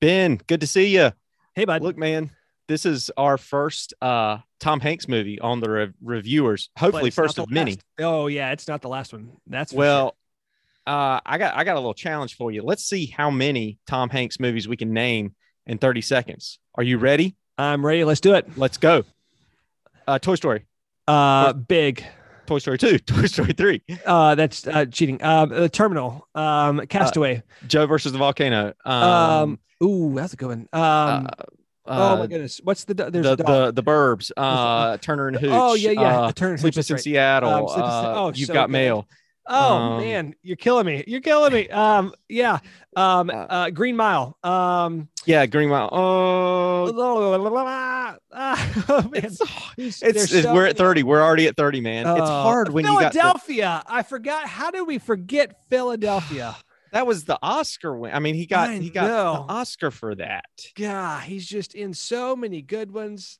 Ben, 0.00 0.40
good 0.46 0.60
to 0.60 0.66
see 0.66 0.94
you. 0.94 1.12
Hey, 1.54 1.64
bud. 1.64 1.82
Look, 1.82 1.96
man, 1.96 2.30
this 2.68 2.86
is 2.86 3.10
our 3.16 3.36
first 3.36 3.94
uh, 4.00 4.38
Tom 4.60 4.80
Hanks 4.80 5.08
movie 5.08 5.40
on 5.40 5.60
the 5.60 5.70
re- 5.70 6.20
RevViewers. 6.22 6.68
Hopefully, 6.78 7.10
first 7.10 7.38
of 7.38 7.50
many. 7.50 7.72
last. 7.72 7.84
Oh 7.98 8.26
yeah, 8.28 8.52
it's 8.52 8.68
not 8.68 8.80
the 8.82 8.88
last 8.88 9.12
one. 9.12 9.32
That's 9.46 9.72
Well, 9.72 10.16
uh, 10.86 11.20
I 11.26 11.38
got 11.38 11.56
I 11.56 11.64
got 11.64 11.74
a 11.74 11.80
little 11.80 11.94
challenge 11.94 12.36
for 12.36 12.50
you. 12.52 12.62
Let's 12.62 12.84
see 12.84 13.06
how 13.06 13.30
many 13.30 13.78
Tom 13.86 14.08
Hanks 14.10 14.38
movies 14.38 14.68
we 14.68 14.76
can 14.76 14.92
name 14.92 15.34
in 15.66 15.78
30 15.78 16.00
seconds. 16.00 16.58
Are 16.76 16.82
you 16.84 16.98
ready? 16.98 17.36
I'm 17.56 17.84
ready. 17.84 18.04
Let's 18.04 18.20
do 18.20 18.34
it. 18.34 18.46
Let's 18.56 18.78
go. 18.78 19.04
Uh, 20.06 20.18
Toy 20.18 20.36
Story, 20.36 20.64
Uh, 21.08 21.52
big. 21.52 22.04
Toy 22.48 22.58
Story 22.58 22.78
2, 22.78 22.98
Toy 23.06 23.26
Story 23.26 23.52
3, 23.52 23.82
Uh, 24.06 24.34
that's 24.34 24.66
uh, 24.66 24.86
cheating. 24.86 25.22
Um, 25.22 25.50
the 25.50 25.68
terminal. 25.68 26.26
Um, 26.34 26.80
Castaway. 26.88 27.42
Joe 27.66 27.86
versus 27.86 28.12
the 28.12 28.18
Volcano. 28.18 28.72
Um, 28.86 28.94
Um, 28.94 29.58
ooh, 29.82 30.14
that's 30.14 30.32
a 30.32 30.36
good 30.36 30.48
one. 30.48 30.68
Um, 30.72 30.80
uh, 30.80 31.26
oh 31.86 32.16
my 32.16 32.22
uh, 32.22 32.26
goodness, 32.26 32.60
what's 32.64 32.84
the 32.84 32.94
there's 32.94 33.12
the, 33.12 33.36
the 33.36 33.72
the 33.72 33.82
Burbs, 33.82 34.30
uh, 34.36 34.96
Turner 34.98 35.28
and 35.28 35.36
Hooch. 35.36 35.50
Oh, 35.52 35.74
yeah, 35.74 35.90
yeah, 35.90 36.20
uh, 36.20 36.32
Turner 36.32 36.56
Sleepless 36.58 36.88
in 36.90 36.94
right. 36.94 37.02
Seattle. 37.02 37.50
Um, 37.50 37.68
Sleepless 37.68 37.92
uh, 37.92 38.14
oh, 38.16 38.32
You've 38.34 38.46
so 38.46 38.54
got 38.54 38.66
good. 38.66 38.72
mail. 38.72 39.08
Oh 39.48 39.74
um, 39.76 40.00
man, 40.00 40.34
you're 40.42 40.56
killing 40.56 40.86
me. 40.86 41.04
You're 41.06 41.20
killing 41.20 41.52
me. 41.52 41.68
Um, 41.68 42.12
yeah. 42.28 42.58
Um, 42.96 43.30
Uh, 43.30 43.32
uh, 43.32 43.70
Green 43.70 43.96
Mile. 43.96 44.36
Um, 44.44 45.08
Yeah, 45.24 45.46
Green 45.46 45.68
Mile. 45.68 45.88
Oh, 45.92 46.92
ah, 48.32 48.68
man. 49.10 49.24
it's, 49.24 49.40
it's, 49.76 50.02
it's- 50.02 50.42
so 50.42 50.54
we're 50.54 50.66
at 50.66 50.76
30. 50.76 51.02
We're 51.02 51.22
already 51.22 51.46
at 51.46 51.56
30, 51.56 51.80
man. 51.80 52.06
it's 52.06 52.20
Oh, 52.20 52.42
hard 52.42 52.68
when 52.72 52.84
you 52.84 52.92
got 52.92 53.12
the, 53.12 53.18
Philadelphia. 53.20 53.82
I 53.86 54.02
forgot. 54.02 54.46
How 54.46 54.70
did 54.70 54.82
we 54.86 54.98
forget 54.98 55.56
Philadelphia? 55.68 56.56
that 56.92 57.06
was 57.06 57.24
the 57.24 57.38
Oscar 57.42 57.96
win. 57.96 58.12
I 58.14 58.18
mean, 58.18 58.34
he 58.34 58.46
got 58.46 58.70
I 58.70 58.76
he 58.76 58.90
got 58.90 59.06
know. 59.08 59.32
the 59.46 59.52
Oscar 59.52 59.90
for 59.90 60.14
that. 60.16 60.46
Yeah, 60.76 61.20
he's 61.20 61.46
just 61.46 61.74
in 61.74 61.94
so 61.94 62.34
many 62.36 62.62
good 62.62 62.90
ones. 62.92 63.38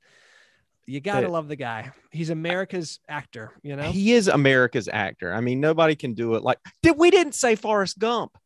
You 0.89 1.01
gotta 1.01 1.29
love 1.29 1.49
the 1.49 1.57
guy. 1.57 1.93
He's 2.11 2.31
America's 2.31 2.99
actor. 3.09 3.53
You 3.63 3.77
know. 3.77 3.91
He 3.91 4.15
is 4.15 4.27
America's 4.27 4.89
actor. 4.91 5.35
I 5.35 5.43
mean, 5.43 5.61
nobody 5.61 5.95
can 5.95 6.15
do 6.15 6.35
it 6.35 6.43
like 6.43 6.59
did 6.83 6.97
we 6.97 7.11
didn't 7.11 7.35
say 7.35 7.57
Forrest 7.57 7.99
Gump. 7.99 8.39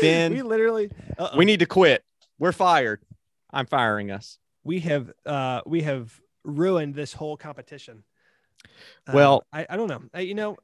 Ben, 0.01 0.33
we 0.35 0.43
literally 0.43 0.91
uh-oh. 1.19 1.37
We 1.39 1.45
need 1.47 1.61
to 1.61 1.67
quit. 1.67 2.05
We're 2.39 2.53
fired. 2.53 3.01
I'm 3.51 3.67
firing 3.67 4.11
us. 4.11 4.39
we 4.63 4.81
have 4.81 5.11
uh 5.25 5.63
we 5.67 5.83
have 5.83 6.13
ruined 6.45 6.95
this 6.95 7.13
whole 7.13 7.37
competition. 7.39 8.05
Um, 9.07 9.15
Well- 9.15 9.47
I, 9.53 9.67
I 9.71 9.77
don't 9.77 9.89
know. 9.89 10.03
I, 10.13 10.21
you 10.21 10.35
know, 10.35 10.57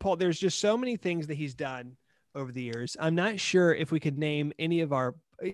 Paul, 0.00 0.16
there's 0.16 0.38
just 0.38 0.58
so 0.58 0.76
many 0.76 0.96
things 0.96 1.28
that 1.28 1.34
he's 1.34 1.54
done 1.54 1.96
over 2.34 2.52
the 2.52 2.62
years. 2.62 2.96
I'm 3.00 3.14
not 3.14 3.38
sure 3.40 3.74
if 3.74 3.90
we 3.92 4.00
could 4.00 4.18
name 4.18 4.52
any 4.58 4.80
of 4.80 4.92
our 4.92 5.14
uh, 5.44 5.48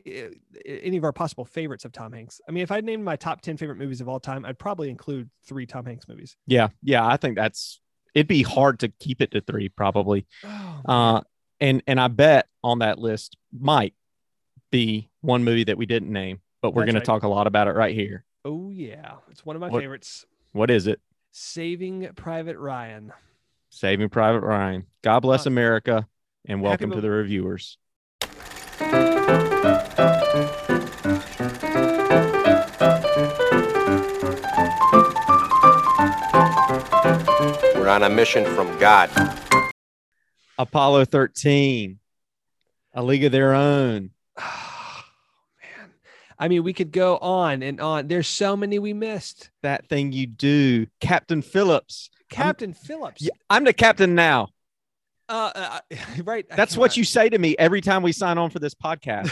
any 0.67 0.97
of 0.97 1.05
our 1.05 1.12
possible 1.12 1.45
favorites 1.45 1.84
of 1.84 1.92
Tom 1.92 2.12
Hanks. 2.12 2.41
I 2.48 2.53
mean, 2.53 2.62
if 2.62 2.70
I'd 2.70 2.84
named 2.84 3.05
my 3.05 3.17
top 3.17 3.41
10 3.41 3.56
favorite 3.56 3.77
movies 3.78 4.00
of 4.00 4.09
all 4.09 4.20
time, 4.20 4.45
I'd 4.45 4.59
probably 4.59 4.91
include 4.91 5.31
three 5.47 5.67
Tom 5.67 5.86
Hanks 5.86 6.06
movies. 6.08 6.36
Yeah, 6.47 6.69
yeah. 6.83 7.06
I 7.06 7.17
think 7.17 7.36
that's 7.36 7.81
it'd 8.14 8.27
be 8.28 8.42
hard 8.42 8.81
to 8.81 8.89
keep 8.89 9.20
it 9.23 9.31
to 9.33 9.41
three, 9.41 9.69
probably. 9.69 10.27
Oh, 10.45 10.81
Uh, 10.84 11.20
and 11.61 11.83
and 11.86 12.01
I 12.01 12.08
bet 12.08 12.47
on 12.62 12.81
that 12.81 12.98
list 12.98 13.36
might 13.58 13.95
be 14.70 15.11
one 15.23 15.45
movie 15.45 15.64
that 15.64 15.77
we 15.78 15.86
didn't 15.86 16.12
name, 16.12 16.41
but 16.62 16.75
we're 16.75 16.84
going 16.84 16.95
right. 16.95 17.01
to 17.01 17.06
talk 17.06 17.23
a 17.23 17.28
lot 17.28 17.47
about 17.47 17.67
it 17.69 17.73
right 17.75 17.95
here. 17.95 18.25
oh 18.45 18.70
yeah. 18.70 19.14
It's 19.31 19.45
one 19.45 19.56
of 19.56 19.61
my 19.61 19.69
What- 19.69 19.81
favorites. 19.83 20.25
What 20.53 20.70
is 20.70 20.86
it? 20.86 21.01
Saving 21.33 22.08
Private 22.17 22.58
Ryan. 22.58 23.12
Saving 23.70 24.08
Private 24.08 24.41
Ryan. 24.41 24.86
God 25.03 25.20
bless 25.20 25.47
America, 25.47 26.08
and 26.46 26.62
welcome 26.62 26.91
to 26.91 26.96
mo- 26.96 27.02
the 27.02 27.08
RevViewers. 27.08 27.77
We're 37.74 37.89
on 37.89 38.02
a 38.02 38.11
mission 38.11 38.45
from 38.55 38.77
God. 38.78 39.11
Apollo 40.58 41.06
13, 41.06 41.98
A 42.95 43.02
League 43.02 43.24
of 43.24 43.33
Their 43.33 43.55
Own. 43.55 44.11
Oh, 44.42 45.02
man. 45.62 45.90
I 46.39 46.48
mean, 46.48 46.62
we 46.62 46.72
could 46.72 46.92
go 46.92 47.17
on 47.18 47.62
and 47.62 47.80
on. 47.80 48.08
There's 48.08 48.28
so 48.28 48.57
many 48.57 48.78
we 48.78 48.92
missed. 48.92 49.51
That 49.62 49.89
thing 49.89 50.12
you 50.12 50.27
do, 50.27 50.86
Captain 51.01 51.40
Phillips. 51.42 52.11
Captain 52.28 52.74
Phillips. 52.74 53.27
I'm 53.48 53.64
the 53.64 53.72
captain 53.72 54.14
now. 54.14 54.48
Uh, 55.30 55.52
uh, 55.55 55.80
right. 56.24 56.45
That's 56.57 56.77
what 56.77 56.96
you 56.96 57.05
say 57.05 57.29
to 57.29 57.39
me 57.39 57.55
every 57.58 57.80
time 57.80 58.02
we 58.02 58.11
sign 58.11 58.36
on 58.36 58.51
for 58.51 58.58
this 58.58 58.74
podcast. 58.74 59.30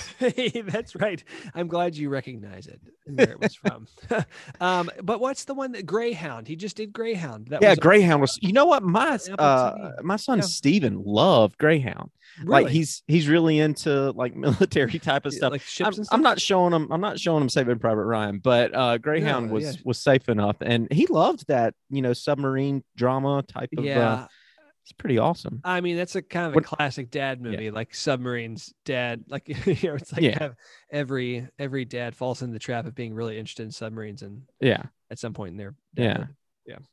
That's 0.73 0.95
right. 0.95 1.23
I'm 1.55 1.67
glad 1.67 1.97
you 1.97 2.09
recognize 2.09 2.69
it 2.69 2.81
and 3.07 3.19
where 3.19 3.31
it 3.31 3.41
was 3.41 3.55
from. 3.57 3.89
um, 4.61 4.91
but 5.03 5.19
what's 5.21 5.45
the 5.45 5.55
one 5.55 5.73
that 5.73 5.87
Greyhound? 5.87 6.47
He 6.47 6.55
just 6.55 6.77
did 6.77 6.93
Greyhound. 6.93 7.49
That 7.49 7.63
yeah, 7.63 7.71
was 7.71 7.79
Greyhound 7.81 8.21
was. 8.21 8.39
You 8.41 8.53
know 8.53 8.67
what? 8.67 8.85
My 8.85 9.19
uh, 9.39 9.93
my 10.03 10.17
son 10.17 10.39
Yeah. 10.39 10.45
Steven 10.45 11.03
loved 11.05 11.59
Greyhound. 11.59 12.11
really, 12.39 12.65
Like 12.65 12.69
he's 12.73 13.03
he's 13.09 13.29
really 13.29 13.59
into 13.59 14.13
like 14.13 14.37
military 14.37 14.99
type 15.01 15.27
of 15.27 15.33
stuff. 15.33 15.51
like 15.51 15.63
ships 15.63 15.99
I'm, 15.99 16.05
I'm 16.13 16.23
not 16.23 16.41
showing 16.41 16.73
him. 16.73 16.93
I'm 16.93 17.01
not 17.01 17.19
showing 17.19 17.43
him 17.43 17.49
Saving 17.49 17.81
Private 17.81 18.05
Ryan, 18.05 18.39
but 18.39 18.73
uh, 18.73 18.99
Greyhound 18.99 19.49
No, 19.49 19.55
was 19.55 19.65
yeah. 19.65 19.73
was 19.85 19.99
safe 19.99 20.29
enough, 20.29 20.57
and 20.61 20.87
he 20.93 21.07
loved 21.07 21.49
that 21.49 21.75
you 21.91 22.03
know 22.03 22.13
submarine 22.13 22.85
drama 22.97 23.43
type 23.43 23.71
of. 23.77 23.85
Yeah. 23.85 24.27
It's 24.89 24.93
pretty 24.95 25.19
awesome. 25.19 25.61
I 25.65 25.83
mean, 25.83 25.99
that's 25.99 26.17
a 26.17 26.23
kind 26.23 26.47
of 26.47 26.53
a 26.53 26.57
What- 26.57 26.65
classic 26.65 27.11
dad 27.11 27.43
movie, 27.43 27.71
like 27.71 27.95
submarines 27.95 28.73
dad. 28.87 29.25
Like 29.29 29.47
you 29.67 29.77
know, 29.91 29.97
it's 29.97 30.13
like 30.15 30.23
Yeah. 30.23 30.51
every 30.91 31.47
every 31.59 31.85
dad 31.85 32.17
falls 32.17 32.41
in 32.41 32.53
the 32.53 32.59
trap 32.59 32.87
of 32.87 32.95
being 32.95 33.13
really 33.13 33.39
interested 33.39 33.65
in 33.65 33.71
submarines 33.71 34.23
and 34.23 34.45
Yeah. 34.61 34.85
at 35.11 35.19
some 35.19 35.35
point 35.35 35.51
in 35.53 35.57
their 35.59 35.75
Yeah. 35.95 36.17
dadhood. 36.17 36.29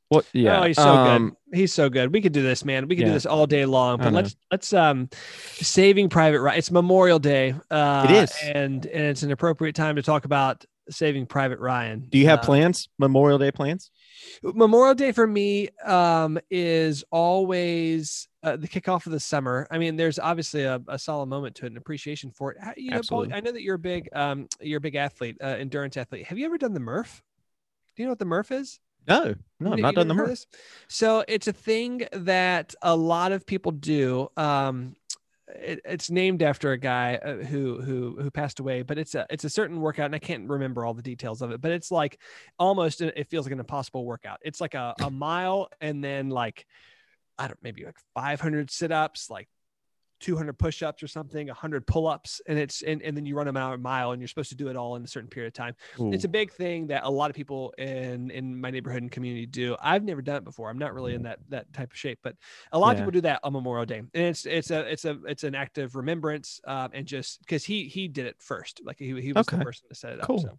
What? 0.10 0.26
Yeah. 0.34 0.62
Oh, 0.62 0.64
he's 0.66 0.76
so 0.78 0.90
um, 0.90 1.38
good. 1.52 1.58
He's 1.58 1.74
so 1.74 1.90
good. 1.90 2.12
We 2.14 2.22
could 2.22 2.32
do 2.34 2.42
this, 2.42 2.64
man. 2.66 2.88
We 2.90 2.96
could 2.98 3.06
do 3.06 3.12
this 3.14 3.26
all 3.26 3.48
day 3.48 3.66
long. 3.66 3.98
But 4.00 4.12
let's 4.14 4.36
let's 4.52 4.74
um 4.74 5.10
saving 5.54 6.10
Private 6.10 6.42
Ryan. 6.42 6.58
It's 6.60 6.72
Memorial 6.72 7.20
Day. 7.20 7.56
Uh, 7.72 8.08
It 8.10 8.16
is. 8.24 8.34
and 8.44 8.86
and 8.86 9.04
it's 9.06 9.24
an 9.24 9.32
appropriate 9.32 9.76
time 9.76 9.96
to 9.96 10.02
talk 10.02 10.26
about 10.26 10.66
Saving 10.90 11.26
Private 11.26 11.60
Ryan. 11.60 12.08
Do 12.10 12.18
you 12.18 12.26
have 12.28 12.40
Uh, 12.40 12.44
plans? 12.44 12.88
Memorial 13.00 13.38
Day 13.40 13.52
plans? 13.52 13.90
Memorial 14.44 14.96
Day 14.96 15.12
for 15.12 15.28
me 15.28 15.70
um, 15.84 16.40
is 16.50 17.04
always 17.12 18.28
uh, 18.44 18.56
the 18.58 18.68
kickoff 18.68 19.06
of 19.06 19.12
the 19.12 19.20
summer. 19.20 19.68
I 19.72 19.78
mean, 19.78 19.96
there's 19.96 20.20
obviously 20.20 20.64
a, 20.64 20.82
a 20.88 21.00
solid 21.00 21.28
moment 21.28 21.56
to 21.58 21.66
it, 21.66 21.72
an 21.72 21.78
appreciation 21.78 22.32
for 22.32 22.52
it. 22.52 22.58
How- 22.62 22.74
You 22.78 22.92
know, 22.92 22.98
Paul. 23.10 23.22
I 23.34 23.40
know 23.42 23.52
that 23.52 23.62
you're 23.62 23.76
a 23.76 23.80
big 23.80 24.10
um, 24.14 24.48
you're 24.62 24.78
a 24.78 24.82
big 24.82 24.96
athlete, 24.96 25.38
uh, 25.42 25.48
endurance 25.48 25.98
athlete. 25.98 26.26
Have 26.28 26.38
you 26.38 26.46
ever 26.46 26.58
done 26.58 26.74
the 26.74 26.80
Murph? 26.80 27.24
Do 27.96 28.04
you 28.04 28.08
know 28.08 28.12
what 28.12 28.20
the 28.20 28.26
Murph 28.26 28.52
is? 28.52 28.80
No, 29.08 29.36
no, 29.60 29.72
I've 29.74 29.80
not 29.80 29.96
done 29.96 30.08
the 30.08 30.14
Murph. 30.16 30.46
So 30.88 31.24
it's 31.28 31.48
a 31.48 31.54
thing 31.54 32.08
that 32.12 32.74
a 32.82 32.96
lot 32.96 33.32
of 33.32 33.46
people 33.46 33.72
do. 33.72 34.28
Um, 34.36 34.96
it, 35.48 35.82
it's 35.86 36.10
named 36.10 36.42
after 36.42 36.72
a 36.72 36.78
guy 36.78 37.16
uh, 37.16 37.36
who 37.36 37.82
who 37.82 38.18
who 38.20 38.32
passed 38.32 38.60
away, 38.60 38.82
but 38.82 38.98
it's 38.98 39.16
a 39.16 39.26
it's 39.30 39.44
a 39.44 39.50
certain 39.50 39.80
workout, 39.80 40.08
and 40.08 40.16
I 40.16 40.20
can't 40.20 40.50
remember 40.50 40.86
all 40.86 40.94
the 40.94 41.02
details 41.02 41.42
of 41.42 41.52
it. 41.52 41.62
But 41.62 41.72
it's 41.72 41.92
like 41.92 42.20
almost 42.58 43.02
it 43.02 43.28
feels 43.30 43.46
like 43.46 43.54
an 43.54 43.60
impossible 43.60 44.06
workout. 44.06 44.40
It's 44.44 44.60
like 44.60 44.74
a, 44.74 44.96
a 45.02 45.12
mile, 45.12 45.70
and 45.82 46.04
then 46.04 46.30
like 46.30 46.66
I 47.38 47.48
don't 47.48 47.60
maybe 47.62 47.86
like 47.86 47.98
500 48.16 48.72
sit 48.72 48.92
ups, 48.92 49.30
like 49.30 49.48
200 50.20 50.58
push 50.58 50.82
ups 50.84 51.04
or 51.04 51.08
something, 51.08 51.48
100 51.48 51.86
pull 51.88 52.08
ups, 52.08 52.42
and 52.48 52.58
it's 52.58 52.82
and, 52.82 53.02
and 53.02 53.16
then 53.16 53.26
you 53.26 53.36
run 53.36 53.48
a 53.48 53.78
mile, 53.78 54.12
and 54.12 54.22
you're 54.22 54.28
supposed 54.28 54.50
to 54.50 54.56
do 54.56 54.68
it 54.70 54.76
all 54.76 54.96
in 54.96 55.04
a 55.04 55.08
certain 55.08 55.30
period 55.30 55.48
of 55.48 55.54
time 55.54 55.76
it's 55.98 56.24
a 56.24 56.28
big 56.30 56.52
thing 56.52 56.88
that 56.88 57.04
a 57.04 57.10
lot 57.10 57.30
of 57.30 57.36
people 57.36 57.74
in 57.78 58.30
in 58.32 58.60
my 58.60 58.70
neighborhood 58.72 59.02
and 59.02 59.12
community 59.12 59.46
do. 59.46 59.76
I've 59.82 60.04
never 60.04 60.22
done 60.22 60.38
it 60.38 60.44
before. 60.44 60.70
I'm 60.70 60.78
not 60.78 60.94
really 60.94 61.14
in 61.14 61.24
that 61.24 61.40
that 61.50 61.72
type 61.74 61.92
of 61.92 61.98
shape, 61.98 62.20
but 62.24 62.36
a 62.72 62.80
lot 62.80 62.92
of 62.94 62.98
people 62.98 63.12
do 63.12 63.22
that 63.22 63.40
on 63.44 63.54
Memorial 63.54 63.86
Day, 63.86 64.00
and 64.00 64.10
it's 64.14 64.46
it's 64.46 64.72
a 64.72 64.82
it's 64.92 65.06
a 65.06 65.18
it's 65.28 65.44
an 65.44 65.56
act 65.56 65.78
of 65.78 65.96
remembrance, 65.96 66.60
um, 66.66 66.90
and 66.94 67.06
just 67.06 67.40
because 67.40 67.64
he 67.64 67.86
he 67.86 68.08
did 68.08 68.26
it 68.26 68.36
first, 68.40 68.82
like 68.86 68.98
he 69.00 69.20
he 69.22 69.34
was 69.34 69.48
Okay. 69.48 69.58
the 69.58 69.64
person 69.66 69.88
to 69.90 69.96
set 69.96 70.14
it 70.14 70.22
Cool. 70.22 70.38
up. 70.40 70.42
So 70.44 70.58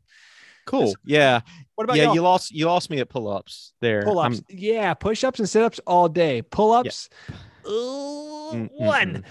cool. 0.67 0.95
Yeah, 1.05 1.41
what 1.77 1.85
about 1.85 1.97
yeah. 1.97 2.05
y'all? 2.05 2.15
You 2.15 2.23
lost. 2.23 2.51
You 2.53 2.67
lost 2.67 2.91
me 2.91 2.99
at 2.99 3.09
pull 3.09 3.29
ups 3.29 3.73
there. 3.81 4.03
pull 4.03 4.19
ups? 4.19 4.37
I'm- 4.37 4.45
Yeah, 4.59 4.95
push 4.95 5.25
ups 5.25 5.39
and 5.39 5.49
sit 5.49 5.63
ups 5.63 5.81
all 5.87 6.09
day. 6.09 6.43
Pull 6.43 6.73
ups. 6.73 7.09
Ooh, 7.69 8.26
One. 8.53 9.25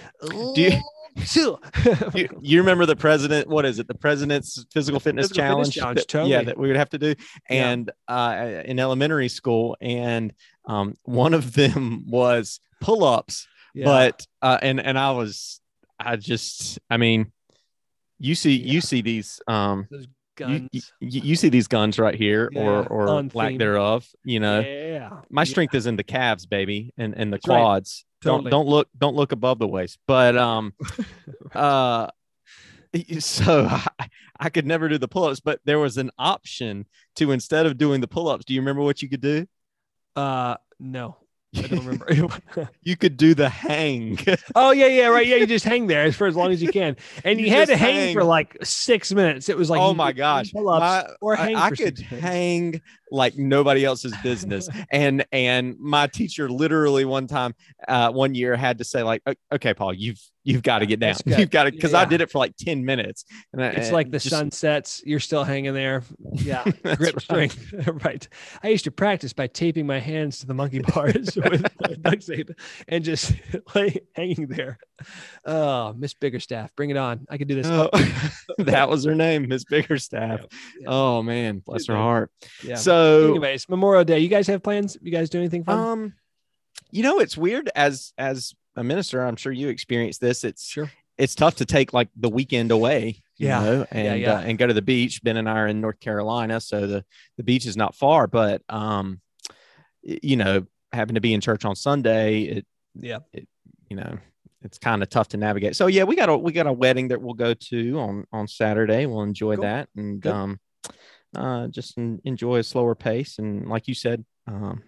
Do 0.55 0.61
you- 0.61 0.71
Ooh, 0.71 1.23
two. 1.25 1.57
you, 2.13 2.27
you 2.41 2.59
remember 2.59 2.85
the 2.85 2.95
president? 2.95 3.47
What 3.47 3.65
is 3.65 3.79
it? 3.79 3.87
The 3.87 3.93
president's 3.95 4.65
physical 4.73 4.99
fitness 4.99 5.27
Physical 5.27 5.43
challenge. 5.43 5.67
fitness 5.75 6.05
challenge, 6.05 6.29
that- 6.31 6.39
Yeah, 6.39 6.43
that 6.43 6.57
we 6.57 6.67
would 6.67 6.75
have 6.77 6.89
to 6.89 6.97
do. 6.97 7.15
Yeah. 7.49 7.69
And 7.71 7.91
uh, 8.07 8.61
in 8.65 8.79
elementary 8.79 9.29
school, 9.29 9.77
and 9.81 10.33
um, 10.65 10.95
one 11.03 11.33
of 11.33 11.53
them 11.53 12.05
was 12.09 12.59
pull 12.81 13.03
ups. 13.03 13.47
Yeah. 13.73 13.85
But 13.85 14.25
uh, 14.41 14.57
and 14.61 14.79
and 14.79 14.97
I 14.97 15.11
was, 15.11 15.59
I 15.99 16.15
just, 16.15 16.79
I 16.89 16.97
mean, 16.97 17.31
you 18.19 18.35
see, 18.35 18.55
Yeah. 18.57 18.71
you 18.73 18.81
see 18.81 19.01
these 19.01 19.41
um 19.47 19.87
those 19.91 20.03
you, 20.03 20.45
guns. 20.45 20.69
you, 20.99 21.21
you 21.21 21.35
see 21.37 21.47
these 21.49 21.67
guns 21.67 21.97
right 21.99 22.15
here 22.15 22.49
Yeah, 22.53 22.61
or 22.61 22.87
or 22.87 23.07
on 23.09 23.31
lack 23.33 23.57
thereof 23.57 24.05
you 24.25 24.41
know 24.41 24.59
yeah. 24.59 25.09
my 25.29 25.41
Yeah. 25.41 25.45
strength 25.45 25.73
is 25.75 25.85
in 25.87 25.95
the 25.95 26.03
calves 26.03 26.45
baby 26.45 26.93
and 26.97 27.13
and 27.15 27.31
the 27.31 27.37
That's 27.37 27.47
right. 27.47 27.57
quads 27.61 28.05
Totally. 28.25 28.51
don't 28.51 28.65
don't 28.65 28.67
look 28.67 28.89
don't 28.97 29.15
look 29.15 29.31
above 29.31 29.59
the 29.59 29.67
waist 29.67 29.97
but 30.07 30.35
um 30.35 30.73
uh 31.55 32.07
So 33.19 33.67
I, 33.69 34.09
I 34.39 34.49
could 34.49 34.65
never 34.65 34.89
do 34.89 34.97
the 34.97 35.07
pull-ups, 35.07 35.39
but 35.39 35.59
there 35.65 35.79
was 35.79 35.97
an 35.97 36.11
option 36.17 36.85
to 37.15 37.31
instead 37.31 37.65
of 37.65 37.77
doing 37.77 38.01
the 38.01 38.07
pull-ups. 38.07 38.45
Do 38.45 38.53
you 38.53 38.61
remember 38.61 38.81
what 38.81 39.01
you 39.01 39.09
could 39.09 39.21
do? 39.21 39.47
Uh, 40.15 40.55
no, 40.79 41.17
I 41.57 41.67
don't 41.67 41.85
remember. 41.85 42.69
you 42.83 42.95
could 42.97 43.17
do 43.17 43.33
the 43.33 43.49
hang. 43.49 44.17
oh 44.55 44.71
yeah, 44.71 44.87
yeah, 44.87 45.07
right. 45.07 45.25
Yeah, 45.25 45.37
you 45.37 45.47
just 45.47 45.65
hang 45.65 45.87
there 45.87 46.11
for 46.11 46.27
as 46.27 46.35
long 46.35 46.51
as 46.51 46.61
you 46.61 46.71
can, 46.71 46.95
and 47.23 47.39
you, 47.39 47.47
You 47.47 47.51
had 47.53 47.67
to 47.69 47.77
hang, 47.77 47.95
hang. 47.95 48.13
for 48.13 48.23
like 48.23 48.57
six 48.63 49.13
minutes. 49.13 49.49
It 49.49 49.57
was 49.57 49.69
like 49.69 49.79
oh 49.81 49.93
my 49.93 50.11
gosh, 50.11 50.53
My- 50.53 51.05
or 51.21 51.37
I- 51.37 51.45
hang 51.45 51.55
I, 51.55 51.69
for 51.69 51.75
could 51.75 51.99
minutes. 51.99 52.21
hang 52.23 52.81
like 53.11 53.37
nobody 53.37 53.85
else's 53.85 54.13
business. 54.23 54.67
and 54.91 55.25
and 55.31 55.77
my 55.79 56.07
teacher 56.07 56.49
literally 56.49 57.05
one 57.05 57.27
time, 57.27 57.53
uh, 57.87 58.11
one 58.11 58.35
year 58.35 58.55
had 58.55 58.77
to 58.79 58.83
say 58.83 59.03
like, 59.03 59.21
okay, 59.51 59.73
Paul, 59.73 59.93
you've 59.93 60.19
you've 60.45 60.63
got 60.63 60.79
to 60.79 60.85
get 60.85 61.01
down. 61.01 61.15
You've 61.25 61.49
got 61.49 61.63
to 61.65 61.71
because 61.71 61.93
I 61.93 62.05
did 62.05 62.21
it 62.21 62.31
for 62.31 62.39
like 62.39 62.55
ten 62.55 62.85
minutes. 62.85 63.25
And 63.51 63.61
I- 63.61 63.69
It's 63.71 63.91
like 63.91 64.09
the 64.11 64.19
just- 64.19 64.29
sun 64.29 64.51
sets, 64.51 65.01
you're 65.05 65.19
still 65.19 65.43
hanging 65.43 65.73
there. 65.73 66.03
Yeah, 66.33 66.63
grip 66.83 66.99
right. 66.99 67.21
strength. 67.21 67.73
right. 68.05 68.25
I 68.63 68.69
used 68.69 68.85
to 68.85 68.91
practice 68.91 69.33
by 69.33 69.47
taping 69.47 69.85
my 69.85 69.99
hands 69.99 70.39
to 70.39 70.45
the 70.47 70.53
monkey 70.53 70.79
bars 70.79 71.35
with 71.35 72.01
duct 72.01 72.25
tape 72.25 72.51
and 72.87 73.03
just 73.03 73.33
lay 73.75 73.99
hanging 74.15 74.47
there. 74.47 74.77
Oh, 75.45 75.93
Miss 75.93 76.13
Biggerstaff, 76.13 76.69
bring 76.77 76.89
it 76.91 76.97
on. 76.97 77.25
I 77.29 77.37
could 77.37 77.47
do 77.49 77.55
this. 77.61 77.67
Oh, 77.67 77.89
that 78.59 78.87
was 78.87 79.03
her 79.03 79.15
name, 79.15 79.47
Miss 79.49 79.65
Biggerstaff. 79.65 80.45
Yeah. 80.79 80.87
Oh 80.87 81.21
man, 81.23 81.59
bless 81.65 81.87
her 81.87 81.95
heart. 81.95 82.31
yeah. 82.63 82.75
So 82.75 83.29
Anyways, 83.31 83.67
Memorial 83.67 84.03
Day. 84.05 84.19
You 84.19 84.29
guys 84.29 84.47
have 84.47 84.63
plans? 84.63 84.95
You 85.01 85.11
guys 85.11 85.29
do 85.29 85.39
anything 85.39 85.63
fun? 85.63 85.77
Um, 85.79 86.13
you 86.91 87.03
know, 87.03 87.19
it's 87.19 87.35
weird 87.35 87.69
as 87.75 88.13
as 88.17 88.53
a 88.75 88.83
minister. 88.83 89.21
I'm 89.25 89.35
sure 89.35 89.51
you 89.51 89.69
experience 89.69 90.17
this. 90.17 90.43
It's 90.43 90.65
sure. 90.67 90.91
it's 91.17 91.35
tough 91.35 91.55
to 91.57 91.65
take 91.65 91.93
like 91.93 92.09
the 92.15 92.29
weekend 92.29 92.71
away. 92.71 93.21
You 93.37 93.47
Yeah. 93.47 93.59
know, 93.63 93.85
and 93.91 94.21
yeah. 94.21 94.35
Uh, 94.35 94.41
and 94.41 94.57
go 94.57 94.67
to 94.67 94.73
the 94.73 94.81
beach. 94.81 95.21
Ben 95.23 95.37
and 95.37 95.49
I 95.49 95.59
are 95.59 95.67
in 95.67 95.81
North 95.81 95.99
Carolina, 95.99 96.59
so 96.61 96.87
the 96.87 97.05
the 97.37 97.43
beach 97.43 97.65
is 97.65 97.75
not 97.77 97.95
far. 97.95 98.27
But 98.27 98.61
um, 98.69 99.21
you 100.03 100.35
know, 100.37 100.65
having 100.91 101.15
to 101.15 101.21
be 101.21 101.33
in 101.33 101.41
church 101.41 101.65
on 101.65 101.75
Sunday, 101.75 102.41
it 102.43 102.65
Yeah. 102.99 103.19
it 103.33 103.47
you 103.89 103.97
know 103.97 104.17
it's 104.61 104.77
kind 104.79 105.03
of 105.03 105.09
tough 105.09 105.27
to 105.29 105.37
navigate. 105.37 105.75
So 105.75 105.87
yeah, 105.87 106.03
we 106.05 106.15
got 106.15 106.29
a 106.29 106.37
we 106.37 106.51
got 106.51 106.65
a 106.67 106.73
wedding 106.73 107.09
that 107.09 107.21
we'll 107.21 107.33
go 107.35 107.53
to 107.53 107.99
on 107.99 108.25
on 108.31 108.47
Saturday. 108.47 109.05
We'll 109.05 109.21
enjoy 109.23 109.55
Cool. 109.55 109.63
that 109.63 109.89
and 109.95 110.19
Good. 110.21 110.31
um, 110.31 110.59
uh, 111.35 111.67
just 111.67 111.97
enjoy 111.97 112.59
a 112.59 112.63
slower 112.63 112.95
pace 112.95 113.37
and 113.39 113.67
like 113.67 113.87
you 113.89 113.93
said, 113.93 114.23
um, 114.47 114.81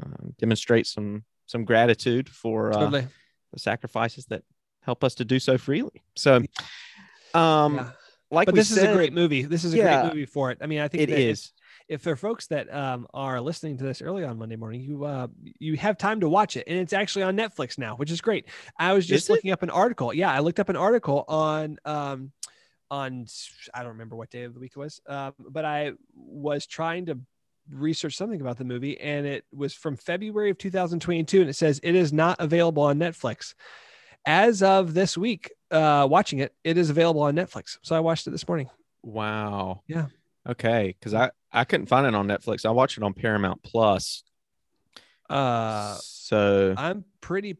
uh, 0.00 0.28
demonstrate 0.38 0.86
some 0.86 1.24
some 1.52 1.64
gratitude 1.64 2.28
for 2.28 2.72
uh, 2.76 2.88
the 2.90 3.58
sacrifices 3.58 4.24
that 4.26 4.42
help 4.80 5.04
us 5.04 5.14
to 5.16 5.24
do 5.24 5.38
so 5.38 5.56
freely. 5.58 6.02
So, 6.16 6.42
um, 7.34 7.74
Yeah. 7.76 7.90
like 8.30 8.46
But 8.46 8.54
this 8.56 8.70
is 8.72 8.78
a 8.78 8.92
great 8.94 9.12
movie. 9.12 9.42
This 9.42 9.62
is 9.64 9.74
a 9.74 9.76
Yeah. 9.76 10.00
great 10.00 10.14
movie 10.14 10.26
for 10.26 10.50
it. 10.50 10.58
I 10.62 10.66
mean, 10.66 10.80
I 10.80 10.88
think 10.88 11.02
It 11.04 11.10
that 11.10 11.18
if- 11.20 11.32
is. 11.32 11.52
if 11.88 12.02
there 12.02 12.14
are 12.14 12.16
folks 12.16 12.46
that 12.48 12.72
um, 12.74 13.06
are 13.12 13.38
listening 13.40 13.76
to 13.78 13.84
this 13.84 14.00
early 14.00 14.24
on 14.24 14.38
Monday 14.38 14.56
morning, 14.56 14.80
you 14.80 15.04
uh, 15.04 15.28
you 15.58 15.76
have 15.76 15.98
time 15.98 16.20
to 16.20 16.28
watch 16.28 16.56
it, 16.56 16.64
and 16.66 16.78
it's 16.78 16.94
actually 16.94 17.22
on 17.24 17.36
Netflix 17.36 17.76
now, 17.78 17.96
which 17.96 18.10
is 18.10 18.20
great. 18.22 18.46
I 18.78 18.94
was 18.94 19.06
just 19.06 19.24
Is 19.24 19.30
it? 19.30 19.32
looking 19.34 19.50
up 19.52 19.62
an 19.62 19.70
article. 19.70 20.12
Yeah, 20.14 20.32
I 20.32 20.38
looked 20.40 20.58
up 20.58 20.70
an 20.70 20.76
article 20.76 21.24
on 21.28 21.76
um, 21.84 22.32
on 22.90 23.26
I 23.74 23.80
don't 23.82 23.92
remember 23.92 24.16
what 24.16 24.30
day 24.30 24.44
of 24.44 24.54
the 24.54 24.60
week 24.60 24.72
it 24.74 24.78
was, 24.78 25.00
um, 25.06 25.34
but 25.38 25.64
I 25.66 25.92
was 26.14 26.66
trying 26.66 27.06
to 27.06 27.18
research 27.70 28.16
something 28.16 28.40
about 28.40 28.58
the 28.58 28.64
movie, 28.64 29.00
and 29.00 29.26
it 29.26 29.44
was 29.54 29.74
from 29.74 29.96
February 29.96 30.50
of 30.50 30.58
2022, 30.58 31.40
and 31.40 31.50
it 31.50 31.54
says 31.54 31.80
it 31.82 31.94
is 31.94 32.12
not 32.12 32.36
available 32.40 32.82
on 32.82 32.98
Netflix. 32.98 33.54
As 34.26 34.62
of 34.62 34.94
this 34.94 35.16
week, 35.16 35.50
uh, 35.70 36.06
watching 36.10 36.38
it, 36.38 36.54
it 36.64 36.78
is 36.78 36.90
available 36.90 37.22
on 37.22 37.34
Netflix. 37.34 37.78
So 37.82 37.96
I 37.96 38.00
watched 38.00 38.26
it 38.26 38.30
this 38.30 38.46
morning. 38.46 38.70
Wow. 39.02 39.82
Yeah. 39.88 40.06
Okay, 40.48 40.94
because 40.98 41.14
I 41.14 41.30
I 41.52 41.64
couldn't 41.64 41.86
find 41.86 42.06
it 42.06 42.14
on 42.14 42.26
Netflix. 42.26 42.64
I 42.66 42.70
watched 42.70 42.98
it 42.98 43.04
on 43.04 43.14
Paramount 43.14 43.62
Plus. 43.62 44.22
Uh, 45.30 45.96
so 46.00 46.74
I'm 46.76 47.04
pretty 47.20 47.56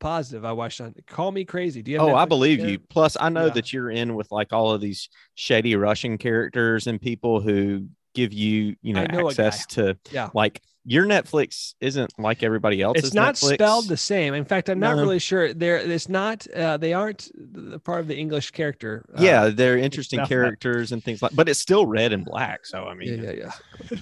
positive 0.00 0.44
I 0.44 0.52
watched 0.52 0.80
on. 0.80 0.94
Call 1.06 1.32
me 1.32 1.44
crazy. 1.44 1.82
Do 1.82 1.90
you? 1.90 1.98
Have 1.98 2.08
oh, 2.08 2.14
I 2.14 2.24
believe 2.24 2.60
there? 2.60 2.68
you. 2.70 2.78
Plus, 2.78 3.16
I 3.20 3.28
know 3.28 3.46
Yeah. 3.46 3.52
that 3.54 3.72
you're 3.72 3.90
in 3.90 4.14
with 4.14 4.30
like 4.30 4.52
all 4.52 4.70
of 4.72 4.80
these 4.80 5.08
shady 5.34 5.76
Russian 5.76 6.18
characters 6.18 6.86
and 6.86 7.00
people 7.00 7.40
who 7.40 7.86
give 8.14 8.32
you 8.32 8.76
you 8.82 8.92
know 8.94 9.04
know 9.04 9.28
access 9.28 9.66
to 9.66 9.96
Yeah. 10.10 10.30
like 10.34 10.60
your 10.86 11.04
Netflix 11.04 11.74
isn't 11.80 12.10
like 12.18 12.42
everybody 12.42 12.80
else's. 12.80 13.04
It's 13.04 13.14
not 13.14 13.34
Netflix. 13.34 13.54
spelled 13.54 13.88
the 13.88 13.98
same. 13.98 14.32
In 14.32 14.46
fact, 14.46 14.70
I'm 14.70 14.78
not 14.80 14.96
No. 14.96 15.02
really 15.02 15.18
sure. 15.18 15.52
There, 15.52 15.76
it's 15.76 16.08
not. 16.08 16.46
Uh, 16.50 16.78
they 16.78 16.94
aren't 16.94 17.28
the 17.34 17.78
part 17.78 18.00
of 18.00 18.08
the 18.08 18.16
English 18.16 18.52
character. 18.52 19.04
uh, 19.14 19.22
yeah, 19.22 19.48
they're 19.50 19.76
interesting 19.76 20.24
characters 20.24 20.90
and 20.92 21.04
things 21.04 21.20
like, 21.20 21.32
but 21.34 21.50
it's 21.50 21.60
still 21.60 21.84
red 21.84 22.12
and 22.14 22.24
black. 22.24 22.64
So 22.64 22.84
I 22.84 22.94
mean, 22.94 23.22
yeah, 23.22 23.30
yeah, 23.32 23.52
yeah. 23.90 23.98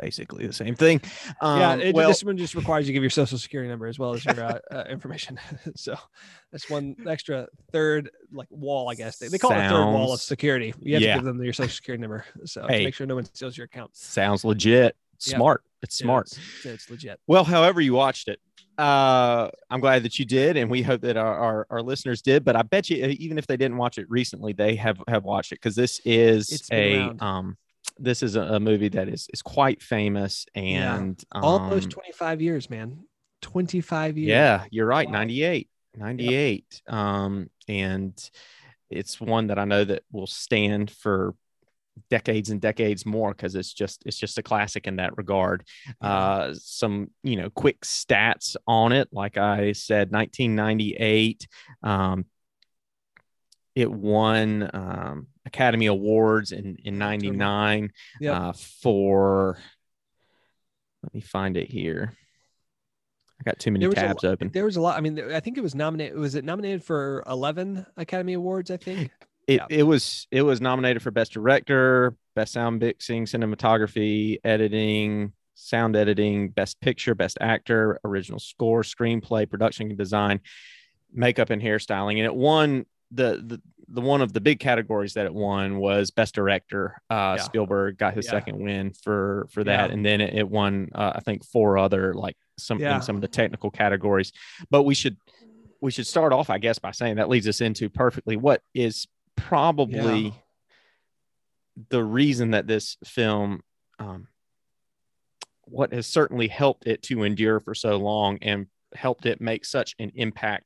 Basically 0.00 0.46
the 0.46 0.52
same 0.52 0.74
thing. 0.74 1.00
Um, 1.40 1.60
yeah, 1.60 1.74
it, 1.76 1.94
well, 1.94 2.08
this 2.08 2.24
one 2.24 2.36
just 2.36 2.54
requires 2.54 2.86
you 2.86 2.88
to 2.88 2.92
give 2.94 3.02
your 3.02 3.10
social 3.10 3.38
security 3.38 3.68
number 3.68 3.86
as 3.86 3.98
well 3.98 4.14
as 4.14 4.24
your 4.24 4.40
uh, 4.42 4.58
uh, 4.70 4.84
information. 4.90 5.38
so 5.76 5.96
that's 6.52 6.68
one 6.70 6.96
extra 7.06 7.46
third 7.72 8.10
like 8.32 8.48
wall, 8.50 8.90
I 8.90 8.94
guess. 8.94 9.18
They, 9.18 9.28
they 9.28 9.38
call 9.38 9.52
it 9.52 9.58
a 9.58 9.68
third 9.68 9.84
wall 9.84 10.12
of 10.12 10.20
security. 10.20 10.74
You 10.80 10.94
have 10.94 11.02
Yeah. 11.02 11.14
to 11.14 11.18
give 11.20 11.24
them 11.26 11.42
your 11.42 11.52
social 11.52 11.70
security 11.72 12.00
number. 12.02 12.24
So 12.44 12.66
Hey. 12.68 12.78
to 12.78 12.84
make 12.84 12.94
sure 12.94 13.06
no 13.06 13.14
one 13.16 13.24
steals 13.24 13.56
your 13.56 13.64
account. 13.66 13.96
sounds 13.96 14.44
legit. 14.44 14.96
Yeah. 15.26 15.36
Smart. 15.36 15.62
It's 15.82 15.96
smart. 15.96 16.26
It's, 16.26 16.64
it's 16.66 16.90
legit. 16.90 17.20
Well, 17.26 17.44
however 17.44 17.80
you 17.80 17.92
watched 17.94 18.28
it, 18.28 18.38
uh, 18.78 19.50
I'm 19.70 19.80
glad 19.80 20.02
that 20.04 20.18
you 20.18 20.24
did, 20.24 20.56
and 20.56 20.70
we 20.70 20.80
hope 20.80 21.02
that 21.02 21.18
our, 21.18 21.34
our, 21.34 21.66
our 21.68 21.82
listeners 21.82 22.22
did. 22.22 22.44
But 22.44 22.56
I 22.56 22.62
bet 22.62 22.88
you, 22.88 23.04
uh, 23.04 23.08
even 23.18 23.36
if 23.36 23.46
they 23.46 23.58
didn't 23.58 23.76
watch 23.76 23.98
it 23.98 24.08
recently, 24.10 24.54
they 24.54 24.74
have 24.76 25.02
have 25.08 25.24
watched 25.24 25.52
it 25.52 25.56
because 25.56 25.74
this 25.76 26.00
is 26.06 26.50
It's 26.50 26.70
a 26.72 26.96
around. 26.98 27.22
um, 27.22 27.56
this 28.00 28.22
is 28.22 28.36
a, 28.36 28.58
movie 28.58 28.88
that 28.88 29.08
is 29.08 29.28
is 29.32 29.42
quite 29.42 29.82
famous 29.82 30.46
Yeah. 30.54 30.96
and 30.96 31.22
Almost 31.32 31.84
um, 31.84 31.90
25 31.90 32.40
years, 32.42 32.70
man. 32.70 33.04
25 33.42 34.18
years. 34.18 34.28
Yeah, 34.28 34.64
you're 34.70 34.86
right. 34.86 35.06
Wow. 35.06 35.12
98. 35.12 35.68
98. 35.96 36.82
Um, 36.88 37.50
and 37.68 38.30
it's 38.90 39.20
one 39.20 39.48
that 39.48 39.58
I 39.58 39.64
know 39.64 39.84
that 39.84 40.02
will 40.12 40.26
stand 40.26 40.90
for 40.90 41.34
decades 42.08 42.50
and 42.50 42.60
decades 42.60 43.04
more 43.04 43.30
because 43.32 43.54
it's 43.54 43.72
just 43.72 44.02
it's 44.06 44.16
just 44.16 44.38
a 44.38 44.42
classic 44.42 44.86
in 44.86 44.96
that 44.96 45.16
regard. 45.18 45.64
Uh 46.00 46.54
some 46.54 47.10
you 47.22 47.36
know 47.36 47.50
quick 47.50 47.80
stats 47.82 48.56
on 48.66 48.92
it. 48.92 49.08
Like 49.12 49.36
I 49.36 49.72
said, 49.72 50.10
1998. 50.10 51.46
Um 51.82 52.24
it 53.74 53.90
won 53.90 54.68
um 54.72 55.26
Academy 55.52 55.86
Awards 55.86 56.52
in 56.52 56.76
in 56.84 56.98
99 56.98 57.92
Yep. 58.20 58.34
uh 58.34 58.52
for 58.52 59.58
let 61.02 61.14
me 61.14 61.20
find 61.20 61.56
it 61.56 61.70
here. 61.70 62.16
I 63.40 63.42
got 63.44 63.58
too 63.58 63.70
many 63.70 63.86
was 63.86 63.94
a 63.94 64.00
tabs 64.00 64.24
open. 64.24 64.50
There 64.52 64.66
was 64.66 64.76
a 64.76 64.80
lot. 64.82 64.98
I 64.98 65.00
mean, 65.00 65.32
I 65.32 65.40
think 65.40 65.56
it 65.56 65.62
was 65.62 65.74
nominated. 65.74 66.18
Was 66.18 66.34
it 66.34 66.44
nominated 66.44 66.84
for 66.84 67.24
11 67.26 67.86
Academy 67.96 68.34
Awards? 68.34 68.70
I 68.70 68.76
think. 68.76 69.10
It, 69.46 69.54
yeah. 69.54 69.66
it 69.70 69.82
was 69.82 70.26
it 70.30 70.42
was 70.42 70.60
nominated 70.60 71.02
for 71.02 71.10
best 71.10 71.32
director, 71.32 72.14
best 72.36 72.52
sound 72.52 72.80
mixing, 72.80 73.24
cinematography, 73.24 74.38
editing, 74.44 75.32
sound 75.54 75.96
editing, 75.96 76.50
best 76.50 76.80
picture, 76.80 77.14
best 77.14 77.38
actor, 77.40 77.98
original 78.04 78.38
score, 78.38 78.82
screenplay, 78.82 79.48
production 79.48 79.88
and 79.88 79.98
design, 79.98 80.40
makeup 81.12 81.50
and 81.50 81.62
hairstyling, 81.62 82.16
and 82.18 82.26
it 82.26 82.34
won 82.34 82.84
the 83.10 83.42
the 83.44 83.60
the 83.92 84.00
one 84.00 84.22
of 84.22 84.32
the 84.32 84.40
big 84.40 84.60
categories 84.60 85.14
that 85.14 85.26
it 85.26 85.34
won 85.34 85.78
was 85.78 86.10
best 86.10 86.34
director. 86.34 87.00
Uh, 87.10 87.34
Yeah. 87.36 87.42
Spielberg 87.42 87.98
got 87.98 88.14
his 88.14 88.26
Yeah. 88.26 88.30
second 88.32 88.58
win 88.60 88.92
for 88.92 89.48
for 89.50 89.64
that, 89.64 89.88
Yeah. 89.90 89.94
and 89.94 90.04
then 90.06 90.20
it, 90.20 90.34
it 90.34 90.48
won 90.48 90.88
uh, 90.94 91.12
I 91.16 91.20
think 91.20 91.44
four 91.44 91.76
other 91.78 92.14
like 92.14 92.36
some 92.58 92.80
in 92.80 93.02
some 93.02 93.16
of 93.16 93.22
the 93.22 93.28
technical 93.28 93.70
categories. 93.70 94.32
But 94.70 94.84
we 94.84 94.94
should 94.94 95.16
we 95.80 95.90
should 95.90 96.06
start 96.06 96.32
off, 96.32 96.50
I 96.50 96.58
guess, 96.58 96.78
by 96.78 96.90
saying 96.92 97.16
that 97.16 97.28
leads 97.28 97.48
us 97.48 97.60
into 97.60 97.88
perfectly 97.88 98.36
what 98.36 98.62
is 98.74 99.06
probably 99.36 100.34
the 101.88 102.04
reason 102.04 102.50
that 102.50 102.66
this 102.66 102.96
film 103.04 103.62
um, 103.98 104.28
what 105.64 105.92
has 105.92 106.06
certainly 106.06 106.48
helped 106.48 106.86
it 106.86 107.02
to 107.02 107.22
endure 107.22 107.60
for 107.60 107.74
so 107.74 107.96
long 107.96 108.38
and 108.42 108.66
helped 108.94 109.24
it 109.24 109.40
make 109.40 109.64
such 109.64 109.94
an 109.98 110.10
impact 110.16 110.64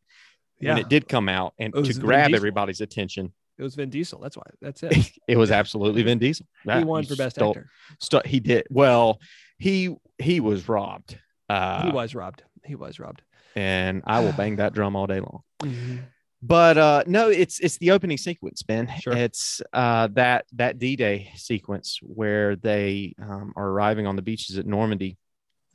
when 0.64 0.76
Yeah. 0.76 0.83
it 0.83 0.88
did 0.88 1.09
come 1.09 1.28
out 1.28 1.54
and 1.59 1.73
to 1.75 1.83
Vin 1.83 1.99
grab 2.00 2.26
Diesel. 2.28 2.37
everybody's 2.37 2.80
attention 2.80 3.33
It 3.59 3.62
was 3.62 3.75
Vin 3.76 3.90
Diesel. 3.90 4.21
That's 4.21 4.37
why. 4.37 4.44
That's 4.61 4.83
it. 4.83 5.11
it 5.28 5.37
was 5.37 5.50
absolutely 5.50 6.02
Vin 6.02 6.18
Diesel 6.18 6.47
he 6.73 6.85
won 6.85 7.04
for 7.04 7.16
best 7.16 7.37
stole- 7.37 7.56
actor. 7.56 8.23
he 8.26 8.40
did 8.40 8.66
well 8.71 9.21
he 9.59 9.94
he 10.18 10.40
was 10.40 10.68
robbed 10.68 11.18
uh 11.49 11.85
he 11.87 11.90
was 11.92 12.14
robbed. 12.14 12.42
He 12.64 12.75
was 12.75 12.99
robbed. 12.99 13.23
and 13.54 14.02
I 14.06 14.21
will 14.21 14.33
bang 14.33 14.56
that 14.56 14.73
drum 14.75 14.97
all 14.97 15.06
day 15.06 15.21
long 15.21 15.40
Mm-hmm. 15.62 15.97
but 16.42 16.76
uh 16.76 17.04
no 17.06 17.28
it's 17.30 17.59
it's 17.61 17.78
the 17.78 17.90
opening 17.92 18.18
sequence 18.18 18.62
ben 18.62 18.90
Sure. 19.00 19.16
it's 19.16 19.62
uh 19.73 20.09
that 20.12 20.44
that 20.52 20.78
d-day 20.78 21.30
sequence 21.37 21.99
where 22.02 22.56
they 22.56 23.14
um, 23.23 23.52
are 23.56 23.68
arriving 23.68 24.06
on 24.06 24.16
the 24.16 24.23
beaches 24.23 24.59
at 24.59 24.66
normandy 24.66 25.16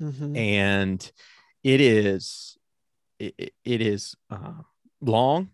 Mm-hmm. 0.02 0.36
and 0.36 1.12
it 1.64 1.82
is 1.82 2.58
it, 3.20 3.34
it- 3.38 3.54
it 3.66 3.82
is 3.82 4.16
uh, 4.30 4.54
long 5.02 5.50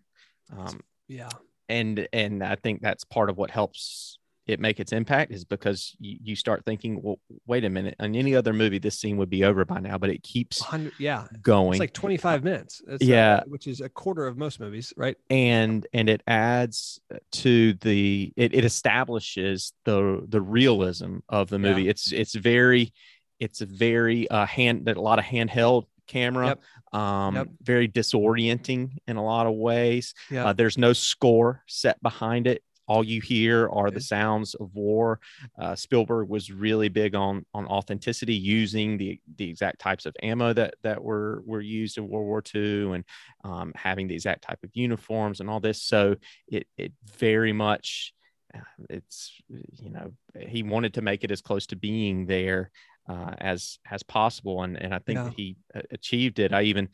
um 0.56 0.80
Yeah. 1.08 1.28
and 1.68 2.08
and 2.12 2.42
I 2.42 2.56
think 2.56 2.82
that's 2.82 3.04
part 3.04 3.30
of 3.30 3.36
what 3.36 3.50
helps 3.50 4.18
it 4.46 4.60
make 4.60 4.78
its 4.78 4.92
impact 4.92 5.32
is 5.32 5.44
because 5.44 5.96
you, 5.98 6.18
you 6.22 6.36
start 6.36 6.64
thinking, 6.64 7.02
well, 7.02 7.18
wait 7.48 7.64
a 7.64 7.68
minute. 7.68 7.96
In 7.98 8.14
any 8.14 8.36
other 8.36 8.52
movie, 8.52 8.78
this 8.78 8.96
scene 8.96 9.16
would 9.16 9.28
be 9.28 9.42
over 9.42 9.64
by 9.64 9.80
now, 9.80 9.98
but 9.98 10.08
it 10.08 10.22
keeps 10.22 10.62
yeah. 11.00 11.26
going. 11.42 11.72
It's 11.72 11.80
like 11.80 11.92
25 11.92 12.44
minutes. 12.44 12.80
It's, 12.86 13.02
Yeah. 13.02 13.38
uh, 13.38 13.44
which 13.48 13.66
is 13.66 13.80
a 13.80 13.88
quarter 13.88 14.24
of 14.24 14.36
most 14.38 14.60
movies, 14.60 14.92
right? 14.96 15.16
and 15.30 15.84
and 15.92 16.08
it 16.08 16.22
adds 16.28 17.00
to 17.32 17.72
the 17.74 18.32
it, 18.36 18.54
it 18.54 18.64
establishes 18.64 19.72
the 19.84 20.24
the 20.28 20.40
realism 20.40 21.18
of 21.28 21.50
the 21.50 21.58
movie. 21.58 21.88
It's 21.88 22.12
it's 22.12 22.34
very 22.36 22.92
it's 23.40 23.62
a 23.62 23.66
very 23.66 24.28
uh 24.30 24.46
hand 24.46 24.84
that 24.86 24.96
a 24.96 25.00
lot 25.00 25.18
of 25.18 25.24
handheld 25.24 25.86
camera. 26.06 26.46
Yep. 26.48 27.00
Um, 27.00 27.34
Yep. 27.36 27.48
very 27.62 27.88
disorienting 27.88 28.96
in 29.06 29.16
a 29.16 29.24
lot 29.24 29.46
of 29.46 29.54
ways. 29.54 30.14
Yeah. 30.30 30.46
Uh, 30.46 30.52
there's 30.52 30.78
no 30.78 30.92
score 30.92 31.62
set 31.66 32.00
behind 32.02 32.46
it. 32.46 32.62
All 32.88 33.02
you 33.02 33.20
hear 33.20 33.68
are 33.68 33.90
the 33.90 34.00
sounds 34.00 34.54
of 34.54 34.72
war. 34.72 35.18
Uh, 35.58 35.74
Spielberg 35.74 36.28
was 36.28 36.52
really 36.52 36.88
big 36.88 37.16
on 37.16 37.44
on 37.52 37.66
authenticity, 37.66 38.34
using 38.36 38.96
the 38.96 39.20
the 39.38 39.50
exact 39.50 39.80
types 39.80 40.06
of 40.06 40.14
ammo 40.22 40.52
that 40.52 40.74
that 40.84 41.02
were 41.02 41.42
were 41.44 41.60
used 41.60 41.98
in 41.98 42.06
World 42.06 42.26
War 42.26 42.42
II, 42.54 42.92
and 42.94 43.04
um, 43.42 43.72
having 43.74 44.06
the 44.06 44.14
exact 44.14 44.42
type 44.42 44.62
of 44.62 44.70
uniforms 44.74 45.40
and 45.40 45.50
all 45.50 45.58
this. 45.58 45.82
So 45.82 46.14
it 46.46 46.68
it 46.76 46.92
very 47.18 47.52
much 47.52 48.14
uh, 48.54 48.60
it's 48.88 49.32
you 49.48 49.90
know 49.90 50.12
he 50.38 50.62
wanted 50.62 50.94
to 50.94 51.02
make 51.02 51.24
it 51.24 51.32
as 51.32 51.40
close 51.40 51.66
to 51.66 51.76
being 51.76 52.26
there 52.26 52.70
uh, 53.08 53.34
as 53.38 53.78
as 53.90 54.02
possible, 54.02 54.62
and 54.62 54.76
and 54.80 54.94
I 54.94 54.98
think 54.98 55.18
Yeah. 55.18 55.24
that 55.24 55.34
he 55.34 55.56
uh, 55.74 55.80
achieved 55.90 56.38
it. 56.38 56.52
I 56.52 56.62
even 56.62 56.88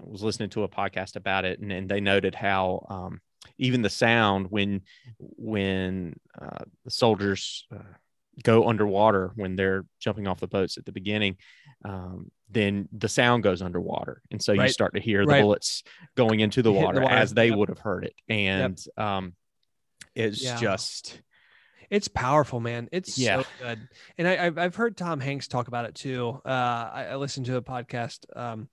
was 0.00 0.22
listening 0.22 0.50
to 0.50 0.62
a 0.64 0.68
podcast 0.68 1.16
about 1.16 1.44
it, 1.44 1.60
and, 1.60 1.72
and 1.72 1.88
they 1.88 2.00
noted 2.00 2.34
how 2.34 2.86
um, 2.88 3.20
even 3.58 3.82
the 3.82 3.90
sound 3.90 4.46
when 4.50 4.82
when 5.18 6.14
uh, 6.40 6.64
the 6.84 6.90
soldiers 6.90 7.66
uh, 7.74 7.78
go 8.42 8.68
underwater 8.68 9.32
when 9.34 9.56
they're 9.56 9.84
jumping 9.98 10.26
off 10.26 10.40
the 10.40 10.46
boats 10.46 10.78
at 10.78 10.84
the 10.84 10.92
beginning, 10.92 11.36
um, 11.84 12.30
then 12.48 12.88
the 12.92 13.08
sound 13.08 13.42
goes 13.42 13.62
underwater, 13.62 14.22
and 14.30 14.42
so 14.42 14.52
you 14.52 14.68
start 14.68 14.94
to 14.94 15.00
hear 15.00 15.20
the 15.24 15.32
Right. 15.32 15.42
bullets 15.42 15.82
going 16.16 16.40
into 16.40 16.62
the 16.62 16.70
Hitting 16.70 16.82
the 16.82 16.86
water, 16.86 17.00
water. 17.02 17.14
as 17.14 17.34
they 17.34 17.48
Yep. 17.48 17.58
would 17.58 17.68
have 17.70 17.78
heard 17.78 18.04
it, 18.04 18.14
and 18.28 18.82
um, 18.96 19.34
it's 20.14 20.40
just 20.60 21.20
It's 21.90 22.08
powerful, 22.08 22.60
man. 22.60 22.88
It's 22.92 23.18
Yeah. 23.18 23.38
so 23.38 23.46
good. 23.58 23.88
And 24.16 24.28
I, 24.28 24.46
I've 24.46 24.58
I've 24.58 24.74
heard 24.76 24.96
Tom 24.96 25.20
Hanks 25.20 25.48
talk 25.48 25.68
about 25.68 25.84
it 25.84 25.94
too. 25.94 26.40
Uh, 26.44 26.48
I, 26.48 27.06
I 27.10 27.16
listened 27.16 27.46
to 27.46 27.56
a 27.56 27.62
podcast 27.62 28.20
um, 28.36 28.68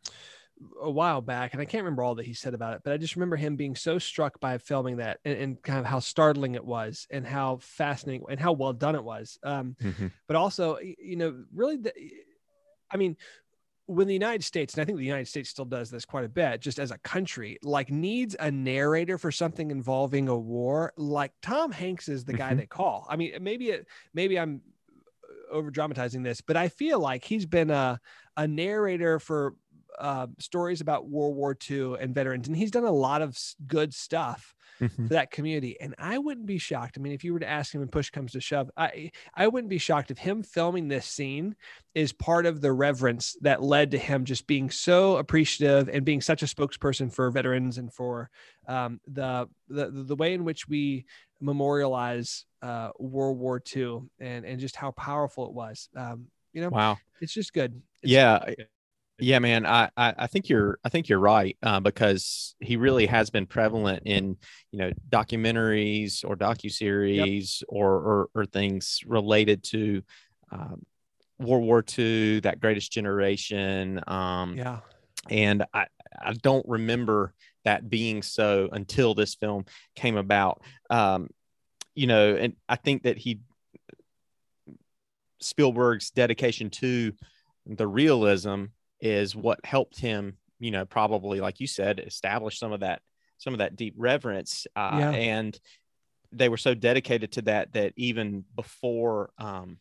a 0.81 0.89
while 0.89 1.21
back, 1.21 1.53
and 1.53 1.61
I 1.61 1.65
can't 1.65 1.83
remember 1.83 2.03
all 2.03 2.15
that 2.15 2.25
he 2.25 2.33
said 2.33 2.53
about 2.53 2.75
it, 2.75 2.81
but 2.83 2.93
I 2.93 2.97
just 2.97 3.15
remember 3.15 3.35
him 3.35 3.55
being 3.55 3.75
so 3.75 3.97
struck 3.99 4.39
by 4.39 4.57
filming 4.59 4.97
that 4.97 5.19
and, 5.25 5.37
and 5.37 5.61
kind 5.61 5.79
of 5.79 5.85
how 5.85 5.99
startling 5.99 6.55
it 6.55 6.63
was, 6.65 7.07
and 7.09 7.25
how 7.25 7.57
fascinating 7.61 8.25
and 8.29 8.39
how 8.39 8.53
well 8.53 8.73
done 8.73 8.95
it 8.95 9.03
was. 9.03 9.39
Um, 9.43 9.75
mhm, 9.81 10.11
but 10.27 10.35
also, 10.35 10.77
you 10.79 11.15
know, 11.15 11.43
really, 11.53 11.77
the, 11.77 11.93
I 12.91 12.97
mean, 12.97 13.17
when 13.87 14.07
the 14.07 14.13
United 14.13 14.43
States, 14.43 14.73
and 14.73 14.81
I 14.81 14.85
think 14.85 14.97
the 14.97 15.05
United 15.05 15.27
States 15.27 15.49
still 15.49 15.65
does 15.65 15.89
this 15.89 16.05
quite 16.05 16.25
a 16.25 16.29
bit, 16.29 16.61
just 16.61 16.77
as 16.77 16.91
a 16.91 16.97
country, 16.99 17.57
like 17.63 17.89
needs 17.89 18.35
a 18.39 18.51
narrator 18.51 19.17
for 19.17 19.31
something 19.31 19.71
involving 19.71 20.27
a 20.27 20.37
war, 20.37 20.93
like 20.97 21.31
Tom 21.41 21.71
Hanks 21.71 22.07
is 22.09 22.25
the 22.25 22.33
guy 22.33 22.53
Mhm. 22.53 22.57
they 22.57 22.65
call. 22.67 23.07
I 23.09 23.15
mean, 23.15 23.33
maybe 23.41 23.69
it, 23.71 23.87
maybe 24.13 24.37
I'm 24.37 24.61
over 25.49 25.71
dramatizing 25.71 26.23
this, 26.23 26.41
but 26.41 26.57
I 26.57 26.67
feel 26.67 26.99
like 26.99 27.23
he's 27.23 27.45
been 27.45 27.69
a 27.71 27.99
a 28.39 28.47
narrator 28.47 29.19
for 29.19 29.55
uh, 29.99 30.27
stories 30.39 30.81
about 30.81 31.09
World 31.09 31.35
War 31.35 31.57
II 31.69 31.95
and 31.99 32.13
veterans, 32.13 32.47
and 32.47 32.55
he's 32.55 32.71
done 32.71 32.83
a 32.83 32.91
lot 32.91 33.21
of 33.21 33.37
good 33.65 33.93
stuff 33.93 34.55
mhm. 34.79 35.07
for 35.07 35.13
that 35.13 35.31
community. 35.31 35.79
And 35.79 35.95
I 35.97 36.17
wouldn't 36.17 36.45
be 36.45 36.57
shocked. 36.57 36.97
I 36.97 37.01
mean, 37.01 37.13
if 37.13 37.23
you 37.23 37.33
were 37.33 37.39
to 37.39 37.49
ask 37.49 37.73
him 37.73 37.81
and 37.81 37.91
push 37.91 38.09
comes 38.09 38.33
to 38.33 38.41
shove, 38.41 38.69
I 38.77 39.11
I 39.33 39.47
wouldn't 39.47 39.69
be 39.69 39.77
shocked 39.77 40.11
if 40.11 40.17
him 40.17 40.43
filming 40.43 40.87
this 40.87 41.05
scene 41.05 41.55
is 41.95 42.13
part 42.13 42.45
of 42.45 42.61
the 42.61 42.71
reverence 42.71 43.35
that 43.41 43.63
led 43.63 43.91
to 43.91 43.97
him 43.97 44.25
just 44.25 44.47
being 44.47 44.69
so 44.69 45.17
appreciative 45.17 45.89
and 45.89 46.05
being 46.05 46.21
such 46.21 46.43
a 46.43 46.47
spokesperson 46.47 47.11
for 47.11 47.29
veterans 47.31 47.77
and 47.77 47.93
for 47.93 48.29
um, 48.67 48.99
the, 49.07 49.47
the 49.69 49.89
the 49.91 50.15
way 50.15 50.33
in 50.33 50.43
which 50.43 50.67
we 50.67 51.05
memorialize 51.39 52.45
uh, 52.61 52.89
World 52.99 53.37
War 53.37 53.61
II 53.75 54.01
and 54.19 54.45
and 54.45 54.59
just 54.59 54.75
how 54.75 54.91
powerful 54.91 55.45
it 55.47 55.53
was. 55.53 55.89
Um, 55.95 56.27
you 56.53 56.61
know, 56.61 56.69
Wow. 56.69 56.97
it's 57.21 57.33
just 57.33 57.53
good. 57.53 57.81
It's 58.01 58.11
yeah 58.11 58.39
yeah 59.19 59.39
man 59.39 59.65
I, 59.65 59.89
I 59.97 60.13
i 60.17 60.27
think 60.27 60.49
you're 60.49 60.79
i 60.83 60.89
think 60.89 61.09
you're 61.09 61.19
right 61.19 61.57
uh, 61.63 61.79
because 61.79 62.55
he 62.59 62.77
really 62.77 63.05
has 63.07 63.29
been 63.29 63.45
prevalent 63.45 64.03
in 64.05 64.37
you 64.71 64.79
know 64.79 64.91
documentaries 65.09 66.23
or 66.25 66.35
docu-series 66.35 67.63
or, 67.67 67.93
or 67.93 68.29
or 68.35 68.45
things 68.45 68.99
related 69.05 69.63
to 69.65 70.03
um, 70.51 70.85
world 71.39 71.63
war 71.63 71.83
ii 71.97 72.39
that 72.41 72.59
greatest 72.59 72.91
generation 72.91 74.01
um 74.07 74.55
yeah. 74.55 74.79
and 75.29 75.65
i 75.73 75.85
i 76.21 76.33
don't 76.33 76.67
remember 76.67 77.33
that 77.65 77.89
being 77.89 78.21
so 78.21 78.69
until 78.71 79.13
this 79.13 79.35
film 79.35 79.65
came 79.95 80.15
about 80.15 80.61
um 80.89 81.27
you 81.95 82.07
know 82.07 82.35
and 82.35 82.53
i 82.69 82.75
think 82.75 83.03
that 83.03 83.17
he 83.17 83.39
spielberg's 85.39 86.11
dedication 86.11 86.69
to 86.69 87.13
the 87.65 87.87
realism 87.87 88.65
is 89.01 89.35
what 89.35 89.59
helped 89.65 89.99
him 89.99 90.37
you 90.59 90.71
know 90.71 90.85
probably 90.85 91.39
like 91.39 91.59
you 91.59 91.67
said 91.67 91.99
establish 91.99 92.57
some 92.59 92.71
of 92.71 92.79
that 92.79 93.01
some 93.37 93.53
of 93.53 93.59
that 93.59 93.75
deep 93.75 93.93
reverence 93.97 94.65
uh, 94.75 94.97
Yeah. 94.99 95.11
and 95.11 95.59
they 96.31 96.49
were 96.49 96.57
so 96.57 96.73
dedicated 96.73 97.31
to 97.33 97.41
that 97.43 97.73
that 97.73 97.93
even 97.95 98.43
before 98.55 99.29
um 99.37 99.77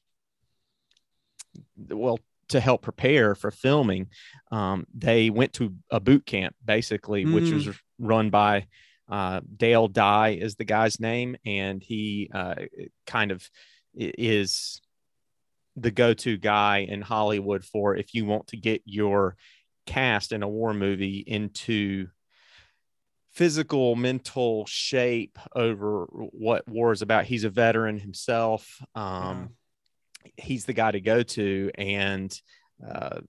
well 1.88 2.18
to 2.48 2.60
help 2.60 2.82
prepare 2.82 3.34
for 3.34 3.50
filming 3.50 4.06
um 4.52 4.86
they 4.94 5.30
went 5.30 5.52
to 5.54 5.74
a 5.90 5.98
boot 5.98 6.24
camp 6.26 6.54
basically 6.64 7.24
which 7.24 7.44
Mm. 7.46 7.54
was 7.66 7.76
run 7.98 8.30
by 8.30 8.66
uh 9.08 9.40
dale 9.56 9.88
dye 9.88 10.30
is 10.40 10.54
the 10.56 10.64
guy's 10.64 11.00
name 11.00 11.36
and 11.44 11.82
he 11.82 12.30
uh 12.34 12.54
kind 13.06 13.30
of 13.32 13.48
is 13.94 14.80
the 15.76 15.90
go-to 15.90 16.36
guy 16.38 16.78
in 16.78 17.02
Hollywood 17.02 17.64
for 17.64 17.94
if 17.96 18.14
you 18.14 18.24
want 18.24 18.46
to 18.48 18.56
get 18.56 18.82
your 18.86 19.36
cast 19.86 20.32
in 20.32 20.42
a 20.42 20.48
war 20.48 20.72
movie 20.74 21.18
into 21.26 22.08
physical 23.32 23.94
mental 23.96 24.64
shape 24.66 25.38
over 25.54 26.06
what 26.10 26.66
war 26.66 26.92
is 26.92 27.02
about. 27.02 27.26
He's 27.26 27.44
a 27.44 27.50
veteran 27.50 27.98
himself. 27.98 28.82
Um, 28.94 29.50
he's 30.36 30.64
the 30.64 30.72
guy 30.72 30.90
to 30.90 31.00
go 31.00 31.22
to. 31.22 31.70
And 31.76 32.40
uh, 32.86 33.20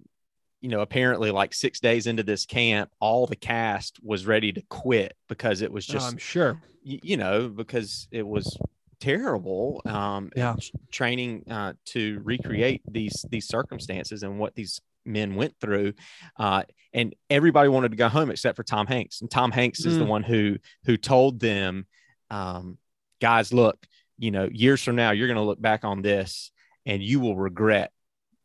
you 0.62 0.70
know 0.70 0.82
apparently 0.82 1.30
like 1.32 1.54
six 1.54 1.80
days 1.80 2.08
into 2.08 2.24
this 2.24 2.46
camp 2.46 2.89
all 3.00 3.27
the 3.27 3.36
cast 3.36 4.00
was 4.01 4.25
ready 4.25 4.51
to 4.51 4.62
quit 4.70 5.13
because 5.30 5.62
it 5.62 5.72
was 5.72 5.88
Oh, 5.89 5.94
just 5.94 6.12
I'm 6.12 6.18
sure. 6.18 6.60
you 6.82 7.16
know 7.16 7.48
because 7.48 8.08
it 8.12 8.25
was 8.25 8.58
terrible 9.00 9.82
um 9.86 10.32
Yeah. 10.36 10.56
training 10.92 11.44
uh 11.50 11.74
to 11.86 12.20
recreate 12.24 12.82
these 12.88 13.25
these 13.30 13.48
circumstances 13.48 14.24
and 14.24 14.39
what 14.39 14.56
these 14.56 14.82
men 15.06 15.36
went 15.36 15.54
through 15.62 15.94
uh 16.38 16.63
and 16.94 17.16
everybody 17.30 17.70
wanted 17.70 17.92
to 17.92 17.98
go 17.98 18.10
home 18.10 18.32
except 18.32 18.56
for 18.56 18.63
Tom 18.63 18.88
Hanks 18.88 19.22
and 19.22 19.30
Tom 19.30 19.51
Hanks 19.51 19.86
is 19.86 19.98
the 19.98 20.04
Mm. 20.04 20.08
one 20.10 20.24
who 20.24 20.58
who 20.86 20.98
told 20.98 21.39
them 21.39 21.86
um 22.30 22.77
guys 23.22 23.54
look 23.54 23.77
you 24.18 24.32
know 24.32 24.50
years 24.51 24.82
from 24.84 24.96
now 24.96 25.12
you're 25.12 25.27
going 25.27 25.38
to 25.38 25.44
look 25.44 25.62
back 25.62 25.84
on 25.86 26.01
this 26.01 26.51
and 26.86 27.01
you 27.04 27.20
will 27.20 27.36
regret 27.38 27.92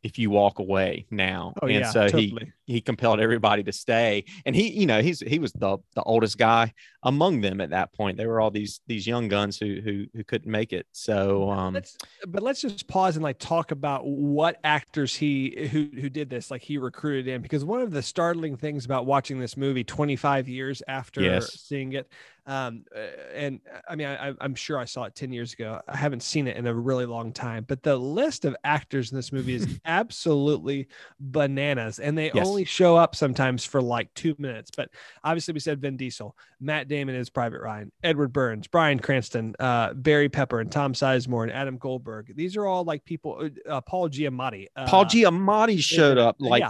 if 0.03 0.19
you 0.19 0.29
walk 0.29 0.59
away 0.59 1.05
now. 1.09 1.53
Oh 1.61 1.67
and 1.67 1.75
yeah, 1.75 1.89
so 1.89 2.03
he 2.05 2.29
totally. 2.29 2.51
he 2.65 2.81
compelled 2.81 3.19
everybody 3.19 3.63
to 3.63 3.71
stay. 3.71 4.25
And 4.45 4.55
he 4.55 4.69
you 4.69 4.85
know 4.85 5.01
he's 5.01 5.21
he 5.21 5.39
was 5.39 5.53
the 5.53 5.77
the 5.95 6.03
oldest 6.03 6.37
guy 6.37 6.73
among 7.03 7.41
them 7.41 7.61
at 7.61 7.69
that 7.71 7.93
point. 7.93 8.17
They 8.17 8.25
were 8.25 8.41
all 8.41 8.51
these 8.51 8.81
these 8.85 9.07
young 9.07 9.29
guns 9.29 9.57
who 9.57 9.79
who 9.81 10.05
who 10.13 10.23
couldn't 10.23 10.51
make 10.51 10.73
it. 10.73 10.85
So 10.91 11.49
um 11.49 11.73
let's 11.73 11.97
but 12.27 12.43
let's 12.43 12.61
just 12.61 12.87
pause 12.87 13.15
and 13.15 13.23
like 13.23 13.39
talk 13.39 13.71
about 13.71 14.05
what 14.05 14.57
actors 14.63 15.15
he 15.15 15.69
who 15.71 15.89
who 15.99 16.09
did 16.09 16.29
this 16.29 16.51
like 16.51 16.61
he 16.61 16.77
recruited 16.77 17.27
in. 17.27 17.41
Because 17.41 17.63
one 17.63 17.81
of 17.81 17.91
the 17.91 18.01
startling 18.01 18.57
things 18.57 18.85
about 18.85 19.05
watching 19.05 19.39
this 19.39 19.55
movie 19.55 19.83
25 19.83 20.49
years 20.49 20.83
after 20.87 21.21
Yes. 21.21 21.61
seeing 21.61 21.93
it 21.93 22.11
um 22.45 22.83
uh, 22.95 22.99
and 23.33 23.61
i 23.87 23.95
mean 23.95 24.07
I, 24.07 24.33
i'm 24.41 24.53
sure 24.55 24.77
i 24.77 24.83
saw 24.85 25.05
it 25.05 25.15
10 25.15 25.31
years 25.31 25.53
ago 25.53 25.79
i 25.87 25.95
haven't 25.95 26.23
seen 26.23 26.47
it 26.47 26.57
in 26.57 26.67
a 26.67 26.73
really 26.73 27.05
long 27.05 27.31
time 27.31 27.63
but 27.67 27.81
the 27.83 27.95
list 27.95 28.43
of 28.43 28.55
actors 28.65 29.11
in 29.11 29.15
this 29.15 29.31
movie 29.31 29.55
is 29.55 29.79
absolutely 29.85 30.87
bananas 31.19 31.99
and 31.99 32.17
they 32.17 32.31
Yes. 32.33 32.45
only 32.47 32.65
show 32.65 32.95
up 32.97 33.15
sometimes 33.15 33.63
for 33.65 33.81
like 33.81 34.13
two 34.13 34.35
minutes 34.37 34.71
but 34.75 34.89
obviously 35.23 35.53
we 35.53 35.59
said 35.59 35.79
vin 35.79 35.95
diesel 35.95 36.35
matt 36.59 36.87
damon 36.87 37.15
is 37.15 37.29
private 37.29 37.61
ryan 37.61 37.91
edward 38.03 38.33
burns 38.33 38.67
bryan 38.67 38.99
cranston 38.99 39.55
uh 39.59 39.93
barry 39.93 40.27
pepper 40.29 40.59
and 40.59 40.71
tom 40.71 40.93
sizemore 40.93 41.43
and 41.43 41.51
adam 41.53 41.77
goldberg 41.77 42.35
these 42.35 42.57
are 42.57 42.65
all 42.65 42.83
like 42.83 43.05
people 43.05 43.49
uh, 43.69 43.81
paul 43.81 44.09
giamatti 44.09 44.67
uh, 44.75 44.87
Paul 44.87 45.05
Giamatti 45.05 45.79
showed 45.79 46.17
up 46.17 46.35
yeah. 46.39 46.69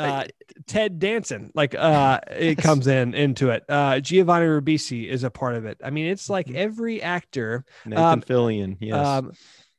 Uh, 0.00 0.24
Ted 0.66 0.98
Danson, 0.98 1.50
like 1.54 1.74
uh, 1.74 2.20
it 2.30 2.58
comes 2.58 2.86
in 2.86 3.14
into 3.14 3.50
it. 3.50 3.64
Uh, 3.68 4.00
Giovanni 4.00 4.46
Ribisi 4.46 5.08
is 5.08 5.24
a 5.24 5.30
part 5.30 5.54
of 5.54 5.64
it. 5.66 5.78
I 5.84 5.90
mean, 5.90 6.06
it's 6.06 6.28
like 6.30 6.46
Mhm. 6.46 6.54
every 6.56 7.02
actor. 7.02 7.64
Nathan 7.84 8.04
Um, 8.04 8.20
Fillion. 8.22 8.76
Yes. 8.80 9.06
Um, 9.06 9.32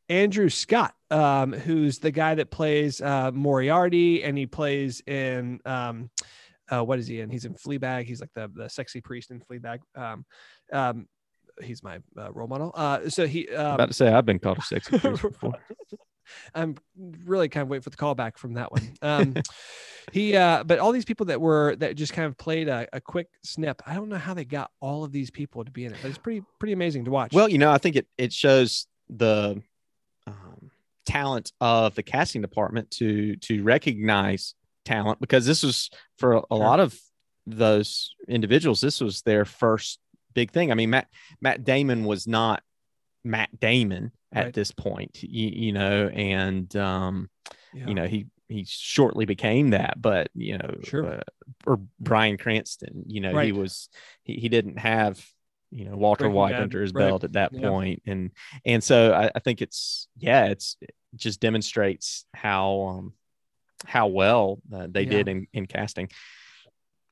Andrew 0.09 0.49
Scott, 0.49 0.93
um, 1.09 1.53
who's 1.53 1.99
the 1.99 2.11
guy 2.11 2.35
that 2.35 2.51
plays 2.51 2.99
uh, 3.01 3.31
Moriarty, 3.31 4.23
and 4.23 4.37
he 4.37 4.45
plays 4.45 5.01
in 5.07 5.59
um, 5.65 6.09
uh, 6.69 6.83
what 6.83 6.99
is 6.99 7.07
he 7.07 7.19
in? 7.21 7.29
He's 7.29 7.45
in 7.45 7.53
Fleabag. 7.53 8.05
He's 8.05 8.19
like 8.21 8.33
the 8.35 8.49
the 8.53 8.69
sexy 8.69 9.01
priest 9.01 9.31
in 9.31 9.39
Fleabag. 9.41 9.79
Um, 9.95 10.25
um, 10.73 11.07
he's 11.61 11.81
my 11.83 11.99
uh, 12.17 12.31
role 12.33 12.47
model. 12.47 12.71
Uh, 12.75 13.09
so 13.09 13.25
he 13.27 13.47
um, 13.49 13.75
about 13.75 13.87
to 13.89 13.93
say 13.93 14.07
I've 14.09 14.25
been 14.25 14.39
called 14.39 14.57
a 14.57 14.61
sexy 14.61 14.97
priest 14.99 15.21
before. 15.21 15.53
I'm 16.55 16.75
really 17.25 17.49
kind 17.49 17.63
of 17.63 17.67
waiting 17.69 17.83
for 17.83 17.89
the 17.89 17.97
callback 17.97 18.37
from 18.37 18.53
that 18.53 18.71
one. 18.71 18.93
Um, 19.01 19.33
he, 20.11 20.35
uh, 20.35 20.63
but 20.63 20.79
all 20.79 20.91
these 20.91 21.05
people 21.05 21.25
that 21.27 21.39
were 21.39 21.75
that 21.77 21.95
just 21.95 22.13
kind 22.13 22.25
of 22.27 22.37
played 22.37 22.67
a, 22.67 22.87
a 22.93 23.01
quick 23.01 23.27
snip. 23.43 23.81
I 23.85 23.93
don't 23.95 24.09
know 24.09 24.17
how 24.17 24.33
they 24.33 24.45
got 24.45 24.71
all 24.79 25.03
of 25.03 25.11
these 25.11 25.29
people 25.31 25.63
to 25.65 25.71
be 25.71 25.85
in 25.85 25.93
it, 25.93 25.99
but 26.01 26.09
it's 26.09 26.17
pretty 26.17 26.41
pretty 26.59 26.73
amazing 26.73 27.05
to 27.05 27.11
watch. 27.11 27.33
Well, 27.33 27.47
you 27.49 27.57
know, 27.57 27.71
I 27.71 27.77
think 27.77 27.95
it 27.95 28.07
it 28.17 28.33
shows 28.33 28.87
the 29.09 29.61
um, 30.27 30.71
talent 31.05 31.51
of 31.61 31.95
the 31.95 32.03
casting 32.03 32.41
department 32.41 32.91
to 32.91 33.35
to 33.37 33.63
recognize 33.63 34.55
talent 34.85 35.19
because 35.21 35.45
this 35.45 35.63
was 35.63 35.89
for 36.17 36.33
a, 36.33 36.41
a 36.51 36.55
lot 36.55 36.79
of 36.79 36.99
those 37.47 38.15
individuals. 38.27 38.81
This 38.81 39.01
was 39.01 39.21
their 39.21 39.45
first 39.45 39.99
big 40.33 40.51
thing. 40.51 40.71
I 40.71 40.75
mean, 40.75 40.89
Matt 40.91 41.07
Matt 41.41 41.63
Damon 41.63 42.05
was 42.05 42.27
not 42.27 42.63
Matt 43.23 43.59
Damon 43.59 44.11
at 44.33 44.45
Right. 44.45 44.53
this 44.53 44.71
point, 44.71 45.21
you, 45.23 45.49
you 45.49 45.73
know, 45.73 46.07
and 46.07 46.73
um, 46.75 47.29
Yeah. 47.73 47.87
you 47.87 47.93
know 47.93 48.07
he 48.07 48.27
he 48.51 48.65
shortly 48.67 49.25
became 49.25 49.69
that, 49.71 50.01
but 50.01 50.29
you 50.35 50.57
know, 50.57 50.75
Sure. 50.83 51.05
uh, 51.05 51.21
or 51.65 51.79
Bryan 51.99 52.37
Cranston, 52.37 53.03
you 53.07 53.21
know, 53.21 53.37
he 53.39 53.51
was 53.51 53.89
he, 54.23 54.33
he 54.35 54.49
didn't 54.49 54.77
have 54.77 55.25
you 55.71 55.85
know 55.85 55.95
Walter 55.95 56.25
Breaking 56.25 56.35
White 56.35 56.51
Bad, 56.51 56.61
under 56.63 56.81
his 56.81 56.93
right. 56.93 57.07
belt 57.07 57.23
at 57.23 57.33
that 57.33 57.53
Yeah. 57.53 57.69
point, 57.69 58.01
and 58.05 58.31
and 58.65 58.83
so 58.83 59.13
I, 59.13 59.31
I 59.33 59.39
think 59.39 59.61
it's 59.61 60.07
yeah, 60.17 60.45
it's 60.47 60.75
it 60.81 60.93
just 61.15 61.39
demonstrates 61.39 62.25
how 62.33 62.81
um 62.89 63.13
how 63.85 64.07
well 64.07 64.61
uh, 64.73 64.87
they 64.89 65.03
Yeah. 65.03 65.09
did 65.09 65.27
in 65.29 65.47
in 65.53 65.65
casting. 65.65 66.09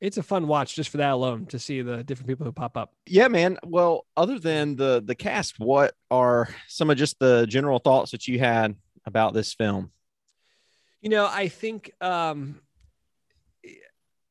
it's 0.01 0.17
a 0.17 0.24
fun 0.24 0.48
watch 0.48 0.75
just 0.75 0.89
for 0.89 0.98
that 0.98 1.12
alone 1.12 1.46
to 1.48 1.60
see 1.60 1.81
the 1.81 2.03
different 2.05 2.27
people 2.29 2.46
who 2.46 2.51
pop 2.53 2.77
up. 2.77 2.93
Yeah, 3.05 3.27
man. 3.27 3.58
Well, 3.65 4.05
other 4.15 4.39
than 4.39 4.75
the 4.75 5.01
the 5.05 5.15
cast, 5.15 5.60
what 5.60 5.93
are 6.12 6.48
some 6.67 6.89
of 6.89 6.98
just 6.98 7.19
the 7.19 7.46
general 7.48 7.79
thoughts 7.79 8.12
that 8.12 8.27
you 8.27 8.39
had 8.39 8.75
about 9.05 9.34
this 9.34 9.53
film? 9.53 9.91
You 11.01 11.10
know, 11.10 11.27
I 11.32 11.48
think 11.48 11.91
um 12.01 12.62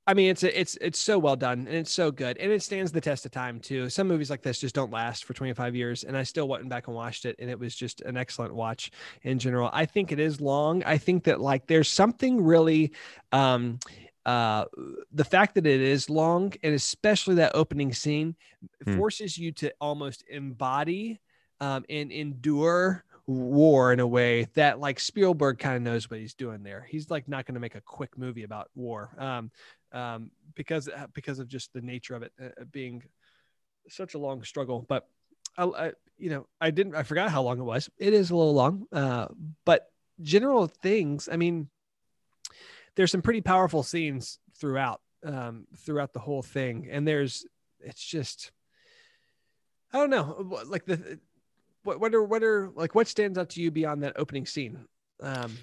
I 0.07 0.15
mean 0.15 0.31
it's 0.31 0.43
a, 0.43 0.59
it's 0.59 0.77
it's 0.81 0.99
so 0.99 1.19
well 1.19 1.37
done 1.37 1.61
and 1.61 1.77
it's 1.77 1.91
so 1.93 2.11
good 2.11 2.39
and 2.39 2.51
it 2.51 2.63
stands 2.63 2.93
the 2.93 3.01
test 3.01 3.27
of 3.27 3.31
time 3.33 3.61
too. 3.61 3.91
Some 3.91 4.09
movies 4.09 4.31
like 4.31 4.43
this 4.43 4.59
just 4.59 4.75
don't 4.75 4.91
last 4.91 5.25
for 5.25 5.35
25 5.35 5.77
years 5.77 6.03
and 6.03 6.17
I 6.17 6.23
still 6.23 6.49
went 6.49 6.67
back 6.69 6.87
and 6.87 6.97
watched 6.97 7.27
it 7.27 7.37
and 7.39 7.51
it 7.51 7.59
was 7.59 7.75
just 7.75 8.01
an 8.03 8.17
excellent 8.17 8.55
watch 8.55 8.91
in 9.23 9.39
general. 9.39 9.69
I 9.73 9.85
think 9.85 10.11
it 10.11 10.19
is 10.19 10.41
long. 10.41 10.83
I 10.85 10.97
think 10.97 11.25
that 11.25 11.41
like 11.41 11.67
there's 11.67 11.91
something 11.91 12.43
really 12.43 12.93
um 13.33 13.79
uh 14.25 14.65
the 15.13 15.25
fact 15.25 15.55
that 15.57 15.67
it 15.67 15.81
is 15.81 16.09
long 16.09 16.55
and 16.63 16.75
especially 16.75 17.35
that 17.37 17.53
opening 17.55 17.93
scene 17.93 18.35
Hmm. 18.87 18.95
forces 18.95 19.37
you 19.37 19.53
to 19.53 19.73
almost 19.79 20.25
embody 20.29 21.21
um 21.61 21.85
and 21.91 22.11
endure 22.11 23.05
war 23.29 23.93
in 23.93 24.01
a 24.01 24.07
way 24.07 24.49
that 24.55 24.81
like 24.81 24.99
Spielberg 24.99 25.59
kind 25.59 25.77
of 25.77 25.83
knows 25.83 26.11
what 26.11 26.19
he's 26.19 26.35
doing 26.35 26.63
there. 26.63 26.87
He's 26.89 27.11
like 27.11 27.29
not 27.29 27.45
going 27.45 27.55
to 27.55 27.61
make 27.61 27.75
a 27.75 27.81
quick 27.83 28.17
movie 28.17 28.43
about 28.43 28.71
war 28.75 29.15
um, 29.19 29.51
um, 29.93 30.31
because 30.55 30.89
uh, 30.89 31.07
because 31.13 31.39
of 31.39 31.47
just 31.47 31.73
the 31.75 31.83
nature 31.83 32.15
of 32.15 32.23
it 32.23 32.33
uh, 32.43 32.65
being 32.73 33.03
such 33.89 34.15
a 34.15 34.19
long 34.19 34.43
struggle. 34.45 34.85
But 34.89 35.07
I, 35.59 35.65
I, 35.65 35.93
you 36.17 36.31
know, 36.31 36.47
I 36.59 36.71
didn't 36.71 36.95
I 36.95 37.03
forgot 37.03 37.31
how 37.31 37.43
long 37.43 37.59
it 37.59 37.65
was. 37.65 37.91
It 37.99 38.15
is 38.15 38.31
a 38.31 38.37
little 38.37 38.55
long, 38.55 38.87
uh, 38.93 39.27
but 39.67 39.87
general 40.23 40.67
things. 40.67 41.29
I 41.31 41.37
mean, 41.37 41.69
there's 42.97 43.13
some 43.13 43.23
pretty 43.23 43.43
powerful 43.43 43.83
scenes 43.83 44.39
throughout 44.59 45.03
um, 45.23 45.67
throughout 45.77 46.15
the 46.15 46.21
whole 46.21 46.43
thing, 46.43 46.89
and 46.91 47.07
there's 47.07 47.45
it's 47.81 48.03
just 48.03 48.53
I 49.93 49.99
don't 49.99 50.11
know, 50.11 50.63
like 50.67 50.87
the 50.87 51.19
what 51.89 52.01
what 52.01 52.15
are 52.15 52.23
what 52.23 52.43
are 52.43 52.71
like 52.75 52.95
what 52.95 53.09
stands 53.09 53.39
out 53.39 53.49
to 53.51 53.63
you 53.63 53.71
beyond 53.71 54.03
that 54.03 54.13
opening 54.17 54.45
scene? 54.45 54.85
Um, 55.23 55.57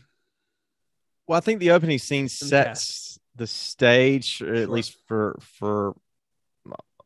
Well, 1.27 1.37
I 1.37 1.39
think 1.41 1.59
the 1.59 1.71
opening 1.71 1.99
scene 1.99 2.27
sets 2.27 3.19
the 3.35 3.47
stage, 3.47 4.41
or 4.41 4.53
at 4.53 4.65
Sure. 4.65 4.67
least 4.67 4.97
for 5.07 5.37
for 5.41 5.95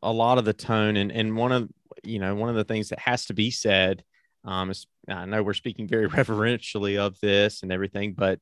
a 0.02 0.12
lot 0.12 0.38
of 0.38 0.44
the 0.46 0.54
tone. 0.54 0.96
And 0.96 1.12
and 1.12 1.36
one 1.36 1.52
of 1.52 1.68
you 2.02 2.18
know 2.18 2.34
one 2.34 2.48
of 2.48 2.56
the 2.56 2.64
things 2.64 2.88
that 2.88 2.98
has 2.98 3.26
to 3.26 3.34
be 3.34 3.50
said. 3.50 4.02
Um, 4.42 4.70
is 4.70 4.86
I 5.06 5.26
know 5.26 5.42
we're 5.42 5.52
speaking 5.52 5.86
very 5.86 6.06
reverentially 6.18 6.96
of 6.96 7.20
this 7.20 7.62
and 7.62 7.70
everything, 7.70 8.14
but 8.14 8.40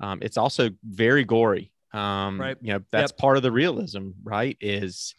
um, 0.00 0.18
it's 0.22 0.36
also 0.36 0.70
very 0.84 1.24
gory. 1.24 1.70
Um, 1.92 2.40
Right. 2.40 2.56
You 2.60 2.72
know 2.74 2.80
that's 2.90 3.12
part 3.12 3.36
of 3.36 3.44
the 3.44 3.52
realism, 3.52 4.10
right? 4.24 4.56
Is 4.60 5.14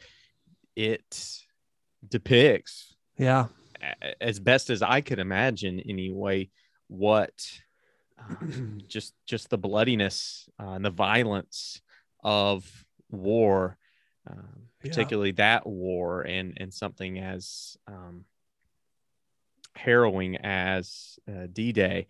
it 0.75 1.39
depicts 2.07 2.93
yeah, 3.17 3.47
as 4.21 4.39
best 4.39 4.69
as 4.69 4.81
I 4.81 5.01
could 5.01 5.19
imagine 5.19 5.79
anyway, 5.79 6.49
what 6.87 7.33
um, 8.19 8.79
just 8.87 9.13
just 9.25 9.49
the 9.49 9.57
bloodiness 9.57 10.49
uh, 10.59 10.71
and 10.71 10.85
the 10.85 10.89
violence 10.89 11.81
of 12.23 12.69
war, 13.09 13.77
um, 14.29 14.67
Yeah. 14.83 14.89
particularly 14.89 15.31
that 15.33 15.65
war, 15.67 16.21
and 16.21 16.57
and 16.57 16.73
something 16.73 17.19
as 17.19 17.77
um, 17.87 18.25
harrowing 19.75 20.37
as 20.37 21.19
uh, 21.29 21.47
D-Day. 21.51 22.07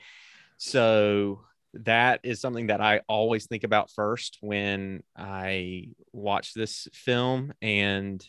So 0.58 1.41
that 1.73 2.21
is 2.23 2.39
something 2.39 2.67
that 2.67 2.82
I 2.82 3.01
always 3.08 3.45
think 3.45 3.63
about 3.63 3.91
first 3.91 4.38
when 4.41 5.03
I 5.15 5.89
watch 6.13 6.53
this 6.53 6.88
film, 6.93 7.53
and 7.62 8.25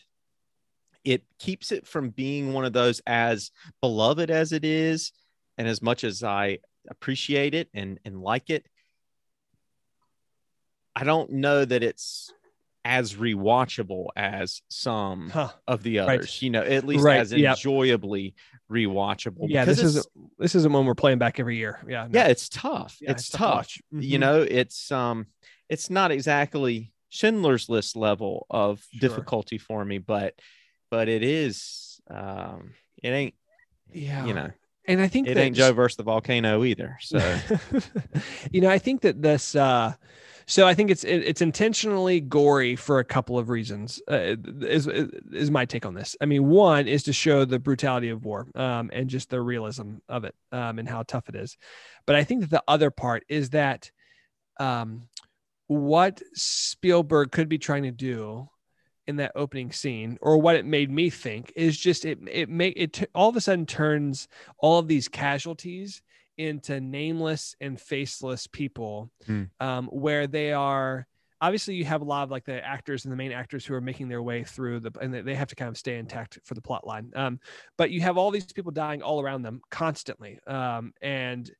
it 1.03 1.23
keeps 1.39 1.71
it 1.71 1.87
from 1.87 2.09
being 2.09 2.53
one 2.53 2.65
of 2.65 2.73
those 2.73 3.01
as 3.07 3.51
beloved 3.81 4.29
as 4.29 4.51
it 4.51 4.65
is, 4.65 5.11
and 5.57 5.67
as 5.67 5.81
much 5.81 6.03
as 6.03 6.23
I 6.23 6.59
appreciate 6.89 7.53
it 7.53 7.69
and 7.73 7.99
and 8.05 8.21
like 8.21 8.49
it, 8.49 8.65
I 10.95 11.03
don't 11.03 11.31
know 11.31 11.63
that 11.63 11.83
it's 11.83 12.33
as 12.85 13.13
rewatchable 13.13 14.07
as 14.15 14.61
some 14.69 15.29
huh. 15.29 15.49
of 15.67 15.83
the 15.83 15.99
Right. 15.99 16.19
others. 16.19 16.41
You 16.41 16.49
know, 16.49 16.61
at 16.63 16.85
least 16.85 17.03
Right, 17.03 17.19
as 17.19 17.31
yep. 17.31 17.57
enjoyably 17.57 18.35
rewatchable. 18.71 19.47
yeah. 19.49 19.65
This 19.65 19.79
isn't 19.83 20.05
this 20.37 20.55
isn't 20.55 20.71
one 20.71 20.85
we're 20.85 20.95
playing 20.95 21.17
back 21.19 21.39
every 21.39 21.57
year. 21.57 21.79
Yeah, 21.87 22.07
no. 22.09 22.19
yeah, 22.19 22.27
it's 22.27 22.49
tough. 22.49 22.97
Yeah, 23.01 23.11
it's 23.11 23.29
tough 23.29 23.31
to 23.31 23.37
tough. 23.37 23.55
watch. 23.55 23.81
You 23.91 24.19
know, 24.19 24.41
it's 24.41 24.91
um, 24.91 25.27
it's 25.67 25.89
not 25.89 26.11
exactly 26.11 26.91
Schindler's 27.09 27.69
List 27.69 27.95
level 27.95 28.45
of 28.49 28.83
Sure. 28.93 29.09
difficulty 29.09 29.57
for 29.57 29.83
me, 29.83 29.97
but 29.97 30.35
but 30.89 31.09
it 31.09 31.23
is. 31.23 32.01
Um, 32.09 32.73
it 33.01 33.09
ain't 33.09 33.35
yeah, 33.91 34.25
you 34.25 34.33
know, 34.33 34.49
and 34.85 35.01
I 35.01 35.07
think 35.07 35.27
it 35.27 35.35
that 35.35 35.41
ain't 35.41 35.55
Joe 35.55 35.73
versus 35.73 35.97
the 35.97 36.03
volcano 36.03 36.63
either. 36.63 36.97
So 37.01 37.39
you 38.51 38.61
know, 38.61 38.69
I 38.69 38.79
think 38.79 39.01
that 39.01 39.21
this. 39.21 39.55
uh 39.55 39.93
so 40.49 40.65
I 40.65 40.73
think 40.73 40.89
it's 40.89 41.03
it, 41.03 41.19
it's 41.19 41.43
intentionally 41.43 42.19
gory 42.19 42.75
for 42.75 42.97
a 42.97 43.03
couple 43.03 43.37
of 43.37 43.49
reasons. 43.49 44.01
Uh, 44.09 44.35
is 44.61 44.87
is 44.87 45.51
my 45.51 45.63
take 45.63 45.85
on 45.85 45.93
this? 45.93 46.15
I 46.19 46.25
mean, 46.25 46.47
one 46.47 46.87
is 46.87 47.03
to 47.03 47.13
show 47.13 47.45
the 47.45 47.59
brutality 47.59 48.09
of 48.09 48.25
war 48.25 48.47
um, 48.55 48.89
and 48.91 49.11
just 49.11 49.29
the 49.29 49.39
realism 49.39 49.97
of 50.09 50.23
it 50.23 50.33
um, 50.51 50.79
and 50.79 50.89
how 50.89 51.03
tough 51.03 51.29
it 51.29 51.35
is. 51.35 51.55
But 52.07 52.15
I 52.15 52.23
think 52.23 52.41
that 52.41 52.49
the 52.49 52.63
other 52.67 52.89
part 52.89 53.25
is 53.29 53.51
that 53.51 53.91
um, 54.59 55.07
what 55.67 56.19
Spielberg 56.33 57.31
could 57.31 57.47
be 57.47 57.59
trying 57.59 57.83
to 57.83 57.91
do 57.91 58.49
in 59.09 59.17
that 59.17 59.31
opening 59.35 59.71
scene, 59.71 60.17
or 60.21 60.37
what 60.37 60.55
it 60.55 60.65
made 60.65 60.89
me 60.91 61.09
think, 61.09 61.51
is 61.55 61.77
just 61.77 62.05
it 62.05 62.19
it 62.31 62.47
make 62.49 62.75
it 62.77 62.93
t- 62.93 63.07
all 63.13 63.29
of 63.29 63.35
a 63.35 63.41
sudden 63.41 63.65
turns 63.65 64.27
all 64.59 64.79
of 64.79 64.87
these 64.87 65.07
casualties 65.07 66.01
into 66.37 66.79
nameless 66.79 67.55
and 67.59 67.79
faceless 67.81 68.47
people 68.47 69.11
Hmm. 69.25 69.43
um, 69.59 69.87
where 69.87 70.25
they 70.27 70.53
are 70.53 71.05
obviously 71.41 71.73
you 71.75 71.85
have 71.85 72.01
a 72.01 72.05
lot 72.05 72.23
of 72.23 72.31
like 72.31 72.43
the 72.45 72.63
actors 72.65 73.05
and 73.05 73.11
the 73.11 73.15
main 73.17 73.31
actors 73.31 73.65
who 73.65 73.73
are 73.73 73.81
making 73.81 74.09
their 74.09 74.21
way 74.21 74.43
through 74.43 74.79
the 74.79 74.91
and 75.01 75.13
they- 75.13 75.21
they 75.21 75.35
have 75.35 75.47
to 75.49 75.55
kind 75.55 75.69
of 75.69 75.77
stay 75.77 75.97
intact 75.97 76.37
for 76.43 76.53
the 76.53 76.61
plot 76.61 76.85
line 76.85 77.11
um, 77.15 77.39
but 77.77 77.91
you 77.91 78.01
have 78.01 78.17
all 78.17 78.29
these 78.31 78.51
people 78.53 78.71
dying 78.73 79.01
all 79.01 79.21
around 79.21 79.41
them 79.41 79.61
constantly 79.71 80.37
um, 80.47 80.93
and 81.01 81.51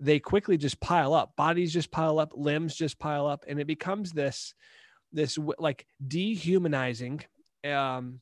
they 0.00 0.18
quickly 0.20 0.56
just 0.56 0.78
pile 0.80 1.14
up 1.14 1.34
bodies 1.36 1.72
just 1.72 1.90
pile 1.90 2.18
up 2.18 2.32
limbs 2.34 2.74
just 2.74 2.98
pile 2.98 3.26
up 3.26 3.44
and 3.48 3.58
it 3.60 3.66
becomes 3.66 4.12
this 4.12 4.54
this 5.12 5.38
like 5.58 5.86
dehumanizing 6.06 7.22
um, 7.64 8.20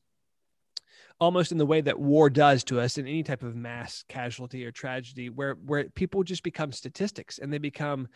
almost 1.20 1.52
in 1.52 1.58
the 1.58 1.66
way 1.66 1.80
that 1.80 1.98
war 1.98 2.30
does 2.30 2.64
to 2.64 2.80
us 2.80 2.98
in 2.98 3.06
any 3.06 3.22
type 3.22 3.42
of 3.42 3.56
mass 3.56 4.04
casualty 4.08 4.64
or 4.64 4.70
tragedy 4.70 5.28
where 5.28 5.54
where 5.54 5.84
people 5.84 6.22
just 6.22 6.42
become 6.42 6.72
statistics 6.72 7.38
and 7.38 7.52
they 7.52 7.58
become 7.58 8.08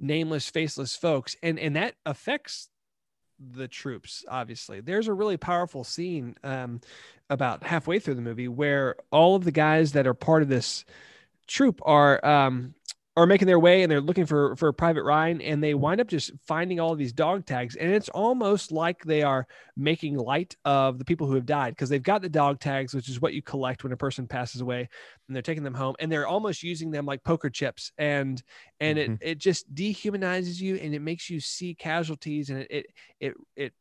nameless, 0.00 0.48
faceless 0.48 0.96
folks, 0.96 1.36
and 1.42 1.58
and 1.58 1.76
that 1.76 1.94
affects 2.06 2.68
the 3.38 3.68
troops. 3.68 4.24
Obviously, 4.28 4.80
there's 4.80 5.08
a 5.08 5.12
really 5.12 5.36
powerful 5.36 5.84
scene 5.84 6.36
um, 6.42 6.80
about 7.28 7.62
halfway 7.62 7.98
through 7.98 8.14
the 8.14 8.22
movie 8.22 8.48
where 8.48 8.96
all 9.10 9.34
of 9.34 9.44
the 9.44 9.52
guys 9.52 9.92
that 9.92 10.06
are 10.06 10.14
part 10.14 10.42
of 10.42 10.48
this 10.48 10.84
troop 11.46 11.80
are 11.84 12.24
um, 12.24 12.74
are 13.16 13.26
making 13.26 13.46
their 13.46 13.58
way 13.58 13.82
and 13.82 13.90
they're 13.90 14.00
looking 14.00 14.24
for 14.24 14.54
for 14.56 14.68
a 14.68 14.74
Private 14.74 15.02
Ryan 15.02 15.40
and 15.40 15.62
they 15.62 15.74
wind 15.74 16.00
up 16.00 16.06
just 16.06 16.30
finding 16.46 16.78
all 16.78 16.92
of 16.92 16.98
these 16.98 17.12
dog 17.12 17.44
tags 17.44 17.74
and 17.74 17.90
it's 17.92 18.08
almost 18.10 18.70
like 18.70 19.02
they 19.02 19.22
are 19.22 19.46
making 19.76 20.16
light 20.16 20.56
of 20.64 20.98
the 20.98 21.04
people 21.04 21.26
who 21.26 21.34
have 21.34 21.46
died 21.46 21.74
because 21.74 21.88
they've 21.88 22.02
got 22.02 22.22
the 22.22 22.28
dog 22.28 22.60
tags 22.60 22.94
which 22.94 23.08
is 23.08 23.20
what 23.20 23.34
you 23.34 23.42
collect 23.42 23.82
when 23.82 23.92
a 23.92 23.96
person 23.96 24.28
passes 24.28 24.60
away 24.60 24.88
and 25.26 25.34
they're 25.34 25.42
taking 25.42 25.64
them 25.64 25.74
home 25.74 25.96
and 25.98 26.10
they're 26.10 26.28
almost 26.28 26.62
using 26.62 26.90
them 26.90 27.04
like 27.04 27.24
poker 27.24 27.50
chips 27.50 27.90
and 27.98 28.42
and 28.78 28.96
mm-hmm. 28.96 29.12
it 29.14 29.18
it 29.22 29.38
just 29.38 29.72
dehumanizes 29.74 30.60
you 30.60 30.76
and 30.76 30.94
it 30.94 31.00
makes 31.00 31.28
you 31.28 31.40
see 31.40 31.74
casualties 31.74 32.50
and 32.50 32.60
it 32.60 32.70
it 32.70 32.86
it, 33.20 33.34
it 33.56 33.72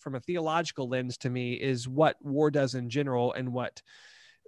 from 0.00 0.16
a 0.16 0.20
theological 0.20 0.88
lens 0.88 1.16
to 1.16 1.30
me 1.30 1.54
is 1.54 1.88
what 1.88 2.16
war 2.20 2.50
does 2.50 2.74
in 2.74 2.90
general 2.90 3.32
and 3.32 3.52
what 3.52 3.80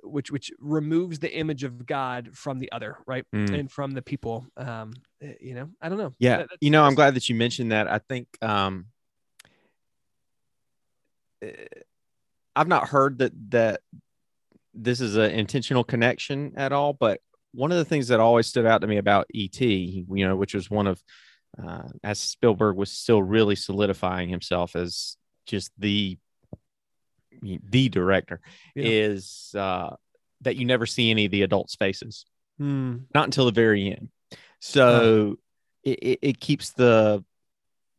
which 0.04 0.30
which 0.30 0.50
removes 0.58 1.18
the 1.18 1.34
image 1.34 1.64
of 1.64 1.86
God 1.86 2.30
from 2.34 2.58
the 2.58 2.70
other, 2.72 2.98
right, 3.06 3.24
mm. 3.34 3.58
and 3.58 3.70
from 3.70 3.92
the 3.92 4.02
people. 4.02 4.46
Um, 4.56 4.92
eh, 5.22 5.34
you 5.40 5.54
know, 5.54 5.70
I 5.80 5.88
don't 5.88 5.98
know. 5.98 6.12
Yeah, 6.18 6.38
that, 6.38 6.48
you 6.60 6.70
know, 6.70 6.84
I'm 6.84 6.94
glad 6.94 7.14
that 7.14 7.28
you 7.28 7.34
mentioned 7.34 7.72
that. 7.72 7.88
I 7.88 7.98
think 7.98 8.28
um, 8.42 8.86
eh, 11.42 11.66
I've 12.54 12.68
not 12.68 12.88
heard 12.88 13.18
that 13.18 13.32
that 13.50 13.80
this 14.74 15.00
is 15.00 15.16
an 15.16 15.30
intentional 15.30 15.84
connection 15.84 16.52
at 16.56 16.72
all, 16.72 16.92
but 16.92 17.20
one 17.52 17.70
of 17.70 17.78
the 17.78 17.84
things 17.84 18.08
that 18.08 18.20
always 18.20 18.46
stood 18.46 18.66
out 18.66 18.80
to 18.80 18.86
me 18.86 18.98
about 18.98 19.26
ET, 19.34 19.60
you 19.60 20.04
know, 20.08 20.36
which 20.36 20.54
was 20.54 20.68
one 20.68 20.86
of 20.86 21.02
uh, 21.62 21.88
as 22.02 22.20
Spielberg 22.20 22.76
was 22.76 22.90
still 22.90 23.22
really 23.22 23.54
solidifying 23.54 24.28
himself 24.28 24.74
as 24.74 25.16
just 25.46 25.70
the 25.78 26.18
the 27.42 27.88
director 27.88 28.40
yeah. 28.74 28.84
is 28.86 29.54
uh, 29.56 29.96
that 30.42 30.56
you 30.56 30.64
never 30.64 30.86
see 30.86 31.10
any 31.10 31.24
of 31.26 31.30
the 31.30 31.42
adults' 31.42 31.74
faces, 31.74 32.24
hmm. 32.58 32.98
not 33.14 33.24
until 33.24 33.46
the 33.46 33.52
very 33.52 33.90
end. 33.90 34.08
So 34.60 35.38
it, 35.82 35.98
it, 35.98 36.18
it, 36.22 36.40
keeps 36.40 36.70
the 36.70 37.22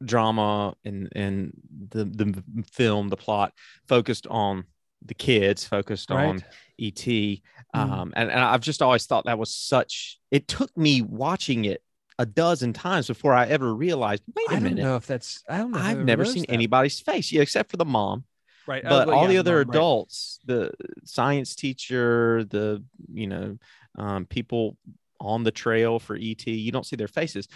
drama 0.04 0.76
and 0.84 1.10
and 1.16 1.54
the 1.90 2.06
the 2.06 2.44
film, 2.72 3.10
the 3.10 3.18
plot 3.18 3.54
focused 3.88 4.28
on 4.28 4.66
the 5.06 5.14
kids, 5.14 5.66
focused 5.66 6.10
right. 6.10 6.26
on 6.26 6.44
ET. 6.80 6.96
Mm. 6.96 7.42
Um, 7.74 8.14
and, 8.16 8.32
and 8.32 8.40
I've 8.40 8.62
just 8.62 8.82
always 8.82 9.06
thought 9.06 9.26
that 9.26 9.38
was 9.38 9.54
such. 9.54 10.20
It 10.32 10.48
took 10.48 10.76
me 10.76 11.02
watching 11.02 11.66
it 11.66 11.84
a 12.18 12.26
dozen 12.26 12.74
times 12.74 13.08
before 13.08 13.34
I 13.34 13.46
ever 13.48 13.74
realized. 13.74 14.24
Wait 14.34 14.48
a 14.50 14.54
I 14.54 14.60
minute. 14.60 14.78
don't 14.78 14.86
know 14.86 14.96
if 14.96 15.08
that's. 15.08 15.44
I 15.50 15.58
don't 15.60 15.72
know. 15.72 15.80
I've 15.80 16.04
never 16.04 16.26
seen 16.26 16.46
that. 16.48 16.54
anybody's 16.54 17.00
face, 17.00 17.32
yeah, 17.32 17.42
except 17.42 17.70
for 17.70 17.78
the 17.78 17.86
mom 17.86 18.24
right 18.68 18.84
but 18.84 19.08
uh, 19.08 19.12
all 19.12 19.24
yeah, 19.24 19.30
the 19.30 19.38
other 19.38 19.60
adults 19.60 20.40
right. 20.48 20.56
the 20.56 20.72
science 21.04 21.56
teacher 21.56 22.44
the 22.46 22.84
you 23.14 23.28
know 23.28 23.58
um, 23.98 24.26
people 24.26 24.78
on 25.20 25.44
the 25.44 25.52
trail 25.52 26.00
for 26.00 26.16
et 26.16 26.46
you 26.48 26.72
don't 26.72 26.86
see 26.86 26.96
their 26.96 27.08
faces 27.08 27.48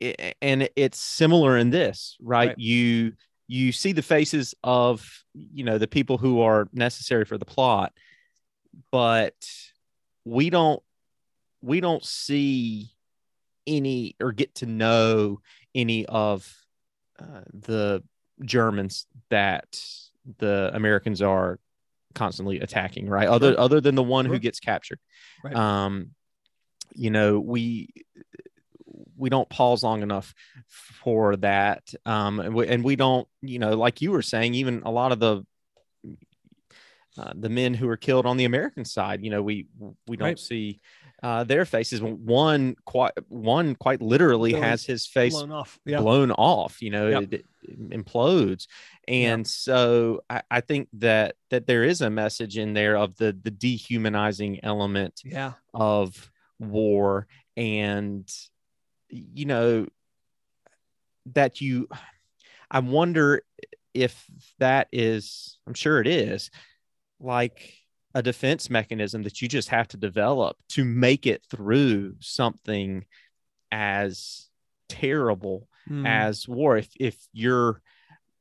it, 0.00 0.36
and 0.42 0.68
it's 0.76 0.98
similar 0.98 1.56
in 1.56 1.70
this 1.70 2.16
right? 2.20 2.48
right 2.48 2.58
you 2.58 3.12
you 3.46 3.72
see 3.72 3.92
the 3.92 4.02
faces 4.02 4.54
of 4.62 5.24
you 5.34 5.64
know 5.64 5.78
the 5.78 5.88
people 5.88 6.18
who 6.18 6.40
are 6.40 6.68
necessary 6.72 7.24
for 7.24 7.38
the 7.38 7.44
plot 7.44 7.92
but 8.90 9.34
we 10.24 10.50
don't 10.50 10.82
we 11.62 11.80
don't 11.80 12.04
see 12.04 12.90
any 13.66 14.16
or 14.20 14.32
get 14.32 14.54
to 14.56 14.66
know 14.66 15.40
any 15.74 16.06
of 16.06 16.52
uh, 17.18 17.42
the 17.52 18.02
Germans 18.44 19.06
that 19.28 19.80
the 20.38 20.70
Americans 20.74 21.22
are 21.22 21.58
constantly 22.14 22.60
attacking, 22.60 23.08
right? 23.08 23.24
Sure. 23.24 23.32
Other 23.32 23.58
other 23.58 23.80
than 23.80 23.94
the 23.94 24.02
one 24.02 24.26
sure. 24.26 24.34
who 24.34 24.38
gets 24.38 24.60
captured. 24.60 24.98
Right. 25.44 25.54
Um, 25.54 26.10
you 26.94 27.10
know, 27.10 27.38
we 27.38 27.88
we 29.16 29.30
don't 29.30 29.48
pause 29.48 29.82
long 29.82 30.02
enough 30.02 30.34
for 30.68 31.36
that. 31.36 31.92
Um, 32.06 32.40
and 32.40 32.54
we, 32.54 32.66
and 32.66 32.82
we 32.82 32.96
don't, 32.96 33.28
you 33.42 33.58
know, 33.58 33.74
like 33.76 34.00
you 34.00 34.12
were 34.12 34.22
saying, 34.22 34.54
even 34.54 34.82
a 34.84 34.90
lot 34.90 35.12
of 35.12 35.20
the 35.20 35.44
uh, 37.18 37.32
the 37.34 37.48
men 37.48 37.74
who 37.74 37.88
are 37.88 37.96
killed 37.96 38.24
on 38.24 38.36
the 38.36 38.44
American 38.44 38.84
side, 38.84 39.22
you 39.22 39.30
know, 39.30 39.42
we 39.42 39.66
we 40.06 40.16
don't 40.16 40.28
right. 40.28 40.38
see 40.38 40.80
uh, 41.22 41.44
their 41.44 41.64
faces. 41.64 42.00
One 42.02 42.76
quite 42.84 43.12
one 43.28 43.74
quite 43.74 44.00
literally 44.00 44.52
blown, 44.52 44.62
has 44.62 44.84
his 44.84 45.06
face 45.06 45.34
blown 45.34 45.52
off. 45.52 45.78
Yeah. 45.84 46.00
Blown 46.00 46.30
off. 46.32 46.80
You 46.80 46.90
know, 46.90 47.08
yep. 47.08 47.22
it, 47.32 47.44
it, 47.62 47.90
implodes. 47.90 48.66
And 49.06 49.40
yep. 49.40 49.46
so 49.46 50.20
I, 50.30 50.42
I, 50.50 50.60
think 50.60 50.88
that 50.94 51.36
that 51.50 51.66
there 51.66 51.84
is 51.84 52.00
a 52.00 52.10
message 52.10 52.56
in 52.56 52.72
there 52.72 52.96
of 52.96 53.16
the 53.16 53.36
the 53.42 53.50
dehumanizing 53.50 54.64
element 54.64 55.20
yeah. 55.24 55.52
of 55.74 56.30
war, 56.58 57.26
and 57.56 58.30
you 59.08 59.44
know 59.44 59.86
that 61.34 61.60
you. 61.60 61.88
I 62.70 62.78
wonder 62.78 63.42
if 63.94 64.24
that 64.58 64.88
is. 64.92 65.58
I'm 65.66 65.74
sure 65.74 66.00
it 66.00 66.06
is. 66.06 66.50
Like 67.18 67.79
a 68.14 68.22
defense 68.22 68.68
mechanism 68.68 69.22
that 69.22 69.40
you 69.40 69.48
just 69.48 69.68
have 69.68 69.88
to 69.88 69.96
develop 69.96 70.56
to 70.68 70.84
make 70.84 71.26
it 71.26 71.44
through 71.50 72.14
something 72.20 73.04
as 73.70 74.48
terrible 74.88 75.68
mm. 75.88 76.06
as 76.06 76.48
war 76.48 76.76
if 76.76 76.88
if 76.98 77.16
your 77.32 77.80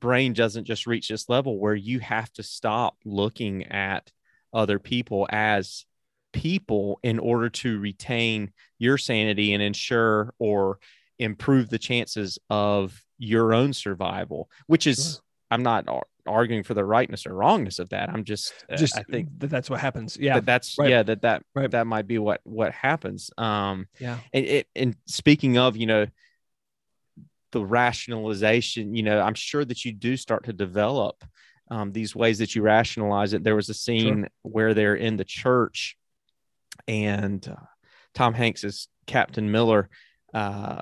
brain 0.02 0.34
doesn't 0.34 0.66
just 0.66 0.88
reach 0.88 1.10
this 1.10 1.30
level 1.30 1.60
where 1.60 1.76
you 1.76 2.00
have 2.00 2.32
to 2.34 2.42
stop 2.42 2.96
looking 3.06 3.66
at 3.66 4.12
other 4.54 4.80
people 4.80 5.28
as 5.30 5.86
people 6.34 7.00
in 7.04 7.20
order 7.20 7.50
to 7.50 7.80
retain 7.80 8.52
your 8.78 8.98
sanity 8.98 9.54
and 9.54 9.62
ensure 9.62 10.34
or 10.40 10.80
improve 11.20 11.70
the 11.70 11.80
chances 11.80 12.40
of 12.50 13.04
your 13.18 13.54
own 13.54 13.74
survival 13.74 14.50
which 14.68 14.88
is 14.88 15.14
sure. 15.14 15.22
I'm 15.52 15.64
not 15.64 15.88
arguing 16.30 16.64
for 16.64 16.74
the 16.74 16.86
rightness 16.86 17.26
or 17.26 17.34
wrongness 17.34 17.80
of 17.80 17.90
that. 17.90 18.10
I'm 18.10 18.24
just, 18.24 18.54
uh, 18.72 18.78
just 18.78 18.98
I 18.98 19.04
think 19.04 19.28
that 19.40 19.50
that's 19.50 19.70
what 19.70 19.80
happens. 19.80 20.18
Yeah. 20.18 20.36
That 20.36 20.46
that's, 20.46 20.78
right. 20.78 20.90
yeah, 20.90 21.04
that, 21.04 21.24
that, 21.24 21.44
right. 21.56 21.70
that 21.72 21.88
might 21.88 22.08
be 22.08 22.20
what, 22.20 22.42
what 22.44 22.72
happens. 22.72 23.32
Um, 23.38 23.88
yeah. 24.00 24.20
And, 24.34 24.46
it, 24.46 24.68
and 24.76 24.96
speaking 25.06 25.58
of, 25.58 25.76
you 25.76 25.88
know, 25.88 26.06
the 27.52 27.66
rationalization, 27.66 28.96
you 28.96 29.04
know, 29.04 29.20
I'm 29.20 29.34
sure 29.34 29.66
that 29.66 29.84
you 29.84 29.92
do 29.92 30.16
start 30.16 30.46
to 30.46 30.54
develop 30.54 31.24
um, 31.72 31.92
these 31.92 32.16
ways 32.16 32.38
that 32.40 32.56
you 32.56 32.62
rationalize 32.62 33.34
it. 33.34 33.44
There 33.44 33.56
was 33.56 33.70
a 33.70 33.74
scene 33.74 34.22
sure. 34.22 34.30
where 34.44 34.74
they're 34.74 34.96
in 34.96 35.18
the 35.18 35.26
church 35.26 35.98
and 36.88 37.46
uh, 37.48 37.66
Tom 38.14 38.34
Hanks 38.34 38.64
is 38.64 38.88
Captain 39.08 39.52
Miller. 39.52 39.90
Uh, 40.34 40.80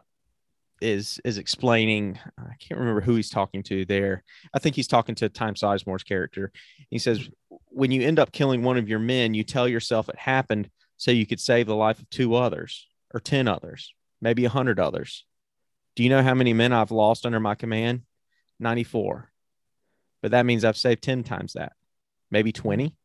is 0.81 1.19
is 1.23 1.37
explaining 1.37 2.19
i 2.37 2.53
can't 2.59 2.79
remember 2.79 3.01
who 3.01 3.15
he's 3.15 3.29
talking 3.29 3.63
to 3.63 3.85
there. 3.85 4.23
I 4.53 4.59
think 4.59 4.75
he's 4.75 4.87
talking 4.87 5.15
to 5.15 5.29
tom 5.29 5.55
sizemore's 5.55 6.03
character. 6.03 6.51
He 6.89 6.99
says 6.99 7.29
when 7.69 7.91
you 7.91 8.01
end 8.01 8.19
up 8.19 8.31
killing 8.31 8.63
one 8.63 8.77
of 8.77 8.89
your 8.89 8.99
men 8.99 9.33
you 9.33 9.43
tell 9.43 9.67
yourself 9.67 10.09
it 10.09 10.17
happened 10.17 10.69
so 10.97 11.11
you 11.11 11.25
could 11.25 11.39
save 11.39 11.67
the 11.67 11.75
life 11.75 11.99
of 11.99 12.09
two 12.09 12.35
others 12.35 12.87
or 13.13 13.19
10 13.19 13.47
others 13.47 13.93
maybe 14.21 14.45
a 14.45 14.49
100 14.49 14.79
others. 14.79 15.25
Do 15.95 16.03
you 16.03 16.09
know 16.09 16.23
how 16.23 16.33
many 16.33 16.53
men 16.53 16.73
i've 16.73 16.91
lost 16.91 17.25
under 17.25 17.39
my 17.39 17.55
command? 17.55 18.01
94 18.59 19.31
but 20.21 20.31
that 20.31 20.45
means 20.45 20.65
i've 20.65 20.77
saved 20.77 21.03
10 21.03 21.23
times 21.23 21.53
that 21.53 21.73
maybe 22.31 22.51
20 22.51 22.95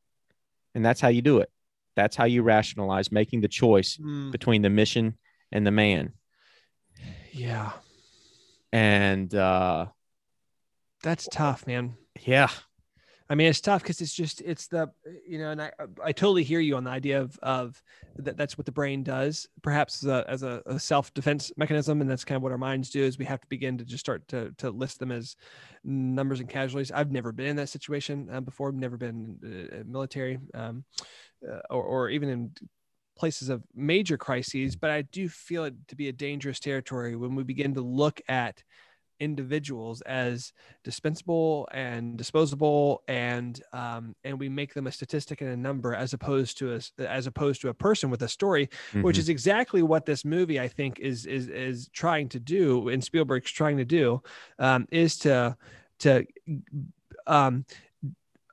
and 0.74 0.84
that's 0.84 1.00
how 1.00 1.08
you 1.08 1.22
do 1.22 1.38
it. 1.38 1.50
That's 1.96 2.16
how 2.16 2.24
you 2.24 2.42
rationalize 2.42 3.12
making 3.12 3.42
the 3.42 3.48
choice 3.48 3.96
mm. 3.96 4.32
between 4.32 4.62
the 4.62 4.70
mission 4.70 5.18
and 5.50 5.66
the 5.66 5.70
man 5.70 6.14
yeah. 7.32 7.72
And 8.72 9.34
uh 9.34 9.86
that's 11.02 11.26
tough, 11.26 11.66
man. 11.66 11.96
Yeah. 12.20 12.48
I 13.28 13.34
mean, 13.34 13.46
it's 13.46 13.62
tough 13.62 13.82
because 13.82 14.00
it's 14.02 14.12
just 14.12 14.42
it's 14.42 14.66
the 14.66 14.90
you 15.26 15.38
know, 15.38 15.50
and 15.52 15.62
I 15.62 15.70
I 16.04 16.12
totally 16.12 16.44
hear 16.44 16.60
you 16.60 16.76
on 16.76 16.84
the 16.84 16.90
idea 16.90 17.20
of 17.20 17.38
of 17.42 17.82
that 18.16 18.36
that's 18.36 18.58
what 18.58 18.66
the 18.66 18.72
brain 18.72 19.02
does, 19.02 19.48
perhaps 19.62 20.04
as 20.04 20.08
a, 20.08 20.24
as 20.28 20.42
a, 20.42 20.62
a 20.66 20.78
self 20.78 21.14
defense 21.14 21.50
mechanism, 21.56 22.02
and 22.02 22.10
that's 22.10 22.26
kind 22.26 22.36
of 22.36 22.42
what 22.42 22.52
our 22.52 22.58
minds 22.58 22.90
do. 22.90 23.02
Is 23.02 23.18
we 23.18 23.24
have 23.24 23.40
to 23.40 23.46
begin 23.48 23.78
to 23.78 23.86
just 23.86 24.04
start 24.04 24.28
to 24.28 24.52
to 24.58 24.70
list 24.70 24.98
them 24.98 25.10
as 25.10 25.36
numbers 25.82 26.40
and 26.40 26.48
casualties. 26.48 26.92
I've 26.92 27.10
never 27.10 27.32
been 27.32 27.46
in 27.46 27.56
that 27.56 27.70
situation 27.70 28.28
uh, 28.30 28.40
before. 28.40 28.68
I've 28.68 28.74
never 28.74 28.98
been 28.98 29.38
uh, 29.72 29.82
military, 29.86 30.38
um, 30.52 30.84
uh, 31.48 31.60
or 31.70 31.82
or 31.82 32.10
even 32.10 32.28
in 32.28 32.50
places 33.16 33.48
of 33.48 33.62
major 33.74 34.16
crises, 34.16 34.76
but 34.76 34.90
I 34.90 35.02
do 35.02 35.28
feel 35.28 35.64
it 35.64 35.74
to 35.88 35.96
be 35.96 36.08
a 36.08 36.12
dangerous 36.12 36.60
territory 36.60 37.16
when 37.16 37.34
we 37.34 37.42
begin 37.42 37.74
to 37.74 37.80
look 37.80 38.20
at 38.28 38.62
individuals 39.22 40.00
as 40.00 40.52
dispensable 40.82 41.68
and 41.72 42.18
disposable 42.18 43.04
and 43.06 43.62
um, 43.72 44.16
and 44.24 44.38
we 44.38 44.48
make 44.48 44.74
them 44.74 44.88
a 44.88 44.92
statistic 44.92 45.40
and 45.40 45.50
a 45.50 45.56
number 45.56 45.94
as 45.94 46.12
opposed 46.12 46.58
to 46.58 46.74
a, 46.74 46.80
as 47.08 47.28
opposed 47.28 47.60
to 47.60 47.68
a 47.68 47.74
person 47.74 48.10
with 48.10 48.22
a 48.22 48.28
story 48.28 48.66
mm-hmm. 48.66 49.02
which 49.02 49.18
is 49.18 49.28
exactly 49.28 49.80
what 49.80 50.04
this 50.04 50.24
movie 50.24 50.58
i 50.58 50.66
think 50.66 50.98
is 50.98 51.24
is 51.26 51.48
is 51.48 51.88
trying 51.92 52.28
to 52.28 52.40
do 52.40 52.88
and 52.88 53.04
spielberg's 53.04 53.52
trying 53.52 53.76
to 53.76 53.84
do 53.84 54.20
um, 54.58 54.88
is 54.90 55.16
to 55.16 55.56
to 56.00 56.26
um, 57.28 57.64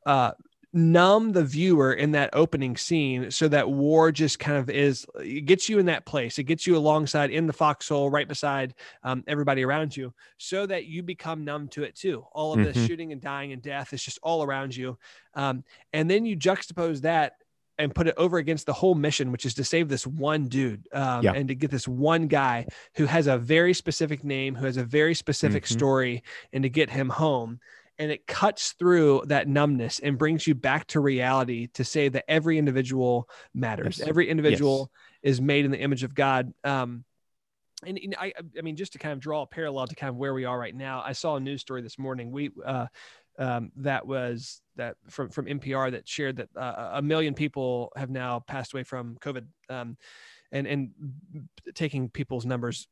uh, 0.06 0.32
numb 0.72 1.32
the 1.32 1.44
viewer 1.44 1.94
in 1.94 2.12
that 2.12 2.30
opening 2.34 2.78
scene 2.78 3.32
so 3.32 3.48
that 3.48 3.68
war 3.68 4.12
just 4.12 4.38
kind 4.38 4.58
of 4.58 4.70
is 4.70 5.06
it 5.20 5.46
gets 5.46 5.68
you 5.68 5.80
in 5.80 5.88
that 5.88 6.06
place 6.06 6.38
it 6.38 6.44
gets 6.44 6.68
you 6.68 6.78
alongside 6.78 7.32
in 7.32 7.48
the 7.48 7.54
foxhole 7.54 8.12
right 8.12 8.28
beside 8.28 8.76
um, 9.04 9.24
everybody 9.26 9.66
around 9.66 9.98
you 9.98 10.14
so 10.38 10.68
that 10.68 10.86
you 10.86 11.02
become 11.02 11.44
numb 11.44 11.68
to 11.68 11.82
it 11.82 11.96
too 11.96 12.24
all 12.34 12.54
of 12.54 12.60
mm-hmm. 12.60 12.72
the 12.72 12.88
shooting 12.88 13.12
and 13.12 13.22
dying 13.22 13.52
and 13.52 13.64
death 13.64 13.94
is 13.94 14.04
just 14.04 14.20
all 14.22 14.44
around 14.44 14.76
you 14.76 14.96
um, 15.34 15.64
and 15.92 16.10
then 16.10 16.24
you 16.24 16.38
juxtapose 16.38 17.02
that 17.02 17.34
and 17.80 17.96
put 17.96 18.08
it 18.08 18.14
over 18.18 18.38
against 18.38 18.66
the 18.66 18.74
whole 18.74 18.94
mission, 18.94 19.32
which 19.32 19.46
is 19.46 19.54
to 19.54 19.64
save 19.64 19.88
this 19.88 20.06
one 20.06 20.50
dude 20.50 20.86
um, 20.92 21.24
yeah. 21.24 21.32
and 21.32 21.48
to 21.48 21.56
get 21.56 21.72
this 21.72 21.88
one 21.88 22.28
guy 22.28 22.68
who 22.96 23.06
has 23.06 23.26
a 23.26 23.38
very 23.38 23.74
specific 23.74 24.22
name, 24.22 24.54
who 24.54 24.66
has 24.66 24.76
a 24.76 24.84
very 24.84 25.16
specific 25.16 25.64
mm-hmm. 25.64 25.78
story, 25.78 26.24
and 26.52 26.64
to 26.64 26.70
get 26.70 26.90
him 26.90 27.08
home 27.08 27.58
and 28.00 28.12
it 28.12 28.26
cuts 28.26 28.72
through 28.72 29.24
that 29.26 29.48
numbness 29.48 30.00
and 30.00 30.18
brings 30.18 30.48
you 30.48 30.56
back 30.56 30.88
to 30.88 31.02
reality 31.02 31.68
to 31.74 31.84
say 31.84 32.08
that 32.08 32.24
every 32.30 32.58
individual 32.58 33.30
matters. 33.54 34.00
Yes. 34.00 34.08
Every 34.08 34.30
individual 34.30 34.90
yes. 35.22 35.34
is 35.34 35.42
made 35.42 35.66
in 35.66 35.72
the 35.72 35.80
image 35.80 36.04
of 36.04 36.16
God. 36.16 36.54
Um, 36.64 37.04
and, 37.86 38.00
and, 38.02 38.16
I, 38.18 38.34
I 38.58 38.62
mean, 38.62 38.78
just 38.78 38.94
to 38.94 39.00
kind 39.00 39.12
of 39.12 39.20
draw 39.20 39.42
a 39.42 39.48
parallel 39.48 39.88
to 39.88 39.96
kind 39.96 40.10
of 40.10 40.16
where 40.16 40.34
we 40.34 40.46
are 40.46 40.58
right 40.58 40.74
now, 40.74 41.04
I 41.06 41.12
saw 41.12 41.36
a 41.36 41.40
news 41.42 41.60
story 41.60 41.82
this 41.82 42.00
morning. 42.00 42.32
We, 42.32 42.52
uh, 42.66 42.88
um, 43.38 43.72
that 43.78 44.06
was 44.06 44.62
that 44.76 44.98
from 45.10 45.30
from 45.30 45.46
NPR 45.46 45.92
that 45.92 46.08
shared 46.08 46.38
that 46.38 46.50
uh, 46.58 46.92
a 46.96 47.02
million 47.02 47.34
people 47.34 47.94
have 47.96 48.10
now 48.10 48.40
passed 48.40 48.74
away 48.74 48.84
from 48.84 49.16
COVID, 49.22 49.46
um, 49.70 49.96
and 50.52 50.68
and 50.68 50.92
taking 51.74 52.10
people's 52.10 52.46
numbers 52.46 52.90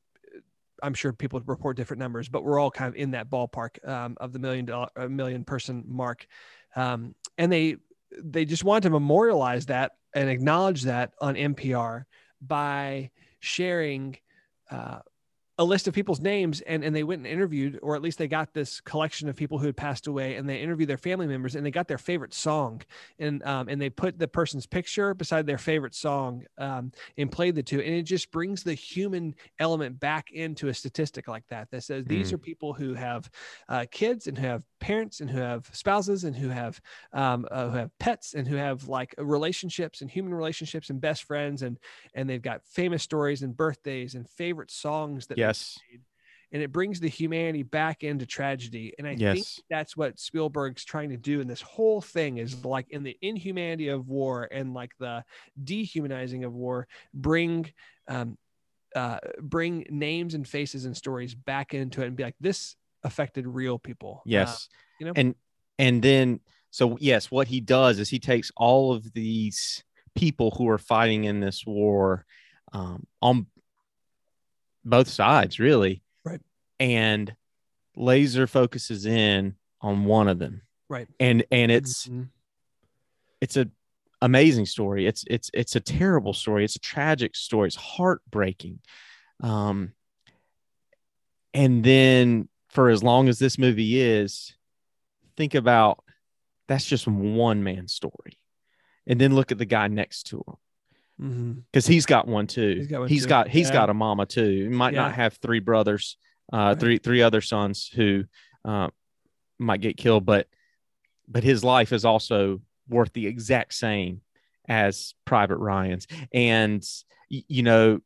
I'm 0.84 0.94
sure 0.94 1.13
people 1.13 1.42
report 1.46 1.78
different 1.78 2.00
numbers, 2.00 2.30
but 2.30 2.44
we're 2.44 2.60
all 2.60 2.72
kind 2.72 2.90
of 2.90 2.96
in 2.96 3.12
that 3.12 3.30
ballpark 3.30 3.86
um, 3.88 4.18
of 4.20 4.34
the 4.34 4.40
million 4.40 4.66
dollar, 4.66 4.90
million 5.10 5.44
person 5.44 5.84
mark. 5.88 6.28
Um, 6.76 7.16
and 7.38 7.52
they, 7.52 7.78
they 8.24 8.46
just 8.46 8.63
want 8.63 8.84
to 8.84 8.90
memorialize 8.90 9.68
that 9.68 9.94
and 10.13 10.30
acknowledge 10.30 10.84
that 10.84 11.12
on 11.20 11.36
NPR 11.36 12.04
by 12.42 13.12
sharing 13.40 14.18
uh, 14.72 15.00
a 15.60 15.63
list 15.63 15.88
of 15.88 15.93
people's 15.93 16.20
names 16.20 16.62
and, 16.62 16.84
and 16.84 16.96
they 16.96 17.04
went 17.04 17.20
and 17.20 17.28
interviewed, 17.28 17.80
or 17.82 17.96
at 17.96 18.02
least 18.02 18.20
they 18.20 18.28
got 18.28 18.54
this 18.54 18.80
collection 18.82 19.28
of 19.28 19.36
people 19.36 19.58
who 19.58 19.65
had 19.65 19.76
passed 19.76 20.06
away 20.06 20.36
and 20.36 20.48
they 20.48 20.62
interviewed 20.62 20.88
their 20.88 21.00
family 21.00 21.26
members 21.26 21.56
and 21.56 21.65
they 21.65 21.72
got 21.72 21.88
their 21.88 21.98
favorite 21.98 22.34
song 22.34 22.80
and, 23.17 23.43
um, 23.43 23.67
and 23.67 23.82
they 23.82 23.89
put 23.89 24.20
the 24.20 24.28
person's 24.28 24.67
picture 24.67 25.15
beside 25.15 25.48
their 25.48 25.58
favorite 25.58 25.96
song 25.96 26.43
um, 26.60 26.91
and 27.17 27.32
played 27.32 27.56
the 27.56 27.63
two. 27.63 27.80
And 27.80 27.96
it 27.96 28.04
just 28.04 28.30
brings 28.30 28.62
the 28.62 28.76
human 28.76 29.34
element 29.58 30.00
back 30.00 30.32
into 30.32 30.67
a 30.67 30.74
statistic 30.74 31.28
like 31.28 31.48
that, 31.48 31.72
that 31.72 31.84
says 31.84 32.04
mm. 32.04 32.10
these 32.10 32.32
are 32.32 32.38
people 32.38 32.74
who 32.74 32.93
have 32.93 33.28
uh, 33.67 33.86
kids 33.89 34.28
and 34.28 34.38
who 34.38 34.46
have 34.46 34.63
parents 34.80 35.22
and 35.22 35.30
who 35.30 35.39
have 35.39 35.67
spouses 35.74 36.24
and 36.24 36.36
who 36.36 36.50
have, 36.50 36.80
um, 37.13 37.48
uh, 37.50 37.70
who 37.70 37.78
have 37.78 37.98
pets 37.98 38.36
and 38.36 38.48
who 38.48 38.58
have 38.58 38.88
like 38.88 39.15
relationships 39.17 40.02
and 40.02 40.12
human 40.12 40.36
relationships 40.36 40.91
and 40.91 41.02
best 41.02 41.24
friends. 41.24 41.63
And, 41.63 41.80
and 42.13 42.30
they've 42.30 42.39
got 42.39 42.63
famous 42.63 43.02
stories 43.02 43.41
and 43.41 43.58
birthdays 43.58 44.13
and 44.13 44.30
favorite 44.30 44.70
songs 44.70 45.26
that 45.26 45.47
yes. 45.48 45.80
and 46.52 46.62
it 46.62 46.72
brings 46.72 47.00
the 47.00 47.10
humanity 47.10 47.64
back 47.64 48.04
into 48.04 48.26
tragedy. 48.26 48.94
And 48.98 49.08
i 49.08 49.12
yes. 49.12 49.36
think 49.36 49.48
that's 49.70 49.98
what 49.98 50.20
spielberg's 50.20 50.86
trying 50.86 51.10
to 51.10 51.18
do 51.18 51.42
in 51.42 51.48
this 51.48 51.62
whole 51.62 52.02
thing 52.02 52.38
is 52.38 52.66
like 52.66 52.88
in 52.90 53.04
the 53.04 53.18
inhumanity 53.22 53.90
of 53.90 54.08
war 54.08 54.48
and 54.52 54.74
like 54.74 54.92
the 55.00 55.24
dehumanizing 55.64 56.44
of 56.44 56.54
war 56.54 56.88
bring 57.14 57.72
um, 58.08 58.38
uh, 58.96 59.20
bring 59.42 59.86
names 59.90 60.34
and 60.34 60.48
faces 60.48 60.86
and 60.86 60.96
stories 60.96 61.36
back 61.36 61.74
into 61.74 62.02
it 62.02 62.08
and 62.08 62.16
be 62.16 62.24
like 62.24 62.36
this 62.40 62.76
affected 63.04 63.48
real 63.48 63.78
people. 63.78 64.22
Yes. 64.26 64.70
uh, 64.72 64.76
you 65.00 65.06
know? 65.06 65.14
And 65.16 65.36
and 65.78 66.02
then 66.02 66.40
so 66.72 66.98
yes 67.00 67.30
what 67.30 67.48
he 67.48 67.62
does 67.62 68.00
is 68.00 68.10
he 68.10 68.20
takes 68.20 68.52
all 68.58 68.92
of 68.94 69.14
these 69.14 69.84
people 70.16 70.52
who 70.52 70.68
are 70.68 70.80
fighting 70.80 71.26
in 71.26 71.40
this 71.40 71.64
war 71.66 72.26
um, 72.74 73.06
on 73.22 73.46
both 74.88 75.08
sides 75.08 75.60
really. 75.60 76.02
Right. 76.23 76.41
And 76.80 77.36
laser 77.95 78.47
focuses 78.47 79.06
in 79.06 79.56
on 79.82 80.06
one 80.06 80.28
of 80.28 80.39
them. 80.39 80.62
Right. 80.89 81.08
And 81.19 81.43
and 81.52 81.71
it's 81.71 82.08
mm-hmm. 82.08 82.23
it's 83.41 83.58
a 83.58 83.67
amazing 84.21 84.65
story. 84.65 85.06
It's 85.06 85.23
it's 85.28 85.52
it's 85.54 85.76
a 85.76 85.80
terrible 85.80 86.34
story. 86.34 86.63
It's 86.63 86.76
a 86.76 86.80
tragic 86.80 87.36
story. 87.36 87.67
It's 87.67 87.76
heartbreaking. 87.76 88.80
Um 89.41 89.93
and 91.54 91.84
then 91.84 92.50
for 92.69 92.89
as 92.89 93.04
long 93.04 93.30
as 93.30 93.39
this 93.39 93.58
movie 93.58 94.00
is 94.02 94.54
think 95.36 95.56
about 95.56 96.04
that's 96.67 96.86
just 96.86 97.08
one 97.08 97.63
man's 97.63 97.93
story. 97.93 98.39
And 99.06 99.21
then 99.21 99.36
look 99.36 99.52
at 99.52 99.58
the 99.58 99.65
guy 99.65 99.88
next 99.88 100.23
to 100.28 100.38
him 100.38 100.56
because 101.17 101.86
mm-hmm. 101.86 101.91
he's 101.91 102.06
got 102.06 102.27
one 102.27 102.47
too. 102.47 102.75
He's 102.77 102.88
got 102.88 102.99
one 102.99 103.10
he's 103.10 103.23
too. 103.23 103.30
got, 103.30 103.47
he's 103.47 103.67
yeah. 103.67 103.73
got 103.73 103.89
a 103.89 103.93
mama 103.93 104.25
too. 104.25 104.63
He 104.63 104.69
might 104.69 104.93
yeah. 104.93 105.01
not 105.01 105.15
have 105.15 105.34
three 105.36 105.60
brothers, 105.60 106.17
uh, 106.53 106.58
right. 106.58 106.80
three 106.80 106.97
three 106.99 107.21
other 107.21 107.41
sons 107.41 107.89
who 107.93 108.25
uh, 108.63 108.89
might 109.58 109.82
get 109.82 109.97
killed, 109.97 110.25
but 110.25 110.47
but 111.27 111.43
his 111.43 111.63
life 111.63 111.91
is 111.91 112.06
also 112.06 112.62
worth 112.88 113.12
the 113.13 113.27
exact 113.27 113.73
same 113.73 114.21
as 114.67 115.13
Private 115.25 115.58
Ryan's. 115.58 116.08
And 116.32 116.88
you 117.30 117.63
know, 117.63 118.01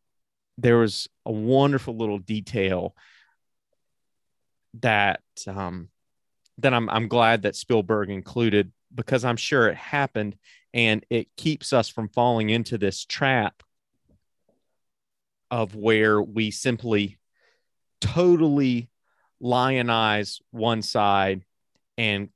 there 0.57 0.77
was 0.77 1.09
a 1.25 1.31
wonderful 1.31 1.97
little 1.97 2.19
detail 2.19 2.95
that 4.79 5.21
um, 5.47 5.89
that 6.59 6.73
I'm 6.73 6.89
I'm 6.89 7.07
glad 7.07 7.41
that 7.41 7.55
Spielberg 7.55 8.09
included 8.09 8.71
because 8.93 9.25
I'm 9.25 9.37
sure 9.37 9.67
it 9.67 9.77
happened 9.77 10.35
and 10.73 11.05
it 11.09 11.27
keeps 11.35 11.73
us 11.73 11.89
from 11.89 12.09
falling 12.09 12.49
into 12.49 12.77
this 12.77 13.05
trap 13.05 13.63
of 15.49 15.75
where 15.75 16.21
we 16.21 16.49
simply 16.51 17.17
totally 17.99 18.89
lionize 19.41 20.39
one 20.51 20.81
side 20.81 21.43
and 21.97 22.29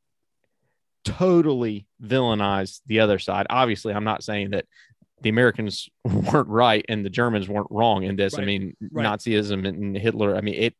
totally 1.06 1.88
villainize 2.04 2.82
the 2.88 3.00
other 3.00 3.19
side. 3.19 3.48
Obviously, 3.50 3.93
I'm 3.93 4.04
not 4.04 4.24
saying 4.24 4.52
that 4.52 4.65
the 5.21 5.30
Americans 5.30 5.88
weren't 6.04 6.50
right 6.50 6.86
and 6.89 7.06
the 7.06 7.10
Germans 7.10 7.48
weren't 7.48 7.71
wrong 7.71 8.04
in 8.04 8.17
this. 8.17 8.34
Right. 8.34 8.43
I 8.43 8.45
mean, 8.45 8.76
right. 8.91 9.06
Nazism 9.06 9.67
and 9.67 9.95
Hitler. 9.95 10.36
I 10.36 10.41
mean, 10.41 10.56
it. 10.56 10.76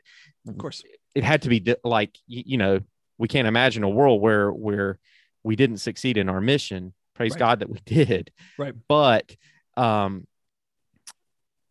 Of 0.48 0.58
course, 0.58 0.84
it 1.16 1.24
had 1.24 1.42
to 1.44 1.50
be 1.50 1.76
like 1.84 2.18
you 2.28 2.58
know 2.58 2.82
we 3.18 3.28
can't 3.28 3.48
imagine 3.48 3.84
a 3.84 3.90
world 3.90 4.22
where 4.22 4.52
where 4.52 5.00
we 5.44 5.56
didn't 5.56 5.78
succeed 5.78 6.18
in 6.18 6.30
our 6.30 6.42
mission 6.42 6.94
praise 7.16 7.32
right. 7.32 7.40
god 7.40 7.60
that 7.60 7.70
we 7.70 7.80
did 7.86 8.32
right 8.58 8.76
but 8.88 9.36
um 9.78 10.28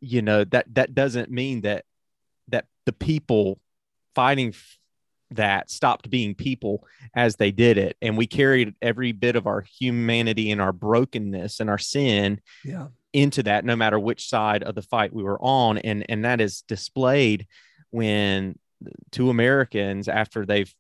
you 0.00 0.22
know 0.22 0.44
that 0.44 0.66
that 0.74 0.94
doesn't 0.94 1.30
mean 1.30 1.62
that 1.62 1.84
that 2.48 2.66
the 2.86 2.92
people 2.92 3.58
fighting 4.14 4.48
f- 4.48 4.78
that 5.30 5.70
stopped 5.70 6.10
being 6.10 6.34
people 6.34 6.86
as 7.14 7.36
they 7.36 7.50
did 7.50 7.78
it 7.78 7.96
and 8.02 8.16
we 8.16 8.26
carried 8.26 8.74
every 8.82 9.12
bit 9.12 9.36
of 9.36 9.46
our 9.46 9.62
humanity 9.62 10.50
and 10.50 10.60
our 10.60 10.72
brokenness 10.72 11.60
and 11.60 11.70
our 11.70 11.78
sin 11.78 12.40
yeah. 12.64 12.88
into 13.12 13.42
that 13.42 13.64
no 13.64 13.74
matter 13.74 13.98
which 13.98 14.28
side 14.28 14.62
of 14.62 14.74
the 14.74 14.82
fight 14.82 15.12
we 15.12 15.22
were 15.22 15.40
on 15.40 15.78
and 15.78 16.04
and 16.08 16.24
that 16.24 16.40
is 16.40 16.62
displayed 16.62 17.46
when 17.90 18.56
two 19.10 19.30
americans 19.30 20.08
after 20.08 20.44
they've 20.44 20.74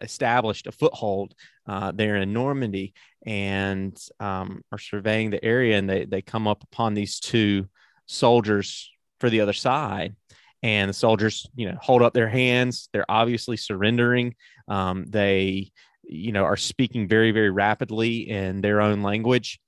established 0.00 0.66
a 0.66 0.72
foothold 0.72 1.34
uh, 1.66 1.92
there 1.92 2.16
in 2.16 2.32
Normandy 2.32 2.94
and 3.24 3.96
um, 4.20 4.62
are 4.72 4.78
surveying 4.78 5.30
the 5.30 5.44
area, 5.44 5.78
and 5.78 5.88
they 5.88 6.04
they 6.04 6.22
come 6.22 6.48
up 6.48 6.62
upon 6.64 6.94
these 6.94 7.20
two 7.20 7.66
soldiers 8.06 8.90
for 9.20 9.30
the 9.30 9.40
other 9.40 9.52
side, 9.52 10.16
and 10.62 10.88
the 10.88 10.94
soldiers, 10.94 11.48
you 11.54 11.70
know, 11.70 11.78
hold 11.80 12.02
up 12.02 12.12
their 12.12 12.28
hands. 12.28 12.88
They're 12.92 13.10
obviously 13.10 13.56
surrendering. 13.56 14.34
Um, 14.68 15.06
they, 15.08 15.72
you 16.02 16.32
know, 16.32 16.44
are 16.44 16.56
speaking 16.56 17.08
very 17.08 17.30
very 17.30 17.50
rapidly 17.50 18.28
in 18.28 18.60
their 18.60 18.80
own 18.80 19.02
language, 19.02 19.60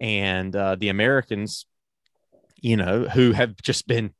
and 0.00 0.54
uh, 0.56 0.76
the 0.76 0.88
Americans, 0.88 1.66
you 2.60 2.76
know, 2.76 3.04
who 3.04 3.32
have 3.32 3.56
just 3.62 3.86
been 3.86 4.12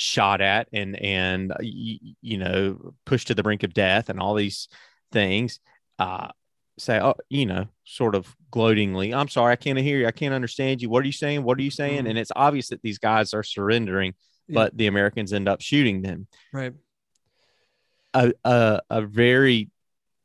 shot 0.00 0.40
at 0.40 0.68
and 0.72 0.94
and 1.02 1.52
you, 1.58 2.14
you 2.22 2.38
know 2.38 2.94
pushed 3.04 3.26
to 3.26 3.34
the 3.34 3.42
brink 3.42 3.64
of 3.64 3.74
death 3.74 4.08
and 4.08 4.20
all 4.20 4.34
these 4.34 4.68
things 5.10 5.58
uh 5.98 6.28
say 6.78 7.00
oh 7.00 7.16
you 7.28 7.44
know 7.44 7.66
sort 7.82 8.14
of 8.14 8.32
gloatingly 8.52 9.12
i'm 9.12 9.26
sorry 9.26 9.52
i 9.52 9.56
can't 9.56 9.76
hear 9.76 9.98
you. 9.98 10.06
I 10.06 10.12
can't 10.12 10.32
understand 10.32 10.80
you. 10.80 10.88
What 10.88 11.02
are 11.02 11.06
you 11.06 11.12
saying? 11.12 11.42
What 11.42 11.58
are 11.58 11.62
you 11.62 11.72
saying? 11.72 11.98
Mm-hmm. 11.98 12.06
and 12.06 12.18
it's 12.18 12.30
obvious 12.36 12.68
that 12.68 12.80
these 12.80 12.98
guys 12.98 13.34
are 13.34 13.42
surrendering 13.42 14.14
yeah. 14.46 14.54
but 14.54 14.76
the 14.76 14.86
americans 14.86 15.32
end 15.32 15.48
up 15.48 15.60
shooting 15.60 16.00
them. 16.02 16.28
Right. 16.52 16.74
A, 18.14 18.32
a, 18.44 18.80
a 18.88 19.02
very 19.02 19.68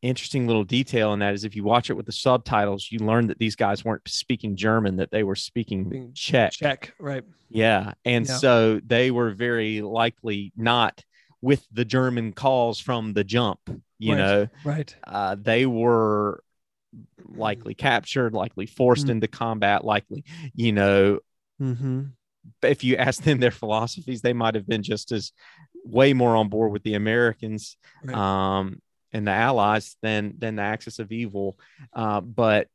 interesting 0.03 0.45
little 0.47 0.63
detail 0.63 1.13
in 1.13 1.19
that 1.19 1.33
is 1.33 1.43
if 1.45 1.55
you 1.55 1.63
watch 1.63 1.89
it 1.89 1.93
with 1.93 2.05
the 2.05 2.11
subtitles, 2.11 2.89
you 2.91 2.99
learn 2.99 3.27
that 3.27 3.39
these 3.39 3.55
guys 3.55 3.83
weren't 3.83 4.01
speaking 4.07 4.55
German, 4.55 4.97
that 4.97 5.11
they 5.11 5.23
were 5.23 5.35
speaking 5.35 5.89
Being 5.89 6.13
Czech. 6.13 6.51
Check, 6.51 6.93
right? 6.99 7.23
Yeah. 7.49 7.93
And 8.05 8.27
Yeah. 8.27 8.37
so 8.37 8.79
they 8.85 9.11
were 9.11 9.31
very 9.31 9.81
likely 9.81 10.51
not 10.55 11.03
with 11.41 11.65
the 11.71 11.85
German 11.85 12.33
calls 12.33 12.79
from 12.79 13.13
the 13.13 13.23
jump, 13.23 13.59
you 13.97 14.13
Right. 14.13 14.17
know, 14.19 14.47
Right. 14.63 14.95
uh, 15.05 15.35
they 15.39 15.65
were 15.65 16.43
likely 17.25 17.73
captured, 17.73 18.33
likely 18.33 18.65
forced 18.65 19.07
Mm. 19.07 19.11
into 19.11 19.27
combat, 19.27 19.83
likely, 19.83 20.23
you 20.53 20.71
know, 20.71 21.19
Mm-hmm. 21.61 22.03
if 22.61 22.83
you 22.83 22.97
ask 22.97 23.23
them 23.23 23.39
their 23.39 23.51
philosophies, 23.51 24.21
they 24.21 24.33
might 24.33 24.55
have 24.55 24.67
been 24.67 24.83
just 24.83 25.11
as 25.11 25.31
way 25.85 26.13
more 26.13 26.35
on 26.35 26.49
board 26.49 26.71
with 26.71 26.83
the 26.83 26.93
Americans 26.95 27.77
Right. 28.03 28.15
um, 28.15 28.81
and 29.13 29.27
the 29.27 29.31
Allies 29.31 29.95
than 30.01 30.33
than 30.37 30.55
the 30.57 30.63
Axis 30.63 30.99
of 30.99 31.11
Evil. 31.11 31.57
Uh, 31.93 32.21
but 32.21 32.69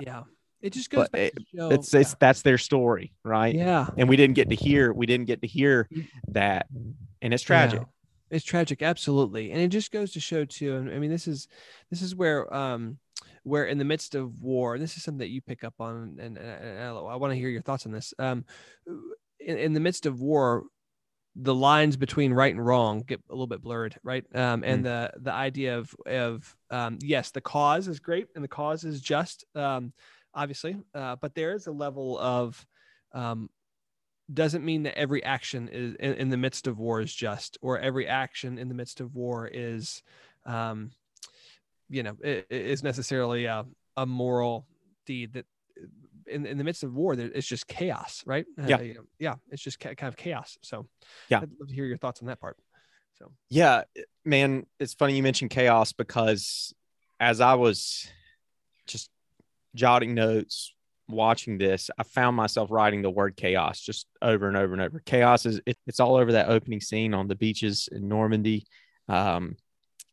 Yeah. 0.00 0.22
It 0.60 0.72
just 0.72 0.88
goes 0.88 1.10
back 1.10 1.20
it- 1.20 1.36
to 1.36 1.44
show. 1.54 1.70
it's, 1.70 1.92
it's 1.92 2.14
that's 2.14 2.40
their 2.40 2.56
story, 2.56 3.12
right? 3.22 3.54
yeah. 3.54 3.86
And 3.98 4.08
we 4.08 4.16
didn't 4.16 4.34
get 4.34 4.48
to 4.48 4.56
hear 4.56 4.92
we 4.94 5.04
didn't 5.04 5.26
get 5.26 5.42
to 5.42 5.46
hear 5.46 5.88
that, 6.28 6.68
and 7.20 7.34
it's 7.34 7.42
tragic. 7.42 7.80
Yeah. 7.80 7.86
It's 8.30 8.44
tragic, 8.46 8.80
absolutely, 8.82 9.52
and 9.52 9.60
it 9.60 9.68
just 9.68 9.92
goes 9.92 10.12
to 10.12 10.20
show 10.20 10.46
too. 10.46 10.76
And 10.76 10.90
I 10.90 10.98
mean, 10.98 11.10
this 11.10 11.28
is 11.28 11.48
this 11.90 12.00
is 12.00 12.14
where 12.16 12.52
um 12.52 12.96
where 13.42 13.66
in 13.66 13.76
the 13.76 13.84
midst 13.84 14.14
of 14.14 14.40
war, 14.40 14.78
this 14.78 14.96
is 14.96 15.02
something 15.04 15.18
that 15.18 15.28
you 15.28 15.42
pick 15.42 15.64
up 15.64 15.74
on, 15.78 16.16
and, 16.18 16.38
and, 16.38 16.38
and 16.38 16.78
I, 16.80 16.88
I 16.92 17.16
want 17.16 17.32
to 17.32 17.38
hear 17.38 17.50
your 17.50 17.60
thoughts 17.60 17.84
on 17.84 17.92
this. 17.92 18.14
Um, 18.18 18.46
in, 19.38 19.58
in 19.58 19.72
the 19.74 19.80
midst 19.80 20.06
of 20.06 20.18
war, 20.22 20.64
the 21.36 21.54
lines 21.54 21.96
between 21.96 22.32
right 22.32 22.54
and 22.54 22.64
wrong 22.64 23.00
get 23.00 23.20
a 23.28 23.32
little 23.32 23.46
bit 23.46 23.62
blurred, 23.62 23.96
right? 24.02 24.24
Um, 24.34 24.62
and 24.62 24.84
the 24.84 25.12
the 25.16 25.32
idea 25.32 25.78
of 25.78 25.94
of 26.06 26.56
um, 26.70 26.98
yes, 27.00 27.30
the 27.30 27.40
cause 27.40 27.88
is 27.88 27.98
great 27.98 28.28
and 28.34 28.44
the 28.44 28.48
cause 28.48 28.84
is 28.84 29.00
just, 29.00 29.44
um, 29.54 29.92
obviously, 30.32 30.76
uh, 30.94 31.16
but 31.16 31.34
there 31.34 31.52
is 31.54 31.66
a 31.66 31.72
level 31.72 32.18
of 32.18 32.64
um, 33.12 33.50
doesn't 34.32 34.64
mean 34.64 34.84
that 34.84 34.96
every 34.96 35.22
action 35.24 35.68
is 35.70 35.94
in, 35.96 36.14
in 36.14 36.30
the 36.30 36.36
midst 36.36 36.66
of 36.66 36.78
war 36.78 37.00
is 37.00 37.14
just, 37.14 37.58
or 37.60 37.78
every 37.78 38.06
action 38.06 38.58
in 38.58 38.68
the 38.68 38.74
midst 38.74 39.00
of 39.00 39.14
war 39.14 39.48
is, 39.52 40.02
um, 40.46 40.90
you 41.90 42.02
know, 42.02 42.16
is 42.22 42.82
necessarily 42.82 43.44
a, 43.44 43.66
a 43.96 44.06
moral 44.06 44.66
deed 45.04 45.34
that 45.34 45.46
in, 46.26 46.46
in 46.46 46.58
the 46.58 46.64
midst 46.64 46.82
of 46.82 46.94
war, 46.94 47.14
it's 47.14 47.46
just 47.46 47.66
chaos, 47.66 48.22
right? 48.26 48.46
Uh, 48.58 48.66
Yeah. 48.66 48.76
know, 48.76 49.04
yeah. 49.18 49.34
It's 49.50 49.62
just 49.62 49.78
kind 49.80 49.96
of 50.02 50.16
chaos. 50.16 50.58
So 50.62 50.86
Yeah. 51.28 51.38
I'd 51.38 51.50
love 51.58 51.68
to 51.68 51.74
hear 51.74 51.86
your 51.86 51.98
thoughts 51.98 52.20
on 52.20 52.28
that 52.28 52.40
part. 52.40 52.56
So 53.18 53.32
Yeah, 53.48 53.82
man, 54.24 54.66
it's 54.80 54.94
funny 54.94 55.16
you 55.16 55.22
mentioned 55.22 55.50
chaos 55.50 55.92
because 55.92 56.74
as 57.20 57.40
I 57.40 57.54
was 57.54 58.08
just 58.86 59.10
jotting 59.74 60.14
notes, 60.14 60.74
watching 61.08 61.58
this, 61.58 61.90
I 61.98 62.02
found 62.02 62.36
myself 62.36 62.70
writing 62.70 63.02
the 63.02 63.10
word 63.10 63.36
chaos 63.36 63.80
just 63.80 64.06
over 64.22 64.48
and 64.48 64.56
over 64.56 64.72
and 64.72 64.82
over. 64.82 65.00
Chaos 65.04 65.46
is 65.46 65.60
it, 65.66 65.78
it's 65.86 66.00
all 66.00 66.16
over 66.16 66.32
that 66.32 66.48
opening 66.48 66.80
scene 66.80 67.14
on 67.14 67.28
the 67.28 67.34
beaches 67.34 67.88
in 67.92 68.08
Normandy, 68.08 68.66
um, 69.08 69.56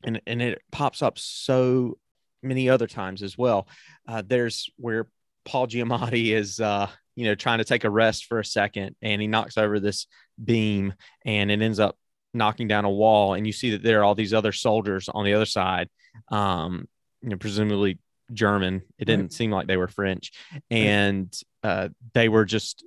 and 0.04 0.22
and 0.28 0.42
it 0.42 0.62
pops 0.72 1.02
up 1.02 1.18
so 1.18 1.98
many 2.44 2.70
other 2.70 2.88
times 2.88 3.24
as 3.24 3.38
well. 3.38 3.68
Uh, 4.08 4.22
there's 4.26 4.70
where 4.78 5.08
Paul 5.46 5.68
Giamatti 5.68 6.34
is, 6.34 6.60
uh, 6.60 6.88
you 7.16 7.26
know, 7.26 7.36
trying 7.36 7.60
to 7.60 7.66
take 7.66 7.84
a 7.84 7.90
rest 7.90 8.26
for 8.26 8.40
a 8.40 8.46
second, 8.46 8.96
and 9.02 9.22
he 9.22 9.28
knocks 9.28 9.58
over 9.58 9.80
this 9.80 10.08
beam, 10.44 10.94
and 11.26 11.52
it 11.52 11.62
ends 11.62 11.80
up 11.80 11.96
knocking 12.34 12.68
down 12.68 12.86
a 12.86 12.90
wall 12.90 13.34
and 13.34 13.46
you 13.46 13.54
see 13.54 13.72
that 13.72 13.84
there 13.84 14.00
are 14.00 14.04
all 14.04 14.16
these 14.16 14.34
other 14.34 14.52
soldiers 14.52 15.10
on 15.10 15.26
the 15.26 15.34
other 15.34 15.46
side 15.46 15.90
um 16.30 16.88
you 17.22 17.30
know 17.30 17.38
presumably 17.38 18.00
german. 18.34 18.82
It 18.98 19.06
didn't 19.06 19.34
seem 19.34 19.52
like 19.52 19.68
they 19.68 19.76
were 19.76 19.90
french 19.90 20.32
and 20.70 21.34
uh 21.64 21.90
they 22.14 22.30
were 22.30 22.46
just 22.46 22.86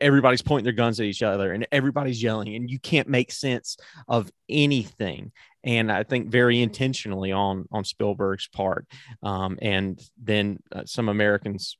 everybody's 0.00 0.42
pointing 0.42 0.64
their 0.64 0.72
guns 0.72 0.98
at 0.98 1.06
each 1.06 1.22
other 1.22 1.52
and 1.52 1.68
everybody's 1.70 2.20
yelling 2.20 2.56
and 2.56 2.68
you 2.68 2.80
can't 2.80 3.08
make 3.08 3.30
sense 3.30 3.76
of 4.08 4.28
anything 4.48 5.30
and 5.64 5.90
i 5.92 6.02
think 6.02 6.28
very 6.28 6.60
intentionally 6.62 7.32
on 7.32 7.66
on 7.70 7.84
spielberg's 7.84 8.48
part 8.48 8.86
um 9.22 9.58
and 9.60 10.00
then 10.22 10.58
uh, 10.72 10.82
some 10.84 11.08
americans 11.08 11.76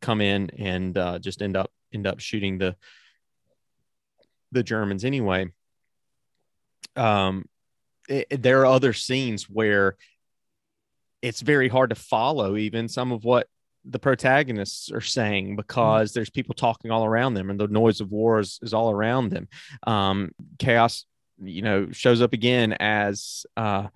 come 0.00 0.20
in 0.20 0.50
and 0.58 0.96
uh, 0.96 1.18
just 1.18 1.42
end 1.42 1.56
up 1.56 1.70
end 1.92 2.06
up 2.06 2.20
shooting 2.20 2.58
the 2.58 2.76
the 4.52 4.62
germans 4.62 5.04
anyway. 5.04 5.46
Um 6.96 7.46
it, 8.08 8.26
it- 8.30 8.42
there 8.42 8.60
are 8.60 8.66
other 8.66 8.92
scenes 8.92 9.48
where 9.48 9.96
it's 11.22 11.40
very 11.40 11.68
hard 11.68 11.90
to 11.90 11.96
follow 11.96 12.56
even 12.56 12.88
some 12.88 13.12
of 13.12 13.24
what 13.24 13.46
the 13.84 13.98
protagonists 13.98 14.90
are 14.92 15.00
saying 15.00 15.56
because 15.56 16.12
there's 16.12 16.30
people 16.30 16.54
talking 16.54 16.90
all 16.90 17.04
around 17.04 17.34
them 17.34 17.50
and 17.50 17.58
the 17.58 17.66
noise 17.68 18.00
of 18.00 18.10
war 18.12 18.38
is, 18.40 18.58
is 18.62 18.74
all 18.74 18.90
around 18.90 19.30
them. 19.30 19.48
Um 19.86 20.32
chaos 20.58 21.06
you 21.42 21.62
know 21.62 21.90
shows 21.92 22.20
up 22.22 22.32
again 22.32 22.72
as 22.74 23.44
uh 23.56 23.88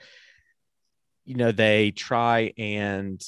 you 1.25 1.35
know 1.35 1.53
they 1.53 1.91
try 1.91 2.53
and 2.59 3.25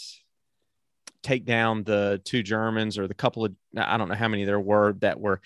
take 1.23 1.45
down 1.45 1.83
the 1.85 2.21
two 2.25 2.43
germans 2.43 2.99
or 2.99 3.07
the 3.09 3.15
couple 3.15 3.45
of 3.45 3.53
i 3.77 3.97
don't 3.97 4.09
know 4.09 4.15
how 4.15 4.29
many 4.29 4.45
there 4.45 4.61
were 4.61 4.93
that 5.01 5.19
were 5.21 5.41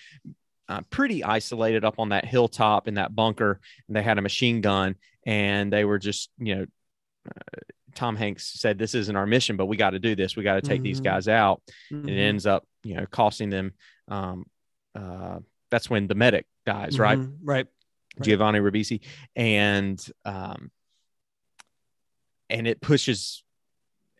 uh, 0.69 0.81
pretty 0.89 1.23
isolated 1.23 1.83
up 1.83 1.99
on 1.99 2.09
that 2.09 2.25
hilltop 2.25 2.87
in 2.87 2.93
that 2.93 3.13
bunker 3.15 3.59
and 3.87 3.95
they 3.95 4.01
had 4.03 4.17
a 4.17 4.21
machine 4.21 4.61
gun 4.61 4.95
and 5.25 5.73
they 5.73 5.83
were 5.83 5.99
just 5.99 6.29
you 6.37 6.55
know 6.55 6.65
uh, 7.27 7.59
tom 7.95 8.15
hanks 8.15 8.53
said 8.59 8.77
this 8.77 8.95
isn't 8.95 9.15
our 9.15 9.25
mission 9.27 9.57
but 9.57 9.65
we 9.65 9.75
got 9.77 9.91
to 9.91 9.99
do 9.99 10.15
this 10.15 10.35
we 10.35 10.43
got 10.43 10.55
to 10.55 10.61
take 10.61 10.81
these 10.83 11.01
Mhm. 11.01 11.03
guys 11.03 11.27
out 11.27 11.61
and 11.91 12.09
it 12.09 12.13
Mhm. 12.13 12.17
ends 12.19 12.45
up 12.45 12.65
you 12.83 12.95
know 12.95 13.05
costing 13.07 13.49
them 13.49 13.73
um 14.07 14.45
uh 14.95 15.39
that's 15.69 15.89
when 15.89 16.07
the 16.07 16.15
medic 16.15 16.45
dies 16.65 16.97
right 16.99 17.19
Mhm. 17.19 17.37
Right. 17.43 17.67
Right. 18.17 18.25
giovanni 18.25 18.59
ribisi 18.59 19.01
and 19.35 20.05
um 20.25 20.71
and 22.49 22.67
it 22.67 22.81
pushes 22.81 23.43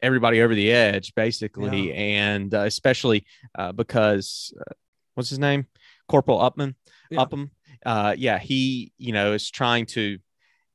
everybody 0.01 0.41
over 0.41 0.55
the 0.55 0.71
edge 0.71 1.13
basically 1.15 1.93
and 1.93 2.53
uh, 2.53 2.59
especially 2.61 3.25
uh, 3.57 3.71
because 3.71 4.53
uh, 4.59 4.73
what's 5.15 5.29
his 5.29 5.39
name 5.39 5.67
corporal 6.09 6.39
upman 6.39 6.75
Yeah. 7.09 7.21
upham 7.21 7.51
uh 7.85 8.15
yeah 8.17 8.39
he 8.39 8.91
you 8.97 9.13
know 9.13 9.33
is 9.33 9.49
trying 9.49 9.85
to 9.87 10.17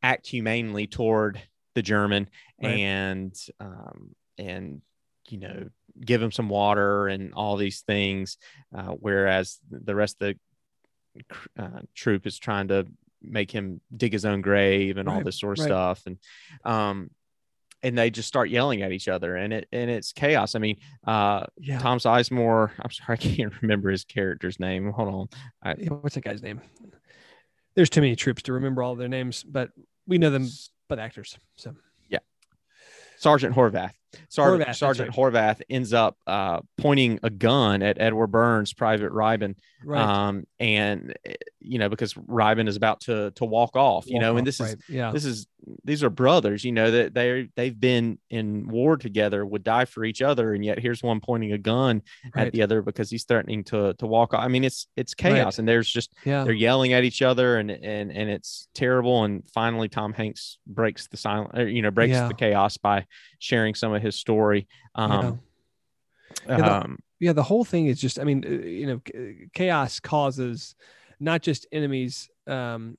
act 0.02 0.26
humanely 0.28 0.86
toward 0.86 1.40
the 1.74 1.82
german 1.82 2.28
Right. 2.62 2.70
and 2.70 3.34
um 3.60 4.14
and 4.38 4.80
you 5.28 5.38
know 5.38 5.68
give 6.00 6.22
him 6.22 6.32
some 6.32 6.48
water 6.48 7.08
and 7.08 7.34
all 7.34 7.56
these 7.56 7.80
things 7.82 8.38
uh, 8.74 8.92
whereas 8.92 9.58
the 9.70 9.94
rest 9.94 10.16
of 10.22 10.34
the 10.34 10.38
uh, 11.62 11.80
troop 11.94 12.26
is 12.26 12.38
trying 12.38 12.68
to 12.68 12.86
make 13.22 13.50
him 13.50 13.80
dig 13.96 14.12
his 14.12 14.24
own 14.24 14.40
grave 14.40 14.96
and 14.96 15.08
all 15.08 15.22
this 15.22 15.38
sort 15.40 15.58
of 15.58 15.62
right. 15.64 15.68
stuff 15.68 16.02
and 16.06 16.18
um 16.64 17.10
and 17.82 17.96
they 17.96 18.10
just 18.10 18.26
start 18.28 18.50
yelling 18.50 18.82
at 18.82 18.92
each 18.92 19.08
other 19.08 19.36
and 19.36 19.52
it 19.52 19.68
and 19.72 19.90
it's 19.90 20.12
chaos 20.12 20.54
i 20.54 20.58
mean 20.58 20.76
uh 21.06 21.44
Yeah. 21.58 21.78
tom 21.78 21.98
sizemore 21.98 22.70
i'm 22.80 22.90
sorry 22.90 23.14
i 23.14 23.16
can't 23.16 23.60
remember 23.62 23.90
his 23.90 24.04
character's 24.04 24.58
name 24.60 24.90
hold 24.92 25.28
on 25.64 25.76
Yeah, 25.78 25.88
What's 25.90 26.14
that 26.14 26.24
guy's 26.24 26.42
name? 26.42 26.60
There's 27.74 27.90
too 27.90 28.00
many 28.00 28.16
troops 28.16 28.42
to 28.42 28.54
remember 28.54 28.82
all 28.82 28.96
their 28.96 29.08
names, 29.08 29.44
but 29.44 29.70
we 30.06 30.18
know 30.18 30.30
them, 30.30 30.48
but 30.88 30.98
actors. 30.98 31.38
So 31.54 31.76
sergeant 33.18 33.54
horvath 33.54 33.92
sergeant, 34.28 34.68
Horvath, 34.68 34.76
sergeant 34.76 35.10
horvath 35.14 35.60
ends 35.68 35.92
up 35.92 36.16
uh 36.26 36.60
pointing 36.78 37.20
a 37.22 37.30
gun 37.30 37.82
at 37.82 38.00
edward 38.00 38.28
burns 38.28 38.72
private 38.72 39.12
Reiben 39.12 39.54
right. 39.84 40.00
um 40.00 40.44
and 40.58 41.14
eh, 41.24 41.34
you 41.60 41.78
know 41.78 41.88
because 41.88 42.14
Reiben 42.14 42.68
is 42.68 42.76
about 42.76 43.00
to 43.02 43.32
to 43.32 43.44
walk 43.44 43.76
off 43.76 44.06
you 44.06 44.14
Walk 44.14 44.22
know 44.22 44.30
and 44.30 44.40
off, 44.40 44.44
this 44.44 44.60
is 44.60 44.76
yeah. 44.88 45.12
this 45.12 45.24
is 45.24 45.46
these 45.88 46.04
are 46.04 46.10
brothers 46.10 46.64
you 46.64 46.70
know 46.70 46.90
that 46.90 47.14
they 47.14 47.48
they've 47.56 47.80
been 47.80 48.18
in 48.30 48.68
war 48.68 48.96
together 48.96 49.44
would 49.44 49.64
die 49.64 49.84
for 49.84 50.04
each 50.04 50.22
other 50.22 50.54
and 50.54 50.64
yet 50.64 50.78
here's 50.78 51.02
one 51.02 51.18
pointing 51.18 51.52
a 51.52 51.58
gun 51.58 52.00
right. 52.34 52.46
at 52.46 52.52
the 52.52 52.62
other 52.62 52.82
because 52.82 53.10
he's 53.10 53.24
threatening 53.24 53.64
to 53.64 53.92
to 53.94 54.06
walk 54.06 54.34
off 54.34 54.44
i 54.44 54.48
mean 54.48 54.62
it's 54.64 54.86
it's 54.96 55.14
chaos 55.14 55.54
Right. 55.54 55.58
and 55.58 55.68
there's 55.68 55.90
just 55.90 56.12
yeah. 56.24 56.44
they're 56.44 56.52
yelling 56.52 56.92
at 56.92 57.02
each 57.04 57.22
other 57.22 57.56
and 57.58 57.70
and 57.70 58.12
and 58.12 58.30
it's 58.30 58.68
terrible 58.74 59.24
and 59.24 59.42
finally 59.52 59.88
tom 59.88 60.12
hanks 60.12 60.58
breaks 60.66 61.08
the 61.08 61.16
silence 61.16 61.50
you 61.72 61.82
know 61.82 61.90
breaks 61.90 62.12
Yeah. 62.12 62.28
the 62.28 62.34
chaos 62.34 62.76
by 62.76 63.06
sharing 63.40 63.74
some 63.74 63.92
of 63.92 64.02
his 64.02 64.14
story 64.14 64.68
um 64.94 65.40
Yeah, 66.46 66.56
the- 66.56 66.74
um 66.84 66.98
yeah 67.20 67.32
the 67.32 67.42
whole 67.42 67.64
thing 67.64 67.86
is 67.86 68.00
just 68.00 68.18
i 68.20 68.24
mean 68.24 68.44
uh, 68.46 68.50
you 68.50 68.86
know 68.86 69.00
chaos 69.54 69.98
causes 70.00 70.74
not 71.18 71.42
just 71.42 71.66
enemies 71.72 72.28
um 72.46 72.96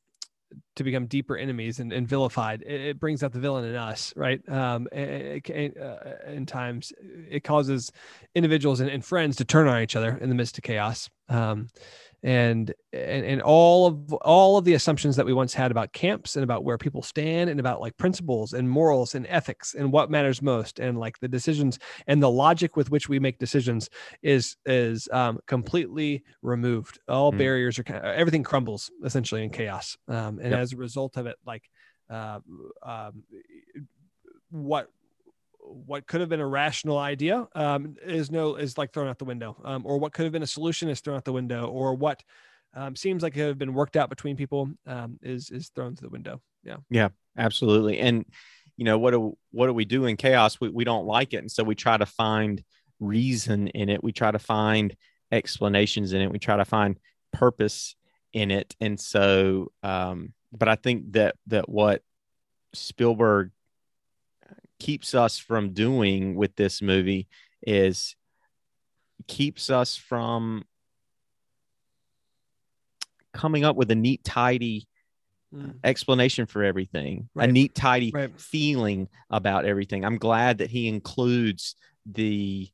to 0.76 0.84
become 0.84 1.06
deeper 1.06 1.38
enemies 1.38 1.80
and, 1.80 1.94
and 1.94 2.08
vilified 2.08 2.62
it, 2.66 2.82
it 2.82 3.00
brings 3.00 3.24
out 3.24 3.32
the 3.32 3.40
villain 3.40 3.66
in 3.66 3.76
us 3.76 4.14
right? 4.16 4.42
Um 4.50 4.88
and, 4.92 5.50
and, 5.50 5.78
uh, 5.78 5.98
in 6.28 6.46
times 6.46 6.94
it 7.00 7.44
causes 7.44 7.92
individuals 8.34 8.80
and, 8.80 8.90
and 8.90 9.04
friends 9.04 9.38
to 9.38 9.46
turn 9.46 9.68
on 9.68 9.82
each 9.82 9.96
other 9.96 10.18
in 10.18 10.30
the 10.30 10.36
midst 10.36 10.58
of 10.58 10.64
chaos. 10.64 11.10
Um 11.28 11.68
and 12.24 12.74
and 12.92 13.26
and 13.26 13.42
all 13.42 13.86
of 13.88 14.14
all 14.14 14.58
of 14.58 14.66
the 14.66 14.74
assumptions 14.74 15.16
that 15.16 15.26
we 15.26 15.34
once 15.34 15.54
had 15.54 15.72
about 15.72 15.94
camps 15.94 16.36
and 16.36 16.44
about 16.44 16.64
where 16.64 16.78
people 16.78 17.02
stand 17.02 17.50
and 17.50 17.60
about 17.60 17.80
like 17.80 17.96
principles 17.98 18.54
and 18.54 18.70
morals 18.70 19.16
and 19.16 19.26
ethics 19.28 19.74
and 19.74 19.92
what 19.92 20.12
matters 20.12 20.42
most 20.42 20.80
and 20.80 20.98
like 20.98 21.18
the 21.20 21.28
decisions 21.28 21.80
and 22.08 22.22
the 22.22 22.30
logic 22.30 22.76
with 22.76 22.92
which 22.92 23.08
we 23.08 23.20
make 23.20 23.40
decisions 23.40 23.90
is 24.22 24.58
is 24.66 25.08
um, 25.14 25.40
completely 25.48 26.24
removed 26.42 27.00
all 27.08 27.32
mm. 27.32 27.38
barriers 27.38 27.80
are 27.80 27.86
everything 28.04 28.44
crumbles 28.44 28.92
essentially 29.06 29.44
in 29.44 29.50
chaos 29.50 29.98
um, 30.08 30.40
and 30.40 30.52
yep. 30.52 30.60
as 30.60 30.74
a 30.74 30.78
result 30.78 31.16
of 31.16 31.26
it 31.26 31.38
like 31.46 31.70
uh, 32.10 32.40
um, 32.84 33.24
what 34.52 34.90
what 35.70 36.08
could 36.08 36.20
have 36.20 36.30
been 36.30 36.40
a 36.40 36.48
rational 36.48 36.98
idea 36.98 37.48
um, 37.56 37.96
is 38.04 38.32
no 38.32 38.56
is 38.56 38.78
like 38.78 38.94
thrown 38.94 39.08
out 39.08 39.20
the 39.20 39.26
window, 39.26 39.56
um, 39.64 39.84
or 39.86 39.98
what 39.98 40.14
could 40.14 40.24
have 40.24 40.34
been 40.34 40.44
a 40.44 40.48
solution 40.48 40.90
is 40.90 41.00
thrown 41.00 41.18
out 41.18 41.26
the 41.26 41.34
window, 41.34 41.68
or 41.68 41.94
what 41.94 42.24
um, 42.74 42.96
seems 42.96 43.24
like 43.24 43.36
it 43.36 43.48
have 43.48 43.58
been 43.58 43.74
worked 43.74 43.96
out 43.96 44.10
between 44.10 44.36
people 44.36 44.70
um, 44.88 45.20
is 45.22 45.50
is 45.50 45.70
thrown 45.70 45.96
to 45.96 46.02
the 46.02 46.10
window. 46.10 46.42
Yeah. 46.64 46.78
Yeah, 46.90 47.10
absolutely. 47.38 48.00
And 48.00 48.26
you 48.78 48.86
know 48.86 48.98
what 48.98 49.12
do 49.12 49.38
what 49.52 49.68
do 49.68 49.74
we 49.74 49.86
do 49.86 50.06
in 50.06 50.18
chaos? 50.18 50.60
We 50.60 50.70
we 50.70 50.84
don't 50.84 51.06
like 51.06 51.34
it, 51.34 51.38
and 51.38 51.52
so 51.52 51.64
we 51.64 51.76
try 51.76 51.98
to 51.98 52.06
find 52.06 52.64
reason 53.00 53.68
in 53.70 53.90
it. 53.90 54.04
We 54.04 54.12
try 54.12 54.32
to 54.32 54.40
find 54.40 54.96
explanations 55.32 56.14
in 56.14 56.22
it. 56.22 56.32
We 56.32 56.40
try 56.40 56.58
to 56.58 56.66
find 56.66 57.00
purpose 57.32 57.96
in 58.34 58.52
it. 58.52 58.76
And 58.80 59.00
so, 59.00 59.72
um, 59.84 60.34
but 60.52 60.68
I 60.68 60.76
think 60.76 61.14
that 61.14 61.36
that 61.48 61.70
what 61.70 62.02
Spielberg 62.74 63.52
keeps 64.80 65.14
us 65.14 65.38
from 65.38 65.74
doing 65.74 66.36
with 66.36 66.56
this 66.56 66.82
movie 66.82 67.28
is 67.62 68.16
keeps 69.28 69.70
us 69.70 69.96
from 69.96 70.64
coming 73.34 73.64
up 73.64 73.76
with 73.76 73.92
a 73.92 73.96
neat 73.96 74.24
tidy 74.24 74.88
mm. 75.54 75.74
explanation 75.84 76.46
for 76.46 76.64
everything 76.64 77.30
right. 77.36 77.50
a 77.50 77.52
neat 77.52 77.76
tidy 77.76 78.12
right. 78.14 78.40
feeling 78.40 79.08
about 79.30 79.66
everything 79.66 80.04
i'm 80.06 80.18
glad 80.18 80.60
that 80.60 80.70
he 80.72 80.88
includes 80.88 81.76
the 82.06 82.68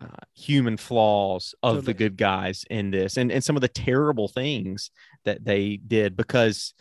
uh, 0.00 0.06
human 0.34 0.76
flaws 0.76 1.54
of 1.62 1.76
totally. 1.76 1.86
the 1.86 1.94
good 1.94 2.16
guys 2.16 2.64
in 2.70 2.90
this 2.90 3.16
and, 3.16 3.30
and 3.30 3.44
some 3.44 3.56
of 3.56 3.60
the 3.60 3.68
terrible 3.68 4.28
things 4.28 4.90
that 5.24 5.44
they 5.44 5.76
did 5.76 6.16
because 6.16 6.74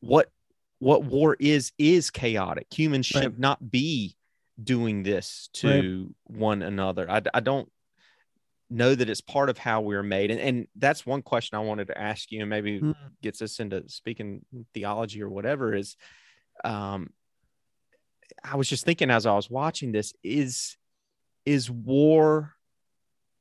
what 0.00 0.30
what 0.78 1.04
war 1.04 1.36
is 1.38 1.72
is 1.78 2.10
chaotic. 2.10 2.66
Humans 2.72 3.06
should 3.06 3.38
not 3.38 3.70
be 3.70 4.16
doing 4.62 5.02
this 5.02 5.48
to 5.54 6.06
right. 6.28 6.36
one 6.38 6.62
another. 6.62 7.10
I, 7.10 7.22
I 7.34 7.40
don't 7.40 7.70
know 8.68 8.94
that 8.94 9.08
it's 9.08 9.20
part 9.20 9.48
of 9.48 9.58
how 9.58 9.80
we're 9.80 10.02
made. 10.02 10.30
And, 10.30 10.40
and 10.40 10.66
that's 10.76 11.06
one 11.06 11.22
question 11.22 11.56
I 11.56 11.62
wanted 11.62 11.86
to 11.88 11.98
ask 11.98 12.32
you, 12.32 12.40
and 12.40 12.50
maybe 12.50 12.80
mm. 12.80 12.94
gets 13.22 13.40
us 13.42 13.60
into 13.60 13.88
speaking 13.88 14.44
theology 14.74 15.22
or 15.22 15.28
whatever 15.28 15.74
is 15.74 15.96
um 16.64 17.10
I 18.42 18.56
was 18.56 18.68
just 18.68 18.84
thinking 18.84 19.10
as 19.10 19.24
I 19.24 19.34
was 19.34 19.48
watching 19.48 19.92
this, 19.92 20.12
is 20.22 20.76
is 21.44 21.70
war 21.70 22.54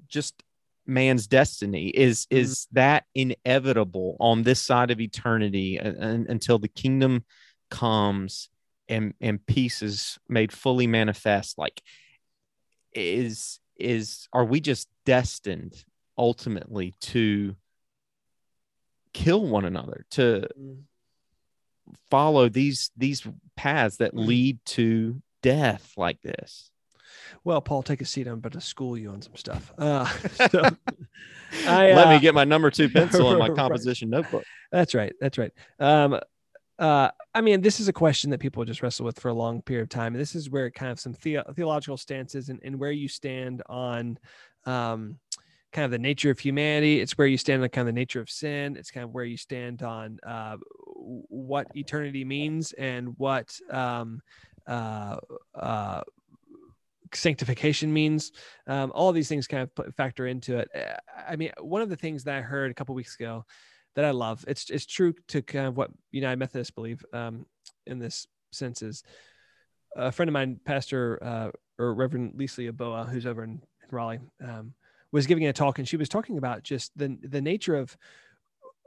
just 0.07 0.41
man's 0.85 1.27
destiny 1.27 1.87
is 1.87 2.25
mm-hmm. 2.25 2.37
is 2.37 2.67
that 2.71 3.05
inevitable 3.13 4.17
on 4.19 4.43
this 4.43 4.61
side 4.61 4.91
of 4.91 4.99
eternity 4.99 5.77
and, 5.77 6.27
until 6.27 6.59
the 6.59 6.67
kingdom 6.67 7.23
comes 7.69 8.49
and 8.87 9.13
and 9.19 9.45
peace 9.45 9.81
is 9.81 10.19
made 10.29 10.51
fully 10.51 10.87
manifest 10.87 11.57
like 11.57 11.81
is 12.93 13.59
is 13.77 14.27
are 14.31 14.45
we 14.45 14.59
just 14.59 14.87
destined 15.05 15.83
ultimately 16.17 16.93
to 17.01 17.55
kill 19.13 19.45
one 19.45 19.65
another 19.65 20.05
to 20.11 20.47
mm. 20.59 20.77
follow 22.09 22.47
these 22.47 22.91
these 22.95 23.25
paths 23.55 23.97
that 23.97 24.13
mm. 24.13 24.27
lead 24.27 24.59
to 24.65 25.21
death 25.41 25.93
like 25.97 26.21
this 26.21 26.71
well, 27.43 27.61
Paul, 27.61 27.83
take 27.83 28.01
a 28.01 28.05
seat. 28.05 28.27
I'm 28.27 28.35
about 28.35 28.53
to 28.53 28.61
school 28.61 28.97
you 28.97 29.09
on 29.09 29.21
some 29.21 29.35
stuff. 29.35 29.73
Uh, 29.77 30.05
so 30.49 30.63
I, 31.67 31.91
Let 31.93 32.07
uh, 32.07 32.09
me 32.11 32.19
get 32.19 32.33
my 32.33 32.43
number 32.43 32.69
two 32.71 32.89
pencil 32.89 33.29
and 33.29 33.39
my 33.39 33.49
composition 33.55 34.09
right. 34.09 34.21
notebook. 34.21 34.43
That's 34.71 34.93
right. 34.93 35.13
That's 35.19 35.37
right. 35.37 35.51
Um, 35.79 36.19
uh, 36.77 37.09
I 37.33 37.41
mean, 37.41 37.61
this 37.61 37.79
is 37.79 37.87
a 37.87 37.93
question 37.93 38.29
that 38.31 38.39
people 38.39 38.63
just 38.65 38.81
wrestle 38.81 39.05
with 39.05 39.19
for 39.19 39.29
a 39.29 39.33
long 39.33 39.61
period 39.61 39.83
of 39.83 39.89
time. 39.89 40.13
And 40.13 40.21
this 40.21 40.35
is 40.35 40.49
where 40.49 40.69
kind 40.69 40.91
of 40.91 40.99
some 40.99 41.15
the- 41.21 41.43
theological 41.55 41.97
stances 41.97 42.49
and, 42.49 42.59
and 42.63 42.79
where 42.79 42.91
you 42.91 43.07
stand 43.07 43.63
on 43.67 44.19
um, 44.65 45.17
kind 45.71 45.85
of 45.85 45.91
the 45.91 45.99
nature 45.99 46.29
of 46.29 46.39
humanity. 46.39 46.99
It's 46.99 47.17
where 47.17 47.27
you 47.27 47.37
stand 47.37 47.63
on 47.63 47.69
kind 47.69 47.87
of 47.87 47.93
the 47.93 47.99
nature 47.99 48.21
of 48.21 48.29
sin. 48.29 48.75
It's 48.75 48.91
kind 48.91 49.03
of 49.03 49.13
where 49.13 49.25
you 49.25 49.37
stand 49.37 49.83
on 49.83 50.19
uh, 50.25 50.57
what 50.85 51.67
eternity 51.75 52.25
means 52.25 52.73
and 52.73 53.17
what 53.17 53.57
um, 53.69 54.21
uh, 54.67 55.17
uh, 55.53 56.01
sanctification 57.13 57.91
means. 57.91 58.31
Um, 58.67 58.91
all 58.95 59.11
these 59.11 59.29
things 59.29 59.47
kind 59.47 59.69
of 59.77 59.95
factor 59.95 60.27
into 60.27 60.57
it. 60.57 60.69
I 61.27 61.35
mean, 61.35 61.51
one 61.59 61.81
of 61.81 61.89
the 61.89 61.95
things 61.95 62.23
that 62.23 62.35
I 62.35 62.41
heard 62.41 62.71
a 62.71 62.73
couple 62.73 62.95
weeks 62.95 63.15
ago 63.15 63.45
that 63.95 64.05
I 64.05 64.11
love, 64.11 64.43
it's 64.47 64.69
it's 64.69 64.85
true 64.85 65.13
to 65.29 65.41
kind 65.41 65.67
of 65.67 65.77
what 65.77 65.91
United 66.11 66.37
Methodists 66.37 66.71
believe 66.71 67.03
um, 67.13 67.45
in 67.85 67.99
this 67.99 68.27
sense 68.51 68.81
is 68.81 69.03
a 69.95 70.11
friend 70.11 70.29
of 70.29 70.33
mine, 70.33 70.59
Pastor 70.65 71.19
uh, 71.23 71.51
or 71.79 71.93
Reverend 71.93 72.33
Lisa 72.35 72.61
Aboa, 72.61 73.09
who's 73.09 73.25
over 73.25 73.43
in, 73.43 73.51
in 73.51 73.89
Raleigh, 73.91 74.19
um, 74.43 74.73
was 75.11 75.27
giving 75.27 75.45
a 75.45 75.53
talk, 75.53 75.79
and 75.79 75.87
she 75.87 75.97
was 75.97 76.09
talking 76.09 76.37
about 76.37 76.63
just 76.63 76.97
the 76.97 77.17
the 77.21 77.41
nature 77.41 77.75
of 77.75 77.95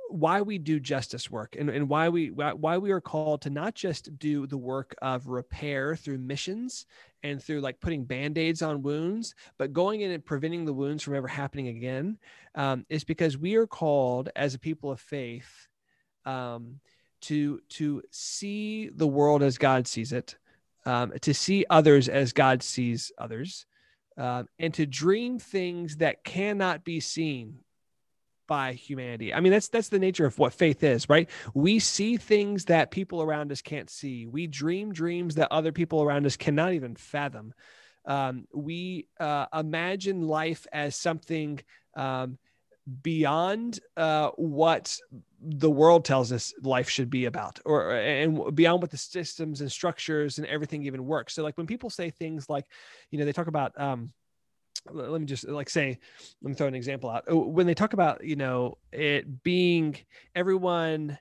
why 0.08 0.40
we 0.40 0.58
do 0.58 0.80
justice 0.80 1.30
work 1.30 1.56
and, 1.58 1.68
and 1.68 1.88
why 1.88 2.08
we 2.08 2.28
why 2.28 2.78
we 2.78 2.90
are 2.90 3.00
called 3.00 3.42
to 3.42 3.50
not 3.50 3.74
just 3.74 4.18
do 4.18 4.46
the 4.46 4.56
work 4.56 4.94
of 5.02 5.28
repair 5.28 5.94
through 5.94 6.18
missions 6.18 6.86
and 7.22 7.42
through 7.42 7.60
like 7.60 7.80
putting 7.80 8.04
band-aids 8.04 8.62
on 8.62 8.82
wounds 8.82 9.34
but 9.58 9.72
going 9.72 10.00
in 10.00 10.10
and 10.10 10.24
preventing 10.24 10.64
the 10.64 10.72
wounds 10.72 11.02
from 11.02 11.14
ever 11.14 11.28
happening 11.28 11.68
again 11.68 12.18
um, 12.54 12.86
is 12.88 13.04
because 13.04 13.36
we 13.36 13.56
are 13.56 13.66
called 13.66 14.30
as 14.34 14.54
a 14.54 14.58
people 14.58 14.90
of 14.90 15.00
faith 15.00 15.68
um, 16.24 16.80
to 17.20 17.60
to 17.68 18.02
see 18.10 18.88
the 18.88 19.06
world 19.06 19.42
as 19.42 19.58
god 19.58 19.86
sees 19.86 20.12
it 20.12 20.36
um, 20.86 21.12
to 21.20 21.34
see 21.34 21.66
others 21.68 22.08
as 22.08 22.32
god 22.32 22.62
sees 22.62 23.12
others 23.18 23.66
um, 24.16 24.48
and 24.58 24.74
to 24.74 24.86
dream 24.86 25.38
things 25.38 25.96
that 25.96 26.24
cannot 26.24 26.82
be 26.84 26.98
seen 26.98 27.58
by 28.48 28.72
humanity. 28.72 29.32
I 29.32 29.38
mean, 29.38 29.52
that's 29.52 29.68
that's 29.68 29.90
the 29.90 30.00
nature 30.00 30.26
of 30.26 30.36
what 30.38 30.52
faith 30.52 30.82
is, 30.82 31.08
right? 31.08 31.30
We 31.54 31.78
see 31.78 32.16
things 32.16 32.64
that 32.64 32.90
people 32.90 33.22
around 33.22 33.52
us 33.52 33.62
can't 33.62 33.88
see. 33.88 34.26
We 34.26 34.48
dream 34.48 34.92
dreams 34.92 35.36
that 35.36 35.52
other 35.52 35.70
people 35.70 36.02
around 36.02 36.26
us 36.26 36.36
cannot 36.36 36.72
even 36.72 36.96
fathom. 36.96 37.54
Um, 38.04 38.48
we 38.52 39.06
uh, 39.20 39.46
imagine 39.54 40.22
life 40.22 40.66
as 40.72 40.96
something 40.96 41.60
um, 41.94 42.38
beyond 43.02 43.80
uh, 43.96 44.30
what 44.36 44.96
the 45.40 45.70
world 45.70 46.04
tells 46.04 46.32
us 46.32 46.52
life 46.62 46.88
should 46.88 47.10
be 47.10 47.26
about, 47.26 47.60
or 47.64 47.92
and 47.92 48.54
beyond 48.56 48.80
what 48.80 48.90
the 48.90 48.96
systems 48.96 49.60
and 49.60 49.70
structures 49.70 50.38
and 50.38 50.46
everything 50.46 50.84
even 50.84 51.04
works. 51.04 51.34
So, 51.34 51.42
like 51.42 51.56
when 51.58 51.66
people 51.66 51.90
say 51.90 52.10
things 52.10 52.48
like, 52.48 52.64
you 53.10 53.18
know, 53.18 53.24
they 53.24 53.32
talk 53.32 53.46
about 53.46 53.78
um, 53.78 54.10
let 54.92 55.20
me 55.20 55.26
just 55.26 55.46
like 55.48 55.70
say 55.70 55.98
let 56.42 56.48
me 56.48 56.54
throw 56.54 56.66
an 56.66 56.74
example 56.74 57.10
out. 57.10 57.24
Oh, 57.28 57.38
when 57.46 57.66
they 57.66 57.74
talk 57.74 57.92
about 57.92 58.24
you 58.24 58.36
know 58.36 58.78
it 58.92 59.42
being 59.42 59.96
everyone 60.34 61.18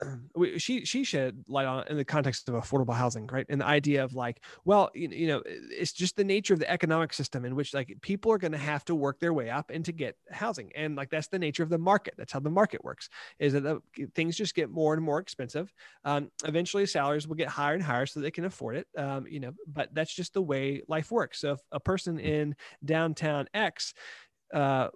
she 0.58 0.84
she 0.84 1.04
shed 1.04 1.44
light 1.48 1.66
on 1.66 1.86
in 1.88 1.96
the 1.96 2.04
context 2.04 2.48
of 2.48 2.54
affordable 2.54 2.94
housing 2.94 3.26
right? 3.26 3.46
And 3.48 3.60
the 3.60 3.66
idea 3.66 4.04
of 4.04 4.14
like 4.14 4.42
well 4.64 4.90
you, 4.94 5.08
you 5.08 5.26
know 5.26 5.42
it's 5.44 5.92
just 5.92 6.16
the 6.16 6.24
nature 6.24 6.54
of 6.54 6.60
the 6.60 6.70
economic 6.70 7.12
system 7.12 7.44
in 7.44 7.54
which 7.54 7.74
like 7.74 7.96
people 8.02 8.32
are 8.32 8.38
going 8.38 8.52
to 8.52 8.58
have 8.58 8.84
to 8.86 8.94
work 8.94 9.20
their 9.20 9.32
way 9.32 9.50
up 9.50 9.70
and 9.70 9.84
to 9.84 9.92
get 9.92 10.16
housing. 10.30 10.70
And 10.74 10.96
like 10.96 11.10
that's 11.10 11.28
the 11.28 11.38
nature 11.38 11.62
of 11.62 11.68
the 11.68 11.78
market. 11.78 12.14
That's 12.16 12.32
how 12.32 12.40
the 12.40 12.50
market 12.50 12.84
works 12.84 13.08
is 13.38 13.52
that 13.52 13.62
the, 13.62 13.80
things 14.14 14.36
just 14.36 14.54
get 14.54 14.70
more 14.70 14.94
and 14.94 15.02
more 15.02 15.18
expensive. 15.18 15.72
Um, 16.04 16.30
eventually 16.44 16.86
salaries 16.86 17.26
will 17.26 17.36
get 17.36 17.48
higher 17.48 17.74
and 17.74 17.82
higher 17.82 18.06
so 18.06 18.20
they 18.20 18.30
can 18.30 18.44
afford 18.44 18.76
it 18.76 18.86
um, 18.96 19.26
you 19.28 19.40
know 19.40 19.52
but 19.66 19.94
that's 19.94 20.14
just 20.14 20.34
the 20.34 20.42
way 20.42 20.82
life 20.88 21.10
works. 21.10 21.40
So 21.40 21.52
if 21.52 21.60
a 21.72 21.80
person 21.80 22.18
in 22.18 22.54
downtown 22.84 23.46
x 23.54 23.94
uh, 24.54 24.88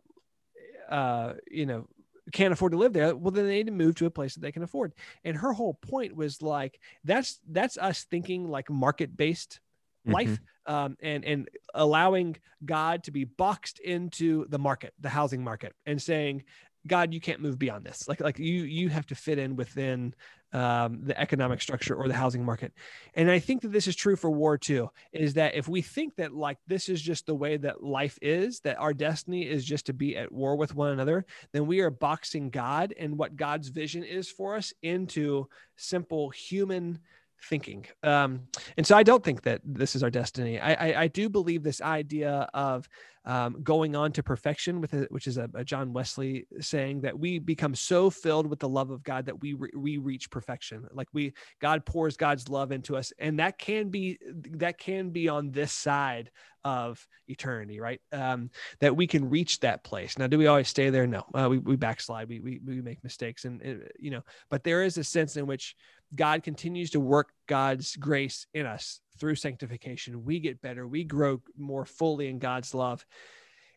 uh, 0.88 1.34
you 1.50 1.66
know 1.66 1.86
can't 2.30 2.52
afford 2.52 2.72
to 2.72 2.78
live 2.78 2.92
there 2.92 3.16
well 3.16 3.32
then 3.32 3.46
they 3.46 3.56
need 3.56 3.66
to 3.66 3.72
move 3.72 3.94
to 3.94 4.06
a 4.06 4.10
place 4.10 4.34
that 4.34 4.40
they 4.40 4.52
can 4.52 4.62
afford 4.62 4.92
and 5.24 5.36
her 5.36 5.52
whole 5.52 5.74
point 5.74 6.14
was 6.14 6.40
like 6.40 6.78
that's 7.04 7.40
that's 7.50 7.76
us 7.78 8.04
thinking 8.04 8.48
like 8.48 8.70
market 8.70 9.16
based 9.16 9.60
mm-hmm. 10.06 10.14
life 10.14 10.40
um, 10.66 10.96
and 11.02 11.24
and 11.24 11.48
allowing 11.74 12.36
god 12.64 13.02
to 13.02 13.10
be 13.10 13.24
boxed 13.24 13.80
into 13.80 14.46
the 14.48 14.58
market 14.58 14.94
the 15.00 15.08
housing 15.08 15.42
market 15.42 15.74
and 15.86 16.00
saying 16.00 16.44
God, 16.86 17.14
you 17.14 17.20
can't 17.20 17.40
move 17.40 17.58
beyond 17.58 17.84
this. 17.84 18.08
Like 18.08 18.20
like 18.20 18.38
you 18.38 18.64
you 18.64 18.88
have 18.88 19.06
to 19.06 19.14
fit 19.14 19.38
in 19.38 19.56
within 19.56 20.14
um, 20.52 21.00
the 21.04 21.18
economic 21.18 21.62
structure 21.62 21.94
or 21.94 22.08
the 22.08 22.14
housing 22.14 22.44
market. 22.44 22.72
And 23.14 23.30
I 23.30 23.38
think 23.38 23.62
that 23.62 23.72
this 23.72 23.86
is 23.86 23.96
true 23.96 24.16
for 24.16 24.30
war 24.30 24.58
too. 24.58 24.90
Is 25.12 25.34
that 25.34 25.54
if 25.54 25.68
we 25.68 25.80
think 25.80 26.16
that 26.16 26.34
like 26.34 26.58
this 26.66 26.88
is 26.88 27.00
just 27.00 27.26
the 27.26 27.34
way 27.34 27.56
that 27.56 27.82
life 27.82 28.18
is, 28.20 28.60
that 28.60 28.78
our 28.78 28.92
destiny 28.92 29.48
is 29.48 29.64
just 29.64 29.86
to 29.86 29.92
be 29.92 30.16
at 30.16 30.30
war 30.30 30.56
with 30.56 30.74
one 30.74 30.92
another, 30.92 31.24
then 31.52 31.66
we 31.66 31.80
are 31.80 31.90
boxing 31.90 32.50
God 32.50 32.94
and 32.98 33.16
what 33.16 33.36
God's 33.36 33.68
vision 33.68 34.02
is 34.02 34.28
for 34.28 34.56
us 34.56 34.72
into 34.82 35.48
simple 35.76 36.30
human 36.30 36.98
thinking. 37.44 37.86
Um, 38.02 38.48
and 38.76 38.86
so 38.86 38.96
I 38.96 39.02
don't 39.02 39.22
think 39.22 39.42
that 39.42 39.60
this 39.64 39.96
is 39.96 40.02
our 40.02 40.10
destiny. 40.10 40.60
I, 40.60 40.72
I, 40.72 41.02
I 41.02 41.08
do 41.08 41.28
believe 41.28 41.62
this 41.62 41.80
idea 41.80 42.48
of 42.54 42.88
um, 43.24 43.62
going 43.62 43.94
on 43.94 44.10
to 44.12 44.22
perfection, 44.22 44.80
with 44.80 44.94
it, 44.94 45.10
which 45.12 45.26
is 45.26 45.38
a, 45.38 45.48
a, 45.54 45.64
John 45.64 45.92
Wesley 45.92 46.46
saying 46.60 47.02
that 47.02 47.16
we 47.16 47.38
become 47.38 47.74
so 47.74 48.10
filled 48.10 48.48
with 48.48 48.58
the 48.58 48.68
love 48.68 48.90
of 48.90 49.04
God 49.04 49.26
that 49.26 49.40
we 49.40 49.52
re- 49.52 49.70
we 49.76 49.98
reach 49.98 50.30
perfection. 50.30 50.88
Like 50.92 51.06
we 51.12 51.32
God 51.60 51.86
pours 51.86 52.16
God's 52.16 52.48
love 52.48 52.72
into 52.72 52.96
us, 52.96 53.12
and 53.18 53.38
that 53.38 53.58
can 53.58 53.90
be 53.90 54.18
that 54.56 54.78
can 54.78 55.10
be 55.10 55.28
on 55.28 55.52
this 55.52 55.72
side 55.72 56.32
of 56.64 57.06
eternity, 57.28 57.78
right? 57.78 58.00
Um, 58.10 58.50
that 58.80 58.96
we 58.96 59.06
can 59.06 59.30
reach 59.30 59.60
that 59.60 59.84
place. 59.84 60.18
Now, 60.18 60.26
do 60.26 60.38
we 60.38 60.48
always 60.48 60.68
stay 60.68 60.90
there? 60.90 61.06
No, 61.06 61.24
uh, 61.32 61.48
we 61.48 61.58
we 61.58 61.76
backslide, 61.76 62.28
we 62.28 62.40
we 62.40 62.60
we 62.64 62.82
make 62.82 63.04
mistakes, 63.04 63.44
and 63.44 63.62
uh, 63.62 63.86
you 64.00 64.10
know, 64.10 64.22
but 64.50 64.64
there 64.64 64.82
is 64.82 64.98
a 64.98 65.04
sense 65.04 65.36
in 65.36 65.46
which 65.46 65.76
God 66.14 66.42
continues 66.42 66.90
to 66.90 67.00
work 67.00 67.30
God's 67.46 67.96
grace 67.96 68.46
in 68.54 68.66
us 68.66 69.00
through 69.18 69.36
sanctification. 69.36 70.24
We 70.24 70.40
get 70.40 70.60
better, 70.60 70.86
we 70.86 71.04
grow 71.04 71.40
more 71.56 71.84
fully 71.84 72.28
in 72.28 72.38
God's 72.38 72.74
love. 72.74 73.04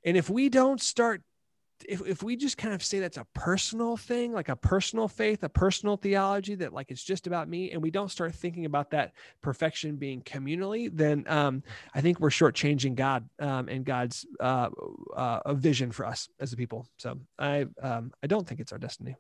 And 0.03 0.17
if 0.17 0.29
we 0.29 0.49
don't 0.49 0.81
start, 0.81 1.23
if, 1.88 2.05
if 2.05 2.23
we 2.23 2.36
just 2.36 2.57
kind 2.57 2.73
of 2.73 2.83
say 2.83 2.99
that's 2.99 3.17
a 3.17 3.27
personal 3.33 3.97
thing, 3.97 4.31
like 4.31 4.49
a 4.49 4.55
personal 4.55 5.07
faith, 5.07 5.43
a 5.43 5.49
personal 5.49 5.97
theology 5.97 6.55
that 6.55 6.73
like 6.73 6.91
it's 6.91 7.03
just 7.03 7.27
about 7.27 7.49
me, 7.49 7.71
and 7.71 7.81
we 7.81 7.91
don't 7.91 8.11
start 8.11 8.33
thinking 8.33 8.65
about 8.65 8.91
that 8.91 9.13
perfection 9.41 9.95
being 9.97 10.21
communally, 10.21 10.89
then 10.93 11.25
um, 11.27 11.63
I 11.93 12.01
think 12.01 12.19
we're 12.19 12.29
shortchanging 12.29 12.95
God 12.95 13.27
um, 13.39 13.67
and 13.67 13.83
God's 13.83 14.25
uh, 14.39 14.69
uh, 15.15 15.53
vision 15.53 15.91
for 15.91 16.05
us 16.05 16.29
as 16.39 16.53
a 16.53 16.55
people. 16.55 16.88
So 16.97 17.19
I 17.38 17.65
um, 17.81 18.13
I 18.23 18.27
don't 18.27 18.47
think 18.47 18.61
it's 18.61 18.71
our 18.71 18.79
destiny. 18.79 19.15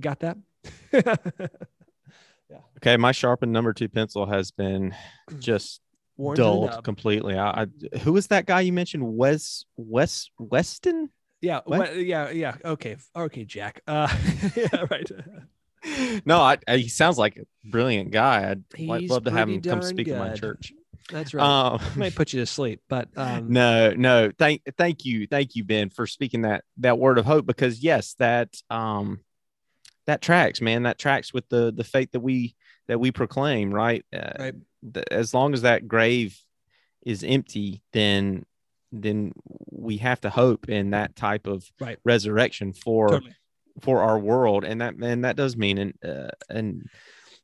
Got 0.00 0.20
that? 0.20 0.38
yeah. 0.92 2.58
Okay, 2.78 2.96
my 2.96 3.12
sharpened 3.12 3.52
number 3.52 3.72
two 3.72 3.88
pencil 3.88 4.26
has 4.26 4.50
been 4.50 4.94
just 5.38 5.80
Warren 6.16 6.36
dulled 6.36 6.84
completely. 6.84 7.36
I, 7.36 7.62
I, 7.62 7.98
who 7.98 8.12
was 8.12 8.28
that 8.28 8.46
guy 8.46 8.60
you 8.62 8.72
mentioned? 8.72 9.04
Wes 9.04 9.64
Wes 9.76 10.30
Weston? 10.38 11.10
Yeah, 11.40 11.60
yeah, 11.94 12.30
yeah. 12.30 12.56
Okay, 12.64 12.96
okay, 13.14 13.44
Jack. 13.44 13.80
Uh, 13.86 14.08
yeah, 14.56 14.84
right. 14.90 15.10
no, 16.26 16.40
I, 16.40 16.58
I, 16.66 16.78
he 16.78 16.88
sounds 16.88 17.18
like 17.18 17.36
a 17.36 17.68
brilliant 17.68 18.10
guy. 18.10 18.50
I'd 18.50 18.64
He's 18.74 19.10
love 19.10 19.24
to 19.24 19.30
have 19.30 19.48
him 19.48 19.62
come 19.62 19.82
speak 19.82 20.06
good. 20.06 20.14
in 20.14 20.18
my 20.18 20.34
church. 20.34 20.72
That's 21.10 21.32
right. 21.32 21.44
Um, 21.44 21.80
might 21.96 22.14
put 22.14 22.32
you 22.32 22.40
to 22.40 22.46
sleep, 22.46 22.82
but 22.88 23.08
um, 23.16 23.50
no, 23.50 23.94
no. 23.94 24.30
Thank, 24.36 24.62
thank 24.76 25.04
you, 25.04 25.26
thank 25.26 25.54
you, 25.54 25.64
Ben, 25.64 25.88
for 25.88 26.06
speaking 26.06 26.42
that 26.42 26.64
that 26.78 26.98
word 26.98 27.18
of 27.18 27.24
hope. 27.24 27.46
Because 27.46 27.82
yes, 27.82 28.14
that 28.18 28.54
um, 28.68 29.20
that 30.08 30.22
tracks, 30.22 30.62
man. 30.62 30.84
That 30.84 30.98
tracks 30.98 31.34
with 31.34 31.48
the 31.50 31.70
the 31.70 31.84
faith 31.84 32.12
that 32.12 32.20
we 32.20 32.56
that 32.88 32.98
we 32.98 33.12
proclaim, 33.12 33.70
right? 33.72 34.04
Uh, 34.10 34.32
right. 34.38 34.54
The, 34.82 35.12
as 35.12 35.34
long 35.34 35.52
as 35.52 35.62
that 35.62 35.86
grave 35.86 36.40
is 37.04 37.22
empty, 37.22 37.82
then 37.92 38.46
then 38.90 39.32
we 39.70 39.98
have 39.98 40.18
to 40.22 40.30
hope 40.30 40.70
in 40.70 40.90
that 40.90 41.14
type 41.14 41.46
of 41.46 41.70
right. 41.78 41.98
resurrection 42.04 42.72
for 42.72 43.08
totally. 43.08 43.34
for 43.82 44.00
our 44.00 44.18
world, 44.18 44.64
and 44.64 44.80
that 44.80 44.94
and 44.94 45.24
that 45.24 45.36
does 45.36 45.58
mean 45.58 45.76
and 45.76 45.94
uh, 46.02 46.30
and 46.48 46.88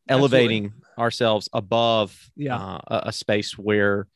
elevating 0.09 0.65
Absolutely. 0.65 1.03
ourselves 1.03 1.49
above 1.53 2.31
yeah. 2.35 2.57
uh, 2.57 2.81
a, 2.87 3.03
a 3.09 3.13
space 3.13 3.59
where 3.59 4.09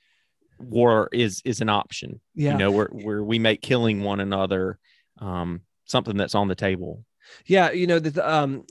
war 0.58 1.10
is 1.12 1.42
is 1.44 1.60
an 1.60 1.68
option. 1.68 2.22
Yeah. 2.34 2.52
You 2.52 2.58
know, 2.58 2.70
where 2.70 2.88
where 2.92 3.22
we 3.22 3.38
make 3.38 3.60
killing 3.60 4.02
one 4.02 4.20
another 4.20 4.78
um, 5.18 5.60
something 5.84 6.16
that's 6.16 6.34
on 6.34 6.48
the 6.48 6.54
table. 6.54 7.04
Yeah, 7.46 7.70
you 7.70 7.86
know 7.86 7.98
the 7.98 8.28
um, 8.28 8.64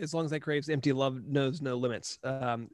as 0.00 0.14
long 0.14 0.24
as 0.24 0.30
that 0.30 0.40
craves 0.40 0.68
empty 0.68 0.92
love 0.92 1.24
knows 1.26 1.60
no 1.60 1.76
limits. 1.76 2.18
Um, 2.22 2.70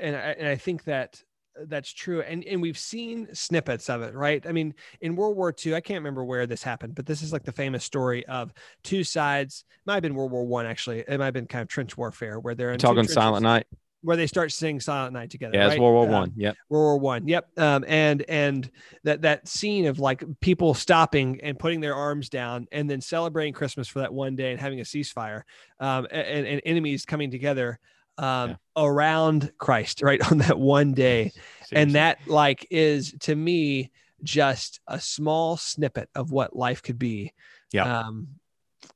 and 0.00 0.16
I, 0.16 0.20
and 0.38 0.48
I 0.48 0.56
think 0.56 0.84
that 0.84 1.22
that's 1.66 1.92
true. 1.92 2.22
And 2.22 2.44
and 2.44 2.62
we've 2.62 2.78
seen 2.78 3.28
snippets 3.34 3.90
of 3.90 4.02
it, 4.02 4.14
right? 4.14 4.44
I 4.46 4.52
mean, 4.52 4.74
in 5.00 5.16
World 5.16 5.36
War 5.36 5.54
II, 5.64 5.74
I 5.74 5.80
can't 5.80 5.98
remember 5.98 6.24
where 6.24 6.46
this 6.46 6.62
happened, 6.62 6.94
but 6.94 7.06
this 7.06 7.22
is 7.22 7.32
like 7.32 7.44
the 7.44 7.52
famous 7.52 7.84
story 7.84 8.24
of 8.26 8.52
two 8.82 9.04
sides. 9.04 9.64
It 9.70 9.86
might 9.86 9.94
have 9.94 10.02
been 10.02 10.14
World 10.14 10.32
War 10.32 10.46
One, 10.46 10.66
actually. 10.66 11.00
It 11.00 11.18
might 11.18 11.26
have 11.26 11.34
been 11.34 11.46
kind 11.46 11.62
of 11.62 11.68
trench 11.68 11.96
warfare 11.96 12.38
where 12.38 12.54
they're 12.54 12.72
in 12.72 12.78
talking 12.78 13.04
Silent 13.04 13.42
Night 13.42 13.66
where 14.08 14.16
they 14.16 14.26
start 14.26 14.50
singing 14.50 14.80
Silent 14.80 15.12
Night 15.12 15.28
together. 15.28 15.54
Yeah, 15.54 15.64
right? 15.64 15.72
it's 15.72 15.78
World 15.78 15.92
War 15.92 16.04
um, 16.04 16.10
One. 16.10 16.32
Yep. 16.34 16.56
World 16.70 16.82
War 16.82 16.98
One. 16.98 17.28
Yep. 17.28 17.58
Um, 17.58 17.84
and 17.86 18.22
and 18.22 18.70
that 19.04 19.20
that 19.20 19.46
scene 19.46 19.84
of 19.84 19.98
like 19.98 20.24
people 20.40 20.72
stopping 20.72 21.42
and 21.42 21.58
putting 21.58 21.82
their 21.82 21.94
arms 21.94 22.30
down 22.30 22.68
and 22.72 22.88
then 22.88 23.02
celebrating 23.02 23.52
Christmas 23.52 23.86
for 23.86 23.98
that 23.98 24.10
one 24.10 24.34
day 24.34 24.50
and 24.50 24.58
having 24.58 24.80
a 24.80 24.84
ceasefire, 24.84 25.42
um, 25.78 26.06
and, 26.10 26.46
and 26.46 26.62
enemies 26.64 27.04
coming 27.04 27.30
together 27.30 27.78
um, 28.16 28.48
yeah. 28.48 28.56
around 28.78 29.52
Christ, 29.58 30.00
right 30.00 30.32
on 30.32 30.38
that 30.38 30.58
one 30.58 30.94
day, 30.94 31.24
Seriously. 31.66 31.76
and 31.76 31.94
that 31.94 32.18
like 32.26 32.66
is 32.70 33.14
to 33.20 33.36
me 33.36 33.90
just 34.22 34.80
a 34.88 34.98
small 34.98 35.58
snippet 35.58 36.08
of 36.14 36.32
what 36.32 36.56
life 36.56 36.82
could 36.82 36.98
be. 36.98 37.34
Yeah. 37.74 38.06
Um, 38.06 38.28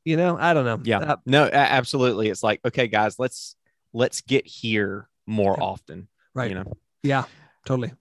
you 0.07 0.17
know, 0.17 0.39
I 0.41 0.55
don't 0.55 0.65
know. 0.65 0.81
Yeah. 0.83 1.01
Uh, 1.01 1.17
no, 1.27 1.51
absolutely. 1.53 2.31
It's 2.31 2.43
like, 2.43 2.61
okay, 2.65 2.87
guys, 2.87 3.19
let's 3.19 3.57
let's 3.93 4.20
get 4.20 4.47
here 4.47 5.09
more 5.26 5.57
yeah. 5.59 5.64
often. 5.64 6.09
Right. 6.34 6.51
You 6.51 6.57
know? 6.57 6.72
Yeah, 7.03 7.24
totally. 7.66 7.93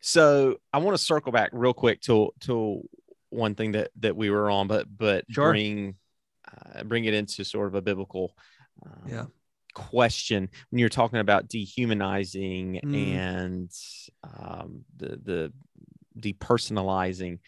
So 0.00 0.58
I 0.72 0.78
want 0.78 0.96
to 0.96 1.02
circle 1.02 1.32
back 1.32 1.50
real 1.52 1.74
quick 1.74 2.00
to 2.02 2.30
to 2.40 2.88
one 3.30 3.54
thing 3.54 3.72
that 3.72 3.90
that 4.00 4.16
we 4.16 4.30
were 4.30 4.50
on, 4.50 4.68
but 4.68 4.86
but 4.94 5.24
sure. 5.30 5.50
bring 5.50 5.96
uh, 6.46 6.84
bring 6.84 7.04
it 7.04 7.14
into 7.14 7.44
sort 7.44 7.66
of 7.66 7.74
a 7.74 7.82
biblical 7.82 8.34
um, 8.84 9.02
yeah 9.06 9.24
question 9.74 10.48
when 10.70 10.80
you're 10.80 10.88
talking 10.88 11.20
about 11.20 11.48
dehumanizing 11.48 12.80
mm. 12.84 13.14
and 13.14 13.70
um, 14.24 14.84
the 14.96 15.20
the 15.22 15.52
depersonalizing 16.18 17.38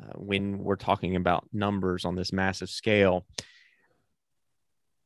uh, 0.00 0.12
when 0.16 0.58
we're 0.58 0.76
talking 0.76 1.16
about 1.16 1.46
numbers 1.52 2.04
on 2.04 2.14
this 2.14 2.32
massive 2.32 2.68
scale. 2.68 3.26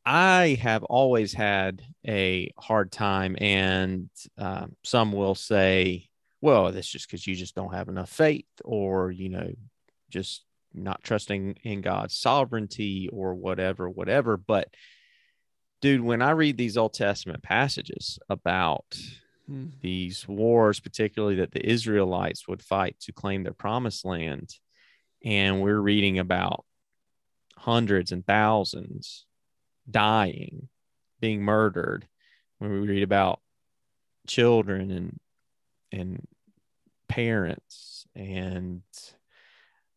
I 0.09 0.57
have 0.63 0.85
always 0.85 1.35
had 1.35 1.83
a 2.07 2.53
hard 2.57 2.93
time, 2.93 3.37
and 3.41 4.09
uh, 4.39 4.67
some 4.85 5.11
will 5.11 5.35
say, 5.35 6.09
well, 6.41 6.71
that's 6.71 6.87
just 6.87 7.09
because 7.09 7.27
you 7.27 7.35
just 7.35 7.57
don't 7.57 7.75
have 7.75 7.89
enough 7.89 8.09
faith, 8.09 8.47
or, 8.65 9.11
you 9.11 9.29
know, 9.29 9.51
just 10.09 10.45
not 10.73 11.03
trusting 11.03 11.59
in 11.65 11.81
God's 11.81 12.17
sovereignty, 12.17 13.09
or 13.13 13.35
whatever, 13.35 13.91
whatever. 13.91 14.37
But, 14.37 14.69
dude, 15.81 16.03
when 16.03 16.23
I 16.23 16.31
read 16.31 16.57
these 16.57 16.77
Old 16.77 16.95
Testament 16.95 17.43
passages 17.43 18.21
about 18.29 18.85
hmm. 19.49 19.71
these 19.81 20.29
wars, 20.29 20.79
particularly 20.79 21.37
that 21.37 21.51
the 21.51 21.69
Israelites 21.69 22.47
would 22.47 22.63
fight 22.63 22.95
to 23.01 23.13
claim 23.13 23.43
their 23.43 23.55
promised 23.55 24.05
land, 24.05 24.55
and 25.25 25.61
we're 25.61 25.81
reading 25.81 26.21
about 26.21 26.65
hundreds 27.57 28.13
and 28.13 28.25
thousands 28.25 29.27
dying, 29.91 30.69
being 31.21 31.43
murdered, 31.43 32.07
when 32.59 32.73
we 32.73 32.79
read 32.79 33.03
about 33.03 33.41
children 34.27 34.91
and 34.91 35.19
and 35.93 36.27
parents 37.09 38.07
and 38.15 38.83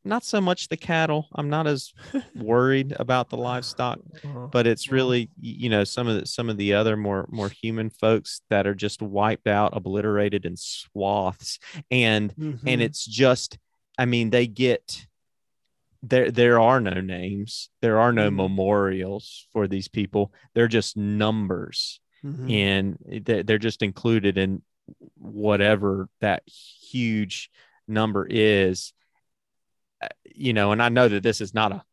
not 0.05 0.23
so 0.23 0.39
much 0.39 0.67
the 0.67 0.77
cattle. 0.77 1.27
I'm 1.35 1.49
not 1.49 1.67
as 1.67 1.93
worried 2.35 2.95
about 2.99 3.29
the 3.29 3.37
livestock, 3.37 3.99
uh-huh. 4.23 4.47
but 4.51 4.65
it's 4.67 4.87
uh-huh. 4.87 4.95
really 4.95 5.29
you 5.39 5.69
know 5.69 5.83
some 5.83 6.07
of 6.07 6.19
the 6.19 6.25
some 6.25 6.49
of 6.49 6.57
the 6.57 6.73
other 6.73 6.95
more 6.95 7.27
more 7.29 7.49
human 7.49 7.89
folks 7.89 8.41
that 8.49 8.67
are 8.67 8.75
just 8.75 9.01
wiped 9.01 9.47
out, 9.47 9.75
obliterated 9.75 10.45
in 10.45 10.55
swaths, 10.57 11.59
and 11.91 12.35
mm-hmm. 12.35 12.67
and 12.67 12.81
it's 12.81 13.05
just 13.05 13.57
I 13.97 14.05
mean 14.05 14.29
they 14.29 14.47
get 14.47 15.05
there 16.01 16.31
there 16.31 16.59
are 16.59 16.79
no 16.79 17.01
names. 17.01 17.69
There 17.81 17.99
are 17.99 18.13
no 18.13 18.27
mm-hmm. 18.27 18.37
memorials 18.37 19.47
for 19.51 19.67
these 19.67 19.87
people. 19.87 20.33
They're 20.53 20.67
just 20.67 20.97
numbers. 20.97 21.99
Mm-hmm. 22.25 22.51
and 22.51 23.45
they're 23.45 23.57
just 23.57 23.81
included 23.81 24.37
in 24.37 24.61
whatever 25.15 26.09
that 26.19 26.43
huge 26.47 27.49
number 27.87 28.27
is. 28.29 28.91
Uh, 30.01 30.07
you 30.33 30.53
know 30.53 30.71
and 30.71 30.81
i 30.81 30.87
know 30.87 31.09
that 31.09 31.23
this 31.23 31.41
is 31.41 31.53
not 31.53 31.73
a 31.73 31.83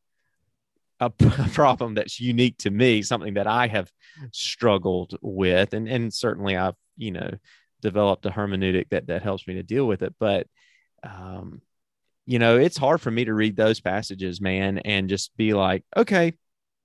a 1.00 1.10
problem 1.52 1.94
that's 1.94 2.20
unique 2.20 2.56
to 2.58 2.70
me 2.70 3.02
something 3.02 3.34
that 3.34 3.46
i 3.46 3.66
have 3.66 3.90
struggled 4.32 5.16
with. 5.20 5.74
And 5.74 5.88
and 5.88 6.12
certainly 6.12 6.56
i've 6.56 6.74
you 6.96 7.10
know 7.10 7.30
developed 7.82 8.26
a 8.26 8.30
hermeneutic 8.30 8.88
that 8.90 9.08
that 9.08 9.22
helps 9.22 9.46
me 9.46 9.54
to 9.54 9.62
deal 9.62 9.86
with 9.86 10.02
it. 10.02 10.14
But 10.18 10.46
um 11.02 11.60
you 12.26 12.38
know, 12.38 12.56
it's 12.58 12.76
hard 12.76 13.00
for 13.00 13.10
me 13.10 13.24
to 13.24 13.34
read 13.34 13.56
those 13.56 13.80
passages, 13.80 14.40
man, 14.40 14.78
and 14.78 15.08
just 15.08 15.36
be 15.36 15.54
like, 15.54 15.84
okay, 15.96 16.34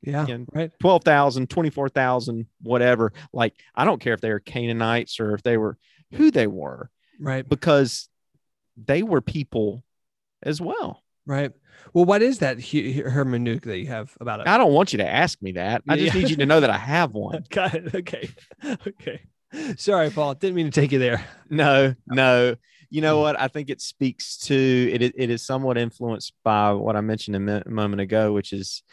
Yeah. 0.03 0.25
you 0.27 0.37
know, 0.39 0.45
Right. 0.53 0.71
12,000, 0.79 1.49
24,000, 1.49 2.45
whatever. 2.61 3.11
Like, 3.33 3.53
I 3.75 3.85
don't 3.85 3.99
care 4.01 4.13
if 4.13 4.21
they 4.21 4.29
were 4.31 4.39
Canaanites 4.39 5.19
or 5.19 5.33
if 5.33 5.43
they 5.43 5.57
were 5.57 5.77
who 6.13 6.31
they 6.31 6.47
were, 6.47 6.89
Right. 7.19 7.47
because 7.47 8.07
they 8.77 9.03
were 9.03 9.21
people 9.21 9.83
as 10.43 10.59
well. 10.61 11.03
Right. 11.25 11.51
Well, 11.93 12.05
what 12.05 12.21
is 12.21 12.39
that 12.39 12.57
hu- 12.59 13.03
hermeneutic 13.03 13.61
that 13.63 13.77
you 13.77 13.87
have 13.87 14.15
about 14.19 14.39
it? 14.41 14.47
I 14.47 14.57
don't 14.57 14.73
want 14.73 14.91
you 14.91 14.97
to 14.97 15.07
ask 15.07 15.41
me 15.41 15.51
that. 15.53 15.83
I 15.87 15.97
just 15.97 16.15
Yeah. 16.15 16.21
need 16.21 16.29
you 16.31 16.35
to 16.37 16.45
know 16.45 16.59
that 16.59 16.69
I 16.71 16.77
have 16.77 17.11
one. 17.13 17.43
Got 17.49 17.75
it. 17.75 17.95
Okay. 17.95 18.29
Okay. 18.87 19.21
Sorry, 19.77 20.09
Paul. 20.09 20.33
Didn't 20.35 20.55
mean 20.55 20.65
to 20.65 20.71
take 20.71 20.91
you 20.93 20.99
there. 20.99 21.25
No, 21.49 21.93
no. 22.07 22.55
You 22.91 22.99
know 23.01 23.17
Mm. 23.17 23.21
what? 23.21 23.39
I 23.39 23.47
think 23.47 23.69
it 23.69 23.81
speaks 23.81 24.37
to 24.39 24.53
it. 24.53 25.01
It 25.01 25.29
is 25.29 25.41
somewhat 25.45 25.77
influenced 25.77 26.33
by 26.43 26.73
what 26.73 26.97
I 26.97 27.01
mentioned 27.01 27.37
a 27.37 27.39
mi- 27.39 27.63
moment 27.65 28.01
ago, 28.01 28.33
which 28.33 28.51
is 28.51 28.83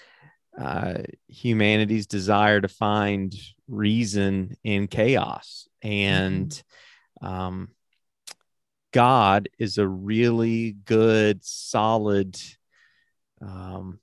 uh, 0.57 1.03
humanity's 1.27 2.07
desire 2.07 2.61
to 2.61 2.69
find 2.69 3.35
reason 3.67 4.57
in 4.63 4.87
chaos. 4.87 5.69
And 5.83 6.63
um, 7.21 7.71
God 8.93 9.49
is 9.59 9.79
a 9.79 9.87
really 9.87 10.73
good, 10.73 11.45
solid, 11.45 12.41
um, 13.41 13.99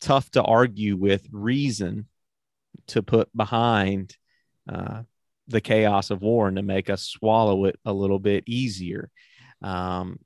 tough 0.00 0.30
to 0.32 0.42
argue 0.42 0.96
with 0.96 1.26
reason 1.32 2.06
to 2.88 3.02
put 3.02 3.28
behind 3.36 4.16
uh, 4.68 5.02
the 5.48 5.60
chaos 5.60 6.10
of 6.10 6.22
war 6.22 6.48
and 6.48 6.56
to 6.56 6.62
make 6.62 6.88
us 6.88 7.02
swallow 7.02 7.64
it 7.66 7.78
a 7.84 7.92
little 7.92 8.18
bit 8.18 8.44
easier. 8.46 9.10
Um, 9.62 10.18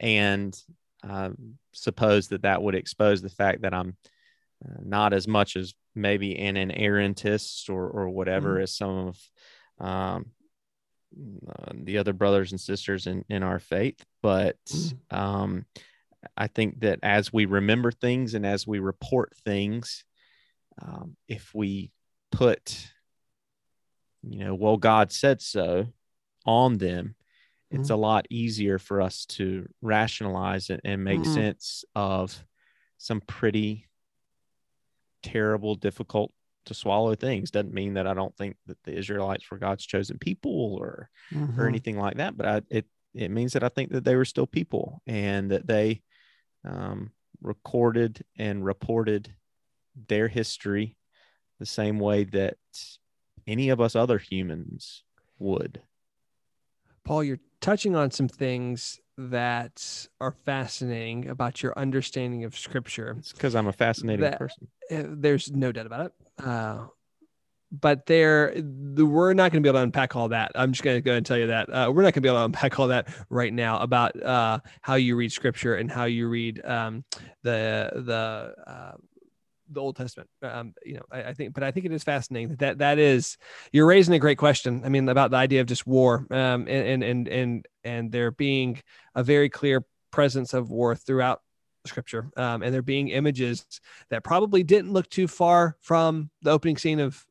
and 0.00 0.56
I 1.02 1.30
suppose 1.72 2.28
that 2.28 2.42
that 2.42 2.62
would 2.62 2.74
expose 2.74 3.22
the 3.22 3.28
fact 3.28 3.62
that 3.62 3.74
I'm 3.74 3.96
uh, 4.64 4.80
not 4.84 5.12
as 5.12 5.26
much 5.26 5.56
as 5.56 5.74
maybe 5.94 6.38
an 6.38 6.54
inerrantist 6.56 7.68
or, 7.68 7.88
or 7.88 8.08
whatever 8.08 8.58
as 8.60 8.76
some 8.76 9.08
of 9.08 9.18
um, 9.86 10.26
uh, 11.48 11.72
the 11.74 11.98
other 11.98 12.12
brothers 12.12 12.52
and 12.52 12.60
sisters 12.60 13.06
in, 13.06 13.24
in 13.28 13.42
our 13.42 13.58
faith. 13.58 14.04
But 14.22 14.56
Mm. 14.66 14.94
um, 15.10 15.66
I 16.36 16.46
think 16.46 16.80
that 16.80 17.00
as 17.02 17.32
we 17.32 17.46
remember 17.46 17.90
things 17.90 18.34
and 18.34 18.46
as 18.46 18.66
we 18.66 18.78
report 18.78 19.34
things, 19.44 20.04
um, 20.80 21.16
if 21.28 21.52
we 21.52 21.90
put, 22.30 22.92
you 24.22 24.44
know, 24.44 24.54
well, 24.54 24.76
God 24.76 25.12
said 25.12 25.42
so 25.42 25.88
on 26.46 26.78
them, 26.78 27.16
it's 27.72 27.90
a 27.90 27.96
lot 27.96 28.26
easier 28.30 28.78
for 28.78 29.00
us 29.00 29.24
to 29.26 29.66
rationalize 29.80 30.70
it 30.70 30.80
and 30.84 31.02
make 31.02 31.22
Mhm. 31.22 31.26
sense 31.26 31.84
of 31.94 32.44
some 32.98 33.20
pretty 33.22 33.88
terrible, 35.22 35.74
difficult 35.74 36.32
to 36.66 36.74
swallow 36.74 37.14
things. 37.14 37.50
Doesn't 37.50 37.74
mean 37.74 37.94
that 37.94 38.06
I 38.06 38.14
don't 38.14 38.36
think 38.36 38.56
that 38.66 38.82
the 38.84 38.96
Israelites 38.96 39.50
were 39.50 39.58
God's 39.58 39.86
chosen 39.86 40.18
people 40.18 40.74
or 40.74 41.10
or 41.32 41.64
Mhm. 41.64 41.68
anything 41.68 41.98
like 41.98 42.16
that. 42.18 42.36
But 42.36 42.46
I, 42.46 42.62
it 42.70 42.86
it 43.14 43.30
means 43.30 43.52
that 43.54 43.64
I 43.64 43.68
think 43.68 43.90
that 43.92 44.04
they 44.04 44.16
were 44.16 44.24
still 44.24 44.46
people 44.46 45.02
and 45.06 45.50
that 45.50 45.66
they 45.66 46.02
um, 46.64 47.12
recorded 47.40 48.24
and 48.38 48.64
reported 48.64 49.34
their 50.08 50.28
history 50.28 50.96
the 51.58 51.66
same 51.66 51.98
way 51.98 52.24
that 52.24 52.56
any 53.46 53.68
of 53.70 53.80
us 53.80 53.94
other 53.96 54.18
humans 54.18 55.04
would. 55.38 55.82
Paul, 57.04 57.24
you're 57.24 57.40
touching 57.62 57.96
on 57.96 58.10
some 58.10 58.28
things 58.28 59.00
that 59.16 60.06
are 60.20 60.32
fascinating 60.44 61.28
about 61.28 61.62
your 61.62 61.72
understanding 61.78 62.44
of 62.44 62.58
scripture. 62.58 63.16
It's 63.18 63.32
because 63.32 63.54
I'm 63.54 63.68
a 63.68 63.72
fascinating 63.72 64.20
That- 64.22 64.38
person. 64.38 64.68
Uh, 64.90 65.04
there's 65.08 65.50
no 65.50 65.72
doubt 65.72 65.86
about 65.86 66.06
it. 66.06 66.44
Uh, 66.44 66.86
but 67.70 68.04
there, 68.04 68.52
the, 68.54 69.06
we're 69.06 69.32
not 69.32 69.50
going 69.50 69.62
to 69.62 69.66
be 69.66 69.70
able 69.70 69.78
to 69.78 69.84
unpack 69.84 70.14
all 70.14 70.28
that. 70.28 70.52
I'm 70.54 70.72
just 70.72 70.82
going 70.82 70.96
to 70.96 71.00
go 71.00 71.14
and 71.14 71.24
tell 71.24 71.38
you 71.38 71.46
that 71.46 71.70
uh, 71.72 71.90
we're 71.90 72.02
not 72.02 72.12
going 72.12 72.14
to 72.14 72.20
be 72.20 72.28
able 72.28 72.40
to 72.40 72.44
unpack 72.44 72.78
all 72.78 72.88
that 72.88 73.08
right 73.30 73.52
now 73.52 73.78
about 73.78 74.20
uh, 74.22 74.58
how 74.82 74.96
you 74.96 75.16
read 75.16 75.32
scripture 75.32 75.76
and 75.76 75.90
how 75.90 76.04
you 76.04 76.28
read 76.28 76.62
um, 76.66 77.02
the 77.42 77.90
the 77.94 78.54
uh, 78.66 78.92
the 79.74 79.80
Old 79.80 79.96
Testament. 79.96 80.28
Um, 80.42 80.74
you 80.84 80.94
know, 80.94 81.02
I, 81.10 81.22
I 81.24 81.34
think, 81.34 81.54
but 81.54 81.62
I 81.62 81.70
think 81.70 81.86
it 81.86 81.92
is 81.92 82.04
fascinating 82.04 82.50
that, 82.50 82.58
that 82.58 82.78
that 82.78 82.98
is 82.98 83.36
you're 83.72 83.86
raising 83.86 84.14
a 84.14 84.18
great 84.18 84.38
question. 84.38 84.82
I 84.84 84.88
mean, 84.88 85.08
about 85.08 85.30
the 85.30 85.36
idea 85.36 85.60
of 85.60 85.66
just 85.66 85.86
war, 85.86 86.26
um, 86.30 86.66
and 86.68 86.68
and 86.68 87.02
and 87.02 87.28
and 87.28 87.68
and 87.84 88.12
there 88.12 88.30
being 88.30 88.80
a 89.14 89.22
very 89.22 89.48
clear 89.48 89.84
presence 90.10 90.54
of 90.54 90.70
war 90.70 90.94
throughout 90.94 91.40
scripture 91.84 92.30
um, 92.36 92.62
and 92.62 92.72
there 92.72 92.82
being 92.82 93.08
images 93.08 93.66
that 94.10 94.22
probably 94.22 94.62
didn't 94.62 94.92
look 94.92 95.08
too 95.10 95.26
far 95.26 95.76
from 95.80 96.30
the 96.42 96.50
opening 96.50 96.76
scene 96.76 97.00
of 97.00 97.24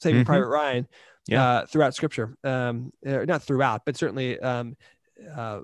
saving 0.00 0.22
Mhm. 0.22 0.26
private 0.26 0.48
ryan 0.48 0.86
Yeah. 1.26 1.42
uh, 1.42 1.66
throughout 1.66 1.94
scripture 1.94 2.36
um, 2.44 2.92
not 3.02 3.42
throughout 3.42 3.82
but 3.86 3.96
certainly 3.96 4.38
um, 4.40 4.76
uh, 5.34 5.60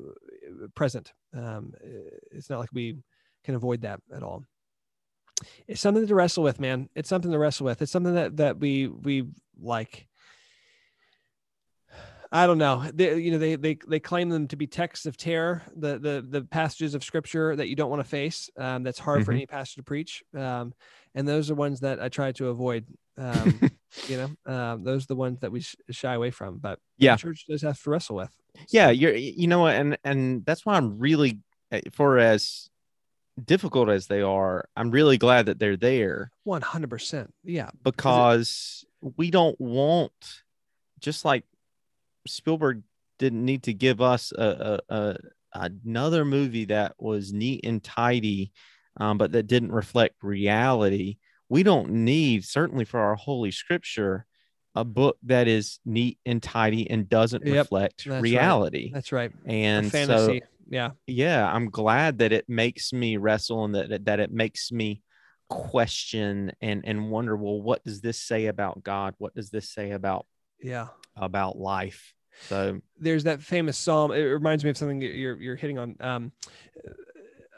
present 0.74 1.12
um, 1.34 1.74
it's 2.32 2.48
not 2.48 2.60
like 2.60 2.70
we 2.72 2.96
can 3.44 3.56
avoid 3.56 3.82
that 3.82 4.00
at 4.14 4.22
all 4.22 4.44
it's 5.66 5.80
something 5.80 6.06
to 6.06 6.14
wrestle 6.14 6.42
with 6.42 6.60
man 6.60 6.88
it's 6.94 7.08
something 7.08 7.30
to 7.30 7.38
wrestle 7.38 7.64
with 7.66 7.80
it's 7.82 7.92
something 7.92 8.14
that 8.14 8.36
that 8.36 8.58
we 8.58 8.88
we 8.88 9.26
like 9.60 10.06
I 12.32 12.46
don't 12.46 12.58
know. 12.58 12.88
They, 12.94 13.18
you 13.18 13.32
know, 13.32 13.38
they 13.38 13.56
they 13.56 13.76
they 13.88 13.98
claim 13.98 14.28
them 14.28 14.46
to 14.48 14.56
be 14.56 14.68
texts 14.68 15.04
of 15.04 15.16
terror, 15.16 15.62
the 15.74 15.98
the 15.98 16.24
the 16.28 16.42
passages 16.42 16.94
of 16.94 17.02
scripture 17.02 17.56
that 17.56 17.68
you 17.68 17.74
don't 17.74 17.90
want 17.90 18.02
to 18.04 18.08
face. 18.08 18.48
Um, 18.56 18.84
that's 18.84 19.00
hard 19.00 19.24
for 19.24 19.32
Mhm. 19.32 19.36
any 19.36 19.46
pastor 19.46 19.80
to 19.80 19.82
preach. 19.82 20.22
Um, 20.32 20.72
and 21.16 21.26
those 21.26 21.50
are 21.50 21.56
ones 21.56 21.80
that 21.80 22.00
I 22.00 22.08
try 22.08 22.30
to 22.32 22.50
avoid. 22.50 22.86
Um, 23.18 23.58
you 24.08 24.16
know, 24.46 24.52
um, 24.54 24.84
those 24.84 25.04
are 25.04 25.08
the 25.08 25.16
ones 25.16 25.40
that 25.40 25.50
we 25.50 25.60
sh- 25.60 25.74
shy 25.90 26.14
away 26.14 26.30
from. 26.30 26.58
But 26.58 26.78
Yeah. 26.98 27.16
the 27.16 27.20
church 27.22 27.46
does 27.48 27.62
have 27.62 27.82
to 27.82 27.90
wrestle 27.90 28.14
with. 28.14 28.30
Yeah, 28.68 28.90
you're 28.90 29.16
you 29.16 29.48
know 29.48 29.66
and 29.66 29.98
and 30.04 30.44
that's 30.46 30.64
why 30.64 30.76
I'm 30.76 31.00
really 31.00 31.40
eh, 31.72 31.80
for 31.90 32.18
as 32.18 32.70
difficult 33.46 33.88
as 33.88 34.06
they 34.06 34.22
are, 34.22 34.68
I'm 34.76 34.90
really 34.90 35.18
glad 35.18 35.46
that 35.46 35.58
they're 35.58 35.76
there 35.76 36.30
One 36.44 36.62
hundred 36.62 36.90
percent. 36.90 37.32
Yeah. 37.44 37.70
because 37.82 38.84
we 39.16 39.30
don't 39.30 39.60
want 39.60 40.12
just 41.00 41.24
like 41.24 41.44
Spielberg 42.26 42.82
didn't 43.18 43.44
need 43.44 43.62
to 43.64 43.72
give 43.74 44.00
us 44.00 44.32
a, 44.32 44.80
a, 44.88 44.94
a 44.94 45.16
another 45.54 46.24
movie 46.24 46.66
that 46.66 46.94
was 46.98 47.32
neat 47.32 47.60
and 47.64 47.82
tidy, 47.82 48.52
um, 48.98 49.18
but 49.18 49.32
that 49.32 49.46
didn't 49.46 49.72
reflect 49.72 50.22
reality. 50.22 51.16
We 51.48 51.62
don't 51.62 51.90
need 51.90 52.44
certainly 52.44 52.84
for 52.84 53.00
our 53.00 53.14
holy 53.16 53.50
scripture 53.50 54.26
a 54.76 54.84
book 54.84 55.16
that 55.24 55.48
is 55.48 55.80
neat 55.84 56.18
and 56.24 56.40
tidy 56.40 56.88
and 56.88 57.08
doesn't 57.08 57.44
Yep, 57.44 57.56
reflect 57.56 58.06
right. 58.06 58.22
reality. 58.22 58.92
That's 58.92 59.10
right. 59.10 59.32
And 59.44 59.86
so 59.86 59.90
fantasy. 59.90 60.42
Yeah. 60.70 60.90
yeah 61.06 61.52
i'm 61.52 61.68
glad 61.68 62.18
that 62.18 62.32
it 62.32 62.48
makes 62.48 62.92
me 62.92 63.18
wrestle 63.18 63.64
and 63.64 63.74
that 63.74 64.04
that 64.06 64.20
it 64.20 64.32
makes 64.32 64.72
me 64.72 65.02
question 65.48 66.52
and 66.62 66.84
and 66.86 67.10
wonder 67.10 67.36
well 67.36 67.60
what 67.60 67.84
does 67.84 68.00
this 68.00 68.18
say 68.18 68.46
about 68.46 68.82
god 68.82 69.14
what 69.18 69.34
does 69.34 69.50
this 69.50 69.68
say 69.68 69.90
about 69.90 70.24
Yeah. 70.62 70.88
about 71.16 71.58
life 71.58 72.14
so 72.48 72.80
there's 72.98 73.24
that 73.24 73.42
famous 73.42 73.76
psalm. 73.76 74.12
It 74.12 74.20
reminds 74.22 74.64
me 74.64 74.70
of 74.70 74.78
something 74.78 75.02
you're 75.02 75.36
you're 75.36 75.56
hitting 75.56 75.78
on. 75.78 75.96
Um, 76.00 76.32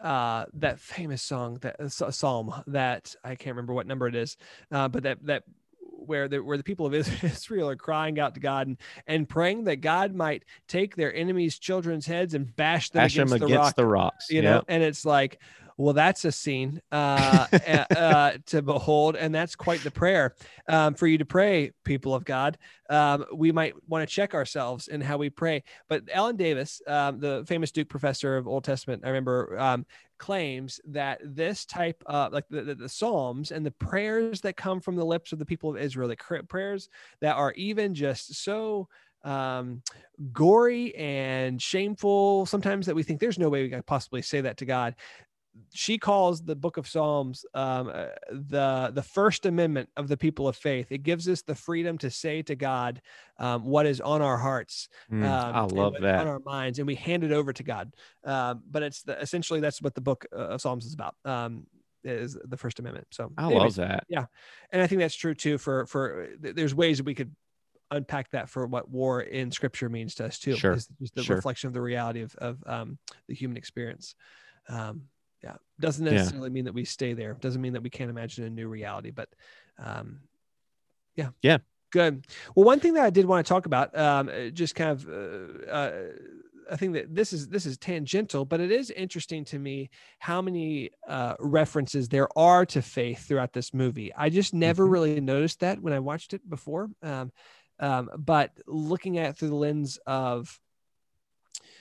uh, 0.03 0.47
that 0.55 0.81
famous 0.81 1.23
song 1.23 1.59
that 1.61 1.79
uh, 1.79 1.89
psalm 1.89 2.53
that 2.67 3.15
I 3.23 3.37
can't 3.37 3.55
remember 3.55 3.75
what 3.75 3.87
number 3.87 4.09
it 4.09 4.17
is, 4.17 4.37
uh, 4.73 4.89
but 4.89 5.05
that 5.05 5.19
that 5.27 5.45
where 6.07 6.29
the 6.29 6.43
where 6.43 6.57
the 6.57 6.65
people 6.65 6.87
of 6.87 6.95
Israel 7.25 7.69
are 7.69 7.77
crying 7.77 8.19
out 8.19 8.35
to 8.35 8.41
God 8.41 8.67
and, 8.67 8.77
and 9.07 9.29
praying 9.29 9.65
that 9.65 9.77
God 9.77 10.15
might 10.15 10.45
take 10.69 10.97
their 10.97 11.15
enemies' 11.15 11.59
children's 11.59 12.07
heads 12.07 12.35
and 12.35 12.55
bash 12.57 12.91
them 12.91 13.03
bash 13.03 13.15
them 13.15 13.33
against, 13.33 13.43
against 13.43 13.51
the 13.51 13.59
rock. 13.59 13.77
the 13.77 13.87
rocks 13.87 14.31
you 14.31 14.43
know, 14.43 14.63
and 14.69 14.83
it's 14.83 15.05
like, 15.05 15.41
well, 15.77 15.95
that's 15.95 16.25
a 16.25 16.33
scene 16.33 16.81
uh, 16.91 17.47
uh, 17.97 18.33
to 18.47 18.63
behold, 18.63 19.17
and 19.17 19.35
that's 19.35 19.55
quite 19.55 19.81
the 19.81 19.91
prayer 19.91 20.35
um, 20.69 20.95
for 20.95 21.07
you 21.07 21.19
to 21.19 21.25
pray, 21.25 21.73
people 21.85 22.15
of 22.15 22.25
God. 22.25 22.59
Um, 22.91 23.25
we 23.35 23.53
might 23.53 23.75
want 23.89 24.07
to 24.07 24.15
check 24.15 24.35
ourselves 24.35 24.89
in 24.89 25.01
how 25.01 25.17
we 25.17 25.31
pray. 25.31 25.65
But 25.89 26.05
Ellen 26.11 26.37
Davis, 26.37 26.83
um, 26.87 27.21
the 27.21 27.45
famous 27.47 27.71
Duke 27.71 27.89
professor 27.89 28.37
of 28.37 28.47
Old 28.47 28.65
Testament, 28.65 29.03
I 29.05 29.09
remember, 29.09 29.59
um, 29.59 29.87
claims 30.19 30.81
that 30.87 31.21
this 31.25 31.65
type 31.65 32.01
of 32.07 32.33
like 32.33 32.49
the, 32.49 32.63
the, 32.63 32.75
the 32.77 32.89
Psalms 32.89 33.51
and 33.51 33.67
the 33.67 33.73
prayers 33.73 34.41
that 34.43 34.57
come 34.57 34.81
from 34.81 34.95
the 34.95 35.05
lips 35.05 35.33
of 35.33 35.39
the 35.39 35.47
people 35.47 35.71
of 35.71 35.77
Israel, 35.77 36.09
the 36.09 36.45
prayers 36.49 36.89
that 37.21 37.35
are 37.35 37.53
even 37.55 37.95
just 37.95 38.35
so 38.45 38.89
um, 39.25 39.83
gory 40.33 40.95
and 40.97 41.61
shameful 41.61 42.47
sometimes 42.47 42.87
that 42.87 42.95
we 42.95 43.03
think 43.03 43.21
there's 43.21 43.39
no 43.39 43.49
way 43.49 43.63
we 43.63 43.71
could 43.71 43.87
possibly 43.87 44.23
say 44.23 44.41
that 44.41 44.57
to 44.59 44.65
God 44.65 44.95
she 45.75 45.99
calls 45.99 46.43
the 46.43 46.57
book 46.57 46.77
of 46.79 46.89
psalms 46.89 47.45
um, 47.55 47.89
uh, 47.93 48.07
the 48.31 48.91
the 48.95 49.03
first 49.03 49.45
amendment 49.45 49.89
of 49.97 50.09
the 50.09 50.17
people 50.17 50.49
of 50.49 50.57
faith 50.57 50.91
it 50.91 51.03
gives 51.03 51.29
us 51.29 51.43
the 51.43 51.55
freedom 51.55 51.99
to 51.99 52.11
say 52.11 52.41
to 52.43 52.55
god 52.55 53.03
um, 53.39 53.65
what 53.65 53.85
is 53.87 54.01
on 54.01 54.23
our 54.23 54.39
hearts 54.39 54.89
Mm, 55.11 55.25
I 55.25 55.61
love 55.65 55.95
that. 56.01 56.21
on 56.21 56.27
our 56.29 56.41
minds 56.41 56.79
and 56.79 56.87
we 56.87 56.95
hand 56.95 57.23
it 57.23 57.33
over 57.33 57.53
to 57.53 57.63
god 57.63 57.93
um, 58.25 58.63
but 58.71 58.83
it's 58.83 59.03
the, 59.03 59.21
essentially 59.21 59.61
that's 59.61 59.83
what 59.83 59.95
the 59.95 60.01
book 60.01 60.25
uh, 60.35 60.39
of 60.55 60.61
psalms 60.63 60.87
is 60.87 60.95
about 60.95 61.17
um, 61.27 61.67
is 62.03 62.37
the 62.45 62.57
first 62.57 62.79
amendment 62.79 63.07
so 63.11 63.31
I 63.37 63.45
anyways, 63.47 63.77
love 63.79 63.89
that. 63.89 64.05
Yeah. 64.09 64.25
And 64.73 64.81
i 64.83 64.87
think 64.87 65.01
that's 65.01 65.15
true 65.15 65.35
too 65.35 65.59
for 65.59 65.87
for 65.87 66.29
there's 66.41 66.75
ways 66.75 66.97
that 66.99 67.05
we 67.05 67.15
could 67.15 67.35
unpack 67.91 68.31
that 68.31 68.49
for 68.49 68.67
what 68.67 68.89
war 68.91 69.21
in 69.21 69.51
scripture 69.51 69.91
means 69.91 70.15
to 70.15 70.25
us 70.25 70.39
too 70.39 70.57
Sure, 70.57 70.73
is 70.73 70.89
just 70.99 71.15
the 71.15 71.23
sure. 71.23 71.37
reflection 71.37 71.69
of 71.69 71.75
the 71.75 71.83
reality 71.83 72.23
of, 72.23 72.35
of 72.37 72.63
um, 72.67 72.97
the 73.29 73.35
human 73.35 73.59
experience 73.59 74.15
um, 74.71 75.03
yeah 75.43 75.57
doesn't 75.81 76.05
Yeah. 76.05 76.13
necessarily 76.13 76.51
mean 76.51 76.65
that 76.65 76.75
we 76.75 76.85
stay 76.85 77.13
there 77.13 77.35
doesn't 77.35 77.61
mean 77.63 77.73
that 77.73 77.83
we 77.83 77.91
can't 77.91 78.11
imagine 78.11 78.45
a 78.45 78.51
new 78.51 78.69
reality 78.69 79.11
but 79.11 79.29
um, 79.79 80.21
yeah 81.17 81.31
Yeah. 81.43 81.59
good 81.93 82.27
well 82.55 82.65
one 82.67 82.81
thing 82.81 82.95
that 82.95 83.05
i 83.05 83.11
did 83.11 83.27
want 83.27 83.45
to 83.45 83.49
talk 83.49 83.67
about 83.67 83.97
um, 83.99 84.29
uh, 84.29 84.49
just 84.49 84.75
kind 84.75 84.91
of 84.91 85.09
uh, 85.09 85.71
uh, 85.71 86.03
I 86.71 86.77
think 86.77 86.95
that 86.95 87.15
this 87.15 87.33
is 87.33 87.49
this 87.49 87.67
is 87.67 87.77
tangential, 87.77 88.45
but 88.45 88.61
it 88.61 88.71
is 88.71 88.91
interesting 88.91 89.45
to 89.47 89.59
me 89.59 89.91
how 90.21 90.41
many 90.41 90.91
uh, 91.09 91.35
references 91.41 92.09
there 92.09 92.29
are 92.39 92.65
to 92.67 92.81
faith 92.81 93.27
throughout 93.27 93.53
this 93.53 93.75
movie. 93.75 94.15
I 94.15 94.31
just 94.31 94.55
never 94.55 94.87
Mhm. 94.87 94.91
really 94.91 95.21
noticed 95.21 95.61
that 95.61 95.83
when 95.83 95.93
I 95.93 95.99
watched 95.99 96.33
it 96.33 96.49
before. 96.49 96.89
Um, 97.03 97.33
um, 97.81 98.11
but 98.17 98.53
looking 98.67 99.19
at 99.19 99.31
it 99.31 99.37
through 99.37 99.49
the 99.49 99.57
lens 99.57 99.99
of 100.07 100.59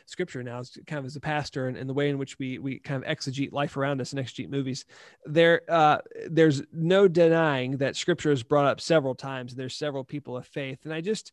scripture 0.05 0.43
now, 0.43 0.59
as 0.59 0.77
kind 0.87 0.99
of 0.99 1.05
as 1.05 1.15
a 1.15 1.21
pastor, 1.21 1.67
and, 1.67 1.77
and 1.77 1.89
the 1.89 1.93
way 1.93 2.09
in 2.09 2.17
which 2.17 2.37
we 2.39 2.59
we 2.59 2.79
kind 2.79 3.03
of 3.03 3.09
exegete 3.09 3.51
life 3.51 3.77
around 3.77 4.01
us 4.01 4.13
and 4.13 4.21
exegete 4.21 4.49
movies, 4.49 4.85
there 5.25 5.61
uh, 5.69 5.99
there's 6.29 6.61
no 6.71 7.07
denying 7.07 7.77
that 7.77 7.95
scripture 7.95 8.31
is 8.31 8.43
brought 8.43 8.65
up 8.65 8.81
several 8.81 9.15
times. 9.15 9.51
and 9.51 9.59
There's 9.59 9.75
several 9.75 10.03
people 10.03 10.37
of 10.37 10.45
faith, 10.47 10.79
and 10.83 10.93
I 10.93 11.01
just 11.01 11.31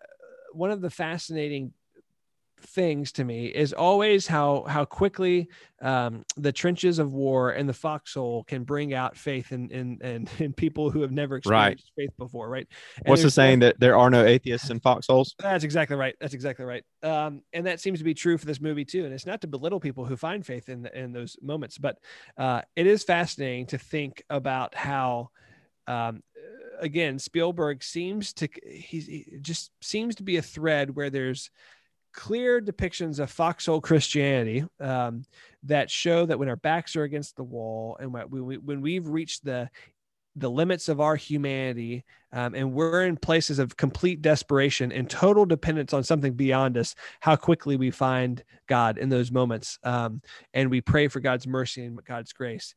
uh, 0.00 0.06
one 0.52 0.70
of 0.70 0.80
the 0.80 0.90
fascinating 0.90 1.72
things 2.64 3.12
to 3.12 3.24
me 3.24 3.46
is 3.46 3.72
always 3.72 4.26
how 4.26 4.64
how 4.68 4.84
quickly 4.84 5.48
um, 5.80 6.24
the 6.36 6.52
trenches 6.52 6.98
of 6.98 7.12
war 7.12 7.50
and 7.50 7.68
the 7.68 7.72
foxhole 7.74 8.44
can 8.44 8.64
bring 8.64 8.94
out 8.94 9.16
faith 9.16 9.52
in 9.52 9.70
in 9.70 9.98
in, 10.02 10.28
in 10.38 10.52
people 10.52 10.90
who 10.90 11.02
have 11.02 11.10
never 11.12 11.36
Right. 11.44 11.72
experienced 11.72 11.92
faith 11.96 12.10
before, 12.18 12.48
right? 12.48 12.66
And 13.04 13.08
What's 13.08 13.22
the 13.22 13.30
saying 13.30 13.60
that 13.60 13.80
there 13.80 13.96
are 13.96 14.10
no 14.10 14.24
atheists 14.24 14.70
in 14.70 14.80
foxholes? 14.80 15.34
that's 15.38 15.64
exactly 15.64 15.96
right. 15.96 16.14
That's 16.20 16.34
exactly 16.34 16.64
right. 16.64 16.84
Um, 17.02 17.42
and 17.52 17.66
that 17.66 17.80
seems 17.80 17.98
to 17.98 18.04
be 18.04 18.14
true 18.14 18.38
for 18.38 18.46
this 18.46 18.60
movie 18.60 18.84
too. 18.84 19.04
And 19.04 19.12
it's 19.12 19.26
not 19.26 19.40
to 19.40 19.46
belittle 19.46 19.80
people 19.80 20.04
who 20.04 20.16
find 20.16 20.44
faith 20.46 20.68
in 20.68 20.86
in 20.86 21.12
those 21.12 21.36
moments, 21.42 21.78
but 21.78 21.98
uh, 22.38 22.62
it 22.76 22.86
is 22.86 23.02
fascinating 23.04 23.66
to 23.66 23.78
think 23.78 24.22
about 24.30 24.74
how, 24.74 25.30
um, 25.86 26.22
again, 26.80 27.18
Spielberg 27.18 27.82
seems 27.82 28.32
to 28.34 28.48
he's 28.64 29.06
he 29.06 29.38
just 29.40 29.72
seems 29.80 30.14
to 30.16 30.22
be 30.22 30.36
a 30.36 30.42
thread 30.42 30.94
where 30.94 31.10
there's 31.10 31.50
clear 32.12 32.60
depictions 32.60 33.18
of 33.18 33.30
foxhole 33.30 33.80
Christianity 33.80 34.64
um, 34.80 35.24
that 35.64 35.90
show 35.90 36.26
that 36.26 36.38
when 36.38 36.48
our 36.48 36.56
backs 36.56 36.96
are 36.96 37.04
against 37.04 37.36
the 37.36 37.44
wall 37.44 37.96
and 38.00 38.12
when, 38.12 38.28
we, 38.30 38.58
when 38.58 38.80
we've 38.80 39.08
reached 39.08 39.44
the 39.44 39.70
the 40.36 40.50
limits 40.50 40.88
of 40.88 41.00
our 41.00 41.14
humanity 41.14 42.04
um, 42.32 42.54
and 42.54 42.72
we're 42.72 43.04
in 43.04 43.16
places 43.18 43.58
of 43.58 43.76
complete 43.76 44.22
desperation 44.22 44.90
and 44.90 45.10
total 45.10 45.44
dependence 45.44 45.92
on 45.92 46.02
something 46.02 46.32
beyond 46.32 46.78
us 46.78 46.94
how 47.20 47.36
quickly 47.36 47.76
we 47.76 47.90
find 47.90 48.42
god 48.66 48.96
in 48.96 49.10
those 49.10 49.30
moments 49.30 49.78
um, 49.84 50.22
and 50.54 50.70
we 50.70 50.80
pray 50.80 51.06
for 51.06 51.20
god's 51.20 51.46
mercy 51.46 51.84
and 51.84 52.02
god's 52.04 52.32
grace 52.32 52.74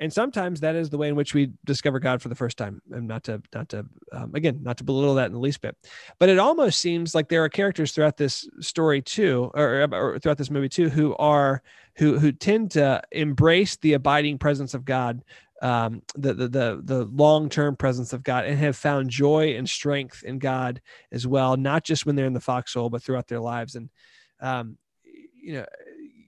and 0.00 0.12
sometimes 0.12 0.60
that 0.60 0.74
is 0.74 0.90
the 0.90 0.98
way 0.98 1.08
in 1.08 1.16
which 1.16 1.34
we 1.34 1.52
discover 1.64 1.98
god 1.98 2.20
for 2.22 2.28
the 2.28 2.34
first 2.34 2.56
time 2.56 2.80
and 2.92 3.06
not 3.06 3.24
to 3.24 3.42
not 3.54 3.68
to 3.68 3.84
um, 4.12 4.32
again 4.34 4.58
not 4.62 4.76
to 4.78 4.84
belittle 4.84 5.14
that 5.14 5.26
in 5.26 5.32
the 5.32 5.38
least 5.38 5.60
bit 5.60 5.76
but 6.18 6.28
it 6.28 6.38
almost 6.38 6.80
seems 6.80 7.14
like 7.14 7.28
there 7.28 7.44
are 7.44 7.48
characters 7.48 7.92
throughout 7.92 8.16
this 8.16 8.48
story 8.60 9.02
too 9.02 9.50
or, 9.54 9.88
or 9.92 10.18
throughout 10.18 10.38
this 10.38 10.50
movie 10.50 10.68
too 10.68 10.88
who 10.88 11.14
are 11.16 11.62
who 11.96 12.18
who 12.18 12.32
tend 12.32 12.70
to 12.70 13.02
embrace 13.12 13.76
the 13.76 13.94
abiding 13.94 14.38
presence 14.38 14.74
of 14.74 14.84
god 14.84 15.22
um, 15.60 16.02
the 16.14 16.34
the 16.34 16.48
the, 16.48 16.80
the 16.84 17.04
long 17.04 17.48
term 17.48 17.76
presence 17.76 18.12
of 18.12 18.22
God 18.22 18.44
and 18.44 18.58
have 18.58 18.76
found 18.76 19.10
joy 19.10 19.56
and 19.56 19.68
strength 19.68 20.22
in 20.22 20.38
God 20.38 20.80
as 21.10 21.26
well, 21.26 21.56
not 21.56 21.84
just 21.84 22.06
when 22.06 22.14
they're 22.14 22.26
in 22.26 22.32
the 22.32 22.40
foxhole, 22.40 22.90
but 22.90 23.02
throughout 23.02 23.26
their 23.26 23.40
lives. 23.40 23.74
And 23.74 23.90
um, 24.40 24.78
you 25.04 25.54
know, 25.54 25.66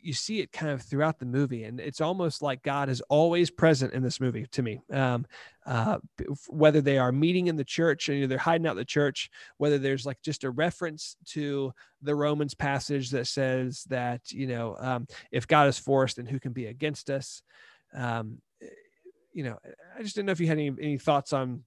you 0.03 0.13
see 0.13 0.41
it 0.41 0.53
kind 0.53 0.73
of 0.73 0.83
throughout 0.83 1.19
the 1.19 1.27
movie, 1.27 1.65
and 1.65 1.81
it's 1.81 2.01
almost 2.01 2.43
like 2.43 2.63
God 2.63 2.89
is 2.89 3.01
always 3.09 3.51
present 3.51 3.93
in 3.93 4.03
this 4.03 4.21
movie 4.21 4.47
to 4.53 4.63
me. 4.63 4.81
Um, 4.93 5.27
uh, 5.67 5.99
whether 6.49 6.81
they 6.81 6.99
are 6.99 7.13
meeting 7.13 7.47
in 7.47 7.57
the 7.57 7.65
church 7.65 8.09
and 8.09 8.31
they're 8.31 8.39
hiding 8.39 8.67
out 8.67 8.77
the 8.77 8.85
church, 8.85 9.31
whether 9.59 9.79
there's 9.79 10.07
like 10.07 10.21
just 10.23 10.45
a 10.45 10.51
reference 10.51 11.17
to 11.27 11.73
the 12.03 12.15
Romans 12.15 12.55
passage 12.55 13.11
that 13.11 13.27
says 13.27 13.85
that 13.85 14.33
you 14.33 14.47
know 14.47 14.77
um, 14.81 15.07
if 15.31 15.47
God 15.47 15.69
is 15.69 15.79
for 15.79 16.05
us, 16.05 16.15
then 16.15 16.27
who 16.27 16.41
can 16.41 16.53
be 16.53 16.67
against 16.67 17.11
us? 17.11 17.43
Um, 17.95 18.41
you 19.33 19.45
know, 19.45 19.59
I 19.97 20.03
just 20.03 20.15
didn't 20.15 20.27
know 20.27 20.33
if 20.33 20.41
you 20.41 20.47
had 20.47 20.59
any, 20.59 20.69
any 20.81 20.99
thoughts 20.99 21.33
on 21.33 21.65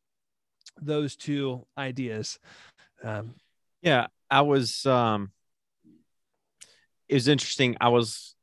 those 0.82 1.16
two 1.16 1.66
ideas. 1.78 2.40
Um, 3.04 3.36
Yeah, 3.82 4.08
I 4.30 4.42
was. 4.42 4.86
um 4.86 5.32
It 7.08 7.16
was 7.16 7.28
interesting. 7.28 7.78
I 7.80 7.89
was 7.89 8.36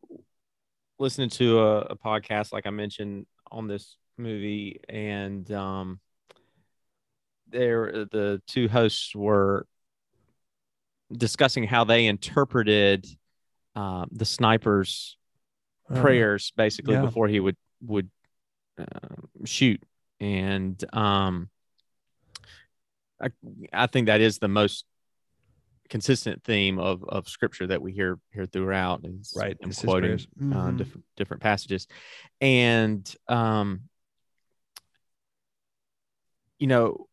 listening 0.98 1.30
to 1.30 1.61
a, 1.61 1.78
a 1.80 1.96
podcast, 1.96 2.52
like 2.52 2.66
I 2.66 2.70
mentioned, 2.70 3.26
on 3.50 3.66
this 3.66 3.96
movie, 4.18 4.80
and 4.88 5.50
um 5.50 6.00
there 7.48 8.06
the 8.11 8.40
two 8.46 8.68
hosts 8.68 9.14
were 9.14 9.66
discussing 11.12 11.64
how 11.64 11.84
they 11.84 12.06
interpreted 12.06 13.06
um, 13.74 14.08
the 14.12 14.24
sniper's 14.24 15.16
prayers 15.94 16.52
basically 16.56 16.94
yeah. 16.94 17.02
before 17.02 17.26
he 17.26 17.40
would 17.40 17.56
would 17.82 18.08
um, 18.78 19.28
shoot 19.44 19.82
and 20.20 20.84
um 20.94 21.48
I, 23.20 23.30
I 23.72 23.86
think 23.86 24.06
that 24.06 24.20
is 24.20 24.38
the 24.38 24.48
most 24.48 24.84
consistent 25.91 26.43
theme 26.45 26.78
of 26.78 27.05
of 27.09 27.28
scripture 27.28 27.66
that 27.66 27.82
we 27.82 27.93
hear 27.93 28.18
here 28.32 28.47
throughout 28.47 29.05
is 29.05 29.32
Right, 29.36 29.57
him 29.61 29.68
his 29.68 29.78
quoting 29.78 30.12
uh, 30.41 30.70
Mhm. 30.70 30.76
different 30.78 31.05
different 31.16 31.43
passages 31.43 31.86
and 32.41 33.14
um 33.28 33.82
you 36.59 36.68
know 36.68 37.09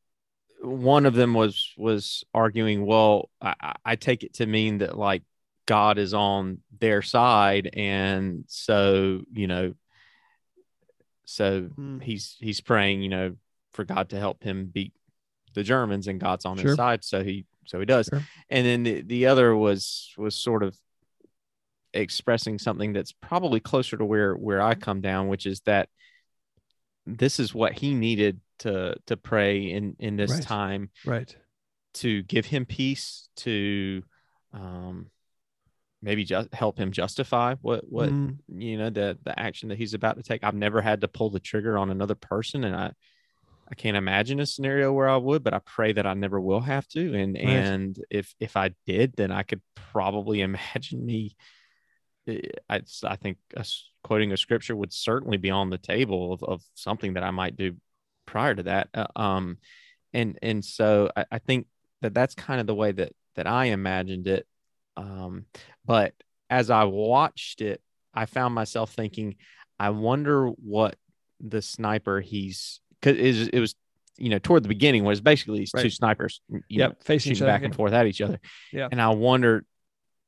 one 0.61 1.05
of 1.05 1.13
them 1.15 1.33
was 1.33 1.73
was 1.77 2.23
arguing 2.33 2.85
well 2.85 3.29
I, 3.41 3.53
I- 3.61 3.75
I 3.85 3.95
take 3.95 4.23
it 4.23 4.35
to 4.35 4.45
mean 4.45 4.77
that 4.79 4.97
like 4.97 5.23
god 5.65 5.97
is 5.97 6.13
on 6.13 6.59
their 6.79 7.01
side 7.01 7.69
and 7.73 8.43
so 8.47 9.21
you 9.33 9.47
know 9.47 9.73
so 11.25 11.63
Mm. 11.77 12.01
he's 12.01 12.37
he's 12.39 12.61
praying 12.61 13.01
you 13.01 13.09
know 13.09 13.35
for 13.71 13.83
god 13.83 14.09
to 14.09 14.19
help 14.19 14.43
him 14.43 14.67
beat 14.67 14.93
the 15.53 15.63
germans 15.63 16.07
and 16.07 16.19
god's 16.19 16.45
on 16.45 16.57
Sure. 16.57 16.67
his 16.69 16.75
side 16.77 17.03
so 17.03 17.23
he 17.23 17.45
so 17.67 17.79
he 17.79 17.85
does 17.85 18.07
Sure. 18.07 18.23
and 18.49 18.65
then 18.65 18.83
the, 18.83 19.01
the 19.01 19.25
other 19.27 19.55
was 19.55 20.11
was 20.17 20.35
sort 20.35 20.63
of 20.63 20.75
expressing 21.93 22.59
something 22.59 22.93
that's 22.93 23.11
probably 23.11 23.59
closer 23.59 23.97
to 23.97 24.05
where 24.05 24.33
where 24.35 24.61
i 24.61 24.75
come 24.75 25.01
down 25.01 25.27
which 25.27 25.45
is 25.45 25.61
that 25.61 25.89
this 27.05 27.39
is 27.39 27.55
what 27.55 27.73
he 27.73 27.93
needed 27.93 28.39
to 28.59 28.95
to 29.05 29.15
pray 29.17 29.71
in 29.71 29.95
in 29.99 30.15
this 30.17 30.31
Right. 30.31 30.43
time 30.43 30.89
right. 31.05 31.35
to 31.95 32.23
give 32.23 32.45
him 32.45 32.65
peace 32.65 33.29
to 33.37 34.03
um 34.53 35.09
maybe 36.01 36.23
just 36.23 36.53
help 36.53 36.77
him 36.77 36.91
justify 36.91 37.55
what 37.61 37.89
what 37.89 38.09
Mm, 38.09 38.37
you 38.49 38.77
know 38.77 38.89
the 38.89 39.17
the 39.23 39.37
action 39.39 39.69
that 39.69 39.77
he's 39.77 39.93
about 39.93 40.17
to 40.17 40.23
take 40.23 40.43
i've 40.43 40.53
never 40.55 40.81
had 40.81 41.01
to 41.01 41.07
pull 41.07 41.29
the 41.29 41.39
trigger 41.39 41.77
on 41.77 41.89
another 41.89 42.15
person 42.15 42.63
and 42.65 42.75
i 42.75 42.91
i 43.71 43.75
can't 43.75 43.97
imagine 43.97 44.39
a 44.39 44.45
scenario 44.45 44.91
where 44.91 45.09
i 45.09 45.17
would 45.17 45.43
but 45.43 45.53
i 45.53 45.59
pray 45.59 45.91
that 45.93 46.05
i 46.07 46.13
never 46.13 46.39
will 46.39 46.61
have 46.61 46.87
to 46.87 47.13
and 47.13 47.35
Right. 47.35 47.45
and 47.45 47.99
if 48.09 48.33
if 48.39 48.55
i 48.57 48.71
did 48.85 49.13
then 49.17 49.31
i 49.31 49.43
could 49.43 49.61
probably 49.75 50.41
imagine 50.49 51.05
me 51.05 51.35
eh, 52.27 52.41
i 52.69 52.81
i 53.05 53.15
think 53.15 53.37
quoting 54.03 54.31
a 54.31 54.37
scripture 54.37 54.75
would 54.75 54.93
certainly 54.93 55.37
be 55.37 55.49
on 55.51 55.69
the 55.69 55.77
table 55.77 56.33
of, 56.33 56.43
of 56.43 56.61
something 56.73 57.13
that 57.13 57.23
i 57.23 57.31
might 57.31 57.55
do 57.57 57.75
prior 58.25 58.55
to 58.55 58.63
that 58.63 58.89
Uh, 58.93 59.07
um 59.15 59.57
and 60.13 60.37
and 60.41 60.63
so 60.63 61.09
I, 61.15 61.25
I 61.33 61.37
think 61.39 61.67
that 62.01 62.13
that's 62.13 62.35
kind 62.35 62.59
of 62.61 62.67
the 62.67 62.75
way 62.75 62.91
that 62.91 63.11
that 63.35 63.47
i 63.47 63.65
imagined 63.65 64.27
it 64.27 64.45
um 64.95 65.45
but 65.85 66.13
as 66.49 66.69
I 66.69 66.85
watched 66.85 67.61
it, 67.61 67.81
I 68.13 68.25
found 68.25 68.55
myself 68.55 68.93
thinking, 68.93 69.35
I 69.77 69.89
wonder 69.89 70.47
what 70.47 70.95
the 71.41 71.61
sniper 71.61 72.21
he's 72.21 72.79
because 73.01 73.17
it, 73.17 73.23
was- 73.39 73.47
it 73.49 73.59
was, 73.59 73.75
you 74.17 74.29
know, 74.29 74.39
toward 74.39 74.63
the 74.63 74.69
beginning 74.69 75.03
was 75.03 75.21
basically 75.21 75.59
these 75.59 75.71
two 75.71 75.89
snipers, 75.91 76.41
you 76.49 76.61
Yep, 76.69 76.89
know, 76.89 76.95
facing 77.01 77.31
each 77.33 77.37
shooting 77.37 77.49
other, 77.49 77.59
back 77.59 77.65
and 77.65 77.75
forth 77.75 77.93
at 77.93 78.07
each 78.07 78.21
other. 78.21 78.39
Yeah. 78.73 78.87
And 78.91 79.01
I 79.01 79.09
wondered 79.09 79.65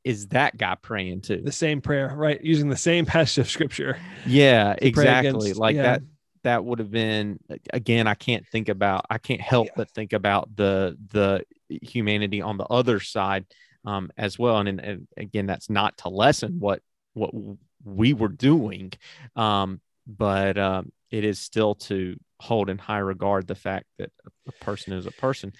is 0.05 0.27
that 0.27 0.57
guy 0.57 0.75
praying 0.81 1.21
too 1.21 1.41
The 1.43 1.51
same 1.51 1.81
prayer, 1.81 2.13
right? 2.15 2.41
Using 2.43 2.69
the 2.69 2.77
same 2.77 3.05
passage 3.13 3.39
of 3.39 3.49
scripture. 3.49 3.97
Yeah, 4.25 4.75
exactly. 4.81 5.29
against- 5.29 5.57
like 5.59 5.75
yeah. 5.75 5.81
that 5.83 6.01
that 6.43 6.63
would 6.63 6.79
have 6.79 6.89
been 6.89 7.37
again 7.73 8.07
i 8.07 8.13
can't 8.13 8.47
think 8.47 8.69
about 8.69 9.05
i 9.09 9.17
can't 9.17 9.41
help 9.41 9.67
Yeah. 9.67 9.73
but 9.75 9.91
think 9.91 10.13
about 10.13 10.55
the 10.55 10.97
the 11.11 11.43
humanity 11.81 12.41
on 12.41 12.57
the 12.57 12.63
other 12.63 13.01
side 13.01 13.45
um 13.83 14.09
as 14.17 14.39
well 14.39 14.55
and, 14.57 14.79
and 14.79 15.07
again 15.17 15.47
that's 15.47 15.69
not 15.69 15.97
to 15.97 16.07
lessen 16.09 16.59
what 16.59 16.81
what 17.13 17.31
we 17.83 18.13
were 18.13 18.29
doing 18.29 18.93
um 19.35 19.81
but 20.07 20.57
um 20.57 20.93
it 21.11 21.23
is 21.23 21.39
still 21.39 21.75
to 21.75 22.15
hold 22.39 22.69
in 22.69 22.77
high 22.77 22.99
regard 22.99 23.47
the 23.47 23.55
fact 23.55 23.85
that 23.97 24.11
a 24.47 24.51
person 24.63 24.93
is 24.93 25.05
a 25.05 25.11
person 25.11 25.51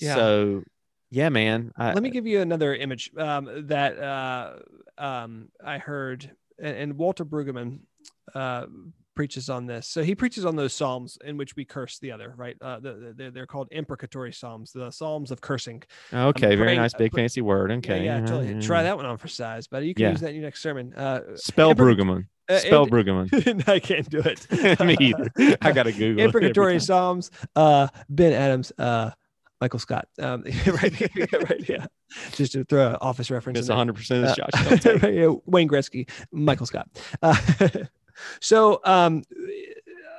Yeah. 0.00 0.14
so 0.14 0.62
yeah 1.10 1.28
man 1.30 1.72
I, 1.76 1.94
Let 1.94 2.02
me 2.02 2.10
give 2.10 2.26
you 2.26 2.40
another 2.40 2.74
image 2.74 3.10
um, 3.16 3.66
that 3.68 3.98
uh, 3.98 4.56
um, 4.98 5.48
I 5.64 5.78
heard, 5.78 6.30
and, 6.62 6.76
and 6.76 6.98
Walter 6.98 7.24
Brueggemann 7.24 7.80
uh, 8.34 8.66
preaches 9.14 9.48
on 9.50 9.66
this. 9.66 9.88
So 9.88 10.04
he 10.04 10.14
preaches 10.14 10.44
on 10.44 10.54
those 10.54 10.72
psalms 10.72 11.18
in 11.24 11.36
which 11.36 11.56
we 11.56 11.64
curse 11.64 11.98
the 11.98 12.12
other, 12.12 12.34
right? 12.36 12.56
Uh, 12.60 12.78
the, 12.78 13.14
the, 13.16 13.30
they're- 13.32 13.46
called 13.46 13.68
imprecatory 13.72 14.32
psalms, 14.32 14.70
the 14.70 14.90
psalms 14.92 15.30
of 15.32 15.40
cursing. 15.40 15.82
okay 16.12 16.54
very 16.54 16.56
praying- 16.58 16.78
nice 16.80 16.94
big 16.94 17.12
uh, 17.14 17.16
fancy 17.16 17.40
word 17.40 17.72
okay 17.72 18.04
yeah, 18.04 18.18
yeah, 18.20 18.26
totally. 18.26 18.52
yeah, 18.54 18.60
Try 18.60 18.82
that 18.84 18.96
one 18.96 19.06
on 19.06 19.16
for 19.16 19.26
size, 19.28 19.66
buddy. 19.66 19.88
You 19.88 19.94
can 19.94 20.02
Yeah. 20.04 20.10
use 20.10 20.20
that 20.20 20.28
in 20.30 20.34
your 20.36 20.44
next 20.44 20.60
sermon. 20.62 20.94
Uh, 20.94 21.20
spell 21.36 21.74
Imprec- 21.74 21.96
brueggemann 21.98 22.26
uh, 22.48 22.58
spell 22.58 22.82
imp- 22.84 22.92
brueggemann 22.92 23.68
I 23.68 23.78
can't 23.78 24.08
do 24.08 24.20
it. 24.20 24.46
me 24.80 24.96
either 25.00 25.30
i 25.62 25.72
gotta 25.72 25.92
google 25.92 26.24
imprecatory 26.24 26.80
psalms 26.80 27.30
uh 27.56 27.88
ben 28.08 28.32
adams 28.32 28.72
uh 28.78 29.10
michael 29.60 29.78
scott 29.78 30.08
um 30.20 30.44
right, 30.66 31.00
right 31.50 31.68
yeah 31.68 31.86
just 32.32 32.52
to 32.52 32.64
throw 32.64 32.88
an 32.90 32.96
office 33.00 33.30
reference 33.30 33.58
It's 33.58 33.68
100 33.68 33.94
percent 33.94 34.26
Uh, 34.26 34.34
Josh. 34.34 34.80
Don't 34.82 35.14
yeah, 35.14 35.32
wayne 35.46 35.68
gretzky 35.68 36.08
michael 36.32 36.66
scott 36.66 36.88
uh, 37.22 37.36
so 38.40 38.80
um 38.84 39.22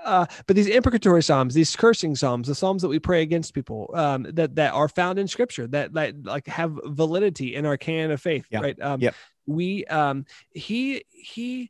uh, 0.05 0.25
but 0.47 0.55
these 0.55 0.67
imprecatory 0.67 1.21
psalms, 1.21 1.53
these 1.53 1.75
cursing 1.75 2.15
psalms, 2.15 2.47
the 2.47 2.55
psalms 2.55 2.81
that 2.81 2.87
we 2.87 2.97
pray 2.99 3.21
against 3.21 3.53
people, 3.53 3.91
um, 3.93 4.25
that 4.31 4.55
that 4.55 4.73
are 4.73 4.87
found 4.87 5.19
in 5.19 5.27
Scripture, 5.27 5.67
that 5.67 5.93
that 5.93 6.23
like 6.25 6.47
have 6.47 6.79
validity 6.85 7.53
in 7.53 7.65
our 7.65 7.75
canon 7.77 8.09
of 8.11 8.21
faith, 8.21 8.45
Yeah. 8.49 8.61
right? 8.61 8.81
Um, 8.81 9.01
Yep. 9.01 9.13
We, 9.45 9.83
um, 9.85 10.25
he, 10.51 11.03
he, 11.09 11.69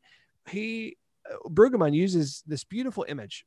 he, 0.50 0.98
uh, 1.30 1.50
Brueggemann 1.50 1.94
uses 1.94 2.44
this 2.46 2.64
beautiful 2.64 3.06
image 3.08 3.46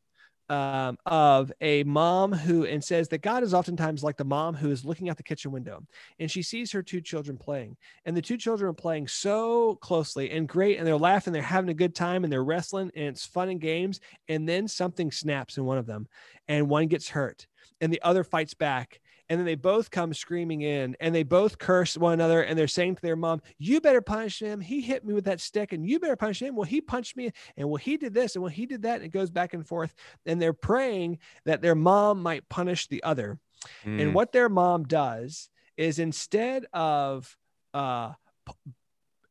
um, 0.49 0.99
of 1.07 1.53
a 1.61 1.83
mom 1.85 2.33
who 2.33 2.67
and 2.67 2.83
says 2.83 3.09
that 3.09 3.23
God 3.23 3.43
is 3.43 3.55
oftentimes 3.55 4.03
like 4.03 4.17
the 4.17 4.25
mom 4.25 4.55
who 4.55 4.71
is 4.71 4.85
looking 4.85 5.09
out 5.09 5.17
the 5.17 5.23
kitchen 5.23 5.51
window 5.51 5.83
and 6.19 6.31
she 6.31 6.43
sees 6.43 6.73
her 6.73 6.83
two 6.83 7.01
children 7.01 7.39
playing 7.39 7.77
and 8.05 8.17
the 8.17 8.23
two 8.23 8.37
children 8.37 8.69
are 8.69 8.75
playing 8.75 9.09
so 9.09 9.77
closely 9.77 10.31
and 10.31 10.49
great 10.49 10.79
and 10.79 10.87
they're 10.87 10.97
laughing 10.97 11.33
they're 11.33 11.43
having 11.43 11.71
a 11.71 11.75
good 11.75 11.95
time 11.95 12.25
and 12.25 12.33
they're 12.33 12.45
wrestling 12.45 12.91
and 12.95 13.07
it's 13.07 13.25
fun 13.25 13.49
and 13.49 13.61
games 13.61 14.01
and 14.29 14.47
then 14.49 14.69
something 14.69 15.11
snaps 15.11 15.57
in 15.57 15.65
one 15.65 15.79
of 15.79 15.87
them 15.87 16.07
and 16.49 16.69
one 16.69 16.87
gets 16.87 17.09
hurt 17.09 17.47
and 17.81 17.93
the 17.93 18.03
other 18.03 18.25
fights 18.25 18.53
back 18.53 19.01
and 19.33 19.41
then 19.41 19.47
they 19.47 19.55
both 19.55 19.91
come 19.91 20.13
screaming 20.13 20.61
in 20.61 20.95
and 21.01 21.15
they 21.15 21.23
both 21.23 21.57
curse 21.57 21.97
one 21.97 22.13
another 22.13 22.43
and 22.43 22.59
they're 22.59 22.69
saying 22.69 22.95
to 22.97 23.01
their 23.01 23.17
mom 23.17 23.41
you 23.57 23.81
better 23.81 24.03
punish 24.03 24.43
him. 24.43 24.61
He 24.61 24.83
hit 24.83 25.07
me 25.07 25.15
with 25.15 25.25
that 25.25 25.41
stick 25.41 25.73
and 25.73 25.89
you 25.89 25.99
better 25.99 26.17
punish 26.17 26.43
him. 26.43 26.55
Well 26.55 26.67
he 26.67 26.83
punched 26.83 27.17
me 27.17 27.31
and 27.57 27.67
well 27.67 27.79
he 27.79 27.97
did 27.97 28.13
this 28.13 28.37
and 28.37 28.43
well 28.43 28.53
he 28.53 28.67
did 28.67 28.83
that 28.83 28.97
and 28.97 29.05
it 29.07 29.09
goes 29.09 29.31
back 29.31 29.55
and 29.55 29.67
forth 29.67 29.95
and 30.27 30.41
they're 30.41 30.53
praying 30.53 31.19
that 31.47 31.63
their 31.63 31.75
mom 31.75 32.23
might 32.23 32.47
punish 32.51 32.89
the 32.89 33.03
other. 33.03 33.39
And 33.87 34.11
Mm, 34.11 34.13
what 34.13 34.33
their 34.33 34.51
mom 34.51 34.85
does 34.85 35.49
is 35.79 35.99
instead 35.99 36.67
of 36.75 37.35
uh, 37.73 38.13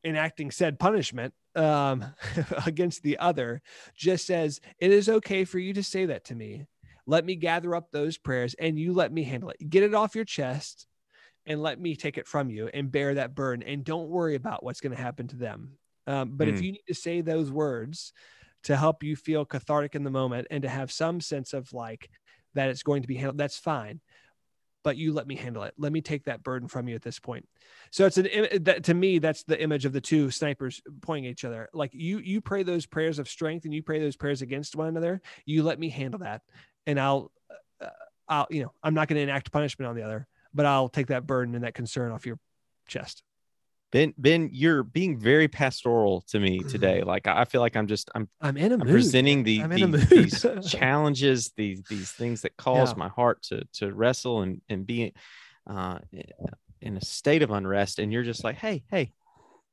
enacting 0.04 0.50
said 0.50 0.80
punishment 0.80 1.32
um, 1.54 2.04
against 2.66 3.04
the 3.04 3.18
other, 3.18 3.62
just 3.94 4.26
says, 4.26 4.60
It 4.80 4.90
is 4.90 5.08
okay 5.08 5.44
for 5.44 5.60
you 5.60 5.72
to 5.74 5.82
say 5.84 6.06
that 6.06 6.24
to 6.24 6.34
me. 6.34 6.66
Let 7.06 7.24
me 7.24 7.34
gather 7.36 7.74
up 7.74 7.90
those 7.90 8.18
prayers 8.18 8.54
and 8.54 8.78
you 8.78 8.92
let 8.92 9.12
me 9.12 9.24
handle 9.24 9.50
it. 9.50 9.68
Get 9.68 9.82
it 9.82 9.94
off 9.94 10.14
your 10.14 10.24
chest 10.24 10.86
and 11.46 11.60
let 11.62 11.80
me 11.80 11.96
take 11.96 12.18
it 12.18 12.28
from 12.28 12.50
you 12.50 12.68
and 12.72 12.90
bear 12.92 13.14
that 13.14 13.34
burden. 13.34 13.66
And 13.66 13.84
don't 13.84 14.08
worry 14.08 14.34
about 14.36 14.62
what's 14.62 14.80
going 14.80 14.94
to 14.94 15.02
happen 15.02 15.28
to 15.28 15.36
them. 15.36 15.78
Um, 16.06 16.32
but 16.36 16.48
if 16.48 16.60
Hmm. 16.60 16.62
you 16.62 16.72
need 16.72 16.84
to 16.88 16.94
say 16.94 17.20
those 17.20 17.50
words 17.50 18.12
to 18.64 18.76
help 18.76 19.02
you 19.02 19.16
feel 19.16 19.44
cathartic 19.44 19.94
in 19.94 20.04
the 20.04 20.10
moment 20.10 20.46
and 20.50 20.62
to 20.62 20.68
have 20.68 20.92
some 20.92 21.20
sense 21.20 21.52
of 21.52 21.72
like 21.72 22.08
that 22.54 22.68
it's 22.68 22.82
going 22.82 23.02
to 23.02 23.08
be 23.08 23.16
handled, 23.16 23.38
that's 23.38 23.58
fine 23.58 24.00
but 24.84 24.96
you 24.96 25.12
let 25.12 25.26
me 25.26 25.36
handle 25.36 25.62
it. 25.62 25.74
Let 25.78 25.92
me 25.92 26.00
take 26.00 26.24
that 26.24 26.42
burden 26.42 26.68
from 26.68 26.88
you 26.88 26.94
at 26.94 27.02
this 27.02 27.18
point. 27.20 27.48
So 27.90 28.06
it's 28.06 28.18
an 28.18 28.28
that 28.64 28.84
to 28.84 28.94
me 28.94 29.18
that's 29.18 29.44
the 29.44 29.60
image 29.60 29.84
of 29.84 29.92
the 29.92 30.00
two 30.00 30.30
snipers 30.30 30.80
pointing 31.02 31.26
at 31.26 31.32
each 31.32 31.44
other. 31.44 31.68
Like 31.72 31.90
you 31.94 32.18
you 32.18 32.40
pray 32.40 32.62
those 32.62 32.86
prayers 32.86 33.18
of 33.18 33.28
strength 33.28 33.64
and 33.64 33.72
you 33.72 33.82
pray 33.82 34.00
those 34.00 34.16
prayers 34.16 34.42
against 34.42 34.74
one 34.74 34.88
another. 34.88 35.20
You 35.44 35.62
let 35.62 35.78
me 35.78 35.88
handle 35.88 36.20
that, 36.20 36.42
and 36.86 36.98
I'll 37.00 37.30
uh, 37.80 37.86
I'll 38.28 38.46
you 38.50 38.62
know 38.62 38.72
I'm 38.82 38.94
not 38.94 39.08
going 39.08 39.16
to 39.16 39.22
enact 39.22 39.52
punishment 39.52 39.88
on 39.88 39.96
the 39.96 40.02
other, 40.02 40.26
but 40.54 40.66
I'll 40.66 40.88
take 40.88 41.08
that 41.08 41.26
burden 41.26 41.54
and 41.54 41.64
that 41.64 41.74
concern 41.74 42.12
off 42.12 42.26
your 42.26 42.38
chest. 42.88 43.22
Ben, 43.90 44.14
Ben, 44.16 44.48
you're 44.52 44.82
being 44.82 45.18
very 45.18 45.48
pastoral 45.48 46.22
to 46.28 46.40
me 46.40 46.60
today. 46.68 47.02
Like 47.02 47.26
I 47.26 47.44
feel 47.44 47.60
like 47.60 47.76
I'm 47.76 47.86
just 47.86 48.10
I'm, 48.14 48.28
I'm 48.40 48.56
in 48.56 48.72
a 48.72 48.74
I'm 48.76 48.80
mood. 48.80 48.90
presenting 48.90 49.42
the, 49.42 49.60
I'm 49.62 49.72
in 49.72 49.82
a 49.82 49.86
the 49.98 50.06
these 50.06 50.46
challenges, 50.70 51.52
these 51.56 51.82
these 51.88 52.10
things 52.12 52.40
that 52.42 52.56
cause 52.56 52.90
Yeah. 52.92 52.98
my 52.98 53.08
heart 53.08 53.42
to 53.44 53.64
to 53.74 53.92
wrestle 53.92 54.42
and 54.42 54.60
and 54.68 54.86
be 54.86 55.12
uh, 55.68 55.98
in 56.80 56.96
a 56.96 57.04
state 57.04 57.42
of 57.42 57.50
unrest. 57.50 57.98
And 57.98 58.12
you're 58.12 58.22
just 58.24 58.42
like, 58.44 58.56
hey, 58.56 58.82
hey, 58.90 59.12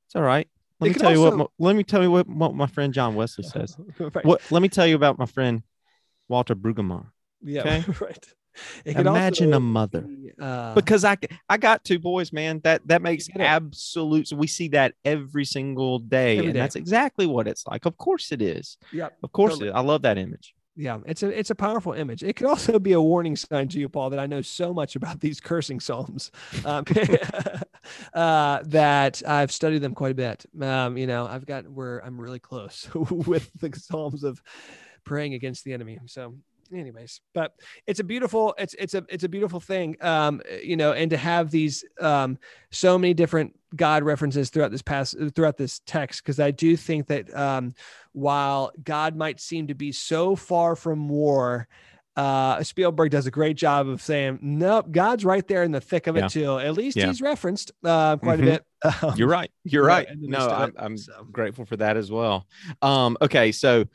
it's 0.07 0.15
all 0.15 0.21
right. 0.21 0.47
Let 0.81 0.87
It 0.87 0.95
me 0.95 0.99
tell 0.99 1.11
you 1.11 1.21
what. 1.21 1.35
my- 1.37 1.45
Let 1.57 1.75
me 1.75 1.83
tell 1.83 2.01
you 2.03 2.11
what, 2.11 2.27
what 2.27 2.53
my 2.53 2.67
friend 2.67 2.93
John 2.93 3.15
Wesley 3.15 3.43
says. 3.45 3.75
Right. 3.99 4.25
What? 4.25 4.41
Let 4.51 4.61
me 4.61 4.69
tell 4.69 4.85
you 4.87 4.95
about 4.95 5.17
my 5.17 5.25
friend 5.25 5.63
Walter 6.29 6.55
Brueggemann. 6.55 7.07
Yeah, 7.41 7.61
okay? 7.61 7.83
right. 7.99 8.27
Imagine 8.85 9.53
also 9.53 9.57
a 9.57 9.59
mother. 9.59 10.05
uh, 10.41 10.73
because 10.75 11.05
I 11.05 11.17
I 11.47 11.57
got 11.57 11.83
two 11.85 11.99
boys, 11.99 12.33
man. 12.33 12.59
That 12.63 12.85
that 12.87 13.01
makes 13.01 13.29
absolute. 13.37 14.31
We 14.33 14.47
see 14.47 14.67
that 14.69 14.95
every 15.05 15.45
single 15.45 15.99
day, 15.99 16.37
Every 16.37 16.47
and 16.47 16.53
day. 16.55 16.59
that's 16.59 16.75
exactly 16.75 17.25
what 17.25 17.47
it's 17.47 17.65
like. 17.67 17.85
Of 17.85 17.97
course 17.97 18.31
it 18.31 18.41
is. 18.41 18.77
yeah, 18.91 19.09
Of 19.23 19.31
course 19.31 19.53
Totally. 19.53 19.67
it 19.69 19.71
is. 19.71 19.75
I 19.77 19.81
love 19.81 20.01
that 20.01 20.17
image. 20.17 20.53
Yeah, 20.75 20.99
it's 21.05 21.23
a 21.23 21.27
it's 21.29 21.49
a 21.51 21.55
powerful 21.55 21.93
image. 21.93 22.23
It 22.23 22.35
could 22.37 22.47
also 22.47 22.79
be 22.79 22.93
a 22.93 23.01
warning 23.01 23.35
sign 23.35 23.67
to 23.69 23.79
you, 23.79 23.87
Paul, 23.89 24.09
that 24.11 24.19
I 24.19 24.27
know 24.27 24.41
so 24.41 24.73
much 24.73 24.95
about 24.95 25.19
these 25.19 25.39
cursing 25.39 25.79
psalms, 25.79 26.31
um, 26.65 26.83
uh, 28.13 28.59
that 28.65 29.21
I've 29.27 29.51
studied 29.51 29.79
them 29.81 29.93
quite 29.93 30.11
a 30.11 30.15
bit. 30.15 30.45
Um, 30.61 30.97
you 30.97 31.07
know, 31.07 31.25
I've 31.27 31.45
got 31.45 31.69
where 31.69 32.03
I'm 32.05 32.19
really 32.19 32.39
close 32.39 32.87
with 32.93 33.49
the 33.59 33.71
psalms 33.77 34.23
of 34.23 34.41
praying 35.03 35.33
against 35.33 35.63
the 35.63 35.73
enemy. 35.73 35.99
So, 36.05 36.35
anyways, 36.73 37.21
but 37.33 37.53
it's 37.87 37.99
a 37.99 38.03
beautiful 38.03 38.53
it's 38.57 38.75
it's 38.75 38.93
a 38.93 39.03
it's 39.09 39.23
a 39.23 39.29
beautiful 39.29 39.59
thing, 39.59 39.97
um, 40.01 40.41
you 40.63 40.77
know, 40.77 40.93
and 40.93 41.09
to 41.11 41.17
have 41.17 41.51
these 41.51 41.83
um, 41.99 42.37
so 42.71 42.97
many 42.97 43.13
different 43.13 43.57
God 43.75 44.03
references 44.03 44.49
throughout 44.49 44.71
this 44.71 44.81
past 44.81 45.15
throughout 45.35 45.57
this 45.57 45.81
text, 45.85 46.23
because 46.23 46.39
I 46.39 46.51
do 46.51 46.75
think 46.77 47.07
that 47.07 47.35
um, 47.35 47.73
while 48.13 48.71
God 48.83 49.15
might 49.15 49.39
seem 49.39 49.67
to 49.67 49.75
be 49.75 49.91
so 49.91 50.35
far 50.35 50.75
from 50.75 51.07
war, 51.09 51.67
uh, 52.15 52.61
Spielberg 52.63 53.11
does 53.11 53.27
a 53.27 53.31
great 53.31 53.55
job 53.55 53.87
of 53.87 54.01
saying, 54.01 54.39
nope, 54.41 54.87
God's 54.91 55.23
right 55.23 55.47
there 55.47 55.63
in 55.63 55.71
the 55.71 55.79
thick 55.79 56.07
of 56.07 56.17
it 56.17 56.21
Yeah. 56.21 56.27
too. 56.27 56.59
At 56.59 56.73
least 56.73 56.97
Yeah. 56.97 57.07
he's 57.07 57.21
referenced 57.21 57.71
uh, 57.83 58.17
quite 58.17 58.39
Mhm. 58.39 58.43
a 58.43 58.45
bit. 58.45 58.65
Um, 59.03 59.13
You're 59.17 59.27
right. 59.27 59.51
You're 59.63 59.85
right. 59.85 60.07
No, 60.17 60.49
I'm, 60.49 60.69
it, 60.69 60.75
I'm 60.77 60.97
so. 60.97 61.27
grateful 61.31 61.65
for 61.65 61.77
that 61.77 61.95
as 61.97 62.11
well. 62.11 62.47
Um, 62.81 63.17
okay, 63.21 63.51
so 63.51 63.85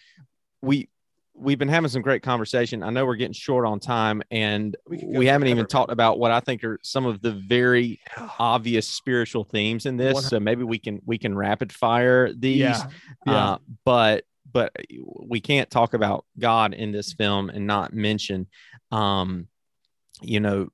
we 0.63 0.89
we've 1.35 1.59
been 1.59 1.69
having 1.69 1.89
some 1.89 2.03
great 2.03 2.23
conversation. 2.23 2.83
I 2.83 2.91
know 2.91 3.05
we're 3.05 3.17
getting 3.17 3.33
short 3.33 3.67
on 3.67 3.81
time, 3.81 4.23
and 4.31 4.77
We 4.89 5.05
we, 5.07 5.27
haven't 5.27 5.49
even 5.49 5.67
talked 5.67 5.93
about 5.93 6.19
what 6.19 6.31
I 6.31 6.41
think 6.41 6.63
are 6.65 6.79
some 6.83 7.07
of 7.07 7.21
the 7.21 7.33
very 7.33 8.01
obvious 8.39 8.89
spiritual 8.89 9.45
themes 9.45 9.87
in 9.87 9.97
this. 9.97 10.29
So 10.29 10.39
maybe 10.41 10.63
we 10.63 10.79
can 10.79 11.01
we 11.05 11.19
can 11.19 11.37
rapid 11.37 11.73
fire 11.73 12.33
these. 12.33 12.59
Yeah. 12.59 12.89
Yeah. 13.27 13.45
Uh, 13.45 13.59
but 13.85 14.25
but 14.51 14.73
we 15.27 15.41
can't 15.41 15.69
talk 15.69 15.95
about 15.95 16.25
God 16.39 16.75
in 16.75 16.93
this 16.93 17.13
film 17.13 17.51
and 17.51 17.67
not 17.67 17.93
mention, 17.93 18.47
um, 18.93 19.49
you 20.23 20.39
know, 20.39 20.69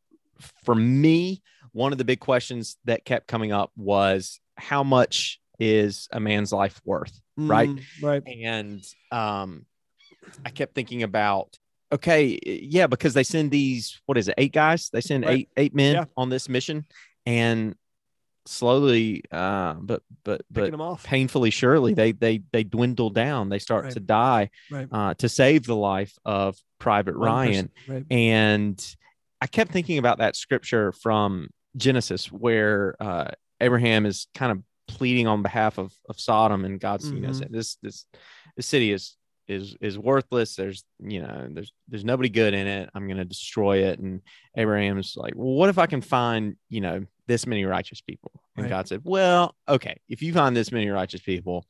for 0.64 0.74
me, 0.74 1.42
one 1.72 1.92
of 1.92 1.98
the 1.98 2.04
big 2.04 2.20
questions 2.20 2.76
that 2.84 3.04
kept 3.04 3.26
coming 3.26 3.52
up 3.52 3.70
was 3.76 4.38
how 4.56 4.82
much 4.82 5.40
is 5.58 6.08
a 6.12 6.20
man's 6.20 6.52
life 6.52 6.80
worth, 6.84 7.18
right? 7.36 7.68
Mm, 7.68 7.82
right. 8.02 8.22
And 8.26 8.84
um, 9.10 9.66
I 10.44 10.50
kept 10.50 10.74
thinking 10.74 11.02
about. 11.02 11.58
Okay, 11.92 12.38
yeah, 12.44 12.86
because 12.86 13.14
they 13.14 13.24
send 13.24 13.50
these, 13.50 14.00
what 14.06 14.16
is 14.16 14.28
it, 14.28 14.34
eight 14.38 14.52
guys? 14.52 14.90
They 14.92 15.00
send 15.00 15.24
Right. 15.24 15.38
eight 15.40 15.48
eight 15.56 15.74
men 15.74 15.94
Yeah. 15.96 16.04
on 16.16 16.28
this 16.28 16.48
mission, 16.48 16.86
and 17.26 17.74
slowly, 18.46 19.22
uh, 19.30 19.74
but 19.74 20.02
but 20.24 20.42
but 20.50 20.64
Picking 20.66 20.80
off. 20.80 21.04
painfully 21.04 21.50
surely 21.50 21.94
they 21.94 22.12
they 22.12 22.42
they 22.52 22.64
dwindle 22.64 23.10
down 23.10 23.48
they 23.48 23.58
start 23.58 23.84
Right. 23.84 23.92
to 23.92 24.00
die 24.00 24.50
Right. 24.70 24.88
uh, 24.90 25.14
to 25.14 25.28
save 25.28 25.66
the 25.66 25.76
life 25.76 26.16
of 26.24 26.56
private 26.78 27.14
ryan 27.16 27.70
and 28.10 28.96
i 29.40 29.46
kept 29.46 29.70
thinking 29.72 29.98
about 29.98 30.18
that 30.18 30.34
scripture 30.36 30.92
from 30.92 31.48
genesis 31.76 32.32
where 32.32 32.96
uh, 33.00 33.30
abraham 33.60 34.06
is 34.06 34.26
kind 34.34 34.52
of 34.52 34.62
pleading 34.88 35.26
on 35.26 35.42
behalf 35.42 35.78
of 35.78 35.92
of 36.08 36.18
Sodom, 36.18 36.64
and 36.64 36.80
God's 36.80 37.12
you 37.12 37.20
know 37.20 37.32
this 37.50 37.76
this 37.82 38.06
city 38.58 38.90
is 38.92 39.16
is 39.50 39.76
is 39.80 39.98
worthless. 39.98 40.54
There's 40.54 40.84
you 41.00 41.20
know 41.20 41.48
there's 41.50 41.72
there's 41.88 42.04
nobody 42.04 42.28
good 42.28 42.54
in 42.54 42.66
it. 42.66 42.90
I'm 42.94 43.08
gonna 43.08 43.24
destroy 43.24 43.84
it. 43.84 43.98
And 43.98 44.22
Abraham's 44.56 45.14
like, 45.16 45.34
well, 45.36 45.54
what 45.54 45.68
if 45.68 45.78
I 45.78 45.86
can 45.86 46.00
find 46.00 46.56
you 46.68 46.80
know 46.80 47.04
this 47.26 47.46
many 47.46 47.64
righteous 47.64 48.00
people? 48.00 48.32
And 48.56 48.64
Right. 48.64 48.70
God 48.70 48.88
said, 48.88 49.02
well, 49.04 49.54
okay, 49.68 50.00
if 50.08 50.22
you 50.22 50.32
find 50.32 50.56
this 50.56 50.72
many 50.72 50.88
righteous 50.88 51.20
people, 51.20 51.66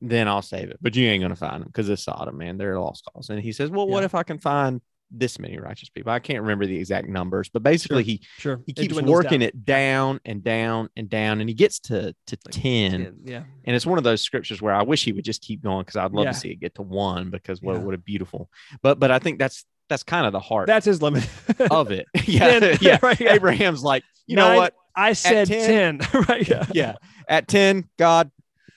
then 0.00 0.28
I'll 0.28 0.42
save 0.42 0.70
it. 0.70 0.78
But 0.80 0.94
you 0.96 1.08
ain't 1.08 1.22
gonna 1.22 1.36
find 1.36 1.62
them 1.62 1.68
because 1.68 1.88
it's 1.88 2.04
Sodom, 2.04 2.36
man. 2.36 2.58
They're 2.58 2.74
a 2.74 2.82
lost 2.82 3.04
cause. 3.12 3.30
And 3.30 3.40
he 3.40 3.52
says, 3.52 3.70
well, 3.70 3.88
what 3.88 4.04
if 4.04 4.14
I 4.14 4.22
can 4.22 4.38
find 4.38 4.80
this 5.10 5.38
many 5.38 5.58
righteous 5.58 5.88
people? 5.88 6.12
I 6.12 6.18
can't 6.18 6.40
remember 6.40 6.66
the 6.66 6.76
exact 6.76 7.08
numbers, 7.08 7.48
but 7.48 7.62
basically 7.62 8.02
he 8.04 8.20
Sure. 8.38 8.60
he 8.66 8.72
keeps 8.72 8.94
working 9.00 9.40
down. 9.40 9.48
it 9.48 9.64
down 9.64 10.20
and 10.24 10.42
down 10.44 10.90
and 10.96 11.08
down, 11.08 11.40
and 11.40 11.48
he 11.48 11.54
gets 11.54 11.78
to 11.80 12.14
to 12.26 12.36
Like 12.46 12.54
ten. 12.54 13.16
Yeah. 13.24 13.44
And 13.64 13.74
it's 13.76 13.86
one 13.86 13.98
of 13.98 14.04
those 14.04 14.20
scriptures 14.22 14.60
where 14.62 14.74
I 14.74 14.82
wish 14.82 15.04
he 15.04 15.12
would 15.12 15.24
just 15.24 15.42
keep 15.42 15.62
going 15.62 15.80
because 15.84 15.96
I'd 15.96 16.12
love 16.12 16.26
Yeah. 16.26 16.32
to 16.32 16.38
see 16.38 16.50
it 16.50 16.56
get 16.60 16.74
to 16.76 16.82
one 16.82 17.30
because 17.30 17.60
what 17.62 17.76
Yeah. 17.76 17.82
what 17.82 17.94
a 17.94 17.98
beautiful. 17.98 18.50
But 18.82 18.98
but 18.98 19.10
I 19.10 19.18
think 19.18 19.38
that's 19.38 19.64
that's 19.88 20.02
kind 20.02 20.26
of 20.26 20.32
the 20.32 20.40
heart 20.40 20.66
That's 20.66 20.84
his 20.84 21.00
limit. 21.00 21.26
of 21.70 21.90
it. 21.90 22.06
yeah, 22.26 22.58
Then- 22.60 22.78
yeah. 22.82 22.98
right, 23.02 23.18
yeah. 23.18 23.32
Abraham's 23.32 23.82
like, 23.82 24.02
you 24.26 24.36
know 24.36 24.54
what? 24.56 24.74
I 24.94 25.14
said 25.14 25.46
10, 25.48 25.98
10. 26.00 26.22
right. 26.28 26.46
Yeah. 26.46 26.66
Yeah, 26.74 26.94
at 27.28 27.48
ten, 27.48 27.88
God, 27.98 28.30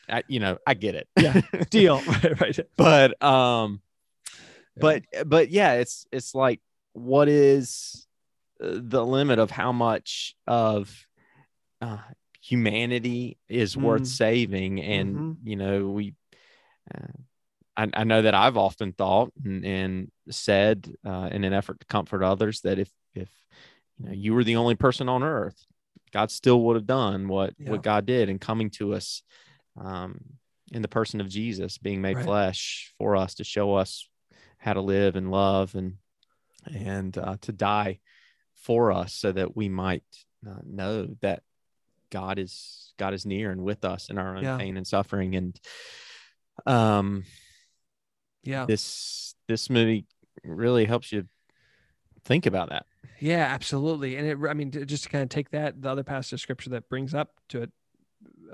I, 0.08 0.24
you 0.28 0.40
know, 0.40 0.58
I 0.68 0.74
get 0.76 0.96
it. 0.96 1.08
Yeah. 1.20 1.42
Deal. 1.70 2.02
right. 2.02 2.40
Right. 2.42 2.60
but 2.78 3.22
um, 3.24 3.82
but 4.78 5.04
but 5.26 5.50
yeah, 5.50 5.74
it's 5.74 6.06
it's 6.12 6.34
like 6.34 6.62
what 6.94 7.28
is 7.28 8.08
uh, 8.64 8.80
the 8.82 9.06
limit 9.06 9.40
of 9.40 9.52
how 9.52 9.72
much 9.72 10.36
of 10.48 11.06
uh, 11.82 11.98
humanity 12.42 13.38
is 13.50 13.78
worth 13.78 14.04
Mm. 14.04 14.08
saving 14.08 14.82
and 14.82 15.16
Mhm. 15.16 15.38
you 15.44 15.56
know 15.56 15.88
we 15.90 16.14
uh, 16.94 17.08
I, 17.78 17.88
I 17.94 18.04
know 18.04 18.24
that 18.24 18.34
i've 18.34 18.58
often 18.58 18.94
thought 18.94 19.32
and, 19.46 19.64
and 19.64 20.12
said 20.30 20.92
uh, 21.06 21.30
in 21.32 21.44
an 21.44 21.54
effort 21.54 21.80
to 21.80 21.86
comfort 21.86 22.24
others 22.24 22.62
that 22.62 22.80
if 22.80 22.92
if 23.14 23.30
you 24.00 24.06
know 24.08 24.12
you 24.12 24.34
were 24.34 24.44
the 24.44 24.56
only 24.58 24.76
person 24.76 25.08
on 25.08 25.22
earth 25.24 25.64
god 26.12 26.32
still 26.32 26.62
would 26.64 26.76
have 26.76 26.88
done 26.88 27.28
what 27.28 27.54
Yeah. 27.58 27.70
what 27.72 27.84
god 27.84 28.06
did 28.06 28.28
in 28.28 28.40
coming 28.40 28.70
to 28.72 28.94
us 28.96 29.24
um, 29.80 30.20
in 30.72 30.82
the 30.82 30.88
person 30.88 31.22
of 31.22 31.30
jesus 31.30 31.78
being 31.78 32.02
made 32.02 32.18
Right. 32.18 32.26
flesh 32.26 32.94
for 32.98 33.16
us 33.16 33.36
to 33.36 33.44
show 33.44 33.76
us 33.76 34.10
how 34.62 34.74
to 34.74 34.82
live 34.82 35.16
and 35.16 35.32
love 35.32 35.76
and 35.76 35.96
and 36.74 37.18
uh, 37.18 37.36
to 37.42 37.52
die 37.52 38.00
for 38.54 38.92
us 38.92 39.14
so 39.14 39.32
that 39.32 39.56
we 39.58 39.68
might 39.68 40.04
uh, 40.48 40.60
know 40.64 41.08
that 41.22 41.42
God 42.12 42.38
is 42.38 42.94
God 42.98 43.14
is 43.16 43.26
near 43.26 43.52
and 43.52 43.64
with 43.64 43.84
us 43.84 44.10
in 44.10 44.18
our 44.20 44.38
own 44.38 44.44
Yeah. 44.44 44.58
pain 44.58 44.78
and 44.78 44.86
suffering 44.86 45.36
and 45.36 45.60
um 46.68 47.24
Yeah. 48.44 48.66
this 48.68 49.34
this 49.48 49.70
movie 49.70 50.06
really 50.44 50.86
helps 50.86 51.12
you 51.12 51.28
think 52.24 52.46
about 52.46 52.70
that 52.70 52.86
Yeah, 53.20 53.46
absolutely. 53.46 54.16
And 54.18 54.28
it, 54.28 54.50
I 54.50 54.54
mean, 54.54 54.72
just 54.72 55.04
to 55.04 55.10
kind 55.10 55.24
of 55.24 55.30
take 55.30 55.50
that, 55.52 55.82
the 55.82 55.90
other 55.90 56.04
passage 56.04 56.34
of 56.34 56.40
scripture 56.42 56.72
that 56.72 56.90
brings 56.90 57.14
up 57.14 57.30
to 57.50 57.64
it, 57.64 57.72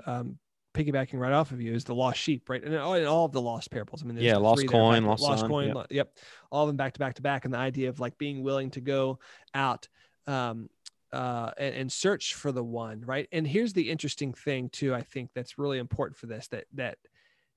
um, 0.06 0.38
piggybacking 0.78 1.18
right 1.18 1.32
off 1.32 1.50
of 1.50 1.60
you 1.60 1.72
is 1.74 1.84
the 1.84 1.94
lost 1.94 2.18
sheep, 2.18 2.48
right? 2.48 2.62
And 2.62 2.76
all, 2.76 2.94
and 2.94 3.06
all 3.06 3.24
of 3.24 3.32
the 3.32 3.40
lost 3.40 3.70
parables. 3.70 4.02
I 4.02 4.06
mean, 4.06 4.14
there's 4.14 4.26
Yeah, 4.26 4.36
lost 4.36 4.60
three 4.60 4.66
that 4.68 4.74
are 4.74 4.78
coin, 4.80 5.02
back- 5.02 5.08
lost 5.08 5.22
lost 5.22 5.40
son, 5.40 5.48
coin. 5.50 5.66
yep. 5.74 5.86
yep. 5.90 6.16
All 6.50 6.64
of 6.64 6.68
them 6.68 6.76
back 6.76 6.92
to 6.94 6.98
back 6.98 7.14
to 7.14 7.22
back. 7.22 7.44
And 7.44 7.52
the 7.52 7.58
idea 7.58 7.88
of 7.88 8.00
like 8.00 8.16
being 8.18 8.42
willing 8.42 8.70
to 8.70 8.80
go 8.80 9.18
out, 9.54 9.88
um, 10.26 10.70
uh, 11.12 11.50
and, 11.56 11.74
and 11.74 11.92
search 11.92 12.34
for 12.34 12.52
the 12.52 12.62
one, 12.62 13.00
right? 13.00 13.28
And 13.32 13.46
here's 13.46 13.72
the 13.72 13.90
interesting 13.90 14.32
thing 14.32 14.68
too. 14.68 14.94
I 14.94 15.02
think 15.02 15.30
that's 15.34 15.58
really 15.58 15.78
important 15.78 16.16
for 16.18 16.26
this, 16.26 16.48
that, 16.48 16.64
that 16.74 16.98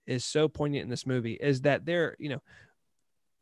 is 0.08 0.26
so 0.26 0.48
poignant 0.48 0.84
in 0.84 0.90
this 0.90 1.06
movie 1.06 1.34
is 1.34 1.62
that 1.62 1.86
they're, 1.86 2.16
you 2.18 2.30
know, 2.30 2.42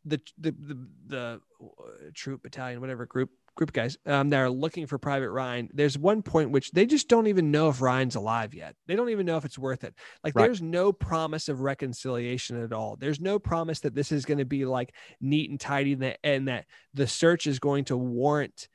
the 0.06 0.20
the 0.38 0.52
the, 0.52 0.88
the 1.08 1.42
uh, 1.62 1.84
troop 2.14 2.42
battalion 2.42 2.80
whatever 2.80 3.06
group 3.06 3.30
group 3.60 3.70
of 3.70 3.74
guys 3.74 3.97
um, 4.05 4.30
that 4.30 4.38
are 4.38 4.49
looking 4.49 4.88
for 4.88 4.97
private 4.97 5.30
ryan 5.30 5.70
there's 5.74 5.97
one 5.97 6.22
point 6.22 6.49
which 6.51 6.72
they 6.72 6.86
just 6.86 7.10
don't 7.10 7.28
even 7.28 7.51
know 7.51 7.70
if 7.70 7.82
ryan's 7.82 8.16
alive 8.16 8.53
yet. 8.53 8.76
They 8.88 8.95
don't 8.95 9.10
even 9.10 9.26
know 9.26 9.38
if 9.38 9.45
it's 9.45 9.57
worth 9.57 9.84
it. 9.84 9.95
Like 10.24 10.36
Right. 10.36 10.45
there's 10.45 10.62
no 10.62 10.91
promise 10.91 11.49
of 11.49 11.62
reconciliation 11.62 12.62
at 12.62 12.74
all. 12.74 12.95
There's 12.95 13.20
no 13.20 13.39
promise 13.39 13.80
that 13.82 13.95
this 13.95 14.12
is 14.12 14.26
going 14.26 14.38
to 14.38 14.45
be 14.45 14.66
like 14.66 14.93
neat 15.20 15.49
and 15.49 15.60
tidy 15.60 15.93
and 15.93 16.01
that, 16.03 16.20
and 16.24 16.47
that 16.47 16.66
the 16.93 17.07
search 17.07 17.47
is 17.47 17.60
going 17.60 17.86
to 17.86 17.97
warrant 17.97 18.68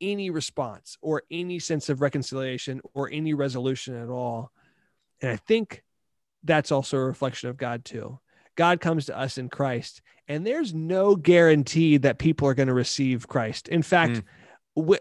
any 0.00 0.30
response 0.30 0.98
or 1.00 1.22
any 1.30 1.58
sense 1.58 1.88
of 1.88 2.00
reconciliation 2.00 2.80
or 2.94 3.08
any 3.10 3.34
resolution 3.34 3.94
at 4.00 4.08
all. 4.08 4.52
And 5.20 5.30
i 5.30 5.36
think 5.36 5.82
that's 6.44 6.70
also 6.70 6.98
a 6.98 7.04
reflection 7.04 7.48
of 7.48 7.56
god 7.56 7.84
too 7.84 8.18
God 8.56 8.80
comes 8.80 9.06
to 9.06 9.16
us 9.18 9.38
in 9.38 9.48
Christ, 9.48 10.02
and 10.28 10.46
there's 10.46 10.74
no 10.74 11.14
guarantee 11.16 11.98
that 11.98 12.18
people 12.18 12.48
are 12.48 12.54
going 12.54 12.68
to 12.68 12.74
receive 12.74 13.28
Christ. 13.28 13.68
In 13.68 13.82
fact, 13.82 14.22
Mm. 14.76 14.98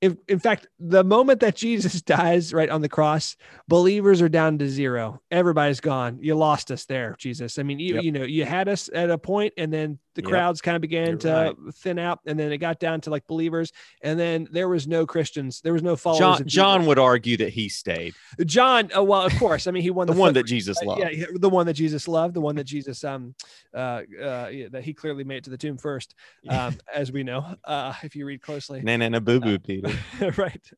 if, 0.00 0.14
in 0.28 0.38
fact, 0.38 0.66
the 0.78 1.02
moment 1.04 1.40
that 1.40 1.56
Jesus 1.56 2.00
dies 2.16 2.54
right 2.54 2.70
on 2.70 2.80
the 2.82 2.88
cross, 2.88 3.36
believers 3.66 4.22
are 4.22 4.28
down 4.28 4.58
to 4.58 4.68
zero. 4.68 5.20
Everybody's 5.30 5.80
gone. 5.80 6.18
You 6.20 6.34
lost 6.36 6.70
us 6.70 6.84
there, 6.84 7.16
Jesus. 7.18 7.58
I 7.58 7.62
mean, 7.64 7.78
you 7.80 7.94
Yep. 7.96 8.04
you 8.04 8.12
know, 8.12 8.22
you 8.24 8.44
had 8.44 8.68
us 8.68 8.88
at 8.94 9.10
a 9.10 9.18
point, 9.18 9.54
and 9.56 9.72
then 9.72 9.98
the 10.18 10.22
Yep. 10.22 10.30
crowds 10.30 10.60
kind 10.60 10.74
of 10.74 10.82
began 10.82 11.10
You're 11.10 11.18
to 11.18 11.32
right. 11.32 11.74
thin 11.74 11.98
out, 11.98 12.18
and 12.26 12.38
then 12.38 12.50
it 12.50 12.58
got 12.58 12.80
down 12.80 13.00
to 13.02 13.10
like 13.10 13.24
believers, 13.28 13.72
and 14.02 14.18
then 14.18 14.48
there 14.50 14.68
was 14.68 14.88
no 14.88 15.06
Christians. 15.06 15.60
There 15.60 15.72
was 15.72 15.82
no 15.82 15.94
followers. 15.94 16.38
john 16.38 16.46
john 16.48 16.86
would 16.86 16.98
argue 16.98 17.36
that 17.36 17.50
he 17.50 17.68
stayed 17.68 18.14
John. 18.44 18.90
Oh, 18.94 19.04
well, 19.04 19.22
of 19.22 19.34
course. 19.36 19.66
I 19.66 19.70
mean, 19.70 19.82
he 19.84 19.90
won 19.90 20.06
the 20.08 20.12
the, 20.12 20.18
one 20.20 20.34
that 20.34 20.42
race. 20.42 20.50
jesus 20.50 20.82
Uh, 20.82 20.86
loved 20.86 21.00
yeah, 21.00 21.26
the 21.34 21.48
one 21.48 21.66
that 21.66 21.74
Jesus 21.74 22.08
loved, 22.08 22.34
the 22.34 22.40
one 22.40 22.56
that 22.56 22.64
Jesus 22.64 23.04
um 23.04 23.34
uh, 23.72 24.02
uh 24.20 24.48
yeah, 24.52 24.66
that 24.70 24.82
he 24.82 24.92
clearly 24.92 25.22
made 25.24 25.36
it 25.38 25.44
to 25.44 25.50
the 25.50 25.56
tomb 25.56 25.78
first, 25.78 26.14
um, 26.48 26.76
as 26.92 27.12
we 27.12 27.22
know, 27.22 27.54
uh, 27.64 27.94
if 28.02 28.16
you 28.16 28.26
read 28.26 28.42
closely. 28.42 28.80
na 28.82 28.96
na 28.96 29.08
na 29.08 29.20
boo 29.20 29.38
boo 29.40 29.58
Peter. 29.58 29.92
right. 30.36 30.70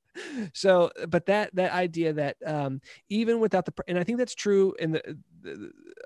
So, 0.53 0.91
but 1.09 1.27
that 1.27 1.55
that 1.55 1.73
idea 1.73 2.13
that 2.15 2.37
um, 2.45 2.81
even 3.09 3.41
without 3.41 3.65
the, 3.65 3.73
and 3.89 3.99
I 3.99 4.05
think 4.05 4.19
that's 4.19 4.35
true 4.35 4.75
in 4.79 4.93
the 4.93 5.17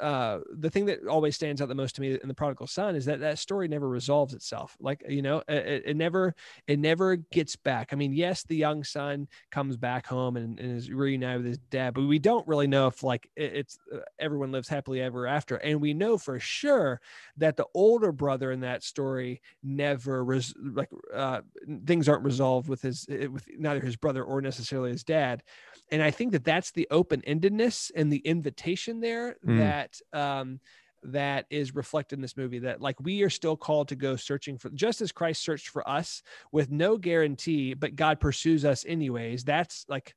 uh, 0.00 0.38
the 0.50 0.70
thing 0.70 0.86
that 0.86 1.06
always 1.06 1.34
stands 1.34 1.60
out 1.60 1.68
the 1.68 1.74
most 1.74 1.94
to 1.96 2.00
me 2.00 2.18
in 2.20 2.28
the 2.28 2.34
prodigal 2.34 2.66
son 2.66 2.96
is 2.96 3.04
that 3.04 3.20
that 3.20 3.38
story 3.38 3.68
never 3.68 3.88
resolves 3.88 4.34
itself. 4.34 4.76
Like 4.80 5.02
you 5.08 5.22
know, 5.22 5.42
it, 5.48 5.84
it 5.86 5.96
never 5.96 6.34
it 6.66 6.78
never 6.78 7.16
gets 7.16 7.56
back. 7.56 7.92
I 7.92 7.96
mean, 7.96 8.12
yes, 8.12 8.42
the 8.42 8.56
young 8.56 8.84
son 8.84 9.28
comes 9.50 9.76
back 9.76 10.06
home 10.06 10.36
and, 10.36 10.58
and 10.58 10.76
is 10.76 10.90
reunited 10.90 11.42
with 11.42 11.48
his 11.48 11.58
dad, 11.70 11.94
but 11.94 12.02
we 12.02 12.18
don't 12.18 12.46
really 12.46 12.66
know 12.66 12.86
if 12.86 13.02
like 13.02 13.30
it, 13.36 13.54
it's 13.54 13.78
uh, 13.94 13.98
everyone 14.18 14.52
lives 14.52 14.68
happily 14.68 15.00
ever 15.00 15.26
after. 15.26 15.56
And 15.56 15.80
we 15.80 15.94
know 15.94 16.18
for 16.18 16.38
sure 16.38 17.00
that 17.36 17.56
the 17.56 17.66
older 17.74 18.12
brother 18.12 18.50
in 18.52 18.60
that 18.60 18.82
story 18.82 19.40
never 19.62 20.24
res- 20.24 20.54
like 20.58 20.90
uh, 21.14 21.40
things 21.86 22.08
aren't 22.08 22.24
resolved 22.24 22.68
with 22.68 22.82
his 22.82 23.06
with 23.08 23.46
neither 23.56 23.80
his 23.80 23.96
brother 23.96 24.24
or 24.24 24.40
necessarily 24.40 24.90
his 24.90 25.04
dad 25.04 25.42
and 25.90 26.02
i 26.02 26.10
think 26.10 26.32
that 26.32 26.44
that's 26.44 26.70
the 26.72 26.86
open-endedness 26.90 27.90
and 27.94 28.12
the 28.12 28.18
invitation 28.18 29.00
there 29.00 29.36
Mm. 29.44 29.58
that 29.58 30.00
um 30.18 30.60
that 31.06 31.44
is 31.50 31.74
reflected 31.74 32.16
in 32.18 32.22
this 32.22 32.36
movie 32.36 32.60
that 32.60 32.80
like 32.80 32.98
we 32.98 33.22
are 33.22 33.30
still 33.30 33.56
called 33.58 33.88
to 33.88 33.94
go 33.94 34.16
searching 34.16 34.56
for 34.56 34.70
just 34.70 35.02
as 35.02 35.12
christ 35.12 35.42
searched 35.42 35.68
for 35.68 35.86
us 35.86 36.22
with 36.50 36.70
no 36.70 36.96
guarantee 36.96 37.74
but 37.74 37.94
god 37.94 38.20
pursues 38.20 38.64
us 38.64 38.84
anyways. 38.88 39.44
That's 39.44 39.84
like 39.88 40.14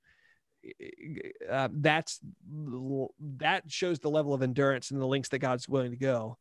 uh, 1.50 1.70
that's 1.72 2.20
that 3.38 3.64
shows 3.68 4.00
the 4.00 4.10
level 4.10 4.34
of 4.34 4.42
endurance 4.42 4.92
and 4.92 5.00
the 5.00 5.06
links 5.06 5.30
that 5.30 5.40
god's 5.40 5.70
willing 5.70 5.92
to 5.92 5.98
go. 5.98 6.38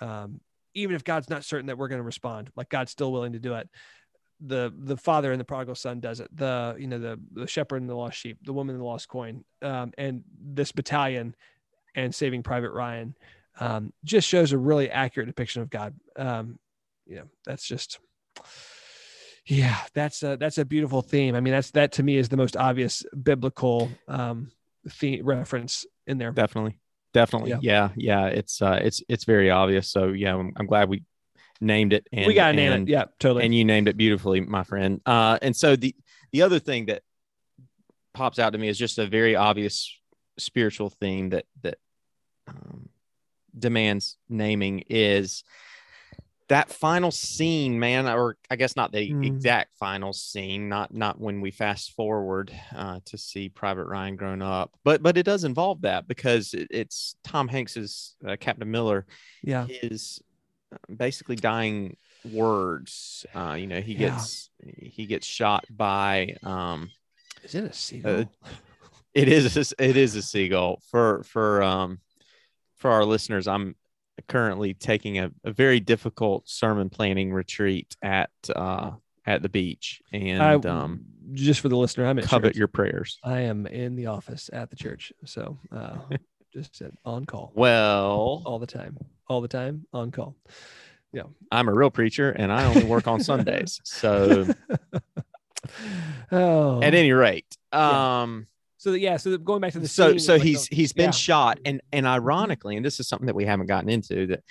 Um, 0.00 0.40
even 0.74 0.96
if 0.96 1.04
god's 1.04 1.30
not 1.30 1.44
certain 1.44 1.66
that 1.66 1.78
we're 1.78 1.88
going 1.88 2.00
to 2.00 2.04
respond 2.04 2.50
like 2.56 2.68
god's 2.68 2.90
still 2.90 3.12
willing 3.12 3.34
to 3.34 3.38
do 3.38 3.54
it 3.54 3.68
the 4.40 4.72
the 4.76 4.96
father 4.96 5.30
and 5.30 5.40
the 5.40 5.44
prodigal 5.44 5.74
son 5.74 6.00
does 6.00 6.20
it 6.20 6.28
the 6.36 6.76
you 6.78 6.86
know 6.86 6.98
the 6.98 7.18
the 7.32 7.46
shepherd 7.46 7.80
and 7.80 7.88
the 7.88 7.94
lost 7.94 8.18
sheep 8.18 8.38
the 8.44 8.52
woman 8.52 8.74
and 8.74 8.82
the 8.82 8.86
lost 8.86 9.08
coin 9.08 9.44
um, 9.62 9.92
and 9.96 10.22
this 10.38 10.72
battalion 10.72 11.34
and 11.94 12.14
saving 12.14 12.42
private 12.42 12.72
ryan 12.72 13.14
um, 13.60 13.92
just 14.04 14.28
shows 14.28 14.52
a 14.52 14.58
really 14.58 14.90
accurate 14.90 15.28
depiction 15.28 15.62
of 15.62 15.70
god. 15.70 15.94
Um, 16.16 16.58
you 17.06 17.16
know 17.16 17.24
that's 17.44 17.66
just 17.66 17.98
yeah 19.46 19.78
that's 19.92 20.22
a 20.22 20.36
that's 20.36 20.58
a 20.58 20.64
beautiful 20.64 21.02
theme. 21.02 21.34
I 21.34 21.40
mean 21.40 21.52
that's 21.52 21.70
that 21.72 21.92
to 21.92 22.02
me 22.02 22.16
is 22.16 22.28
the 22.28 22.36
most 22.36 22.56
obvious 22.56 23.04
biblical 23.22 23.90
um 24.08 24.50
theme 24.88 25.24
reference 25.24 25.86
in 26.06 26.18
there. 26.18 26.32
Definitely. 26.32 26.78
Definitely. 27.12 27.50
Yeah. 27.50 27.58
yeah. 27.62 27.88
Yeah, 27.96 28.26
it's 28.26 28.60
uh 28.62 28.80
it's 28.82 29.02
it's 29.08 29.24
very 29.24 29.50
obvious. 29.50 29.88
So 29.88 30.08
yeah 30.08 30.34
i'm, 30.34 30.52
I'm 30.56 30.66
glad 30.66 30.88
we 30.88 31.04
named 31.60 31.92
it 31.92 32.06
and 32.12 32.26
we 32.26 32.34
gotta 32.34 32.52
name 32.56 32.72
and, 32.72 32.88
it 32.88 32.92
yeah 32.92 33.04
totally 33.18 33.44
and 33.44 33.54
you 33.54 33.64
named 33.64 33.88
it 33.88 33.96
beautifully 33.96 34.40
my 34.40 34.64
friend 34.64 35.00
uh 35.06 35.38
and 35.40 35.54
so 35.56 35.76
the 35.76 35.94
the 36.32 36.42
other 36.42 36.58
thing 36.58 36.86
that 36.86 37.02
pops 38.12 38.38
out 38.38 38.50
to 38.50 38.58
me 38.58 38.68
is 38.68 38.78
just 38.78 38.98
a 38.98 39.06
very 39.06 39.36
obvious 39.36 39.96
spiritual 40.38 40.90
theme 40.90 41.30
that 41.30 41.46
that 41.62 41.78
um, 42.48 42.88
demands 43.58 44.16
naming 44.28 44.84
is 44.88 45.44
that 46.48 46.68
final 46.68 47.10
scene, 47.10 47.78
man, 47.78 48.06
or 48.06 48.36
I 48.50 48.56
guess 48.56 48.76
not 48.76 48.92
the 48.92 49.10
Mm. 49.10 49.24
exact 49.24 49.78
final 49.78 50.12
scene, 50.12 50.68
not 50.68 50.92
not 50.92 51.18
when 51.18 51.40
we 51.40 51.50
fast 51.50 51.92
forward 51.92 52.52
uh, 52.76 53.00
to 53.06 53.16
see 53.16 53.48
Private 53.48 53.86
Ryan 53.86 54.16
grown 54.16 54.42
up, 54.42 54.72
but 54.84 55.02
but 55.02 55.16
it 55.16 55.22
does 55.22 55.44
involve 55.44 55.80
that 55.82 56.06
because 56.06 56.52
it, 56.52 56.68
it's 56.70 57.16
Tom 57.24 57.48
Hanks's 57.48 58.14
uh, 58.26 58.36
Captain 58.38 58.70
Miller 58.70 59.06
Yeah. 59.42 59.66
his 59.66 60.20
basically 60.94 61.36
dying 61.36 61.96
words. 62.24 63.26
Uh, 63.34 63.56
you 63.58 63.66
know, 63.66 63.80
he 63.80 63.92
Yeah. 63.92 64.10
gets 64.10 64.50
he 64.90 65.06
gets 65.06 65.26
shot 65.26 65.64
by 65.70 66.36
um, 66.42 66.90
Is 67.42 67.54
it 67.54 67.64
a 67.64 67.72
seagull? 67.72 68.30
it 69.12 69.28
is 69.28 69.56
a- 69.56 69.82
it 69.84 69.96
is 69.96 70.16
a 70.16 70.22
seagull 70.22 70.80
for 70.90 71.22
for 71.24 71.62
um 71.62 72.00
for 72.76 72.90
our 72.90 73.04
listeners 73.04 73.46
i'm 73.46 73.76
currently 74.28 74.74
taking 74.74 75.18
a, 75.18 75.30
a 75.44 75.52
very 75.52 75.78
difficult 75.80 76.48
sermon 76.48 76.88
planning 76.90 77.32
retreat 77.32 77.94
at 78.02 78.30
uh 78.56 78.90
at 79.26 79.42
the 79.42 79.48
beach 79.48 80.00
and 80.12 80.42
I, 80.42 80.54
um 80.68 81.04
just 81.32 81.60
for 81.60 81.68
the 81.68 81.76
listener, 81.76 82.06
I'm 82.06 82.18
at 82.18 82.24
covet 82.24 82.50
church. 82.50 82.56
your 82.58 82.68
prayers 82.68 83.18
I 83.22 83.40
am 83.42 83.66
in 83.66 83.94
the 83.96 84.06
office 84.06 84.50
at 84.52 84.70
the 84.70 84.76
church, 84.76 85.12
so 85.24 85.58
uh, 85.72 85.98
just 86.52 86.74
said 86.76 86.92
on 87.04 87.24
call 87.26 87.52
well 87.54 88.42
all 88.44 88.58
the 88.58 88.66
time, 88.66 88.96
all 89.28 89.40
the 89.40 89.48
time 89.48 89.86
on 89.92 90.10
call. 90.10 90.36
Yeah. 91.12 91.22
I'm 91.52 91.68
a 91.68 91.72
real 91.72 91.90
preacher 91.90 92.30
and 92.30 92.50
i 92.50 92.64
only 92.64 92.82
work 92.84 93.06
on 93.06 93.22
sundays 93.22 93.80
so 93.84 94.48
oh, 96.32 96.82
at 96.82 96.94
any 96.94 97.12
rate 97.12 97.56
Yeah. 97.72 98.22
um 98.22 98.48
so 98.78 98.92
yeah, 98.92 99.16
so 99.16 99.38
going 99.38 99.62
back 99.62 99.72
to 99.72 99.78
the 99.80 99.88
so 99.88 100.10
scene, 100.10 100.18
so 100.18 100.32
like 100.34 100.42
the- 100.42 100.48
he's 100.48 100.66
he's 100.66 100.92
been 100.92 101.06
yeah. 101.06 101.10
shot 101.12 101.58
and 101.64 101.80
and 101.92 102.06
ironically 102.06 102.76
and 102.76 102.84
this 102.84 103.00
is 103.00 103.08
something 103.08 103.26
that 103.26 103.34
we 103.34 103.46
haven't 103.46 103.66
gotten 103.66 103.88
into 103.88 104.26
that 104.26 104.42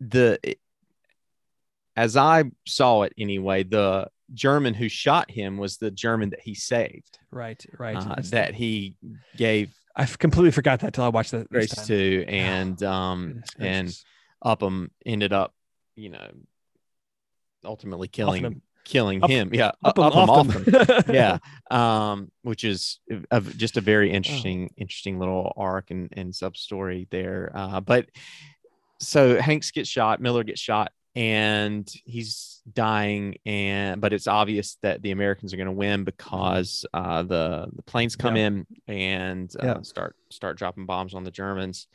the 0.00 0.38
as 1.96 2.16
i 2.16 2.44
saw 2.66 3.02
it 3.02 3.12
anyway 3.18 3.62
the 3.64 4.06
german 4.34 4.72
who 4.74 4.88
shot 4.88 5.30
him 5.30 5.56
was 5.56 5.78
the 5.78 5.90
german 5.90 6.30
that 6.30 6.40
he 6.40 6.54
saved 6.54 7.18
right, 7.32 7.64
right. 7.78 7.96
uh, 7.96 8.16
that 8.24 8.54
he 8.54 8.94
gave 9.36 9.74
I 9.96 10.04
completely 10.06 10.50
forgot 10.52 10.80
that 10.80 10.94
till 10.94 11.04
I 11.04 11.08
watched 11.08 11.32
that. 11.32 11.48
this 11.50 11.68
grace 11.68 11.74
time. 11.74 11.86
to 11.86 12.24
and 12.26 12.82
um 12.82 13.42
and 13.58 13.94
upham 14.44 14.90
ended 15.04 15.32
up 15.32 15.54
you 15.96 16.08
know 16.10 16.30
ultimately 17.64 18.08
killing 18.08 18.42
him. 18.44 18.62
killing 18.84 19.22
Up- 19.22 19.28
him 19.30 19.50
yeah 19.52 19.72
Upham 19.84 20.04
off 20.04 20.28
off 20.30 20.46
them. 20.48 21.04
yeah 21.14 21.38
um 21.70 22.30
which 22.42 22.64
is 22.64 23.00
a, 23.30 23.40
just 23.40 23.76
a 23.76 23.80
very 23.80 24.10
interesting 24.10 24.70
interesting 24.76 25.18
little 25.18 25.52
arc 25.56 25.90
and, 25.90 26.08
and 26.16 26.34
sub 26.34 26.56
story 26.56 27.06
there 27.10 27.52
uh 27.54 27.80
but 27.80 28.06
so 28.98 29.38
hanks 29.40 29.70
gets 29.70 29.88
shot 29.88 30.20
miller 30.20 30.42
gets 30.44 30.60
shot 30.60 30.92
and 31.16 31.90
he's 32.04 32.62
dying 32.72 33.36
and 33.44 34.00
but 34.00 34.12
it's 34.12 34.28
obvious 34.28 34.76
that 34.82 35.02
the 35.02 35.10
americans 35.10 35.52
are 35.52 35.56
going 35.56 35.66
to 35.66 35.72
win 35.72 36.04
because 36.04 36.86
uh 36.94 37.22
the 37.24 37.66
the 37.74 37.82
planes 37.82 38.14
come 38.14 38.36
Yeah. 38.36 38.46
in 38.46 38.66
and 38.86 39.52
uh, 39.60 39.66
Yeah. 39.66 39.82
start 39.82 40.14
start 40.30 40.56
dropping 40.56 40.86
bombs 40.86 41.14
on 41.14 41.24
the 41.24 41.30
germans 41.32 41.88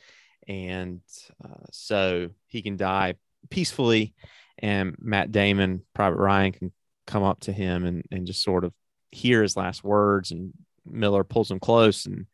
and 0.48 1.00
uh, 1.42 1.64
so 1.72 2.28
he 2.46 2.60
can 2.60 2.76
die 2.76 3.14
peacefully 3.48 4.14
and 4.58 4.96
matt 4.98 5.32
damon 5.32 5.82
private 5.94 6.18
ryan 6.18 6.52
can 6.52 6.72
come 7.06 7.22
up 7.22 7.40
to 7.40 7.52
him 7.52 7.84
and, 7.86 8.02
and 8.10 8.26
just 8.26 8.42
sort 8.42 8.64
of 8.64 8.72
hear 9.12 9.40
his 9.42 9.56
last 9.56 9.82
words 9.82 10.30
and 10.30 10.52
miller 10.84 11.24
pulls 11.24 11.50
him 11.50 11.58
close 11.60 12.04
and 12.04 12.26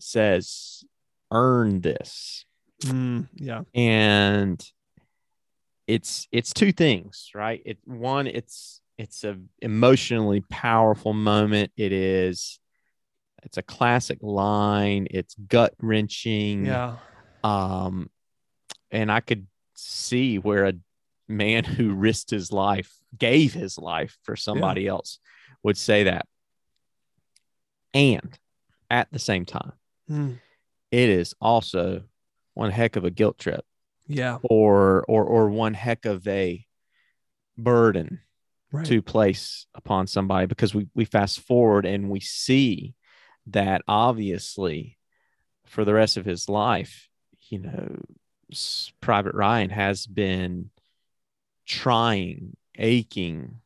says 0.00 0.84
earn 1.30 1.80
this 1.80 2.44
Mm, 2.84 3.28
yeah, 3.36 3.60
and 3.76 4.60
it's 5.92 6.26
it's 6.32 6.52
two 6.54 6.72
things 6.72 7.30
right? 7.34 7.60
It 7.66 7.78
one 7.84 8.26
it's 8.26 8.80
it's 8.96 9.24
a 9.24 9.36
emotionally 9.60 10.42
powerful 10.48 11.12
moment. 11.12 11.72
It 11.76 11.92
is 11.92 12.58
it's 13.42 13.58
a 13.58 13.62
classic 13.62 14.18
line. 14.22 15.06
It's 15.10 15.34
gut 15.34 15.74
wrenching 15.80 16.64
yeah, 16.64 16.96
um 17.44 18.08
and 18.90 19.10
i 19.10 19.20
could 19.20 19.46
see 19.74 20.38
where 20.38 20.64
a 20.66 20.74
man 21.28 21.64
who 21.64 21.92
risked 21.94 22.30
his 22.30 22.52
life 22.52 22.92
gave 23.18 23.52
his 23.52 23.78
life 23.78 24.16
for 24.22 24.36
somebody 24.36 24.86
else 24.86 25.18
would 25.62 25.76
say 25.76 26.04
that. 26.04 26.26
And 27.94 28.38
at 28.90 29.08
the 29.12 29.18
same 29.18 29.44
time 29.44 29.72
Mm, 30.10 30.38
it 30.90 31.08
is 31.08 31.34
also 31.40 32.02
one 32.54 32.70
heck 32.70 32.96
of 32.96 33.04
a 33.04 33.10
guilt 33.10 33.38
trip 33.38 33.64
yeah, 34.06 34.38
or 34.42 35.04
or 35.08 35.24
or 35.24 35.50
one 35.50 35.74
heck 35.74 36.04
of 36.04 36.26
a 36.28 36.64
burden 37.58 38.20
right. 38.72 38.86
to 38.86 39.02
place 39.02 39.66
upon 39.74 40.06
somebody 40.06 40.46
because 40.46 40.74
we 40.74 40.88
we 40.94 41.04
fast 41.04 41.40
forward 41.40 41.84
and 41.86 42.10
we 42.10 42.20
see 42.20 42.94
that 43.46 43.82
obviously 43.88 44.96
for 45.66 45.84
the 45.84 45.94
rest 45.94 46.16
of 46.16 46.24
his 46.24 46.48
life 46.48 47.08
you 47.48 47.58
know 47.58 48.00
private 49.00 49.34
ryan 49.34 49.70
has 49.70 50.06
been 50.06 50.70
trying 51.66 52.56
aching 52.78 53.56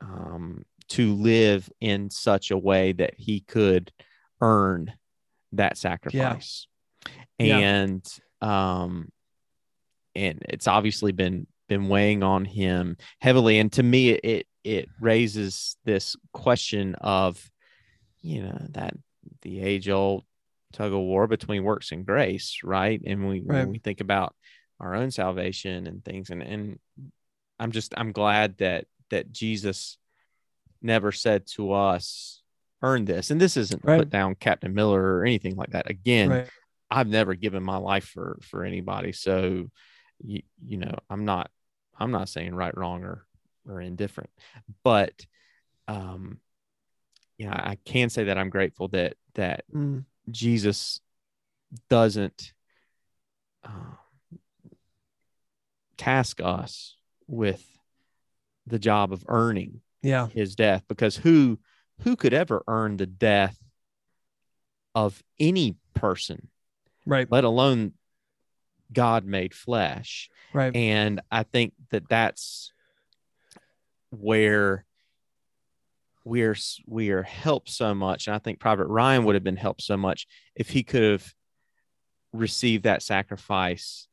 um, 0.00 0.64
to 0.88 1.14
live 1.14 1.70
in 1.80 2.10
such 2.10 2.50
a 2.50 2.58
way 2.58 2.92
that 2.92 3.14
he 3.16 3.40
could 3.40 3.92
earn 4.40 4.92
that 5.52 5.78
sacrifice 5.78 6.66
Yeah. 7.38 7.58
and 7.58 8.06
um 8.40 9.10
and 10.14 10.42
it's 10.48 10.66
obviously 10.66 11.12
been 11.12 11.46
been 11.68 11.88
weighing 11.88 12.22
on 12.22 12.44
him 12.44 12.96
heavily 13.20 13.58
and 13.58 13.72
to 13.72 13.82
me 13.82 14.10
it 14.10 14.46
it, 14.64 14.88
raises 15.00 15.76
this 15.84 16.16
question 16.32 16.94
of 16.96 17.50
you 18.20 18.42
know 18.42 18.58
that 18.70 18.94
the 19.42 19.60
age 19.60 19.88
old 19.88 20.24
tug 20.72 20.92
of 20.92 20.98
war 20.98 21.26
between 21.26 21.64
works 21.64 21.92
and 21.92 22.06
grace 22.06 22.58
right 22.64 23.00
and 23.06 23.28
we 23.28 23.40
Right. 23.40 23.60
when 23.60 23.70
we 23.70 23.78
think 23.78 24.00
about 24.00 24.34
our 24.80 24.94
own 24.94 25.10
salvation 25.10 25.86
and 25.86 26.04
things 26.04 26.30
and 26.30 26.42
and 26.42 26.78
i'm 27.58 27.72
just 27.72 27.94
i'm 27.96 28.12
glad 28.12 28.58
that 28.58 28.86
that 29.10 29.32
jesus 29.32 29.98
never 30.82 31.12
said 31.12 31.46
to 31.46 31.72
us 31.72 32.42
earn 32.82 33.04
this 33.04 33.30
and 33.30 33.40
this 33.40 33.56
isn't 33.56 33.84
Right. 33.84 34.00
put 34.00 34.10
down 34.10 34.34
captain 34.34 34.74
miller 34.74 35.00
or 35.00 35.24
anything 35.24 35.56
like 35.56 35.70
that 35.70 35.88
again 35.90 36.30
right. 36.30 36.48
I've 36.90 37.08
never 37.08 37.34
given 37.34 37.62
my 37.62 37.78
life 37.78 38.04
for 38.04 38.38
for 38.42 38.62
anybody. 38.62 39.10
So 39.12 39.68
you, 40.24 40.42
you 40.64 40.78
know, 40.78 40.94
I'm 41.10 41.24
not 41.24 41.50
I'm 41.98 42.10
not 42.10 42.28
saying 42.28 42.54
right, 42.54 42.76
wrong, 42.76 43.04
or 43.04 43.26
or 43.68 43.80
indifferent. 43.80 44.30
But 44.82 45.26
um 45.88 46.38
yeah, 47.38 47.52
I 47.52 47.76
can 47.84 48.10
say 48.10 48.24
that 48.24 48.38
I'm 48.38 48.50
grateful 48.50 48.88
that 48.88 49.14
that 49.34 49.64
Mm, 49.74 50.04
Jesus 50.30 51.00
doesn't 51.88 52.52
uh, 53.64 53.96
task 55.96 56.40
us 56.42 56.96
with 57.26 57.64
the 58.66 58.78
job 58.78 59.12
of 59.12 59.24
earning 59.28 59.80
yeah, 60.02 60.28
his 60.28 60.54
death 60.54 60.84
because 60.88 61.16
who 61.16 61.58
who 62.00 62.16
could 62.16 62.34
ever 62.34 62.62
earn 62.66 62.96
the 62.96 63.06
death 63.06 63.58
of 64.94 65.22
any 65.38 65.76
person 65.94 66.48
right, 67.06 67.30
let 67.30 67.44
alone 67.44 67.92
God 68.94 69.24
made 69.24 69.52
flesh. 69.54 70.30
right. 70.52 70.74
And 70.74 71.20
I 71.30 71.42
think 71.42 71.74
that 71.90 72.08
that's 72.08 72.72
where 74.10 74.84
we're 76.24 76.56
we 76.86 77.10
are 77.10 77.22
helped 77.22 77.68
so 77.70 77.94
much. 77.94 78.26
And 78.26 78.34
I 78.34 78.38
think 78.38 78.58
Private 78.60 78.86
Ryan 78.86 79.24
would 79.24 79.34
have 79.34 79.44
been 79.44 79.56
helped 79.56 79.82
so 79.82 79.96
much 79.96 80.26
if 80.54 80.70
he 80.70 80.82
could 80.82 81.02
have 81.02 81.34
received 82.32 82.84
that 82.84 83.02
sacrifice 83.02 84.08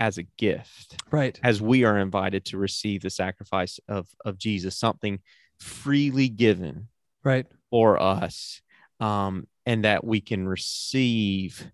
as 0.00 0.18
a 0.18 0.22
gift, 0.24 0.96
Right. 1.10 1.38
as 1.42 1.60
we 1.62 1.84
are 1.84 1.98
invited 1.98 2.44
to 2.46 2.56
receive 2.58 3.02
the 3.02 3.10
sacrifice 3.10 3.78
of 3.88 4.08
of 4.24 4.38
Jesus, 4.38 4.76
something 4.76 5.20
freely 5.58 6.28
given 6.28 6.88
Right. 7.22 7.46
for 7.70 8.00
us, 8.02 8.60
um, 8.98 9.46
and 9.64 9.84
that 9.84 10.02
we 10.02 10.20
can 10.20 10.48
receive 10.48 11.70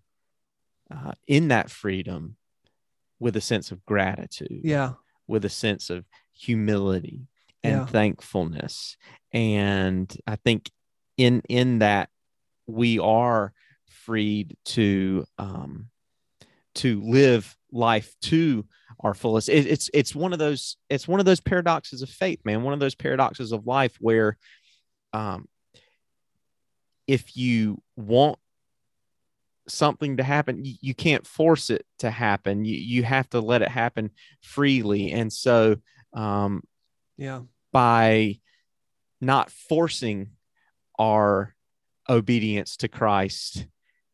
uh, 0.91 1.13
in 1.27 1.47
that 1.47 1.69
freedom 1.71 2.35
with 3.19 3.35
a 3.35 3.41
sense 3.41 3.71
of 3.71 3.85
gratitude, 3.85 4.61
Yeah. 4.63 4.93
with 5.27 5.45
a 5.45 5.49
sense 5.49 5.89
of 5.89 6.05
humility 6.33 7.27
and 7.63 7.75
Yeah. 7.81 7.85
thankfulness. 7.85 8.97
And 9.33 10.15
I 10.25 10.35
think 10.37 10.71
in 11.17 11.41
in 11.49 11.79
that 11.79 12.09
we 12.67 12.97
are 12.99 13.53
freed 13.87 14.55
to 14.63 15.25
um, 15.37 15.89
to 16.75 17.01
live 17.01 17.57
life 17.71 18.15
to 18.21 18.65
our 19.01 19.13
fullest. 19.13 19.49
It, 19.49 19.65
it's 19.67 19.89
it's 19.93 20.15
one 20.15 20.33
of 20.33 20.39
those 20.39 20.77
it's 20.89 21.07
one 21.07 21.19
of 21.19 21.25
those 21.25 21.41
paradoxes 21.41 22.01
of 22.01 22.09
faith, 22.09 22.39
man. 22.45 22.63
One 22.63 22.73
of 22.73 22.79
those 22.79 22.95
paradoxes 22.95 23.51
of 23.51 23.67
life 23.67 23.97
where 23.99 24.37
um, 25.13 25.47
if 27.07 27.35
you 27.35 27.81
want 27.95 28.39
something 29.71 30.17
to 30.17 30.23
happen 30.23 30.63
you, 30.65 30.75
you 30.81 30.93
can't 30.93 31.25
force 31.25 31.69
it 31.69 31.85
to 31.99 32.09
happen 32.09 32.65
you, 32.65 32.75
you 32.77 33.03
have 33.03 33.29
to 33.29 33.39
let 33.39 33.61
it 33.61 33.69
happen 33.69 34.09
freely 34.41 35.11
and 35.11 35.31
so 35.31 35.75
um 36.13 36.63
Yeah. 37.17 37.41
by 37.71 38.39
not 39.21 39.51
forcing 39.51 40.31
our 40.97 41.53
obedience 42.07 42.77
to 42.77 42.87
Christ, 42.87 43.67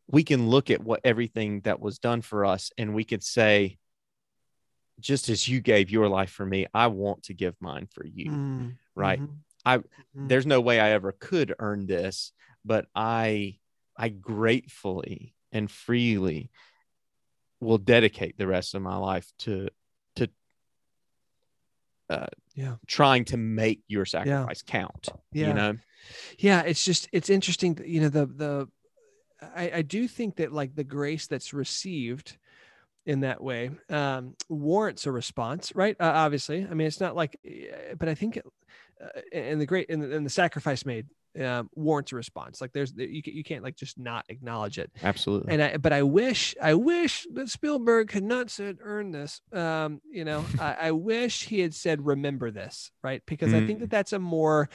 we 0.08 0.24
can 0.24 0.48
look 0.50 0.70
at 0.70 0.82
what 0.82 1.00
everything 1.04 1.60
that 1.60 1.80
was 1.80 1.98
done 1.98 2.22
for 2.22 2.44
us 2.44 2.70
and 2.76 2.94
we 2.94 3.04
could 3.04 3.22
say, 3.22 3.78
just 4.98 5.28
as 5.28 5.46
you 5.48 5.60
gave 5.60 5.90
your 5.90 6.08
life 6.08 6.30
for 6.30 6.44
me, 6.44 6.66
I 6.74 6.88
want 6.88 7.24
to 7.24 7.34
give 7.34 7.54
mine 7.60 7.86
for 7.92 8.04
you. 8.04 8.30
Mm, 8.30 8.76
Right. 8.94 9.20
mhm, 9.20 9.38
I- 9.64 9.78
mhm. 9.78 9.84
There's 10.28 10.46
no 10.46 10.60
way 10.60 10.80
I 10.80 10.90
ever 10.90 11.12
could 11.12 11.54
earn 11.58 11.86
this, 11.86 12.32
but 12.64 12.86
I 12.94 13.58
I 13.96 14.08
gratefully 14.10 15.35
and 15.52 15.70
freely 15.70 16.50
will 17.60 17.78
dedicate 17.78 18.36
the 18.36 18.46
rest 18.46 18.74
of 18.74 18.82
my 18.82 18.96
life 18.96 19.30
to 19.38 19.68
to 20.16 20.28
uh, 22.08 22.26
Yeah. 22.54 22.76
trying 22.86 23.24
to 23.26 23.36
make 23.36 23.82
your 23.88 24.04
sacrifice 24.04 24.62
count. 24.62 25.08
Yeah. 25.32 25.48
You 25.48 25.54
know, 25.54 25.76
yeah 26.38 26.62
it's 26.62 26.84
just 26.84 27.08
it's 27.12 27.30
interesting 27.30 27.74
that, 27.74 27.88
you 27.88 28.00
know 28.00 28.08
the 28.08 28.26
the 28.26 28.68
I, 29.40 29.70
I 29.76 29.82
do 29.82 30.08
think 30.08 30.36
that 30.36 30.52
like 30.52 30.74
the 30.74 30.84
grace 30.84 31.26
that's 31.26 31.52
received 31.52 32.38
in 33.04 33.20
that 33.20 33.42
way 33.42 33.70
um 33.90 34.34
warrants 34.48 35.06
a 35.06 35.12
response 35.12 35.72
right 35.74 35.96
uh, 36.00 36.12
obviously 36.14 36.66
i 36.68 36.74
mean 36.74 36.86
it's 36.86 37.00
not 37.00 37.14
like 37.14 37.38
uh, 37.46 37.94
but 37.98 38.08
i 38.08 38.14
think 38.14 38.36
it, 38.36 38.46
uh, 39.02 39.20
and 39.32 39.60
the 39.60 39.66
great 39.66 39.90
and 39.90 40.02
the, 40.02 40.16
and 40.16 40.24
the 40.24 40.30
sacrifice 40.30 40.84
made 40.84 41.06
um, 41.42 41.70
warrants 41.74 42.12
a 42.12 42.16
response 42.16 42.60
like 42.60 42.72
there's 42.72 42.92
you, 42.96 43.22
you 43.24 43.44
can't 43.44 43.62
like 43.62 43.76
just 43.76 43.98
not 43.98 44.24
acknowledge 44.28 44.78
it 44.78 44.90
absolutely. 45.02 45.52
and 45.52 45.62
I, 45.62 45.76
but 45.76 45.92
I 45.92 46.02
wish, 46.02 46.54
I 46.62 46.74
wish 46.74 47.26
that 47.34 47.48
Spielberg 47.48 48.10
had 48.12 48.22
not 48.22 48.50
said 48.50 48.78
earn 48.82 49.10
this. 49.10 49.40
Um, 49.52 50.00
you 50.10 50.24
know, 50.24 50.44
I, 50.60 50.76
I 50.80 50.90
wish 50.92 51.44
he 51.44 51.60
had 51.60 51.74
said 51.74 52.04
remember 52.04 52.50
this, 52.50 52.90
right? 53.02 53.22
Because 53.26 53.52
I 53.52 53.66
think 53.66 53.80
that 53.80 53.90
that's 53.90 54.12
a 54.12 54.18
more 54.18 54.68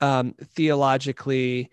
um, 0.00 0.34
theologically. 0.54 1.70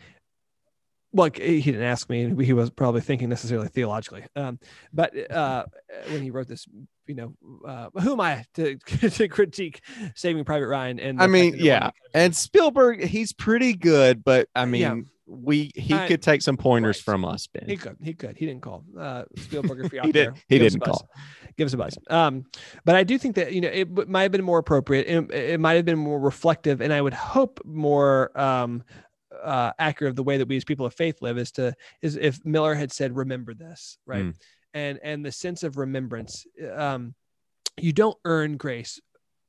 Well, 1.12 1.30
he 1.34 1.62
didn't 1.62 1.84
ask 1.84 2.10
me. 2.10 2.44
He 2.44 2.54
was 2.54 2.70
probably 2.70 3.02
thinking 3.02 3.30
necessarily 3.30 3.70
theologically. 3.70 4.26
Um, 4.36 4.60
but 4.92 5.32
uh, 5.32 5.66
when 6.10 6.22
he 6.22 6.32
wrote 6.32 6.48
this, 6.48 6.68
you 7.08 7.16
know, 7.16 7.34
uh, 7.68 7.90
who 8.02 8.14
am 8.14 8.22
I 8.22 8.46
to, 8.56 8.76
to 9.10 9.28
critique 9.28 9.82
Saving 10.16 10.44
Private 10.44 10.68
Ryan? 10.68 11.00
And 11.00 11.22
I 11.22 11.28
mean, 11.28 11.52
fact 11.54 11.62
that 11.64 11.68
it 11.68 11.72
won 11.72 11.82
yeah, 11.82 11.92
and 12.14 12.36
Spielberg, 12.36 13.04
he's 13.04 13.34
pretty 13.34 13.74
good, 13.74 14.24
but 14.24 14.48
I 14.56 14.66
mean, 14.66 14.82
Yeah. 14.82 14.96
we 15.28 15.72
he 15.76 15.94
I- 15.94 16.08
could 16.08 16.22
take 16.22 16.42
some 16.42 16.58
pointers 16.58 16.98
right. 16.98 17.04
from 17.14 17.26
us, 17.26 17.48
Ben. 17.48 17.68
He 17.68 17.78
could. 17.78 17.98
He 18.02 18.14
could. 18.14 18.38
He 18.38 18.46
didn't 18.46 18.62
call. 18.62 18.84
Uh, 18.98 19.24
Spielberg, 19.38 19.86
if 19.86 19.92
you're 19.94 20.02
out 20.02 20.06
He 20.08 20.12
there, 20.12 20.32
did. 20.32 20.44
He 20.48 20.58
give 20.60 20.66
us 20.68 20.74
a 20.76 20.80
didn't 20.80 20.86
call. 20.92 21.10
Give 21.58 21.66
us 21.68 21.74
a 21.74 21.78
buzz. 21.78 21.98
Um, 22.10 22.44
but 22.84 22.96
I 22.96 23.04
do 23.04 23.18
think 23.18 23.36
that 23.38 23.54
you 23.54 23.62
know 23.62 23.70
it 23.70 24.10
might 24.10 24.24
have 24.24 24.32
been 24.32 24.44
more 24.44 24.60
appropriate. 24.60 25.08
It, 25.08 25.32
it 25.32 25.60
might 25.60 25.74
have 25.76 25.86
been 25.86 25.98
more 25.98 26.20
reflective, 26.20 26.82
and 26.82 26.92
I 26.92 27.02
would 27.02 27.14
hope 27.14 27.62
more 27.64 28.38
um, 28.40 28.84
uh, 29.42 29.72
accurate 29.80 30.10
of 30.10 30.16
the 30.18 30.24
way 30.24 30.38
that 30.38 30.48
we 30.50 30.58
as 30.58 30.66
people 30.66 30.86
of 30.86 30.94
faith 30.94 31.22
live 31.22 31.38
is 31.38 31.52
to 31.54 31.74
is 32.02 32.18
if 32.18 32.44
Miller 32.46 32.76
had 32.76 32.92
said, 32.92 33.16
"Remember 33.16 33.54
this," 33.54 33.98
right, 34.06 34.26
Mm. 34.26 34.36
And 34.76 35.00
and 35.02 35.26
the 35.26 35.32
sense 35.32 35.64
of 35.64 35.78
remembrance. 35.78 36.46
Um, 36.76 37.16
you 37.78 37.92
don't 37.92 38.18
earn 38.26 38.58
grace 38.58 39.00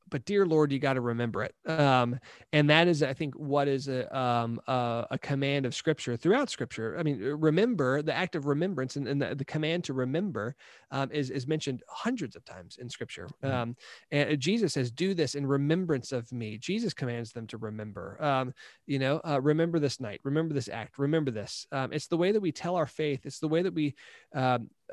but 0.09 0.25
dear 0.25 0.45
lord 0.45 0.71
you 0.71 0.79
got 0.79 0.93
to 0.93 1.01
remember 1.01 1.43
it. 1.43 1.53
Um 1.69 2.19
and 2.53 2.69
that 2.69 2.87
is 2.87 3.03
i 3.03 3.13
think 3.13 3.35
what 3.35 3.67
is 3.67 3.87
a 3.87 4.17
um 4.17 4.59
a, 4.67 5.07
a 5.11 5.17
command 5.19 5.65
of 5.65 5.75
scripture 5.75 6.15
throughout 6.15 6.49
scripture. 6.49 6.97
I 6.97 7.03
mean 7.03 7.19
remember 7.21 8.01
the 8.01 8.13
act 8.13 8.35
of 8.35 8.45
remembrance 8.45 8.95
and, 8.95 9.07
and 9.07 9.21
the, 9.21 9.35
the 9.35 9.45
command 9.45 9.83
to 9.85 9.93
remember 9.93 10.55
um, 10.91 11.11
is 11.11 11.29
is 11.29 11.47
mentioned 11.47 11.83
hundreds 11.89 12.35
of 12.35 12.45
times 12.45 12.77
in 12.77 12.89
scripture. 12.89 13.27
Mhm. 13.43 13.53
um 13.53 13.75
and 14.11 14.39
jesus 14.39 14.73
says 14.73 14.91
do 14.91 15.13
this 15.13 15.35
in 15.35 15.45
remembrance 15.45 16.11
of 16.11 16.31
me. 16.31 16.57
Jesus 16.57 16.93
commands 16.93 17.31
them 17.31 17.47
to 17.47 17.57
remember. 17.57 18.17
Um 18.23 18.53
you 18.85 18.99
know 18.99 19.19
uh, 19.25 19.41
remember 19.41 19.79
this 19.79 19.99
night. 19.99 20.21
Remember 20.23 20.53
this 20.53 20.69
act. 20.69 20.97
Remember 20.97 21.31
this. 21.31 21.67
Um, 21.71 21.91
it's 21.91 22.07
the 22.07 22.17
way 22.17 22.31
that 22.31 22.41
we 22.41 22.51
tell 22.51 22.75
our 22.75 22.87
faith. 22.87 23.25
It's 23.25 23.39
the 23.39 23.47
way 23.47 23.61
that 23.61 23.73
we 23.73 23.95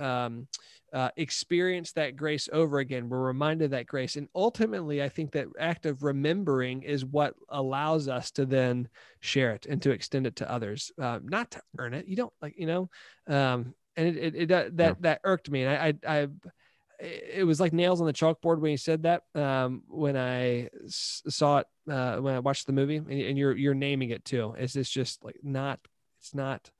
um, 0.01 0.47
uh, 0.93 1.11
experience 1.17 1.93
that 1.93 2.17
grace 2.17 2.49
over 2.53 2.79
again. 2.79 3.09
We're 3.09 3.21
reminded 3.21 3.67
of 3.67 3.71
that 3.73 3.87
grace. 3.87 4.17
And 4.17 4.29
ultimately, 4.35 5.03
I 5.03 5.09
think 5.09 5.33
that 5.33 5.49
act 5.59 5.87
of 5.87 6.03
remembering 6.03 6.83
is 6.83 7.05
what 7.05 7.35
allows 7.49 8.09
us 8.09 8.31
to 8.33 8.47
then 8.47 8.89
share 9.21 9.53
it 9.53 9.67
and 9.67 9.83
to 9.83 9.91
extend 9.91 10.27
it 10.27 10.37
to 10.37 10.51
others, 10.51 10.93
uh, 11.01 11.19
not 11.23 11.51
to 11.53 11.63
earn 11.79 11.95
it. 11.95 12.07
You 12.07 12.17
don't 12.17 12.33
like, 12.41 12.55
you 12.57 12.67
know, 12.67 12.91
um, 13.27 13.75
and 13.97 14.09
it, 14.09 14.17
it, 14.17 14.35
it 14.37 14.51
uh, 14.53 14.65
that, 14.75 14.75
Yeah. 14.75 14.95
that 15.01 15.21
irked 15.25 15.51
me. 15.51 15.65
And 15.65 15.71
I, 15.71 15.95
I, 16.07 16.21
I, 16.21 16.29
it 17.01 17.45
was 17.45 17.59
like 17.59 17.73
nails 17.73 18.01
on 18.01 18.07
the 18.07 18.13
chalkboard 18.13 18.61
when 18.61 18.71
you 18.71 18.77
said 18.77 19.03
that. 19.03 19.23
Um, 19.35 19.83
when 19.89 20.17
I 20.17 20.69
s- 20.85 21.23
saw 21.29 21.59
it, 21.59 21.67
uh, 21.91 22.19
when 22.19 22.35
I 22.35 22.39
watched 22.39 22.67
the 22.67 22.73
movie, 22.73 22.97
and, 22.97 23.11
and 23.11 23.37
you're 23.37 23.57
you're 23.57 23.75
naming 23.75 24.11
it 24.11 24.25
too. 24.25 24.55
Is 24.57 24.73
this 24.73 24.89
just 24.89 25.25
like 25.25 25.37
not? 25.43 25.81
It's 26.21 26.35
not 26.35 26.71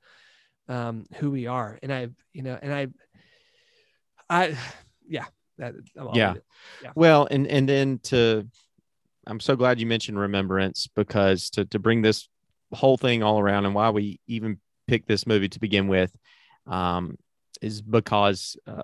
um, 0.69 1.05
who 1.15 1.31
we 1.31 1.47
are. 1.47 1.77
And 1.83 1.93
I, 1.93 2.07
you 2.33 2.43
know, 2.43 2.57
and 2.61 2.73
I, 2.73 2.87
I, 4.29 4.57
yeah, 5.07 5.25
that, 5.57 5.73
I'll 5.99 6.15
Yeah. 6.81 6.91
Well, 6.95 7.27
and 7.29 7.47
and 7.47 7.67
then 7.67 7.99
to, 8.03 8.47
I'm 9.27 9.39
so 9.39 9.55
glad 9.55 9.79
you 9.79 9.85
mentioned 9.85 10.19
remembrance 10.19 10.87
because 10.95 11.49
to 11.51 11.65
to 11.65 11.79
bring 11.79 12.01
this 12.01 12.27
whole 12.73 12.97
thing 12.97 13.23
all 13.23 13.39
around 13.39 13.65
and 13.65 13.73
why 13.75 13.89
we 13.89 14.19
even 14.27 14.59
picked 14.87 15.07
this 15.07 15.25
movie 15.25 15.49
to 15.49 15.59
begin 15.59 15.87
with, 15.87 16.15
um, 16.67 17.17
is 17.61 17.81
because 17.81 18.57
uh, 18.67 18.83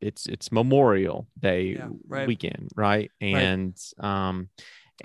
it's 0.00 0.26
it's 0.26 0.50
Memorial 0.52 1.28
Day 1.38 1.74
Yeah, 1.74 1.88
right. 2.08 2.26
weekend, 2.26 2.70
right? 2.76 3.10
And 3.20 3.76
um, 3.98 4.48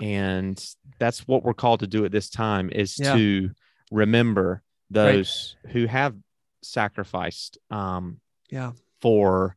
and 0.00 0.64
that's 0.98 1.26
what 1.28 1.42
we're 1.42 1.54
called 1.54 1.80
to 1.80 1.86
do 1.86 2.04
at 2.04 2.12
this 2.12 2.30
time 2.30 2.70
is 2.70 2.98
Yeah. 2.98 3.14
to 3.14 3.50
remember 3.90 4.62
those 4.90 5.56
who 5.68 5.86
have 5.86 6.14
sacrificed 6.62 7.58
um 7.70 8.20
Yeah. 8.48 8.72
For 9.02 9.56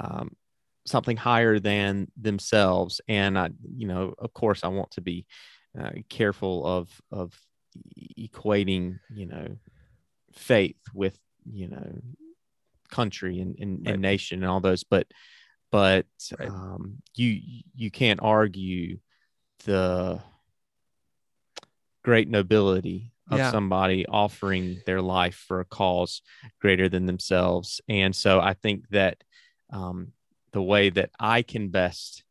um, 0.00 0.34
something 0.86 1.16
higher 1.16 1.60
than 1.60 2.10
themselves. 2.16 3.00
And 3.06 3.38
I, 3.38 3.50
you 3.76 3.86
know, 3.86 4.14
of 4.18 4.32
course, 4.32 4.64
I 4.64 4.68
want 4.68 4.90
to 4.92 5.00
be 5.00 5.26
uh, 5.78 5.90
careful 6.08 6.66
of 6.66 7.00
of 7.10 7.38
equating, 8.18 8.98
you 9.14 9.26
know, 9.26 9.56
faith 10.32 10.80
with, 10.94 11.18
you 11.44 11.68
know, 11.68 12.00
country 12.90 13.40
and, 13.40 13.56
and, 13.58 13.84
Right. 13.84 13.92
and 13.92 14.02
nation 14.02 14.42
and 14.42 14.50
all 14.50 14.60
those, 14.60 14.84
but 14.84 15.06
but 15.70 16.06
Right. 16.38 16.48
um, 16.48 17.02
you 17.14 17.40
you 17.74 17.90
can't 17.90 18.20
argue 18.22 18.98
the 19.64 20.22
great 22.02 22.28
nobility 22.28 23.12
of 23.30 23.38
Yeah. 23.38 23.50
somebody 23.50 24.06
offering 24.06 24.82
their 24.86 25.02
life 25.02 25.34
for 25.36 25.60
a 25.60 25.64
cause 25.64 26.22
greater 26.60 26.88
than 26.88 27.06
themselves. 27.06 27.80
And 27.88 28.14
so 28.14 28.40
I 28.40 28.54
think 28.54 28.88
that 28.90 29.24
um, 29.70 30.12
the 30.52 30.62
way 30.62 30.90
that 30.90 31.10
I 31.18 31.42
can 31.42 31.68
best 31.70 32.24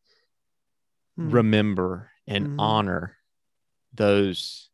Hmm. 1.17 1.29
remember 1.29 2.11
and 2.27 2.47
Mhm. 2.47 2.59
honor 2.59 3.17
those 3.93 4.71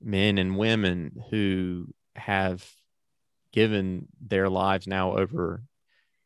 men 0.00 0.38
and 0.38 0.58
women 0.58 1.22
who 1.30 1.94
have 2.16 2.70
given 3.52 4.08
their 4.20 4.48
lives 4.50 4.86
now 4.86 5.16
over 5.16 5.64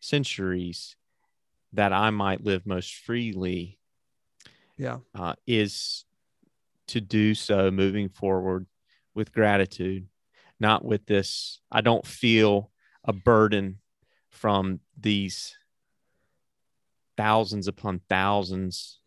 centuries 0.00 0.96
that 1.72 1.92
I 1.92 2.10
might 2.10 2.44
live 2.44 2.66
most 2.66 2.94
freely 2.96 3.78
Yeah. 4.78 4.98
uh, 5.14 5.34
is 5.46 6.04
to 6.88 7.00
do 7.00 7.34
so 7.34 7.70
moving 7.70 8.08
forward 8.08 8.66
with 9.16 9.32
gratitude, 9.32 10.06
not 10.60 10.84
with 10.84 11.06
this. 11.06 11.60
I 11.72 11.80
don't 11.80 12.06
feel 12.06 12.70
a 13.02 13.12
burden 13.12 13.78
from 14.30 14.80
these 14.96 15.56
thousands 17.16 17.66
upon 17.66 18.00
thousands 18.08 19.00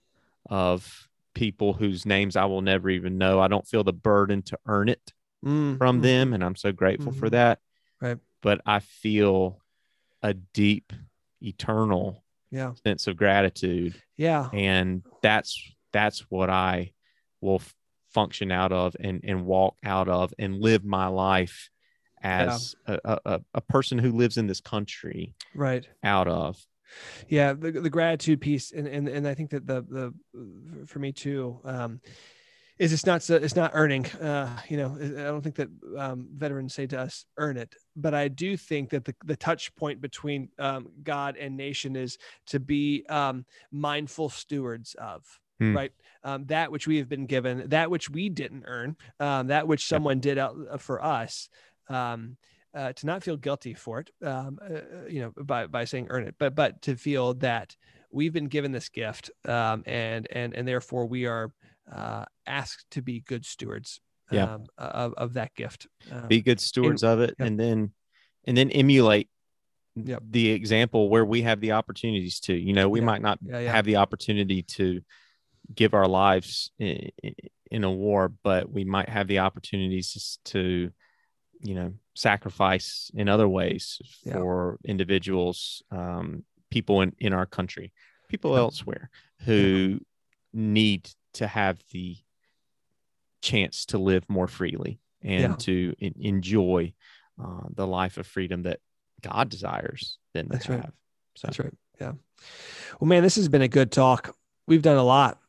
of 0.49 1.07
people 1.35 1.73
whose 1.73 2.05
names 2.05 2.35
I 2.35 2.45
will 2.45 2.61
never 2.61 2.89
even 2.89 3.17
know. 3.17 3.39
I 3.39 3.47
don't 3.47 3.67
feel 3.67 3.83
the 3.83 3.93
burden 3.93 4.41
to 4.43 4.59
earn 4.65 4.89
it 4.89 5.13
Mm, 5.45 5.77
from 5.77 6.01
them, 6.01 6.33
and 6.33 6.43
I'm 6.43 6.57
so 6.57 6.73
grateful 6.73 7.13
for 7.13 7.27
Mhm. 7.29 7.31
that. 7.31 7.59
Right. 8.01 8.17
But 8.41 8.59
I 8.65 8.79
feel 8.79 9.61
a 10.21 10.33
deep, 10.33 10.91
eternal 11.41 12.25
Yeah. 12.51 12.73
sense 12.83 13.07
of 13.07 13.15
gratitude 13.15 14.01
Yeah. 14.17 14.49
and 14.51 15.03
that's 15.21 15.71
that's 15.93 16.29
what 16.29 16.49
i 16.49 16.91
will 17.39 17.55
f- 17.55 17.73
function 18.13 18.51
out 18.51 18.71
of 18.71 18.95
and 18.99 19.21
and 19.23 19.45
walk 19.45 19.75
out 19.83 20.07
of 20.09 20.33
and 20.39 20.59
live 20.59 20.83
my 20.83 21.07
life 21.07 21.69
as 22.21 22.75
a, 22.85 22.99
a, 23.05 23.19
a- 23.25 23.41
a 23.55 23.61
person 23.61 23.97
who 23.97 24.11
lives 24.11 24.37
in 24.37 24.47
this 24.47 24.61
country 24.61 25.33
Right. 25.55 25.87
out 26.03 26.27
of 26.27 26.57
yeah 27.27 27.53
the, 27.53 27.71
the 27.71 27.89
gratitude 27.89 28.41
piece 28.41 28.71
and, 28.71 28.87
and 28.87 29.07
and 29.07 29.27
i 29.27 29.33
think 29.35 29.51
that 29.51 29.67
the 29.67 29.81
the 29.83 30.85
for 30.87 30.97
me 30.99 31.11
too 31.11 31.59
um 31.63 32.01
is 32.79 32.91
it's 32.93 33.05
not 33.05 33.21
so 33.21 33.35
it's 33.35 33.55
not 33.55 33.71
earning 33.75 34.05
uh 34.21 34.57
you 34.69 34.77
know 34.77 34.97
i 34.99 35.23
don't 35.23 35.41
think 35.43 35.55
that 35.55 35.69
um, 35.97 36.27
veterans 36.35 36.73
say 36.73 36.87
to 36.87 36.99
us 36.99 37.25
earn 37.37 37.57
it 37.57 37.75
but 37.95 38.13
i 38.15 38.27
do 38.27 38.57
think 38.57 38.89
that 38.89 39.05
the, 39.05 39.13
the 39.25 39.35
touch 39.35 39.73
point 39.75 40.01
between 40.01 40.49
um, 40.57 40.87
god 41.03 41.37
and 41.37 41.55
nation 41.55 41.95
is 41.95 42.17
to 42.47 42.59
be 42.59 43.05
um, 43.07 43.45
mindful 43.71 44.29
stewards 44.29 44.95
of 44.95 45.23
Hmm. 45.59 45.75
right 45.75 45.91
um, 46.23 46.45
that 46.45 46.71
which 46.71 46.87
we 46.87 46.97
have 46.97 47.09
been 47.09 47.25
given 47.25 47.65
that 47.69 47.91
which 47.91 48.09
we 48.09 48.29
didn't 48.29 48.63
earn 48.65 48.95
um, 49.19 49.47
that 49.47 49.67
which 49.67 49.85
someone 49.85 50.19
did 50.19 50.37
out 50.37 50.55
uh, 50.71 50.77
for 50.77 51.03
us 51.03 51.49
um, 51.89 52.37
uh, 52.73 52.93
to 52.93 53.05
not 53.05 53.23
feel 53.23 53.35
guilty 53.35 53.73
for 53.73 53.99
it 53.99 54.09
um, 54.23 54.57
uh, 54.63 55.05
you 55.09 55.21
know 55.21 55.43
by, 55.43 55.67
by 55.67 55.83
saying 55.85 56.07
earn 56.09 56.23
it 56.23 56.35
but 56.39 56.55
but 56.55 56.81
to 56.81 56.95
feel 56.95 57.33
that 57.35 57.75
we've 58.11 58.31
been 58.33 58.47
given 58.47 58.71
this 58.71 58.89
gift 58.89 59.31
um, 59.45 59.83
and 59.85 60.27
and 60.31 60.53
and 60.53 60.67
therefore 60.67 61.05
we 61.05 61.25
are 61.25 61.51
uh, 61.93 62.23
asked 62.47 62.85
to 62.91 63.01
be 63.01 63.19
good 63.21 63.45
stewards 63.45 63.99
Yeah. 64.31 64.53
um, 64.53 64.65
of, 64.77 65.13
of 65.15 65.33
that 65.33 65.53
gift 65.55 65.87
um, 66.11 66.27
be 66.27 66.41
good 66.41 66.61
stewards 66.61 67.03
of 67.03 67.19
it 67.19 67.35
and 67.39 67.59
then 67.59 67.91
and 68.45 68.55
then 68.55 68.69
emulate 68.71 69.29
Yep. 69.95 70.23
the 70.29 70.51
example 70.51 71.09
where 71.09 71.25
we 71.25 71.41
have 71.41 71.59
the 71.59 71.73
opportunities 71.73 72.39
to 72.41 72.53
you 72.53 72.71
know 72.71 72.87
we 72.87 72.99
Yeah. 72.99 73.05
might 73.05 73.21
not 73.21 73.39
yeah. 73.41 73.59
have 73.71 73.83
the 73.83 73.97
opportunity 73.97 74.61
to 74.77 75.01
give 75.73 75.93
our 75.93 76.07
lives 76.07 76.71
in, 76.79 77.09
in 77.71 77.83
a 77.83 77.91
war 77.91 78.31
but 78.43 78.71
we 78.71 78.83
might 78.83 79.09
have 79.09 79.27
the 79.27 79.39
opportunities 79.39 80.39
to 80.45 80.91
you 81.61 81.75
know 81.75 81.93
sacrifice 82.15 83.11
in 83.13 83.29
other 83.29 83.47
ways 83.47 83.99
Yeah. 84.25 84.33
for 84.33 84.79
individuals 84.83 85.83
um, 85.91 86.43
people 86.71 87.01
in, 87.01 87.13
in 87.19 87.33
our 87.33 87.45
country 87.45 87.93
people 88.29 88.53
Yeah. 88.53 88.59
elsewhere 88.59 89.09
who 89.45 89.99
need 90.53 91.09
to 91.33 91.47
have 91.47 91.79
the 91.91 92.17
chance 93.41 93.85
to 93.85 93.97
live 93.97 94.23
more 94.29 94.47
freely 94.47 94.99
and 95.21 95.41
Yeah. 95.53 95.55
to 95.59 95.95
en- 96.01 96.15
enjoy 96.19 96.93
uh, 97.41 97.67
the 97.73 97.87
life 97.87 98.17
of 98.17 98.27
freedom 98.27 98.63
that 98.63 98.79
God 99.21 99.49
desires 99.49 100.17
them 100.33 100.47
to 100.47 100.53
That's 100.53 100.69
right. 100.69 100.81
have. 100.81 100.93
So, 101.35 101.47
that's 101.47 101.59
right 101.59 101.73
yeah 102.01 102.13
well 102.99 103.07
man 103.07 103.23
this 103.23 103.35
has 103.35 103.47
been 103.47 103.61
a 103.61 103.67
good 103.67 103.91
talk 103.91 104.35
we've 104.67 104.81
done 104.81 104.97
a 104.97 105.03
lot 105.03 105.39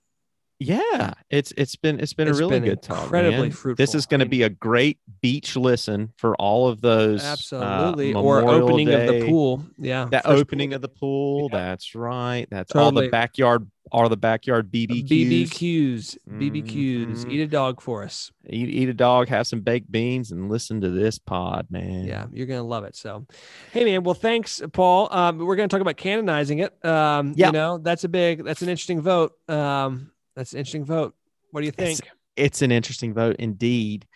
yeah, 0.61 1.15
it's 1.31 1.53
it's 1.57 1.75
been 1.75 1.99
it's 1.99 2.13
been 2.13 2.29
It's 2.29 2.39
a 2.39 2.41
really 2.43 2.61
been 2.61 2.69
good 2.69 2.83
talk. 2.83 3.05
incredibly 3.05 3.41
man. 3.41 3.51
fruitful. 3.51 3.83
This 3.83 3.95
is 3.95 4.05
going 4.07 4.21
to 4.21 4.27
be 4.27 4.43
a 4.43 4.51
great 4.51 4.99
beach 5.23 5.57
listen 5.57 6.13
for 6.19 6.37
all 6.37 6.69
of 6.69 6.81
those. 6.83 7.25
uh, 7.25 7.29
absolutely 7.29 8.13
or 8.13 8.41
Memorial 8.43 8.65
opening 8.69 8.89
of 8.93 9.07
the 9.09 9.27
pool 9.27 9.65
yeah 9.79 10.07
That 10.11 10.27
opening 10.27 10.71
pool. 10.71 10.77
of 10.77 10.83
the 10.83 10.89
pool. 10.89 11.49
Yeah. 11.51 11.59
That's 11.59 11.95
right. 11.95 12.47
That's 12.51 12.77
all 12.77 12.93
the 12.93 13.09
backyard. 13.09 13.69
All 13.93 14.09
the 14.09 14.17
backyard 14.17 14.71
BBQs. 14.71 15.09
bbqs 15.09 16.19
bbqs 16.31 17.25
Mhm. 17.25 17.33
eat 17.33 17.41
a 17.41 17.47
dog 17.49 17.81
for 17.81 18.05
us 18.05 18.31
Eat, 18.49 18.69
eat 18.69 18.89
a 18.89 18.95
dog, 18.95 19.29
have 19.29 19.47
some 19.49 19.63
baked 19.63 19.91
beans, 19.91 20.31
and 20.31 20.49
listen 20.49 20.81
to 20.83 20.91
this 20.91 21.19
pod, 21.19 21.67
man. 21.71 22.05
Yeah, 22.05 22.27
you're 22.33 22.47
gonna 22.47 22.63
love 22.63 22.85
it. 22.85 22.95
So, 22.95 23.27
hey 23.73 23.85
man, 23.85 24.05
well 24.05 24.15
thanks, 24.15 24.63
Paul. 24.73 25.09
Um, 25.11 25.39
we're 25.39 25.57
gonna 25.57 25.69
talk 25.69 25.81
about 25.81 25.97
canonizing 25.97 26.61
it. 26.61 26.85
Um, 26.85 27.35
Yeah. 27.37 27.47
you 27.47 27.53
know 27.53 27.79
that's 27.79 28.05
a 28.05 28.09
big, 28.09 28.45
that's 28.45 28.63
an 28.63 28.69
interesting 28.69 29.01
vote. 29.01 29.33
Um, 29.49 30.11
that's 30.41 30.55
an 30.55 30.59
interesting 30.59 30.87
vote. 30.87 31.15
What 31.51 31.61
do 31.61 31.67
you 31.67 31.71
think? 31.73 31.99
It's- 31.99 32.17
it's 32.35 32.63
an 32.63 32.73
interesting 32.73 33.13
vote 33.13 33.37
indeed. 33.39 34.09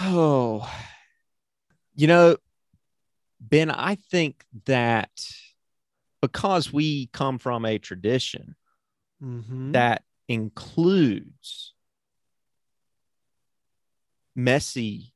Oh, 0.00 0.72
you 1.96 2.06
know, 2.06 2.36
Ben, 3.40 3.68
I 3.68 3.96
think 3.96 4.44
that 4.66 5.10
because 6.20 6.72
we 6.72 7.08
come 7.08 7.38
from 7.38 7.64
a 7.64 7.78
tradition 7.78 8.54
Mhm. 9.20 9.72
that 9.72 10.04
includes 10.28 11.74
messy 14.36 15.12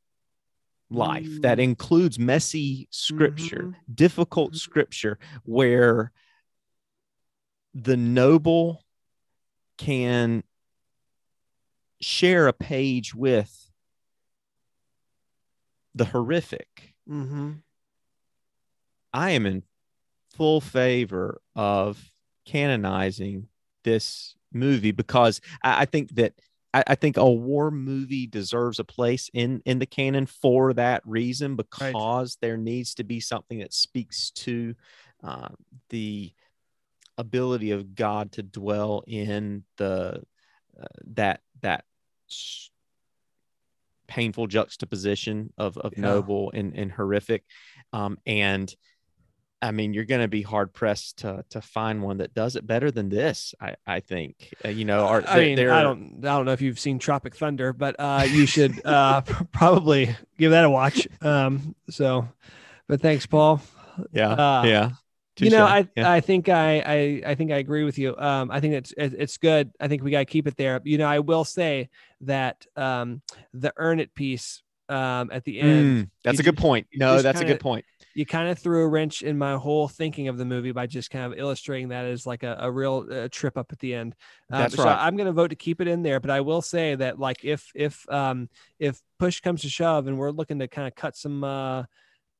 life, 0.90 1.42
that 1.42 1.58
Mm. 1.58 1.62
includes 1.62 2.18
messy 2.18 2.88
scripture, 2.90 3.68
Mhm. 3.68 3.94
difficult 3.94 4.54
Mhm. 4.54 4.56
scripture, 4.56 5.18
where 5.44 6.10
the 7.72 7.96
noble 7.96 8.84
can 9.78 10.42
share 12.00 12.46
a 12.46 12.52
page 12.52 13.14
with 13.14 13.70
the 15.94 16.04
horrific. 16.06 16.94
Mhm. 17.08 17.62
I 19.12 19.30
am 19.30 19.46
in 19.46 19.62
full 20.34 20.60
favor 20.60 21.40
of 21.56 22.10
canonizing 22.44 23.48
this 23.84 24.36
movie 24.52 24.92
because 24.92 25.40
I, 25.62 25.82
I 25.82 25.84
think 25.86 26.14
that 26.14 26.34
I, 26.74 26.84
I 26.88 26.94
think 26.94 27.16
a 27.16 27.28
war 27.30 27.70
movie 27.70 28.26
deserves 28.26 28.78
a 28.78 28.84
place 28.84 29.30
in 29.32 29.62
in 29.64 29.78
the 29.78 29.86
canon 29.86 30.26
for 30.26 30.72
that 30.74 31.02
reason 31.06 31.56
because 31.56 32.36
there 32.40 32.56
needs 32.56 32.94
to 32.96 33.04
be 33.04 33.20
something 33.20 33.58
that 33.60 33.72
speaks 33.72 34.30
to 34.32 34.74
uh, 35.22 35.48
the 35.90 36.32
ability 37.18 37.72
of 37.72 37.94
God 37.94 38.32
to 38.32 38.42
dwell 38.42 39.04
in 39.06 39.64
the 39.76 40.22
uh, 40.80 40.84
that 41.14 41.40
that 41.60 41.84
painful 44.06 44.46
juxtaposition 44.46 45.52
of 45.58 45.76
of 45.76 45.92
Yeah. 45.96 46.02
noble 46.02 46.50
and 46.54 46.74
and 46.74 46.90
horrific 46.90 47.44
um 47.92 48.18
and 48.26 48.74
I 49.60 49.72
mean, 49.72 49.92
you're 49.92 50.04
going 50.04 50.20
to 50.20 50.28
be 50.28 50.42
hard 50.42 50.72
pressed 50.72 51.18
to 51.18 51.44
to 51.50 51.60
find 51.60 52.00
one 52.00 52.18
that 52.18 52.32
does 52.32 52.54
it 52.54 52.64
better 52.64 52.92
than 52.92 53.08
this. 53.08 53.56
I 53.60 53.74
I 53.84 53.98
think 53.98 54.54
uh, 54.64 54.68
you 54.68 54.84
know. 54.84 55.04
Are, 55.04 55.24
I 55.26 55.40
mean, 55.40 55.58
I 55.58 55.82
don't, 55.82 56.20
I 56.22 56.36
don't 56.36 56.46
know 56.46 56.52
if 56.52 56.60
you've 56.60 56.78
seen 56.78 57.00
Tropic 57.00 57.34
Thunder, 57.34 57.72
but 57.72 57.96
uh, 57.98 58.24
you 58.28 58.46
should 58.46 58.80
uh, 58.86 59.22
probably 59.52 60.14
give 60.38 60.52
that 60.52 60.64
a 60.64 60.70
watch. 60.70 61.08
Um, 61.22 61.74
so, 61.90 62.28
but 62.86 63.00
thanks, 63.00 63.26
Paul. 63.26 63.60
Yeah, 64.12 64.30
uh, 64.30 64.62
yeah. 64.64 64.90
You 65.40 65.50
know, 65.50 65.64
I, 65.64 65.88
Yeah. 65.96 66.10
I 66.10 66.20
think 66.20 66.48
I, 66.48 66.78
I, 66.80 67.22
I 67.30 67.34
think 67.34 67.50
I 67.52 67.56
agree 67.56 67.84
with 67.84 67.98
you. 67.98 68.16
Um, 68.16 68.50
I 68.50 68.60
think 68.60 68.74
it's, 68.74 68.92
it's 68.96 69.36
good. 69.38 69.70
I 69.80 69.88
think 69.88 70.02
we 70.02 70.10
got 70.10 70.20
to 70.20 70.24
keep 70.24 70.46
it 70.46 70.56
there. 70.56 70.80
You 70.84 70.98
know, 70.98 71.06
I 71.06 71.18
will 71.20 71.44
say 71.44 71.88
that 72.22 72.66
um, 72.76 73.22
the 73.54 73.72
earn 73.76 74.00
it 74.00 74.14
piece 74.14 74.62
um, 74.88 75.30
at 75.30 75.44
the 75.44 75.60
end, 75.60 76.06
Mm, 76.06 76.10
that's 76.24 76.40
a 76.40 76.42
good 76.42 76.54
just- 76.56 76.62
point. 76.62 76.86
No, 76.94 77.20
that's 77.20 77.40
a 77.40 77.42
kinda- 77.42 77.54
good 77.54 77.60
point. 77.60 77.84
you 78.14 78.24
kind 78.24 78.48
of 78.48 78.58
threw 78.58 78.82
a 78.84 78.88
wrench 78.88 79.20
in 79.22 79.36
my 79.36 79.54
whole 79.56 79.86
thinking 79.86 80.28
of 80.28 80.38
the 80.38 80.44
movie 80.46 80.72
by 80.72 80.86
just 80.86 81.10
kind 81.10 81.30
of 81.30 81.38
illustrating 81.38 81.88
that 81.90 82.06
as 82.06 82.26
like 82.26 82.42
a, 82.42 82.56
a 82.60 82.70
real 82.70 83.06
uh, 83.12 83.28
trip 83.30 83.58
up 83.58 83.70
at 83.70 83.78
the 83.80 83.92
end. 83.94 84.16
Um, 84.50 84.62
That's 84.62 84.74
so 84.76 84.84
right. 84.84 84.96
I'm 84.98 85.14
going 85.16 85.26
to 85.26 85.32
vote 85.32 85.48
to 85.48 85.56
keep 85.56 85.80
it 85.82 85.88
in 85.88 86.02
there, 86.02 86.20
but 86.20 86.30
I 86.30 86.40
will 86.40 86.62
say 86.62 86.94
that 86.94 87.18
like 87.18 87.44
if 87.44 87.70
if 87.74 88.08
um 88.10 88.48
if 88.78 89.00
push 89.18 89.40
comes 89.40 89.60
to 89.62 89.68
shove 89.68 90.06
and 90.08 90.18
we're 90.18 90.30
looking 90.30 90.58
to 90.60 90.68
kind 90.68 90.88
of 90.88 90.94
cut 90.94 91.16
some 91.16 91.44
uh 91.44 91.84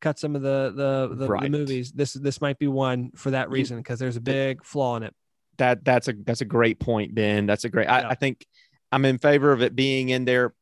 cut 0.01 0.19
some 0.19 0.37
of 0.37 0.43
the 0.43 0.73
the 0.75 1.15
the, 1.15 1.39
the 1.39 1.49
movies, 1.49 1.93
this 1.93 2.13
this 2.13 2.41
might 2.41 2.59
be 2.59 2.69
one 2.69 3.11
for 3.15 3.31
that 3.33 3.51
reason 3.51 3.79
because 3.79 3.99
there's 3.99 4.17
a 4.17 4.21
big 4.21 4.65
flaw 4.65 4.97
in 4.97 5.03
it. 5.03 5.15
That 5.59 5.85
that's 5.85 6.09
a 6.09 6.13
that's 6.13 6.41
a 6.41 6.47
great 6.47 6.79
point, 6.79 7.15
Ben. 7.15 7.47
That's 7.47 7.65
a 7.65 7.69
great. 7.69 7.87
Yeah. 7.87 8.09
I, 8.09 8.11
I 8.11 8.15
think 8.15 8.47
I'm 8.93 9.05
in 9.05 9.19
favor 9.19 9.53
of 9.53 9.63
it 9.63 9.75
being 9.75 10.09
in 10.09 10.25
there 10.25 10.55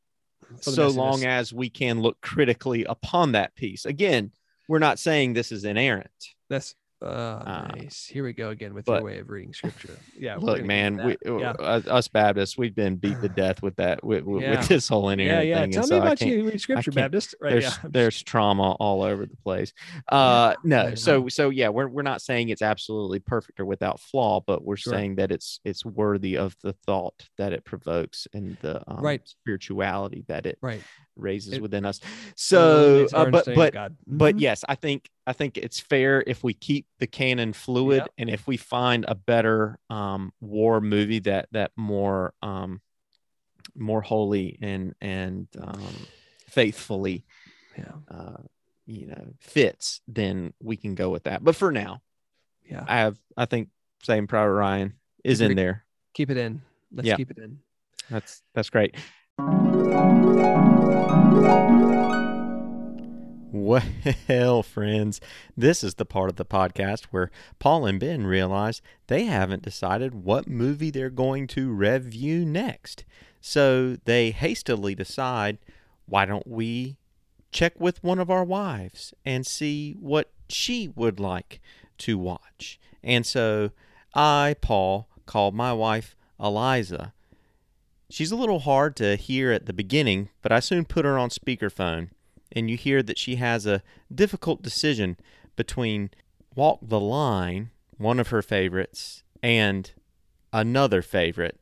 so 0.61 0.89
messiness. 0.89 0.97
long 0.97 1.25
as 1.25 1.53
we 1.53 1.71
can 1.71 2.01
look 2.01 2.21
critically 2.21 2.85
upon 2.85 3.33
that 3.33 3.55
piece. 3.55 3.85
Again, 3.85 4.33
we're 4.69 4.79
not 4.79 4.99
saying 4.99 5.33
this 5.33 5.53
is 5.53 5.65
inerrant. 5.65 6.11
That's 6.49 6.75
uh, 7.03 7.05
Uh, 7.07 7.69
nice. 7.77 8.07
Here 8.07 8.25
we 8.25 8.33
go 8.33 8.51
again 8.51 8.75
with 8.75 8.85
but- 8.87 8.95
your 8.95 9.05
way 9.05 9.19
of 9.19 9.29
reading 9.29 9.53
scripture. 9.53 9.97
Yeah, 10.19 10.37
Look, 10.37 10.65
man, 10.65 10.97
we, 11.05 11.17
yeah. 11.27 11.51
uh, 11.59 11.83
us 11.89 12.09
Baptists, 12.09 12.57
we've 12.57 12.75
been 12.75 12.97
beat 12.97 13.21
to 13.21 13.29
death 13.29 13.63
with 13.63 13.77
that 13.77 14.03
with, 14.03 14.25
with, 14.25 14.43
Yeah. 14.43 14.59
with 14.59 14.69
this 14.69 14.89
whole 14.89 15.09
yeah, 15.09 15.13
inerrant 15.13 15.47
yeah. 15.47 15.61
thing. 15.61 15.71
Tell 15.73 15.83
and 15.83 15.91
me 15.91 15.97
so 15.97 16.03
about 16.03 16.21
you 16.23 16.47
read 16.49 16.61
scripture, 16.61 16.91
Baptist. 16.93 17.35
Right? 17.41 17.51
there's 17.51 17.65
yeah. 17.65 17.91
there's 17.91 18.23
trauma 18.23 18.73
all 18.73 19.03
over 19.03 19.27
the 19.27 19.37
place. 19.37 19.73
Uh 20.09 20.55
no, 20.65 20.95
so 20.95 21.29
so 21.29 21.51
yeah, 21.51 21.69
we're 21.69 21.89
we're 21.89 22.03
not 22.03 22.23
saying 22.23 22.49
it's 22.49 22.63
absolutely 22.63 23.19
perfect 23.19 23.61
or 23.61 23.67
without 23.67 24.01
flaw, 24.01 24.41
but 24.47 24.65
we're 24.65 24.77
Sure. 24.77 24.95
saying 24.95 25.17
that 25.17 25.31
it's 25.31 25.61
it's 25.65 25.85
worthy 25.85 26.37
of 26.39 26.57
the 26.63 26.73
thought 26.87 27.29
that 27.37 27.53
it 27.53 27.65
provokes 27.65 28.27
and 28.33 28.57
the 28.63 28.83
um, 28.91 29.01
Right. 29.03 29.21
spirituality 29.29 30.25
that 30.29 30.47
it 30.47 30.59
right. 30.63 30.83
Raises 31.17 31.55
It- 31.55 31.63
within 31.63 31.85
us. 31.85 32.01
So 32.37 33.07
uh, 33.13 33.31
but 33.31 33.47
but 33.55 33.73
God. 33.73 33.97
but 34.07 34.37
Mhm. 34.37 34.41
yes, 34.41 34.65
I 34.69 34.75
think 34.75 35.09
I 35.27 35.33
think 35.33 35.57
it's 35.59 35.81
fair 35.81 36.23
if 36.27 36.45
we 36.45 36.55
keep 36.55 36.87
the 36.99 37.07
canon 37.07 37.53
fluid 37.53 37.99
Yep. 38.03 38.09
and 38.19 38.31
if 38.31 38.47
we 38.47 38.57
find 38.57 39.05
a 39.09 39.15
better 39.15 39.79
um, 39.91 40.33
war 40.41 40.81
movie 40.81 41.21
that 41.21 41.49
that 41.53 41.73
more 41.77 42.35
um, 42.43 42.81
more 43.75 44.03
holy 44.03 44.59
and 44.61 44.95
and 45.01 45.49
um, 45.61 46.07
faithfully 46.49 47.25
yeah, 47.77 47.93
uh, 48.09 48.37
you 48.87 49.07
know 49.07 49.35
fits, 49.41 50.01
then 50.09 50.53
we 50.63 50.77
can 50.77 50.95
go 50.95 51.11
with 51.11 51.25
that. 51.25 51.43
But 51.43 51.57
for 51.57 51.73
now, 51.73 52.01
yeah. 52.65 52.85
I 52.87 52.97
have 52.99 53.19
I 53.37 53.47
think 53.47 53.69
Saving 54.03 54.27
Private 54.29 54.53
Ryan 54.53 54.95
is 55.25 55.41
in 55.41 55.57
there. 55.57 55.85
keep 56.15 56.31
it 56.31 56.37
in. 56.37 56.63
Let's 56.93 57.07
Yeah. 57.09 57.17
keep 57.17 57.31
it 57.31 57.39
in. 57.39 57.59
That's 58.09 58.43
that's 58.55 58.71
great. 58.71 58.95
Well, 64.29 64.63
friends, 64.63 65.21
this 65.57 65.83
is 65.83 65.95
the 65.95 66.05
part 66.05 66.31
of 66.31 66.37
the 66.37 66.45
podcast 66.45 67.07
where 67.07 67.31
Paul 67.59 67.87
and 67.87 67.99
Ben 67.99 68.27
realize 68.27 68.81
they 69.07 69.25
haven't 69.25 69.63
decided 69.63 70.25
what 70.25 70.49
movie 70.49 70.91
they're 70.91 71.11
going 71.11 71.47
to 71.49 71.73
review 71.73 72.45
next. 72.45 73.05
So 73.41 73.97
they 74.05 74.31
hastily 74.31 74.95
decide, 74.95 75.59
why 76.07 76.27
don't 76.27 76.47
we 76.47 76.97
check 77.51 77.81
with 77.81 78.05
one 78.05 78.19
of 78.19 78.31
our 78.31 78.45
wives 78.45 79.15
and 79.25 79.47
see 79.47 79.97
what 79.99 80.31
she 80.49 80.89
would 80.95 81.19
like 81.19 81.61
to 81.99 82.19
watch? 82.19 82.79
And 83.03 83.27
so 83.27 83.71
I, 84.15 84.55
Paul, 84.61 85.09
called 85.27 85.55
my 85.55 85.73
wife, 85.73 86.15
Eliza. 86.39 87.15
She's 88.09 88.31
a 88.31 88.37
little 88.37 88.61
hard 88.61 88.95
to 88.97 89.17
hear 89.17 89.51
at 89.51 89.67
the 89.67 89.73
beginning, 89.73 90.29
but 90.41 90.53
I 90.53 90.61
soon 90.61 90.85
put 90.85 91.05
her 91.05 91.19
on 91.19 91.29
speakerphone 91.29 92.11
and 92.53 92.71
you 92.71 92.77
hear 92.77 93.03
that 93.03 93.19
she 93.19 93.35
has 93.37 93.67
a 93.67 93.83
difficult 94.15 94.63
decision 94.63 95.17
between 95.57 96.11
Walk 96.55 96.79
the 96.81 97.01
Line, 97.01 97.71
one 97.99 98.21
of 98.21 98.29
her 98.29 98.43
favorites, 98.43 99.25
and 99.43 99.91
another 100.53 101.03
favorite 101.03 101.59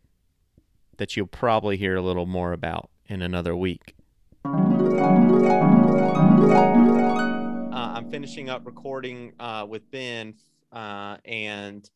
that 0.99 1.17
you'll 1.17 1.27
probably 1.27 1.79
hear 1.79 1.97
a 1.97 2.03
little 2.03 2.27
more 2.27 2.53
about 2.53 2.91
in 3.07 3.23
another 3.23 3.57
week. 3.57 3.95
Uh, 4.45 4.51
I'm 7.73 8.11
finishing 8.11 8.51
up 8.51 8.67
recording 8.67 9.33
uh, 9.41 9.67
with 9.69 9.91
Ben, 9.91 10.35
uh, 10.71 11.17
and 11.25 11.89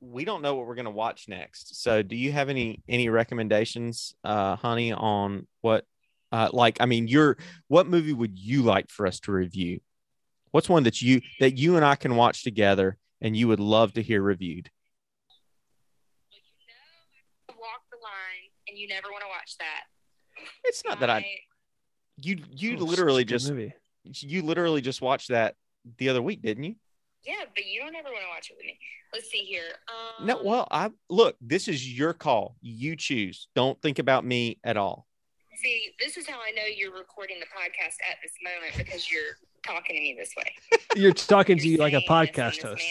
we 0.00 0.24
don't 0.24 0.42
know 0.42 0.54
what 0.54 0.66
we're 0.66 0.74
going 0.74 0.84
to 0.84 0.90
watch 0.90 1.26
next. 1.28 1.82
So, 1.82 2.02
do 2.02 2.16
you 2.16 2.32
have 2.32 2.48
any 2.48 2.82
any 2.88 3.08
recommendations, 3.08 4.14
uh, 4.24 4.56
honey, 4.56 4.92
on 4.92 5.46
what 5.60 5.84
uh, 6.32 6.48
like, 6.52 6.78
I 6.80 6.86
mean, 6.86 7.08
you're 7.08 7.36
what 7.68 7.86
movie 7.86 8.12
would 8.12 8.38
you 8.38 8.62
like 8.62 8.90
for 8.90 9.06
us 9.06 9.20
to 9.20 9.32
review? 9.32 9.80
What's 10.50 10.68
one 10.68 10.84
that 10.84 11.02
you 11.02 11.20
that 11.40 11.58
you 11.58 11.76
and 11.76 11.84
I 11.84 11.94
can 11.94 12.16
watch 12.16 12.42
together 12.42 12.96
and 13.20 13.36
you 13.36 13.48
would 13.48 13.60
love 13.60 13.92
to 13.94 14.02
hear 14.02 14.22
reviewed? 14.22 14.70
Well, 16.28 16.38
you 16.60 17.54
know, 17.54 17.60
Walk 17.60 17.82
the 17.90 17.96
line, 17.96 18.50
and 18.68 18.78
you 18.78 18.88
never 18.88 19.08
want 19.10 19.22
to 19.22 19.28
watch 19.28 19.56
that. 19.58 19.84
It's 20.64 20.82
not 20.84 21.00
that 21.00 21.10
I 21.10 21.24
you 22.16 22.38
you 22.50 22.76
oh, 22.78 22.84
literally 22.84 23.24
just 23.24 23.50
movie. 23.50 23.74
you 24.04 24.42
literally 24.42 24.80
just 24.80 25.02
watched 25.02 25.28
that 25.28 25.54
the 25.98 26.08
other 26.08 26.22
week, 26.22 26.42
didn't 26.42 26.64
you? 26.64 26.74
Yeah, 27.24 27.44
but 27.54 27.64
you 27.66 27.80
don't 27.80 27.94
ever 27.94 28.08
want 28.08 28.22
to 28.22 28.28
watch 28.34 28.50
it 28.50 28.56
with 28.56 28.66
me. 28.66 28.78
Let's 29.12 29.30
see 29.30 29.38
here. 29.38 29.62
Um, 29.88 30.26
no, 30.26 30.40
well, 30.42 30.66
I 30.70 30.90
look. 31.08 31.36
This 31.40 31.68
is 31.68 31.96
your 31.96 32.12
call. 32.12 32.56
You 32.60 32.96
choose. 32.96 33.48
Don't 33.54 33.80
think 33.80 33.98
about 33.98 34.24
me 34.24 34.58
at 34.64 34.76
all. 34.76 35.06
See, 35.62 35.92
this 36.00 36.16
is 36.16 36.26
how 36.26 36.38
I 36.38 36.50
know 36.50 36.64
you're 36.64 36.92
recording 36.92 37.36
the 37.38 37.46
podcast 37.46 37.96
at 38.10 38.16
this 38.22 38.32
moment 38.42 38.76
because 38.76 39.08
you're 39.10 39.36
talking 39.64 39.94
to 39.94 40.02
me 40.02 40.16
this 40.18 40.32
way. 40.36 40.78
You're 40.96 41.12
talking 41.12 41.56
to 41.56 41.68
you 41.68 41.78
like 41.78 41.92
a 41.92 42.00
podcast 42.00 42.62
host. 42.62 42.84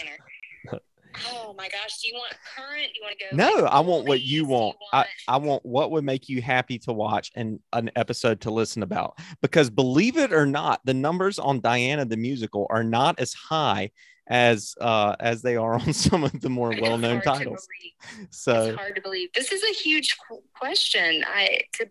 oh 1.30 1.54
my 1.56 1.68
gosh, 1.68 2.00
do 2.00 2.08
you 2.08 2.14
want 2.14 2.32
current? 2.56 2.88
Do 2.94 2.98
you 2.98 3.02
want 3.02 3.18
to 3.18 3.24
go? 3.30 3.36
No, 3.36 3.62
like, 3.62 3.72
I 3.72 3.80
want 3.80 4.08
what 4.08 4.22
you 4.22 4.46
want. 4.46 4.76
you 4.80 4.86
want. 4.92 5.08
I, 5.28 5.34
I 5.34 5.36
want 5.36 5.66
what 5.66 5.90
would 5.90 6.04
make 6.04 6.28
you 6.28 6.40
happy 6.40 6.78
to 6.80 6.92
watch 6.92 7.30
and 7.34 7.60
an 7.72 7.90
episode 7.94 8.40
to 8.42 8.50
listen 8.50 8.82
about. 8.82 9.18
Because 9.42 9.68
believe 9.68 10.16
it 10.16 10.32
or 10.32 10.46
not, 10.46 10.80
the 10.84 10.94
numbers 10.94 11.38
on 11.38 11.60
Diana 11.60 12.04
the 12.06 12.16
musical 12.16 12.66
are 12.70 12.82
not 12.82 13.20
as 13.20 13.34
high 13.34 13.90
as 14.28 14.74
uh 14.80 15.16
as 15.18 15.42
they 15.42 15.56
are 15.56 15.74
on 15.80 15.92
some 15.92 16.24
of 16.24 16.40
the 16.40 16.48
more 16.48 16.72
well-known 16.80 17.20
titles. 17.22 17.66
So 18.30 18.66
it's 18.66 18.76
hard 18.76 18.94
to 18.96 19.02
believe. 19.02 19.30
This 19.34 19.52
is 19.52 19.62
a 19.62 19.74
huge 19.74 20.16
question. 20.54 21.24
I 21.26 21.60
to 21.74 21.90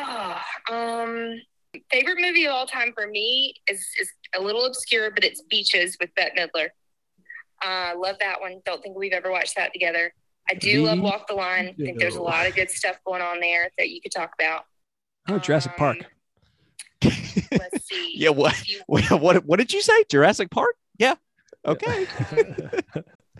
Oh, 0.00 0.40
um, 0.70 1.40
favorite 1.90 2.18
movie 2.20 2.46
of 2.46 2.52
all 2.52 2.66
time 2.66 2.92
for 2.94 3.06
me 3.06 3.54
is 3.68 3.84
is 4.00 4.10
a 4.36 4.40
little 4.40 4.66
obscure, 4.66 5.10
but 5.10 5.24
it's 5.24 5.42
Beaches 5.42 5.96
with 6.00 6.14
Bette 6.14 6.38
Midler. 6.38 6.68
I 7.60 7.92
uh, 7.92 7.98
love 7.98 8.16
that 8.20 8.40
one. 8.40 8.60
Don't 8.64 8.82
think 8.82 8.96
we've 8.96 9.12
ever 9.12 9.30
watched 9.30 9.56
that 9.56 9.72
together. 9.72 10.12
I 10.48 10.54
do 10.54 10.84
love 10.84 11.00
Walk 11.00 11.26
the 11.26 11.34
Line. 11.34 11.68
I 11.68 11.72
think 11.72 11.98
there's 11.98 12.16
a 12.16 12.22
lot 12.22 12.46
of 12.46 12.54
good 12.54 12.70
stuff 12.70 12.96
going 13.04 13.20
on 13.20 13.40
there 13.40 13.70
that 13.76 13.90
you 13.90 14.00
could 14.00 14.12
talk 14.12 14.30
about. 14.38 14.64
Oh, 15.28 15.38
Jurassic 15.38 15.72
um, 15.72 15.78
Park. 15.78 15.96
let's 17.04 17.86
see. 17.86 18.12
yeah, 18.16 18.30
what, 18.30 18.54
what 18.86 19.44
what 19.44 19.58
did 19.58 19.72
you 19.72 19.82
say? 19.82 20.04
Jurassic 20.08 20.50
Park? 20.50 20.76
Yeah. 20.98 21.14
Okay. 21.64 22.06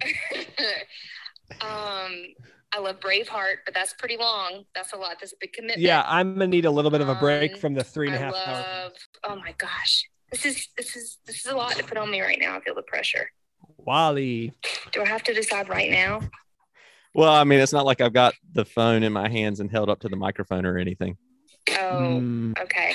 um, 1.60 2.14
I 2.72 2.80
love 2.80 3.00
Braveheart, 3.00 3.58
but 3.64 3.74
that's 3.74 3.94
pretty 3.94 4.16
long. 4.16 4.64
That's 4.74 4.92
a 4.92 4.96
lot. 4.96 5.16
That's 5.20 5.32
a 5.32 5.36
big 5.40 5.52
commitment. 5.52 5.80
Yeah, 5.80 6.04
I'm 6.06 6.34
gonna 6.34 6.46
need 6.46 6.64
a 6.64 6.70
little 6.70 6.90
bit 6.90 7.00
of 7.00 7.08
a 7.08 7.14
break 7.14 7.54
um, 7.54 7.58
from 7.58 7.74
the 7.74 7.84
three 7.84 8.08
and 8.08 8.16
a 8.16 8.18
half 8.18 8.32
love, 8.32 8.46
hours. 8.46 8.92
Oh 9.24 9.36
my 9.36 9.54
gosh, 9.56 10.08
this 10.30 10.44
is 10.44 10.68
this 10.76 10.94
is 10.96 11.18
this 11.26 11.44
is 11.44 11.50
a 11.50 11.56
lot 11.56 11.72
to 11.72 11.84
put 11.84 11.96
on 11.96 12.10
me 12.10 12.20
right 12.20 12.38
now. 12.40 12.56
I 12.56 12.60
feel 12.60 12.74
the 12.74 12.82
pressure. 12.82 13.30
WALL-E. 13.78 14.52
Do 14.92 15.02
I 15.02 15.08
have 15.08 15.22
to 15.24 15.34
decide 15.34 15.68
right 15.68 15.90
now? 15.90 16.20
Well, 17.14 17.32
I 17.32 17.44
mean, 17.44 17.60
it's 17.60 17.72
not 17.72 17.86
like 17.86 18.00
I've 18.00 18.12
got 18.12 18.34
the 18.52 18.64
phone 18.64 19.02
in 19.02 19.12
my 19.12 19.28
hands 19.28 19.60
and 19.60 19.70
held 19.70 19.88
up 19.88 20.00
to 20.00 20.08
the 20.08 20.16
microphone 20.16 20.66
or 20.66 20.76
anything. 20.78 21.16
Oh, 21.70 22.20
mm. 22.20 22.58
okay. 22.60 22.94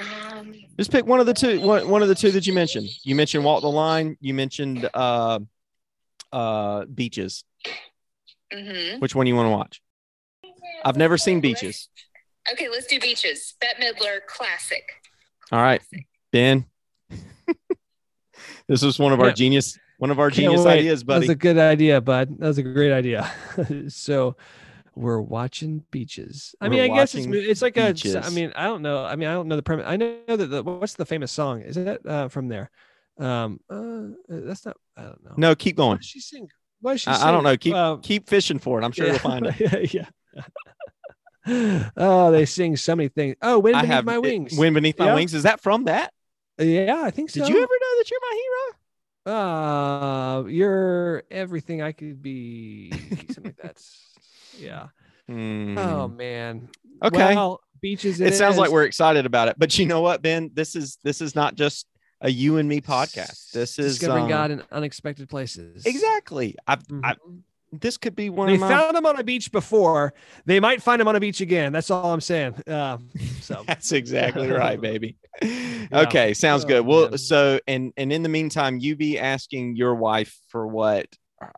Um, 0.00 0.54
Just 0.78 0.90
pick 0.90 1.06
one 1.06 1.20
of 1.20 1.26
the 1.26 1.34
two. 1.34 1.60
One, 1.60 1.88
one 1.88 2.02
of 2.02 2.08
the 2.08 2.14
two 2.14 2.30
that 2.32 2.46
you 2.46 2.52
mentioned. 2.52 2.88
You 3.02 3.14
mentioned 3.14 3.44
Walk 3.44 3.62
the 3.62 3.70
Line. 3.70 4.16
You 4.20 4.34
mentioned 4.34 4.88
uh, 4.94 5.40
uh, 6.32 6.84
Beaches. 6.86 7.44
Mm-hmm. 8.52 8.98
Which 9.00 9.14
one 9.14 9.26
you 9.26 9.36
want 9.36 9.46
to 9.46 9.50
watch? 9.50 9.82
I've 10.84 10.96
never 10.96 11.18
seen 11.18 11.40
Beaches. 11.40 11.88
Okay, 12.50 12.68
let's 12.68 12.86
do 12.86 12.98
Beaches. 12.98 13.54
Bette 13.60 13.80
Midler, 13.80 14.18
classic. 14.26 14.90
All 15.52 15.60
right, 15.60 15.82
Ben. 16.32 16.64
this 18.68 18.82
was 18.82 18.98
one 18.98 19.12
of 19.12 19.20
our 19.20 19.32
genius, 19.32 19.78
one 19.98 20.10
of 20.10 20.18
our 20.18 20.30
genius 20.30 20.64
wait. 20.64 20.78
ideas, 20.78 21.04
buddy. 21.04 21.26
That's 21.26 21.32
a 21.32 21.34
good 21.34 21.58
idea, 21.58 22.00
bud. 22.00 22.38
That 22.38 22.46
was 22.46 22.58
a 22.58 22.62
great 22.62 22.92
idea. 22.92 23.30
so 23.88 24.36
we're 25.00 25.20
watching 25.20 25.84
beaches. 25.90 26.54
I 26.60 26.66
we're 26.66 26.70
mean, 26.70 26.92
I 26.92 26.94
guess 26.94 27.14
it's 27.14 27.26
it's 27.26 27.62
like 27.62 27.74
beaches. 27.74 28.14
a. 28.14 28.24
I 28.24 28.30
mean, 28.30 28.52
I 28.54 28.64
don't 28.64 28.82
know. 28.82 29.04
I 29.04 29.16
mean, 29.16 29.28
I 29.28 29.32
don't 29.32 29.48
know 29.48 29.56
the 29.56 29.62
premise. 29.62 29.86
I 29.88 29.96
know 29.96 30.18
that 30.26 30.46
the 30.46 30.62
what's 30.62 30.94
the 30.94 31.06
famous 31.06 31.32
song? 31.32 31.62
Is 31.62 31.76
that 31.76 32.04
uh, 32.06 32.28
from 32.28 32.48
there? 32.48 32.70
Um, 33.18 33.60
uh, 33.68 34.02
that's 34.28 34.64
not. 34.66 34.76
I 34.96 35.02
don't 35.02 35.24
know. 35.24 35.34
No, 35.36 35.54
keep 35.54 35.76
going. 35.76 36.00
She 36.00 36.20
sing. 36.20 36.48
Why 36.80 36.96
she 36.96 37.10
I, 37.10 37.28
I, 37.28 37.30
don't 37.30 37.44
know. 37.44 37.56
Keep 37.56 37.74
uh, 37.74 37.96
keep 37.96 38.28
fishing 38.28 38.58
for 38.58 38.80
it. 38.80 38.84
I'm 38.84 38.92
sure 38.92 39.06
yeah, 39.06 39.12
you'll 39.12 39.20
find 39.20 39.46
it. 39.46 39.94
yeah. 39.94 41.90
oh, 41.96 42.30
they 42.30 42.46
sing 42.46 42.76
so 42.76 42.96
many 42.96 43.08
things. 43.08 43.36
Oh, 43.42 43.58
wind 43.58 43.74
beneath 43.74 43.90
have, 43.90 44.04
my 44.04 44.18
wings. 44.18 44.56
Wind 44.56 44.74
beneath 44.74 44.98
my 44.98 45.06
yeah. 45.06 45.14
wings. 45.14 45.34
Is 45.34 45.42
that 45.42 45.60
from 45.60 45.84
that? 45.84 46.12
Yeah, 46.58 47.02
I 47.02 47.10
think 47.10 47.30
so. 47.30 47.40
Did 47.40 47.48
you 47.48 47.56
ever 47.56 47.72
know 47.80 47.98
that 47.98 48.10
you're 48.10 48.20
my 48.20 48.42
hero? 48.42 48.76
Uh, 49.26 50.44
you're 50.48 51.22
everything 51.30 51.82
I 51.82 51.92
could 51.92 52.22
be. 52.22 52.90
Something 53.30 53.44
like 53.44 53.56
that. 53.58 53.82
Yeah. 54.60 54.88
Mm. 55.28 55.78
Oh 55.78 56.08
man. 56.08 56.68
Okay. 57.02 57.34
Well, 57.34 57.60
beaches. 57.80 58.20
It, 58.20 58.28
it 58.28 58.34
sounds 58.34 58.56
like 58.56 58.70
we're 58.70 58.84
excited 58.84 59.26
about 59.26 59.48
it, 59.48 59.56
but 59.58 59.78
you 59.78 59.86
know 59.86 60.00
what, 60.00 60.22
Ben? 60.22 60.50
This 60.54 60.76
is 60.76 60.98
this 61.02 61.20
is 61.20 61.34
not 61.34 61.54
just 61.54 61.86
a 62.20 62.30
you 62.30 62.58
and 62.58 62.68
me 62.68 62.80
podcast. 62.80 63.52
This 63.52 63.78
is 63.78 63.98
discovering 63.98 64.24
um, 64.24 64.28
God 64.28 64.50
in 64.50 64.62
unexpected 64.70 65.28
places. 65.28 65.86
Exactly. 65.86 66.56
I've, 66.66 66.86
mm-hmm. 66.86 67.04
I've 67.04 67.18
this 67.72 67.96
could 67.96 68.16
be 68.16 68.30
one 68.30 68.48
they 68.48 68.58
my... 68.58 68.68
found 68.68 68.96
him 68.96 69.06
on 69.06 69.18
a 69.18 69.24
beach 69.24 69.52
before 69.52 70.12
they 70.44 70.58
might 70.58 70.82
find 70.82 71.00
him 71.00 71.08
on 71.08 71.16
a 71.16 71.20
beach 71.20 71.40
again 71.40 71.72
that's 71.72 71.90
all 71.90 72.12
i'm 72.12 72.20
saying 72.20 72.52
uh, 72.66 72.98
so 73.40 73.62
that's 73.66 73.92
exactly 73.92 74.50
right 74.50 74.80
baby 74.80 75.16
yeah. 75.40 75.86
okay 75.92 76.34
sounds 76.34 76.64
oh, 76.64 76.68
good 76.68 76.84
well 76.84 77.10
man. 77.10 77.18
so 77.18 77.60
and 77.68 77.92
and 77.96 78.12
in 78.12 78.22
the 78.22 78.28
meantime 78.28 78.78
you 78.78 78.96
be 78.96 79.18
asking 79.18 79.76
your 79.76 79.94
wife 79.94 80.36
for 80.48 80.66
what 80.66 81.06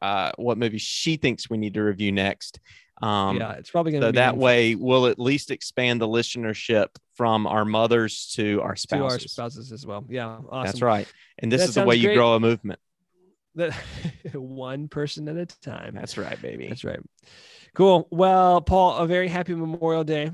uh 0.03 0.31
what 0.37 0.59
movie 0.59 0.79
she 0.79 1.17
thinks 1.17 1.49
we 1.49 1.57
need 1.57 1.75
to 1.75 1.83
review 1.83 2.13
next 2.13 2.61
um, 3.01 3.39
yeah, 3.39 3.53
it's 3.53 3.71
probably 3.71 3.93
going 3.93 4.03
to 4.03 4.09
so 4.09 4.13
that 4.13 4.37
way 4.37 4.75
we'll 4.75 5.07
at 5.07 5.19
least 5.19 5.51
expand 5.51 6.01
the 6.01 6.09
listenership 6.09 6.89
from 7.15 7.47
our 7.47 7.65
mothers 7.65 8.33
to 8.37 8.61
our 8.63 8.77
spouses. 8.77 9.19
To 9.19 9.25
our 9.25 9.29
spouses 9.29 9.73
as 9.73 9.87
well. 9.87 10.05
Yeah, 10.09 10.39
awesome. 10.49 10.67
That's 10.67 10.83
right. 10.83 11.13
And 11.39 11.51
this 11.51 11.63
that 11.63 11.69
is 11.71 11.75
the 11.75 11.85
way 11.85 11.97
you 11.97 12.09
great. 12.09 12.17
grow 12.17 12.35
a 12.35 12.41
movement. 12.41 12.79
That 13.57 13.75
one 14.35 14.89
person 14.89 15.29
at 15.29 15.37
a 15.37 15.47
time. 15.47 15.95
That's 15.95 16.17
right, 16.17 16.41
baby. 16.41 16.69
That's 16.69 16.85
right. 16.85 17.01
Cool. 17.75 18.07
Well, 18.11 18.61
Paul, 18.61 18.97
a 18.99 19.07
very 19.07 19.29
happy 19.29 19.55
Memorial 19.55 20.05
Day. 20.05 20.31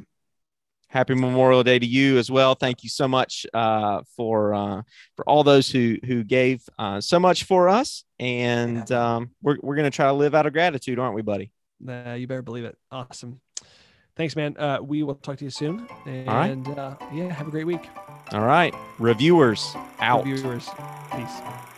Happy 0.89 1.14
Memorial 1.14 1.62
Day 1.62 1.78
to 1.78 1.86
you 1.86 2.18
as 2.18 2.30
well. 2.30 2.55
Thank 2.55 2.82
you 2.82 2.89
so 2.89 3.06
much 3.06 3.47
uh, 3.55 4.02
for 4.16 4.55
uh, 4.55 4.82
for 5.16 5.28
all 5.28 5.44
those 5.44 5.70
who 5.70 5.97
who 6.05 6.24
gave 6.24 6.62
uh, 6.78 7.01
so 7.01 7.20
much 7.20 7.44
for 7.44 7.68
us, 7.68 8.05
and 8.18 8.90
um, 8.90 9.30
we're 9.43 9.59
we're 9.62 9.76
gonna 9.76 9.90
try 9.90 10.06
to 10.06 10.14
live 10.14 10.35
out 10.35 10.47
of 10.47 10.52
gratitude, 10.52 10.98
aren't 10.98 11.14
we, 11.14 11.22
buddy? 11.22 11.52
Uh, 11.86 12.12
you 12.12 12.26
better 12.26 12.42
believe 12.42 12.64
it. 12.64 12.76
Awesome. 12.90 13.40
Thanks, 14.16 14.34
man. 14.34 14.56
Uh, 14.56 14.78
we 14.82 15.05
will 15.05 15.14
talk 15.14 15.36
to 15.38 15.44
you 15.44 15.50
soon. 15.50 15.86
And 16.05 16.66
uh, 16.68 16.96
yeah, 17.12 17.32
have 17.32 17.46
a 17.46 17.50
great 17.50 17.66
week. 17.66 17.88
All 18.32 18.44
right. 18.44 18.74
RevViewers 18.98 19.76
out. 20.00 20.24
RevViewers. 20.24 20.66
Peace. 21.16 21.77